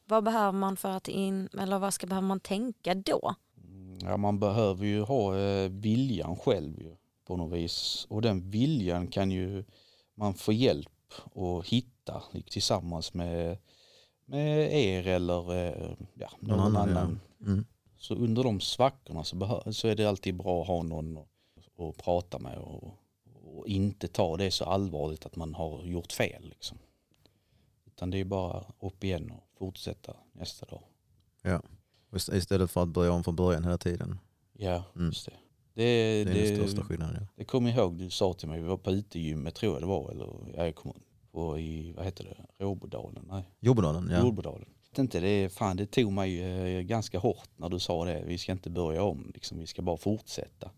Vad 0.04 0.24
behöver 0.24 0.52
man 0.52 0.76
för 0.76 0.90
att 0.90 1.08
in, 1.08 1.48
eller 1.58 1.78
vad 1.78 1.94
ska 1.94 2.06
behöver 2.06 2.28
man 2.28 2.40
tänka 2.40 2.94
då? 2.94 3.34
Mm, 3.64 3.98
Ja, 4.02 4.16
man 4.16 4.38
behöver 4.38 4.86
ju 4.86 5.00
ha 5.00 5.38
eh, 5.38 5.70
viljan 5.70 6.36
själv 6.36 6.80
ju, 6.80 6.96
på 7.26 7.36
något 7.36 7.58
vis. 7.58 8.06
Och 8.10 8.22
den 8.22 8.50
viljan 8.50 9.06
kan 9.06 9.30
ju 9.30 9.64
man 10.14 10.34
få 10.34 10.52
hjälp 10.52 10.88
att 11.34 11.66
hitta 11.66 12.22
tillsammans 12.50 13.14
med, 13.14 13.58
med 14.24 14.72
er 14.76 15.06
eller 15.06 15.54
eh, 15.54 15.94
ja, 16.14 16.30
någon, 16.40 16.58
Någon 16.58 16.76
annan, 16.76 16.88
annan. 16.88 17.20
ja. 17.38 17.46
Mm. 17.46 17.64
Så 17.98 18.14
under 18.14 18.44
de 18.44 18.60
svackorna 18.60 19.24
så, 19.24 19.62
så 19.72 19.88
är 19.88 19.94
det 19.94 20.04
alltid 20.04 20.36
bra 20.36 20.62
att 20.62 20.68
ha 20.68 20.82
någon 20.82 21.16
att, 21.18 21.80
att 21.80 21.96
prata 21.96 22.38
med 22.38 22.58
och, 22.58 22.98
och 23.58 23.66
inte 23.68 24.08
ta 24.08 24.36
det 24.36 24.50
så 24.50 24.64
allvarligt 24.64 25.26
att 25.26 25.36
man 25.36 25.54
har 25.54 25.84
gjort 25.84 26.12
fel. 26.12 26.48
Liksom. 26.48 26.78
Utan 27.86 28.10
det 28.10 28.20
är 28.20 28.24
bara 28.24 28.64
upp 28.80 29.04
igen 29.04 29.30
och 29.30 29.58
fortsätta 29.58 30.16
nästa 30.32 30.66
dag. 30.66 30.82
Ist- 32.12 32.34
Istället 32.36 32.70
för 32.70 32.82
att 32.82 32.88
börja 32.88 33.12
om 33.12 33.24
från 33.24 33.36
början 33.36 33.64
hela 33.64 33.78
tiden. 33.78 34.18
Ja, 34.52 34.84
Mm. 34.96 35.06
just 35.06 35.26
det. 35.26 35.32
Det, 35.74 35.82
Det 35.84 35.90
är 35.90 36.24
det, 36.24 36.56
den 36.56 36.58
största 36.68 36.84
skillnaden. 36.84 37.16
Ja. 37.20 37.26
Det 37.36 37.44
kommer 37.44 37.70
jag 37.70 37.78
ihåg 37.78 37.94
du 37.98 38.10
sa 38.10 38.32
till 38.34 38.48
mig, 38.48 38.60
vi 38.60 38.66
var 38.66 38.76
på 38.76 38.90
utegymmet 38.90 39.54
tror 39.54 39.72
jag 39.72 39.82
det 39.82 39.86
var, 39.86 40.10
eller 40.10 40.28
ja, 40.56 40.64
jag 40.64 40.74
kommer 40.74 40.96
på 41.32 41.58
i, 41.58 41.92
vad 41.92 42.04
heter 42.04 42.24
det, 42.24 42.64
Råbodalen? 42.64 43.24
Nej, 43.30 43.42
Jordbodalen, 43.60 44.08
ja. 44.10 44.20
Jordbodalen. 44.20 44.68
Inte, 44.98 45.20
det, 45.20 45.48
fan, 45.52 45.76
det 45.76 45.86
tog 45.86 46.12
mig 46.12 46.40
eh, 46.42 46.80
ganska 46.82 47.18
hårt 47.18 47.48
när 47.56 47.68
du 47.68 47.78
sa 47.78 48.04
det, 48.04 48.22
vi 48.26 48.38
ska 48.38 48.52
inte 48.52 48.70
börja 48.70 49.02
om, 49.02 49.30
liksom, 49.34 49.58
vi 49.58 49.66
ska 49.66 49.82
bara 49.82 49.96
fortsätta. 49.96 50.70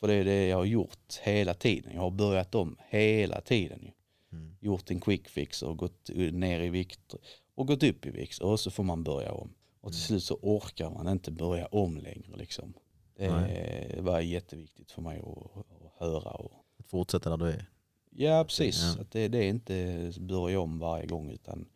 För 0.00 0.08
det 0.08 0.14
är 0.14 0.24
det 0.24 0.46
jag 0.46 0.56
har 0.56 0.64
gjort 0.64 1.16
hela 1.22 1.54
tiden, 1.54 1.92
jag 1.94 2.00
har 2.00 2.10
börjat 2.10 2.54
om 2.54 2.76
hela 2.88 3.40
tiden. 3.40 3.90
Mm. 4.32 4.56
Gjort 4.60 4.90
en 4.90 5.00
quick 5.00 5.28
fix 5.28 5.62
och 5.62 5.76
gått 5.76 6.10
ner 6.32 6.60
i 6.60 6.68
vikt 6.68 7.14
och 7.54 7.66
gått 7.66 7.82
upp 7.82 8.06
i 8.06 8.10
vikt 8.10 8.38
och 8.38 8.60
så 8.60 8.70
får 8.70 8.84
man 8.84 9.04
börja 9.04 9.32
om. 9.32 9.54
Och 9.80 9.92
till 9.92 10.00
slut 10.00 10.24
så 10.24 10.38
orkar 10.42 10.90
man 10.90 11.08
inte 11.08 11.30
börja 11.30 11.66
om 11.66 11.96
längre 11.96 12.36
liksom. 12.36 12.74
Det 13.16 13.30
Nej. 13.30 13.98
var 14.00 14.20
jätteviktigt 14.20 14.90
för 14.90 15.02
mig 15.02 15.18
att, 15.18 15.56
att 15.56 15.92
höra. 15.98 16.30
Och, 16.30 16.52
Att 16.78 16.86
fortsätta 16.86 17.30
där 17.30 17.36
du 17.36 17.52
är. 17.52 17.70
Ja, 18.10 18.44
precis. 18.44 18.82
Ja. 18.82 19.02
Att 19.02 19.10
det, 19.10 19.28
det 19.28 19.38
är 19.38 19.48
inte 19.48 20.12
börja 20.20 20.60
om 20.60 20.78
varje 20.78 21.06
gång 21.06 21.30
utan 21.30 21.68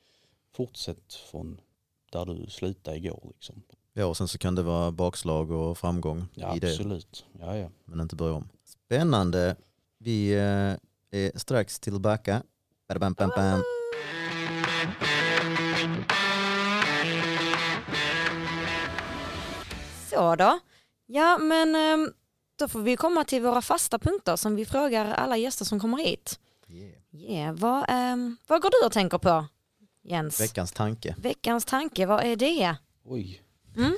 fortsätt 0.52 1.14
från 1.14 1.60
där 2.12 2.24
du 2.24 2.46
slutade 2.50 2.96
igår. 2.96 3.32
Liksom. 3.34 3.62
Ja, 3.92 4.06
och 4.06 4.16
sen 4.16 4.28
så 4.28 4.38
kan 4.38 4.54
det 4.54 4.62
vara 4.62 4.90
bakslag 4.90 5.50
och 5.50 5.78
framgång 5.78 6.26
Ja, 6.34 6.56
i 6.56 6.58
det, 6.58 6.70
absolut. 6.70 7.24
Ja, 7.40 7.56
ja. 7.56 7.68
men 7.84 8.00
inte 8.00 8.16
börja 8.16 8.34
om. 8.34 8.48
Spännande. 8.64 9.56
Vi 9.98 10.32
eh, 10.32 11.20
är 11.20 11.38
strax 11.38 11.80
tillbaka. 11.80 12.42
Bam, 13.00 13.12
bam, 13.12 13.30
bam. 13.36 13.62
Så 20.10 20.36
då. 20.36 20.58
Ja, 21.06 21.38
men 21.38 21.74
ehm, 21.74 22.12
då 22.58 22.68
får 22.68 22.80
vi 22.80 22.96
komma 22.96 23.24
till 23.24 23.42
våra 23.42 23.62
fasta 23.62 23.98
punkter 23.98 24.36
som 24.36 24.56
vi 24.56 24.66
frågar 24.66 25.14
alla 25.14 25.36
gäster 25.36 25.64
som 25.64 25.80
kommer 25.80 25.98
hit. 25.98 26.40
Yeah. 26.68 26.90
Yeah, 27.12 27.54
vad, 27.56 27.84
ehm, 27.88 28.36
vad 28.46 28.62
går 28.62 28.70
du 28.70 28.86
och 28.86 28.92
tänker 28.92 29.18
på, 29.18 29.46
Jens? 30.02 30.40
Veckans 30.40 30.72
tanke. 30.72 31.14
Veckans 31.18 31.64
tanke, 31.64 32.06
vad 32.06 32.24
är 32.24 32.36
det? 32.36 32.76
Oj. 33.04 33.42
Mm? 33.76 33.96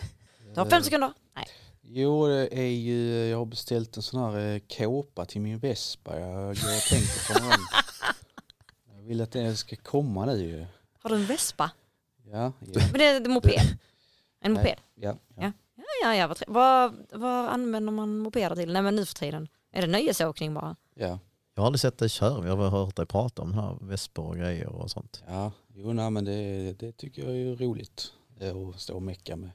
Du 0.55 0.61
har 0.61 0.66
fem 0.70 0.82
sekunder. 0.82 1.12
Nej. 1.36 1.47
Jo, 1.82 2.27
det 2.27 2.59
är 2.59 2.70
ju, 2.70 3.27
jag 3.27 3.39
har 3.39 3.44
beställt 3.47 3.97
en 3.97 4.03
sån 4.03 4.20
här 4.35 4.55
eh, 4.55 4.61
kåpa 4.78 5.24
till 5.24 5.40
min 5.40 5.59
Vespa. 5.59 6.19
Jag 6.20 6.31
går 6.44 6.51
och 6.51 6.82
tänker 6.89 7.32
på 7.35 7.39
den. 7.40 7.51
Jag 8.97 9.03
vill 9.09 9.20
att 9.20 9.32
den 9.32 9.57
ska 9.57 9.77
komma 9.77 10.27
nu 10.27 10.36
ju. 10.39 10.66
Har 10.99 11.11
du 11.11 11.16
en 11.16 11.27
vespa? 11.27 11.70
Ja, 12.24 12.32
ja, 12.32 12.53
Men 12.90 12.93
det 12.99 13.05
är 13.07 13.16
en 13.27 13.31
moped? 13.32 13.78
En 14.40 14.53
moped? 14.53 14.77
ja. 14.94 15.16
ja. 15.36 15.43
Ja. 15.43 15.53
Ja, 16.05 16.15
ja, 16.15 16.27
vad, 16.28 16.39
vad, 16.49 16.94
vad 17.20 17.49
använder 17.49 17.93
man 17.93 18.19
mopeder 18.19 18.57
till? 18.57 18.73
Nej 18.73 18.82
men 18.82 18.97
nu 18.97 19.07
för 19.07 19.15
tiden. 19.15 19.49
Är 19.73 19.81
det 19.81 19.86
nöjesåkning 19.89 20.55
bara? 20.55 20.77
ja. 20.94 21.19
Jag 21.55 21.62
har 21.62 21.66
aldrig 21.66 21.81
sett 21.81 21.99
dig 21.99 22.09
köra, 22.09 22.47
jag 22.49 22.57
har 22.57 22.69
hört 22.70 22.97
dig 22.97 23.07
prata 23.07 23.43
om 23.43 23.51
den 23.51 23.59
här 23.59 23.78
vespor 23.81 24.28
och 24.28 24.36
grejer 24.36 24.66
och 24.69 24.90
sånt. 24.90 25.23
Ja, 25.27 25.53
jo, 25.74 25.93
nej, 25.93 26.11
men 26.11 26.24
det, 26.24 26.73
det 26.73 26.93
tycker 26.93 27.23
jag 27.23 27.36
är 27.36 27.57
roligt. 27.57 28.12
eh, 28.40 28.57
Att 28.57 28.81
stå 28.81 28.94
och 28.94 29.03
mecka 29.03 29.36
med 29.36 29.51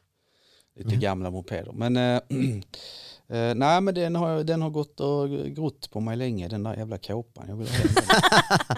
lite 0.78 0.90
Mm. 0.90 1.00
gamla 1.00 1.30
mopeder. 1.32 1.72
Men, 1.72 1.98
äh, 1.98 2.04
äh, 2.16 2.22
nej, 3.56 3.82
men 3.82 3.96
den, 3.96 4.16
har, 4.16 4.44
den 4.44 4.62
har 4.62 4.70
gått 4.70 5.00
och 5.00 5.30
grott 5.30 5.92
på 5.92 6.00
mig 6.00 6.18
länge, 6.18 6.48
den 6.48 6.64
där 6.64 6.76
jävla 6.76 6.98
kåpan. 6.98 7.46
Jag 7.48 7.56
vill 7.56 7.68
ha. 7.68 7.76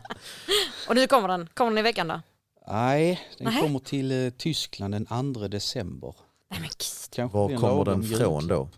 Och 0.90 0.96
nu 0.96 1.08
kommer 1.08 1.28
den. 1.28 1.50
Kommer 1.54 1.72
den 1.72 1.78
i 1.78 1.82
veckan 1.82 2.08
då? 2.08 2.22
Nej, 2.68 3.22
den 3.38 3.48
Nej. 3.54 3.62
kommer 3.62 3.80
till 3.80 4.26
eh, 4.26 4.30
Tyskland 4.30 4.94
den 4.94 5.34
2 5.34 5.48
december. 5.48 6.16
Nej 6.52 6.60
men. 6.60 6.70
Kanske 7.12 7.38
Var 7.38 7.56
kommer 7.58 7.86
den 7.86 8.04
från 8.04 8.48
då? 8.48 8.70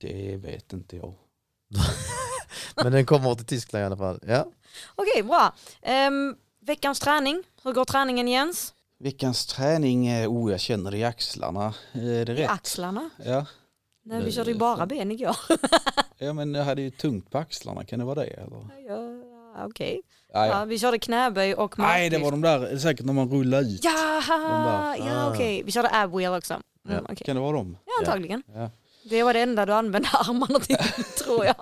Det 0.00 0.36
vet 0.36 0.72
inte 0.72 0.96
jag. 0.96 1.14
Men 2.82 2.92
den 2.92 3.06
kommer 3.06 3.34
till 3.34 3.46
Tyskland 3.46 3.82
i 3.82 3.86
alla 3.86 3.96
fall. 3.96 4.20
Ja. 4.26 4.46
Okej, 4.94 5.22
bra. 5.22 5.54
Ehm, 5.82 6.36
veckans 6.60 7.00
träning. 7.00 7.42
Hur 7.64 7.72
går 7.72 7.84
träningen 7.84 8.28
Jens? 8.28 8.74
Veckans 9.00 9.46
träning, 9.46 10.06
eh, 10.06 10.28
oh 10.32 10.50
jag 10.50 10.60
känner 10.60 10.90
det 10.90 10.96
i 10.98 11.04
axlarna. 11.04 11.74
Eh, 11.92 12.04
Är 12.20 12.24
det 12.24 12.32
I 12.32 12.36
rätt? 12.36 12.50
axlarna. 12.50 13.10
Ja. 13.24 13.46
Nej, 14.04 14.22
vi 14.22 14.32
körde 14.32 14.50
ju 14.50 14.56
bara 14.58 14.86
ben 14.86 15.10
igår. 15.12 15.36
ja, 16.18 16.32
men 16.32 16.54
jag 16.54 16.64
hade 16.64 16.82
ju 16.82 16.90
tungt 16.90 17.30
på 17.30 17.38
axlarna, 17.38 17.84
kan 17.84 17.98
det 17.98 18.04
vara 18.04 18.14
det? 18.14 18.26
Eller? 18.26 18.66
ja, 18.88 19.24
Okej. 19.66 20.00
Ja, 20.32 20.46
Ja, 20.46 20.58
ja. 20.58 20.64
vi 20.64 20.78
körde 20.78 20.98
knäböj 20.98 21.54
och 21.54 21.78
Nej, 21.78 22.10
det 22.10 22.18
var 22.18 22.30
marklyft. 22.32 22.60
de 22.60 22.70
där, 22.70 22.78
säkert 22.78 23.06
när 23.06 23.12
man 23.12 23.30
rullar 23.30 23.60
ut. 23.60 23.82
Där. 23.82 23.90
ja 24.28 24.96
Ah. 25.10 25.30
okej. 25.34 25.62
Vi 25.64 25.72
körde 25.72 25.88
ab 25.90 26.14
wheel 26.16 26.34
också. 26.34 26.54
Mm, 26.54 26.64
Ja. 26.96 27.00
okej. 27.12 27.16
Kan 27.26 27.36
det 27.36 27.42
vara 27.42 27.52
dem? 27.56 27.76
Ja, 27.84 27.92
antagligen. 28.06 28.42
Ja. 28.54 28.70
Det 29.10 29.22
var 29.22 29.34
det 29.34 29.40
enda 29.40 29.66
du 29.66 29.72
använde 29.72 30.08
armarna 30.12 30.58
till, 30.58 30.76
tror 31.24 31.44
jag. 31.44 31.54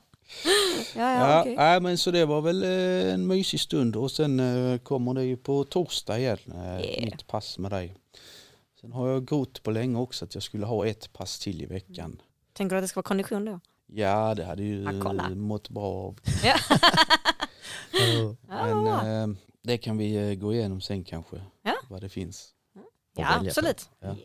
Ja, 0.44 0.50
ja, 0.94 1.18
Ja, 1.20 1.40
okej. 1.40 1.56
nej, 1.56 1.80
men 1.80 1.98
så 1.98 2.10
det 2.10 2.24
var 2.24 2.40
väl 2.40 2.62
eh, 2.62 3.14
en 3.14 3.26
mysig 3.26 3.60
stund 3.60 3.96
och 3.96 4.10
sen 4.10 4.40
eh, 4.40 4.78
kommer 4.78 5.14
det 5.14 5.24
ju 5.24 5.36
på 5.36 5.64
torsdag 5.64 6.18
igen, 6.18 6.38
eh, 6.54 6.80
Yeah. 6.80 7.04
mitt 7.04 7.26
pass 7.26 7.58
med 7.58 7.70
dig. 7.70 7.94
Sen 8.80 8.92
har 8.92 9.08
jag 9.08 9.26
grott 9.26 9.62
på 9.62 9.70
länge 9.70 9.98
också 9.98 10.24
att 10.24 10.34
jag 10.34 10.42
skulle 10.42 10.66
ha 10.66 10.86
ett 10.86 11.12
pass 11.12 11.38
till 11.38 11.62
i 11.62 11.66
veckan. 11.66 12.20
Tänker 12.52 12.76
du 12.76 12.78
att 12.78 12.84
det 12.84 12.88
ska 12.88 12.98
vara 12.98 13.06
kondition 13.08 13.44
då? 13.44 13.60
Ja, 13.86 14.34
det 14.34 14.44
hade 14.44 14.62
ju 14.62 14.82
Ja, 14.82 15.28
mått 15.34 15.68
bra 15.68 15.84
av. 15.84 16.18
Ja. 16.44 16.54
Men 18.48 18.86
Ja, 18.86 19.28
det 19.62 19.78
kan 19.78 19.98
vi 19.98 20.36
gå 20.36 20.52
igenom 20.54 20.80
sen 20.80 21.04
kanske, 21.04 21.36
Ja. 21.62 21.74
vad 21.88 22.00
det 22.00 22.08
finns. 22.08 22.48
ja 23.16 23.40
absolut. 23.46 23.88
Ja. 24.00 24.16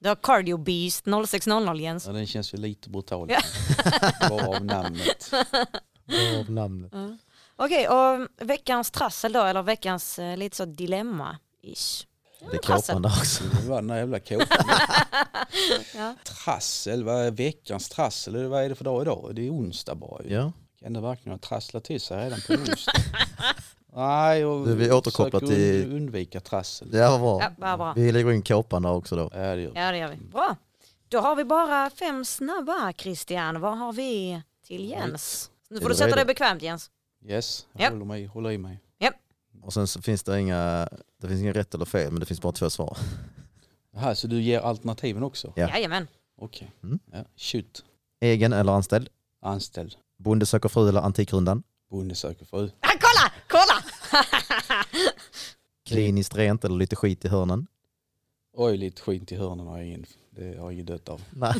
Du 0.00 0.08
har 0.08 0.16
Cardio 0.16 0.56
Beast 0.56 1.04
0600 1.28 1.74
Jens. 1.74 2.06
Ja, 2.06 2.12
den 2.12 2.26
känns 2.26 2.54
ju 2.54 2.58
lite 2.58 2.90
brutal. 2.90 3.30
Ja. 3.30 3.40
Bara 4.28 4.46
av 4.46 4.64
namnet. 4.64 5.30
Av 6.38 6.50
namnet. 6.50 6.90
Ja. 6.94 7.16
Okej, 7.56 7.88
och 7.88 8.28
veckans 8.48 8.90
trassel 8.90 9.32
då, 9.32 9.42
eller 9.42 9.62
veckans 9.62 10.18
eh, 10.18 10.36
lite 10.36 10.56
så 10.56 10.64
dilemma-ish. 10.64 12.06
Det 12.50 12.56
är 12.56 12.60
trassel. 12.60 12.94
kåpan 12.94 13.02
där 13.02 13.10
också. 13.20 13.44
Det 13.44 13.68
var 13.68 13.76
den 13.76 13.86
där 13.88 13.96
jävla 13.96 14.20
kåpan. 14.20 14.46
Ja. 15.94 16.14
Trassel, 16.24 17.04
vad 17.04 17.26
är 17.26 17.30
veckans 17.30 17.88
trassel? 17.88 18.34
Eller 18.34 18.48
Vad 18.48 18.64
är 18.64 18.68
det 18.68 18.74
för 18.74 18.84
dag 18.84 19.02
idag? 19.02 19.30
Det 19.34 19.46
är 19.46 19.50
onsdag 19.50 19.94
bara 19.94 20.22
ju. 20.24 20.34
Ja. 20.34 20.52
Kan 20.82 20.92
det 20.92 21.00
verkligen 21.00 21.32
ha 21.32 21.38
trasslat 21.38 21.84
till 21.84 22.00
sig 22.00 22.24
redan 22.24 22.40
på 22.46 22.52
onsdag? 22.52 22.92
Nej, 23.92 24.44
och 24.46 24.66
Du, 24.66 24.74
vi 24.74 24.92
återkopplar 24.92 25.40
till- 25.40 25.84
und- 25.90 25.96
undvika 25.96 26.40
trassel. 26.40 26.90
Det 26.90 27.08
var 27.08 27.18
bra. 27.18 27.40
Ja, 27.42 27.50
vad 27.58 27.78
bra. 27.78 27.92
Vi 27.96 28.12
lägger 28.12 28.32
in 28.32 28.42
kåpan 28.42 28.82
där 28.82 28.92
också 28.92 29.16
då. 29.16 29.30
Ja, 29.32 29.38
det 29.38 29.60
gör 29.62 29.70
vi. 29.70 29.80
Ja, 29.80 29.90
det 29.92 29.98
gör 29.98 30.08
vi. 30.08 30.16
Bra. 30.16 30.56
Då 31.08 31.18
har 31.20 31.36
vi 31.36 31.44
bara 31.44 31.90
fem 31.90 32.24
snabba, 32.24 32.92
Christian. 32.96 33.60
Vad 33.60 33.78
har 33.78 33.92
vi 33.92 34.42
till 34.66 34.88
Jens? 34.90 35.50
Nu 35.70 35.80
får 35.80 35.88
du 35.88 35.94
du 35.94 35.98
sätta 35.98 36.16
dig 36.16 36.24
bekvämt, 36.24 36.62
Jens. 36.62 36.90
Yes, 37.26 37.66
jag 37.72 37.82
Japp. 37.82 37.92
håller, 37.92 38.04
mig, 38.04 38.26
håller 38.26 38.50
i 38.50 38.58
mig. 38.58 38.80
Och 39.62 39.72
sen 39.72 39.86
så 39.86 40.02
finns 40.02 40.22
det 40.22 40.40
inga, 40.40 40.88
det 41.20 41.28
finns 41.28 41.40
inga 41.40 41.52
rätt 41.52 41.74
eller 41.74 41.84
fel 41.84 42.10
men 42.10 42.20
det 42.20 42.26
finns 42.26 42.40
bara 42.42 42.52
två 42.52 42.70
svar. 42.70 42.98
Jaha, 43.94 44.14
så 44.14 44.26
du 44.26 44.40
ger 44.42 44.60
alternativen 44.60 45.22
också? 45.22 45.52
Ja. 45.56 45.68
Jajamän. 45.68 46.06
Okej. 46.40 46.70
Mm. 46.82 46.98
Ja, 47.12 47.18
shoot. 47.36 47.84
Egen 48.20 48.52
eller 48.52 48.72
anställd? 48.72 49.08
Anställd. 49.42 49.94
Bonde 50.18 50.46
söker 50.46 50.68
fru 50.68 50.88
eller 50.88 51.00
Antikrundan? 51.00 51.62
Bonde 51.90 52.14
söker 52.14 52.44
fru. 52.44 52.70
Ah, 52.80 52.88
kolla! 53.00 53.32
Kolla! 53.48 53.69
Kliniskt 55.88 56.36
rent 56.36 56.64
eller 56.64 56.76
lite 56.76 56.96
skit 56.96 57.24
i 57.24 57.28
hörnen? 57.28 57.66
Oj, 58.56 58.76
lite 58.76 59.02
skit 59.02 59.32
i 59.32 59.36
hörnen 59.36 59.66
har 59.66 59.78
jag 59.78 59.86
ingen, 59.86 60.06
det 60.30 60.44
har 60.44 60.54
jag 60.54 60.72
ingen 60.72 60.86
dött 60.86 61.08
av. 61.08 61.22
Nej. 61.30 61.54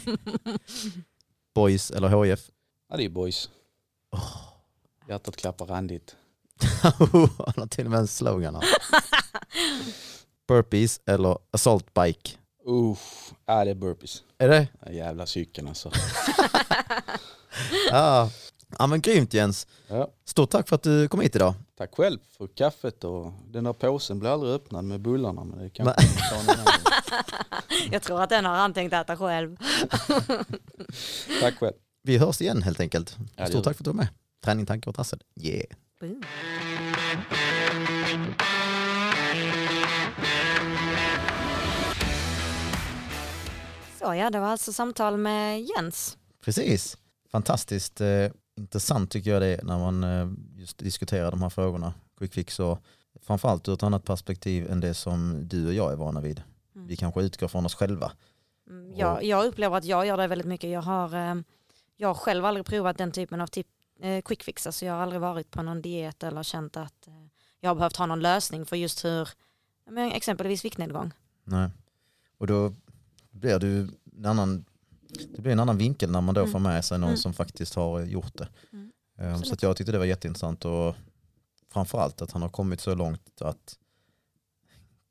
Boys 1.55 1.90
eller 1.90 2.09
HF? 2.09 2.40
Ja, 2.89 2.97
det 2.97 3.05
är 3.05 3.09
boys. 3.09 3.51
Hjärtat 5.09 5.36
klappar 5.36 5.66
randigt. 5.66 6.16
Han 6.82 7.55
har 7.56 7.66
till 7.66 7.85
och 7.85 7.90
med 7.90 8.01
en 8.01 8.09
slogan 8.09 8.55
här. 8.55 8.64
Burpees 10.48 11.01
eller 11.06 11.39
assault 11.51 11.94
bike? 11.94 12.31
Uff, 12.66 13.32
ja 13.47 13.64
det 13.64 13.70
är 13.70 13.74
burpees. 13.74 14.22
Är 14.39 14.48
det? 14.48 14.68
Den 14.81 14.97
jävla 14.97 15.27
cykeln 15.27 15.68
alltså. 15.68 15.90
Ja. 17.90 18.31
Ja 18.78 18.86
men 18.86 19.01
grymt 19.01 19.34
Jens. 19.34 19.66
Ja, 19.88 20.09
Stort 20.24 20.51
tack 20.51 20.68
för 20.68 20.76
att 20.76 20.82
du 20.82 21.09
kom 21.09 21.20
hit 21.20 21.36
idag. 21.36 21.55
tack 21.78 21.94
själv 21.94 22.18
för 22.38 22.47
kaffet 22.47 23.05
och 23.05 23.32
den 23.47 23.64
där 23.64 23.72
påsen 23.72 24.18
blir 24.18 24.30
aldrig 24.30 24.52
öppnad 24.52 24.84
med 24.84 25.01
bullarna 25.01 25.44
men 25.44 25.59
det 25.59 25.70
kan 25.70 25.86
Nej. 25.86 25.94
vi 25.98 26.06
ta 26.30 26.36
någon 26.36 26.51
annan 26.51 26.64
gång. 26.64 27.90
Jag 27.92 28.02
tror 28.02 28.22
att 28.22 28.30
den 28.30 28.44
har 28.44 28.56
han 28.56 28.72
tänkt 28.74 28.92
äta 28.92 29.16
själv. 29.16 29.56
Tack 31.40 31.59
själv. 31.59 31.74
Vi 32.02 32.18
hörs 32.18 32.40
igen 32.40 32.62
helt 32.62 32.80
enkelt. 32.80 33.16
Ja, 33.36 33.47
Stort 33.47 33.64
tack 33.64 33.76
för 33.76 33.82
att 33.82 33.84
du 33.84 33.90
var 33.90 33.97
med. 33.97 34.09
Träning, 34.44 34.66
tankar 34.66 34.88
och 34.90 34.94
trassel. 34.94 35.22
Yeah. 35.40 35.66
Boom. 36.01 36.22
Så 43.98 44.14
ja, 44.14 44.30
det 44.30 44.40
var 44.40 44.47
alltså 44.48 44.72
samtal 44.72 45.16
med 45.16 45.62
Jens. 45.62 46.16
Precis. 46.44 46.97
Fantastiskt 47.32 48.01
eh, 48.01 48.26
intressant 48.61 49.11
tycker 49.11 49.31
jag 49.31 49.43
det 49.43 49.57
är 49.57 49.62
när 49.62 49.78
man 49.78 50.05
eh, 50.05 50.28
just 50.61 50.78
diskuterar 50.78 51.31
de 51.31 51.43
här 51.43 51.51
frågorna. 51.51 51.95
Quick 52.19 52.32
fix 52.32 52.61
och 52.61 52.78
framförallt 53.23 53.69
ur 53.69 53.74
ett 53.74 53.82
annat 53.82 54.05
perspektiv 54.05 54.70
än 54.70 54.81
det 54.81 54.95
som 54.95 55.49
du 55.49 55.66
och 55.66 55.74
jag 55.74 55.93
är 55.93 55.97
vana 55.97 56.20
vid. 56.20 56.43
Mm. 56.74 56.87
Vi 56.87 56.97
kanske 56.97 57.23
utgår 57.23 57.49
från 57.49 57.66
oss 57.66 57.74
själva. 57.74 58.12
Mm, 58.69 58.95
Jag, 58.95 59.24
jag 59.24 59.47
upplever 59.47 59.77
att 59.77 59.85
jag 59.85 60.07
gör 60.07 60.16
det 60.16 60.27
väldigt 60.27 60.47
mycket. 60.47 60.70
Jag 60.70 60.82
har, 60.82 61.15
eh, 61.15 61.35
jag 61.97 62.09
har 62.09 62.15
själv 62.15 62.45
aldrig 62.45 62.66
provat 62.66 62.99
den 62.99 63.12
typen 63.12 63.41
av 63.41 63.47
tip, 63.47 63.66
eh, 64.01 64.23
quick 64.23 64.43
fix. 64.43 64.66
Alltså 64.66 64.87
jag 64.87 64.95
har 64.95 65.01
aldrig 65.01 65.20
varit 65.20 65.51
på 65.51 65.62
någon 65.62 65.82
diet 65.82 66.23
eller 66.23 66.43
känt 66.43 66.77
att 66.77 67.09
jag 67.61 67.70
har 67.70 67.74
behövt 67.74 67.97
ha 67.97 68.07
någon 68.07 68.20
lösning 68.20 68.66
för 68.66 68.77
just 68.77 69.05
hur, 69.05 69.28
men 69.91 70.12
exempelvis 70.12 70.65
viktnedgång. 70.65 71.12
Nej. 71.45 71.70
Och 72.39 72.47
då 72.47 72.74
blir 73.31 73.65
ju 73.65 73.89
en 74.16 74.27
annan, 74.27 74.65
det 75.37 75.43
blir 75.43 75.53
en 75.53 75.61
annan 75.61 75.78
vinkel 75.78 76.11
när 76.11 76.20
man 76.20 76.35
då 76.35 76.41
Mm. 76.41 76.53
får 76.53 76.59
med 76.59 76.85
sig 76.85 76.99
någon 76.99 77.09
Mm. 77.09 77.16
som 77.19 77.32
faktiskt 77.32 77.74
har 77.74 78.01
gjort 78.01 78.39
det. 78.39 78.49
Mm. 78.73 78.93
Eh, 79.19 79.43
Så 79.43 79.57
jag 79.61 79.77
tyckte 79.77 79.93
det 79.93 79.99
var 79.99 80.05
jätteintressant 80.05 80.65
och 80.65 80.95
framförallt 81.69 82.23
att 82.23 82.31
han 82.31 82.43
har 82.43 82.49
kommit 82.49 82.81
så 82.81 82.95
långt 82.95 83.43
att 83.43 83.78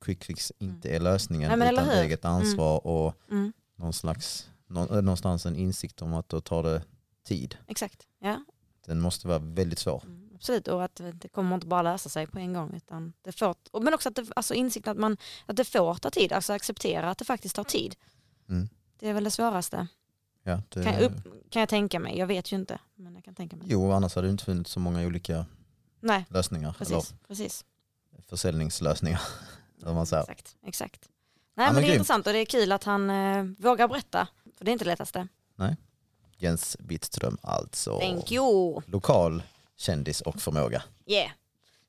quick 0.02 0.24
fix 0.24 0.52
inte 0.60 0.90
är 0.90 1.00
lösningen 1.00 1.60
Nej, 1.60 1.74
utan 1.74 1.90
eget 1.90 2.26
ansvar 2.26 2.88
och 2.88 3.16
Mm, 3.32 3.54
någon 3.76 3.94
slags, 3.94 4.50
eh, 4.70 4.74
någonstans 4.76 5.46
en 5.46 5.56
insikt 5.56 6.02
om 6.02 6.14
att 6.14 6.30
då 6.30 6.42
tar 6.42 6.64
det 6.64 6.84
tid. 7.24 7.58
exakt, 7.68 8.08
ja. 8.20 8.44
Den 8.86 9.00
måste 9.02 9.28
vara 9.28 9.40
väldigt 9.40 9.80
svår. 9.80 10.04
Mm, 10.06 10.30
absolut, 10.36 10.68
och 10.68 10.84
att 10.84 11.02
det 11.14 11.28
kommer 11.28 11.56
inte 11.56 11.68
bara 11.68 11.82
lösa 11.82 12.10
sig 12.10 12.28
på 12.28 12.40
en 12.40 12.54
gång. 12.54 12.74
Utan 12.76 13.14
det 13.22 13.32
får, 13.32 13.56
men 13.82 13.94
också 13.94 14.10
att 14.10 14.16
det, 14.16 14.26
alltså 14.36 14.54
insikten 14.54 14.92
att, 14.92 14.98
man, 14.98 15.18
att 15.46 15.56
det 15.56 15.64
får 15.64 15.96
ta 15.96 16.10
tid, 16.10 16.32
alltså 16.34 16.54
acceptera 16.54 17.10
att 17.12 17.18
det 17.18 17.26
faktiskt 17.26 17.56
tar 17.56 17.64
tid. 17.64 17.96
Mm. 18.50 18.70
Det 19.00 19.10
är 19.10 19.14
väl 19.14 19.24
det 19.24 19.32
svåraste, 19.32 19.88
Ja, 20.44 20.62
det, 20.70 20.84
kan 20.84 20.94
jag, 20.94 21.02
upp, 21.04 21.14
kan 21.50 21.60
jag 21.60 21.70
tänka 21.70 22.00
mig. 22.00 22.18
Jag 22.18 22.28
vet 22.28 22.52
ju 22.52 22.56
inte, 22.56 22.80
men 22.96 23.16
jag 23.16 23.24
kan 23.24 23.36
tänka 23.36 23.56
mig. 23.56 23.68
Jo, 23.70 23.92
annars 23.92 24.16
hade 24.16 24.28
det 24.28 24.32
inte 24.32 24.44
funnits 24.44 24.72
så 24.72 24.80
många 24.80 25.02
olika 25.06 25.46
Nej, 26.00 26.26
lösningar 26.30 26.76
precis. 26.78 27.14
precis. 27.28 27.66
eller 28.14 28.24
försäljningslösningar. 28.24 29.22
Eller 29.78 29.86
vad 29.86 29.96
man 29.96 30.06
säger. 30.06 30.24
Exakt, 30.24 30.56
exakt. 30.66 31.10
Nej, 31.56 31.66
Ja, 31.68 31.74
men 31.74 31.76
det 31.76 31.80
är 31.80 31.84
grymt. 31.84 31.96
intressant 31.96 32.28
och 32.28 32.34
det 32.34 32.40
är 32.40 32.46
kul 32.46 32.72
att 32.72 32.84
han 32.84 33.10
eh, 33.10 33.44
vågar 33.44 33.88
berätta. 33.88 34.28
För 34.58 34.66
det 34.66 34.72
är 34.72 34.74
inte 34.74 34.86
det 34.86 34.90
lättaste. 34.92 35.28
Jens 36.38 36.78
Bittström 36.80 37.38
alltså. 37.42 38.00
Thank 38.00 38.32
you. 38.32 38.82
Lokal 38.86 39.44
kändis 39.78 40.22
och 40.22 40.42
förmåga. 40.42 40.84
Yeah. 41.06 41.32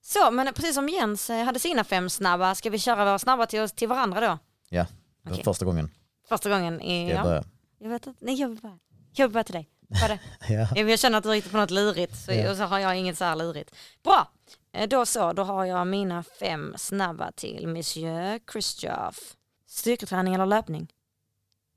Så, 0.03 0.31
men 0.31 0.55
precis 0.55 0.75
som 0.75 0.89
Jens 0.89 1.31
eh, 1.31 1.45
hade 1.45 1.59
sina 1.59 1.85
fem 1.85 2.11
snabba, 2.11 2.55
ska 2.55 2.71
vi 2.71 2.79
köra 2.79 3.05
våra 3.05 3.19
snabba 3.19 3.47
till, 3.47 3.61
oss, 3.61 3.73
till 3.73 3.89
varandra 3.89 4.21
då? 4.21 4.39
Det 4.71 4.87
var 5.23 5.33
Okej. 5.33 5.45
Första 5.45 5.65
gången 5.65 5.91
Första 6.31 6.51
gången 6.51 6.81
i... 6.81 7.07
ska 7.09 7.15
jag 7.15 7.21
Ja, 7.21 7.25
börja. 7.25 7.45
jag 7.79 7.89
vet 7.91 8.07
inte. 8.07 8.25
Nej, 8.25 8.35
jag 8.35 8.49
vill 8.49 8.61
börja. 8.61 8.79
Jobba 9.13 9.45
till 9.45 9.53
dig. 9.55 9.71
Vad 9.89 10.03
är 10.03 10.09
det? 10.09 10.21
Ja. 10.55 10.91
Jag 10.91 10.99
känner 10.99 11.19
att 11.19 11.25
du 11.25 11.31
är 11.31 11.35
riktigt 11.35 11.53
på 11.53 11.59
något 11.59 11.71
lurigt 11.71 12.17
så, 12.19 12.33
Ja. 12.33 12.51
och 12.51 12.57
så 12.57 12.63
har 12.63 12.79
jag 12.79 12.97
inget 12.99 13.19
så 13.19 13.25
här 13.25 13.37
lurigt. 13.37 13.75
Bra, 14.03 14.29
Eh, 14.73 14.89
då 14.89 15.07
så, 15.07 15.33
då 15.33 15.43
har 15.43 15.65
jag 15.65 15.87
mina 15.87 16.23
fem 16.23 16.75
snabba 16.79 17.33
till 17.33 17.69
Monsieur 17.69 18.41
Christophe. 18.53 19.21
Styrketräning 19.67 20.35
eller 20.35 20.47
löpning? 20.47 20.93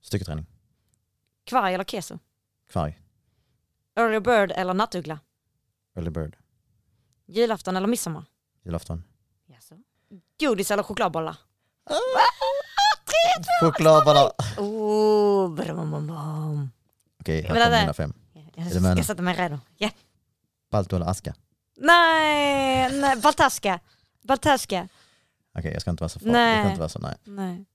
Styrketräning. 0.01 0.45
Kvarg 1.43 1.73
eller 1.73 1.83
keso? 1.83 2.19
Kvarg. 2.69 2.99
Early 3.95 4.19
bird 4.19 4.51
eller 4.51 4.73
nattuggla? 4.73 5.19
Early 5.95 6.09
bird. 6.09 6.37
Julafton 7.25 7.77
eller 7.77 7.87
midsommar? 7.87 8.25
Julafton. 8.63 9.03
Jaså? 9.45 9.75
Godis 10.39 10.71
eller 10.71 10.83
chokladbollar? 10.83 11.37
Chokladbollar. 13.61 14.31
Oh, 14.57 15.49
brum. 15.55 16.09
Okej, 17.19 17.41
här 17.41 17.47
kommer 17.47 17.79
mina 17.81 17.93
fem. 17.93 18.13
Jag 18.55 18.71
ska 18.71 18.79
nu? 18.93 19.03
sätta 19.03 19.21
mig 19.21 19.35
redo. 19.35 19.59
Ja. 19.77 19.89
Balto 20.71 20.95
eller 20.95 21.05
aska? 21.05 21.33
Nej, 21.77 22.99
nej, 23.01 23.21
Baltaska. 23.21 23.79
Baltaska. 24.23 24.87
Okej, 25.57 25.73
jag 25.73 25.81
ska 25.81 25.91
inte 25.91 26.03
vara 26.03 26.09
så 26.09 26.19
farlig. 26.19 26.33
Nej. 26.33 26.55
Jag 26.55 26.63
ska 26.63 26.69
inte 26.69 26.79
vara 26.79 26.89
så, 26.89 26.99
nej. 26.99 27.15
Nej. 27.23 27.65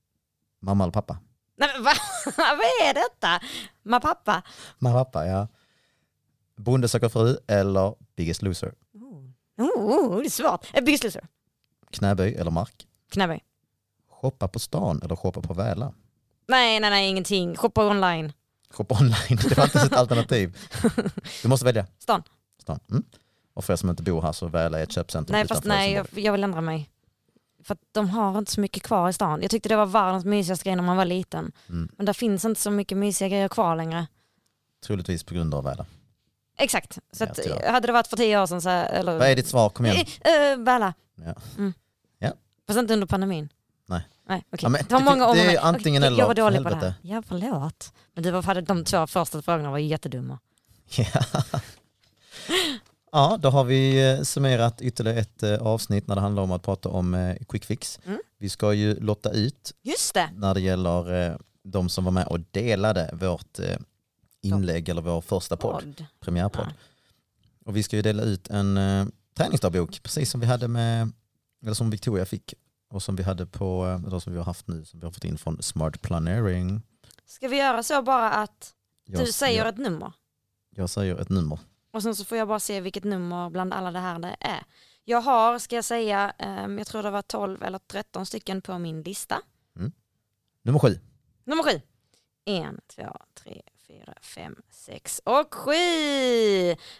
Mamma 0.61 0.83
eller 0.83 0.91
pappa? 0.91 1.17
Nej 1.57 1.69
men 1.73 1.83
va? 1.83 1.91
vad 2.37 2.87
är 2.87 2.93
detta? 2.93 3.39
Ma 3.83 3.99
pappa? 3.99 4.41
Mamma 4.77 5.03
pappa, 5.03 5.25
ja. 5.25 5.47
Bonde 6.55 6.87
söker 6.87 7.09
fru 7.09 7.37
eller 7.47 7.95
Biggest 8.15 8.41
loser? 8.41 8.73
Oh, 8.93 9.65
oh, 9.65 10.19
det 10.19 10.25
är 10.25 10.29
svårt. 10.29 10.67
Eh, 10.73 10.83
Biggest 10.83 11.03
loser. 11.03 11.27
Knäböj 11.91 12.35
eller 12.35 12.51
mark? 12.51 12.87
Knäböj. 13.11 13.43
Shoppa 14.21 14.47
på 14.47 14.59
stan 14.59 15.01
eller 15.03 15.15
shoppa 15.15 15.41
på 15.41 15.53
Väla? 15.53 15.93
Nej, 16.47 16.79
nej, 16.79 16.89
nej, 16.89 17.09
ingenting. 17.09 17.55
Shoppa 17.55 17.87
online. 17.87 18.33
Shoppa 18.69 18.95
online, 18.99 19.39
det 19.49 19.57
var 19.57 19.63
inte 19.63 19.79
ett 19.79 19.93
alternativ. 19.93 20.57
Du 21.41 21.47
måste 21.47 21.65
välja. 21.65 21.85
Stan. 21.99 22.23
Stan. 22.61 22.79
Mm. 22.91 23.03
Och 23.53 23.65
för 23.65 23.73
er 23.73 23.77
som 23.77 23.89
inte 23.89 24.03
bor 24.03 24.21
här 24.21 24.31
så 24.31 24.47
Väla 24.47 24.79
är 24.79 24.83
ett 24.83 24.91
köpcentrum 24.91 25.33
Nej, 25.33 25.47
fast 25.47 25.63
nej, 25.63 25.93
jag, 25.93 26.07
jag 26.13 26.31
vill 26.31 26.43
ändra 26.43 26.61
mig. 26.61 26.89
För 27.63 27.73
att 27.73 27.81
de 27.91 28.09
har 28.09 28.37
inte 28.37 28.51
så 28.51 28.61
mycket 28.61 28.83
kvar 28.83 29.09
i 29.09 29.13
stan. 29.13 29.41
Jag 29.41 29.51
tyckte 29.51 29.69
det 29.69 29.75
var 29.75 29.85
världens 29.85 30.25
mysigaste 30.25 30.63
grej 30.63 30.75
när 30.75 30.83
man 30.83 30.97
var 30.97 31.05
liten. 31.05 31.51
Mm. 31.69 31.89
Men 31.97 32.05
där 32.05 32.13
finns 32.13 32.45
inte 32.45 32.61
så 32.61 32.71
mycket 32.71 32.97
mysiga 32.97 33.27
grejer 33.27 33.47
kvar 33.47 33.75
längre. 33.75 34.07
Troligtvis 34.85 35.23
på 35.23 35.33
grund 35.33 35.53
av 35.53 35.63
Väla. 35.63 35.85
Exakt. 36.57 36.99
Så 37.11 37.23
att, 37.23 37.35
tyvärr. 37.35 37.71
hade 37.71 37.87
det 37.87 37.93
varit 37.93 38.07
för 38.07 38.17
tio 38.17 38.41
år 38.41 38.45
sedan 38.45 38.61
så... 38.61 38.69
Eller, 38.69 39.17
Vad 39.17 39.27
är 39.27 39.35
ditt 39.35 39.47
svar? 39.47 39.69
Kom 39.69 39.85
igen. 39.85 40.05
Eh, 40.21 40.51
eh, 40.51 40.57
Balla. 40.57 40.93
Ja. 41.15 41.35
Mm. 41.57 41.73
Ja. 42.19 42.31
Fast 42.67 42.79
inte 42.79 42.93
under 42.93 43.07
pandemin. 43.07 43.49
Nej. 43.89 44.07
Nej, 44.27 44.43
okej. 44.51 44.59
Ja, 44.63 44.69
men 44.69 44.81
det 44.87 44.93
var 44.93 44.99
det- 44.99 45.05
många 45.05 45.29
år 45.29 45.35
det 45.35 45.55
är 45.55 45.59
antingen 45.61 46.03
eller, 46.03 46.17
Jag 46.19 46.27
var 46.27 46.33
dålig 46.35 46.63
på 46.63 46.69
det 46.69 46.75
här. 46.75 46.93
Ja, 47.01 47.21
förlåt. 47.27 47.93
Men 48.13 48.23
du 48.23 48.31
var, 48.31 48.61
de 48.61 48.83
två 48.85 49.07
första 49.07 49.41
frågorna 49.41 49.71
var 49.71 49.77
ju 49.77 49.87
jättedumma. 49.87 50.39
Ja. 50.97 51.05
ja, 53.11 53.37
då 53.41 53.49
har 53.49 53.63
vi 53.63 54.11
eh, 54.11 54.21
summerat 54.21 54.81
ytterligare 54.81 55.19
ett 55.19 55.43
eh, 55.43 55.53
avsnitt 55.61 56.07
när 56.07 56.15
det 56.15 56.21
handlar 56.21 56.43
om 56.43 56.51
att 56.51 56.61
prata 56.63 56.89
om 56.89 57.13
eh, 57.13 57.35
quick 57.47 57.65
fix. 57.65 57.99
Mm. 58.05 58.19
Vi 58.37 58.49
ska 58.49 58.73
ju 58.73 58.99
lotta 58.99 59.31
ut 59.31 59.73
Just 59.81 60.13
det. 60.13 60.29
när 60.35 60.53
det 60.53 60.61
gäller 60.61 61.37
de 61.63 61.89
som 61.89 62.03
var 62.05 62.11
med 62.11 62.27
och 62.27 62.39
delade 62.51 63.09
vårt 63.13 63.59
inlägg 64.41 64.89
eller 64.89 65.01
vår 65.01 65.21
första 65.21 65.57
podd, 65.57 65.83
Podd. 65.83 66.05
premiärpodd. 66.19 66.65
Ja. 66.67 66.73
Och 67.65 67.75
vi 67.75 67.83
ska 67.83 67.95
ju 67.95 68.01
dela 68.01 68.23
ut 68.23 68.47
en 68.49 68.79
träningsdagbok, 69.37 70.03
precis 70.03 70.31
som 70.31 70.39
vi 70.41 70.47
hade 70.47 70.67
med, 70.67 71.11
eller 71.63 71.73
som 71.73 71.89
Victoria 71.89 72.25
fick 72.25 72.53
och 72.89 73.03
som 73.03 73.15
vi 73.15 73.23
hade 73.23 73.45
på, 73.45 73.85
eh, 73.85 74.07
eller 74.07 74.19
som 74.19 74.33
vi 74.33 74.39
har 74.39 74.45
haft 74.45 74.67
nu, 74.67 74.85
som 74.85 74.99
vi 74.99 75.05
har 75.05 75.11
fått 75.11 75.23
in 75.23 75.37
från 75.37 75.61
Smart 75.61 76.01
Planering. 76.01 76.81
Ska 77.25 77.47
vi 77.47 77.57
göra 77.57 77.83
så 77.83 78.01
bara 78.01 78.29
att 78.31 78.73
Jag, 79.05 79.25
du 79.25 79.31
säger 79.31 79.57
jag, 79.57 79.67
ett 79.67 79.77
nummer 79.77 80.11
jag 80.75 80.89
säger 80.89 81.15
ett 81.17 81.29
nummer. 81.29 81.59
och 81.91 82.03
sen 82.03 82.15
så 82.15 82.25
får 82.25 82.37
jag 82.37 82.47
bara 82.47 82.59
se 82.59 82.81
vilket 82.81 83.03
nummer 83.03 83.49
bland 83.49 83.73
alla 83.73 83.91
det 83.91 83.99
här 83.99 84.19
det 84.19 84.35
är. 84.39 84.63
Jag 85.03 85.21
har, 85.21 85.59
ska 85.59 85.75
jag 85.75 85.85
säga, 85.85 86.33
ehm, 86.37 86.77
jag 86.77 86.87
tror 86.87 87.03
det 87.03 87.11
var 87.11 87.21
12 87.21 87.63
eller 87.63 87.79
13 87.79 88.25
stycken 88.25 88.61
på 88.61 88.79
min 88.79 89.01
lista. 89.03 89.41
Nummer 90.63 90.79
sju. 90.79 90.99
Nummer 91.43 91.63
sju. 91.63 91.81
En, 92.45 92.79
två, 92.95 93.17
tre, 93.43 93.61
fyra, 93.87 94.13
fem, 94.21 94.55
sex 94.69 95.21
och 95.23 95.53
sju. 95.53 95.73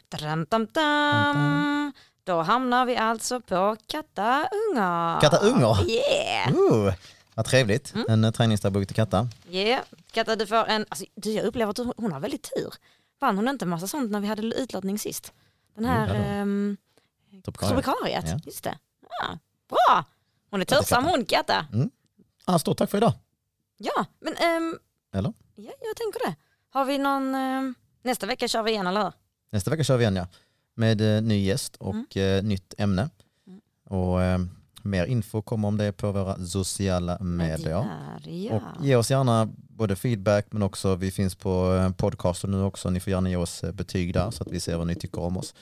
Dam, 0.09 0.45
dam, 0.49 0.65
dam. 0.65 1.91
Då 2.29 2.41
hamnar 2.41 2.85
vi 2.85 2.97
alltså 2.97 3.41
på 3.41 3.77
Katta 3.87 4.49
Ungar. 4.71 5.21
Katta 5.21 5.37
Ungar? 5.37 5.89
Yeah! 5.89 6.53
Uh, 6.53 6.93
vad 7.35 7.45
trevligt. 7.45 7.93
Mm. 7.95 8.05
En 8.09 8.23
eh, 8.23 8.31
träningsdagbok 8.31 8.87
till 8.87 8.95
Katta. 8.95 9.27
yeah. 9.49 9.83
Katta 10.11 10.35
du 10.35 10.47
får 10.47 10.55
en, 10.67 10.85
alltså, 10.89 11.05
du, 11.15 11.31
jag 11.31 11.45
upplever 11.45 11.71
att 11.71 11.77
hon- 11.97 12.11
har 12.11 12.19
väldigt 12.19 12.51
tur. 12.55 12.73
Vann 13.19 13.35
hon 13.37 13.47
inte 13.47 13.65
massa 13.65 13.87
sånt 13.87 14.11
när 14.11 14.19
vi 14.19 14.27
hade 14.27 14.41
utlottning 14.41 14.99
sist? 14.99 15.33
Den 15.75 15.83
Jo, 15.83 15.89
här 15.89 16.41
um, 16.41 16.77
Tropikaria. 17.43 17.73
Tropikariet, 17.81 18.25
Ja. 18.27 18.39
just 18.45 18.63
det. 18.63 18.77
Ja, 19.21 19.37
bra! 19.69 20.03
Hon 20.51 20.61
är 20.61 20.65
tursam 20.65 21.05
hon 21.05 21.25
Katta. 21.25 21.65
Ah, 22.45 22.59
stort 22.59 22.77
tack 22.77 22.89
för 22.89 22.97
idag. 22.97 23.13
Ja, 23.77 24.05
men 24.19 24.33
ehm, 24.35 24.77
Eller? 25.13 25.33
ja, 25.55 25.71
jag 25.81 25.95
tänker 25.95 26.19
det. 26.29 26.35
Har 26.69 26.85
vi 26.85 26.97
någon, 26.97 27.35
ehm, 27.35 27.75
nästa 28.03 28.25
vecka 28.25 28.47
kör 28.47 28.63
vi 28.63 28.71
igen 28.71 28.87
eller 28.87 29.03
hur? 29.03 29.11
Nästa 29.51 29.71
vecka 29.71 29.83
kör 29.83 29.97
vi 29.97 30.03
igen 30.03 30.15
ja. 30.15 30.27
Med 30.79 31.01
eh, 31.17 31.21
ny 31.21 31.45
gäst 31.45 31.75
och 31.75 32.17
eh, 32.17 32.43
nytt 32.43 32.73
ämne. 32.77 33.09
Mm. 33.47 33.61
Och 33.89 34.21
eh, 34.21 34.39
mer 34.81 35.05
info 35.05 35.41
kommer 35.41 35.67
om 35.67 35.77
det 35.77 35.91
på 35.91 36.11
våra 36.11 36.45
sociala 36.45 37.17
medier. 37.19 37.87
Medier, 38.23 38.53
Och 38.53 38.61
ja. 38.61 38.85
ge 38.85 38.95
oss 38.95 39.11
gärna 39.11 39.49
både 39.55 39.95
feedback 39.95 40.45
men 40.51 40.61
också 40.63 40.95
vi 40.95 41.11
finns 41.11 41.35
på 41.35 41.91
podcasten 41.97 42.51
nu 42.51 42.63
också. 42.63 42.89
Ni 42.89 42.99
får 42.99 43.11
gärna 43.11 43.29
ge 43.29 43.35
oss 43.35 43.63
betyg 43.73 44.13
där 44.13 44.31
så 44.31 44.43
att 44.43 44.51
vi 44.51 44.59
ser 44.59 44.77
vad 44.77 44.87
ni 44.87 44.95
tycker 44.95 45.21
om 45.21 45.37
oss 45.37 45.53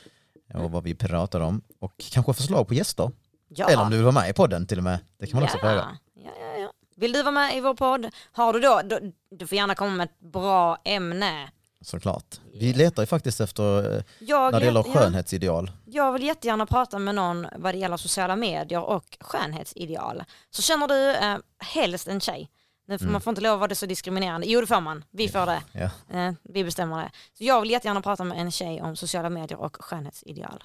och 0.54 0.72
vad 0.72 0.84
vi 0.84 0.96
pratar 0.96 1.40
om. 1.40 1.62
Och 1.80 1.94
kanske 2.12 2.34
förslag 2.34 2.68
på 2.68 2.74
gäster. 2.74 3.12
ja. 3.48 3.70
Eller 3.70 3.84
om 3.84 3.90
du 3.90 3.96
vill 3.96 4.06
vara 4.06 4.14
med 4.22 4.30
i 4.30 4.34
podden 4.34 4.68
till 4.68 4.78
och 4.78 4.84
med. 4.84 5.00
Det 5.18 5.28
kan 5.28 5.40
man 5.40 5.44
också 5.44 5.58
ja. 5.58 5.62
fråga. 5.62 5.98
Ja, 6.14 6.32
ja, 6.40 6.62
ja. 6.62 6.72
Vill 6.96 7.12
du 7.12 7.24
vara 7.24 7.32
med 7.32 7.58
i 7.58 7.62
vår 7.62 7.74
podd? 7.74 8.08
Har 8.32 8.54
du 8.54 8.60
då, 8.60 8.82
då, 8.86 9.00
du 9.32 9.48
får 9.48 9.56
gärna 9.56 9.76
komma 9.76 9.92
med 9.92 10.06
ett 10.06 10.20
bra 10.20 10.78
ämne. 10.84 11.50
Såklart. 11.82 12.40
Vi 12.54 12.74
letar 12.74 13.04
ju 13.04 13.08
faktiskt 13.08 13.42
efter, 13.42 13.96
eh, 13.98 14.04
Jag, 14.20 14.52
när 14.52 14.60
det 14.60 14.66
gäller 14.66 14.84
skönhetsideal. 14.84 15.72
jag 15.86 16.12
vill 16.14 16.24
jättegärna 16.24 16.66
prata 16.66 17.00
med 17.00 17.16
någon 17.16 17.48
vad 17.56 17.74
det 17.74 17.78
gäller 17.78 17.98
sociala 17.98 18.36
medier 18.36 18.82
och 18.82 19.18
skönhetsideal. 19.20 20.24
Så 20.50 20.62
känner 20.62 20.88
du 20.88 21.16
eh, 21.16 21.38
helst 21.60 22.08
en 22.08 22.20
tjej, 22.20 22.50
får 22.88 22.94
Mm. 23.02 23.12
man 23.12 23.22
får 23.22 23.32
inte 23.32 23.42
lov 23.42 23.54
att 23.54 23.60
vara 23.60 23.68
det 23.68 23.76
så 23.76 23.86
diskriminerande. 23.86 24.48
Jo 24.48 24.62
det 24.62 24.68
får 24.68 24.82
man, 24.82 25.04
vi 25.12 25.30
får 25.30 25.46
det. 25.46 25.62
Ja. 25.72 26.18
Eh, 26.20 26.34
vi 26.44 26.64
bestämmer 26.64 26.98
det. 26.98 27.12
Så 27.34 27.44
jag 27.44 27.62
vill 27.62 27.72
jättegärna 27.72 28.02
prata 28.02 28.24
med 28.24 28.38
en 28.42 28.52
tjej 28.52 28.82
om 28.82 28.96
sociala 28.96 29.30
medier 29.30 29.60
och 29.60 29.78
skönhetsideal. 29.80 30.64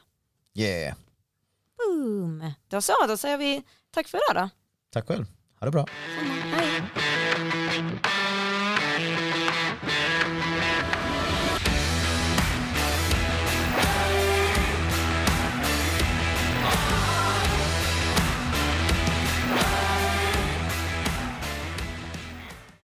Yeah. 0.54 0.94
Boom! 1.78 2.52
Då 2.68 2.80
så, 2.82 2.92
då 3.08 3.16
säger 3.16 3.38
vi 3.38 3.62
tack 3.90 4.08
för 4.08 4.18
idag 4.32 4.44
då. 4.44 4.48
Tack 4.92 5.06
själv. 5.08 5.26
Ha 5.60 5.64
det 5.64 5.70
bra. 5.70 5.86
Hej. 6.54 6.82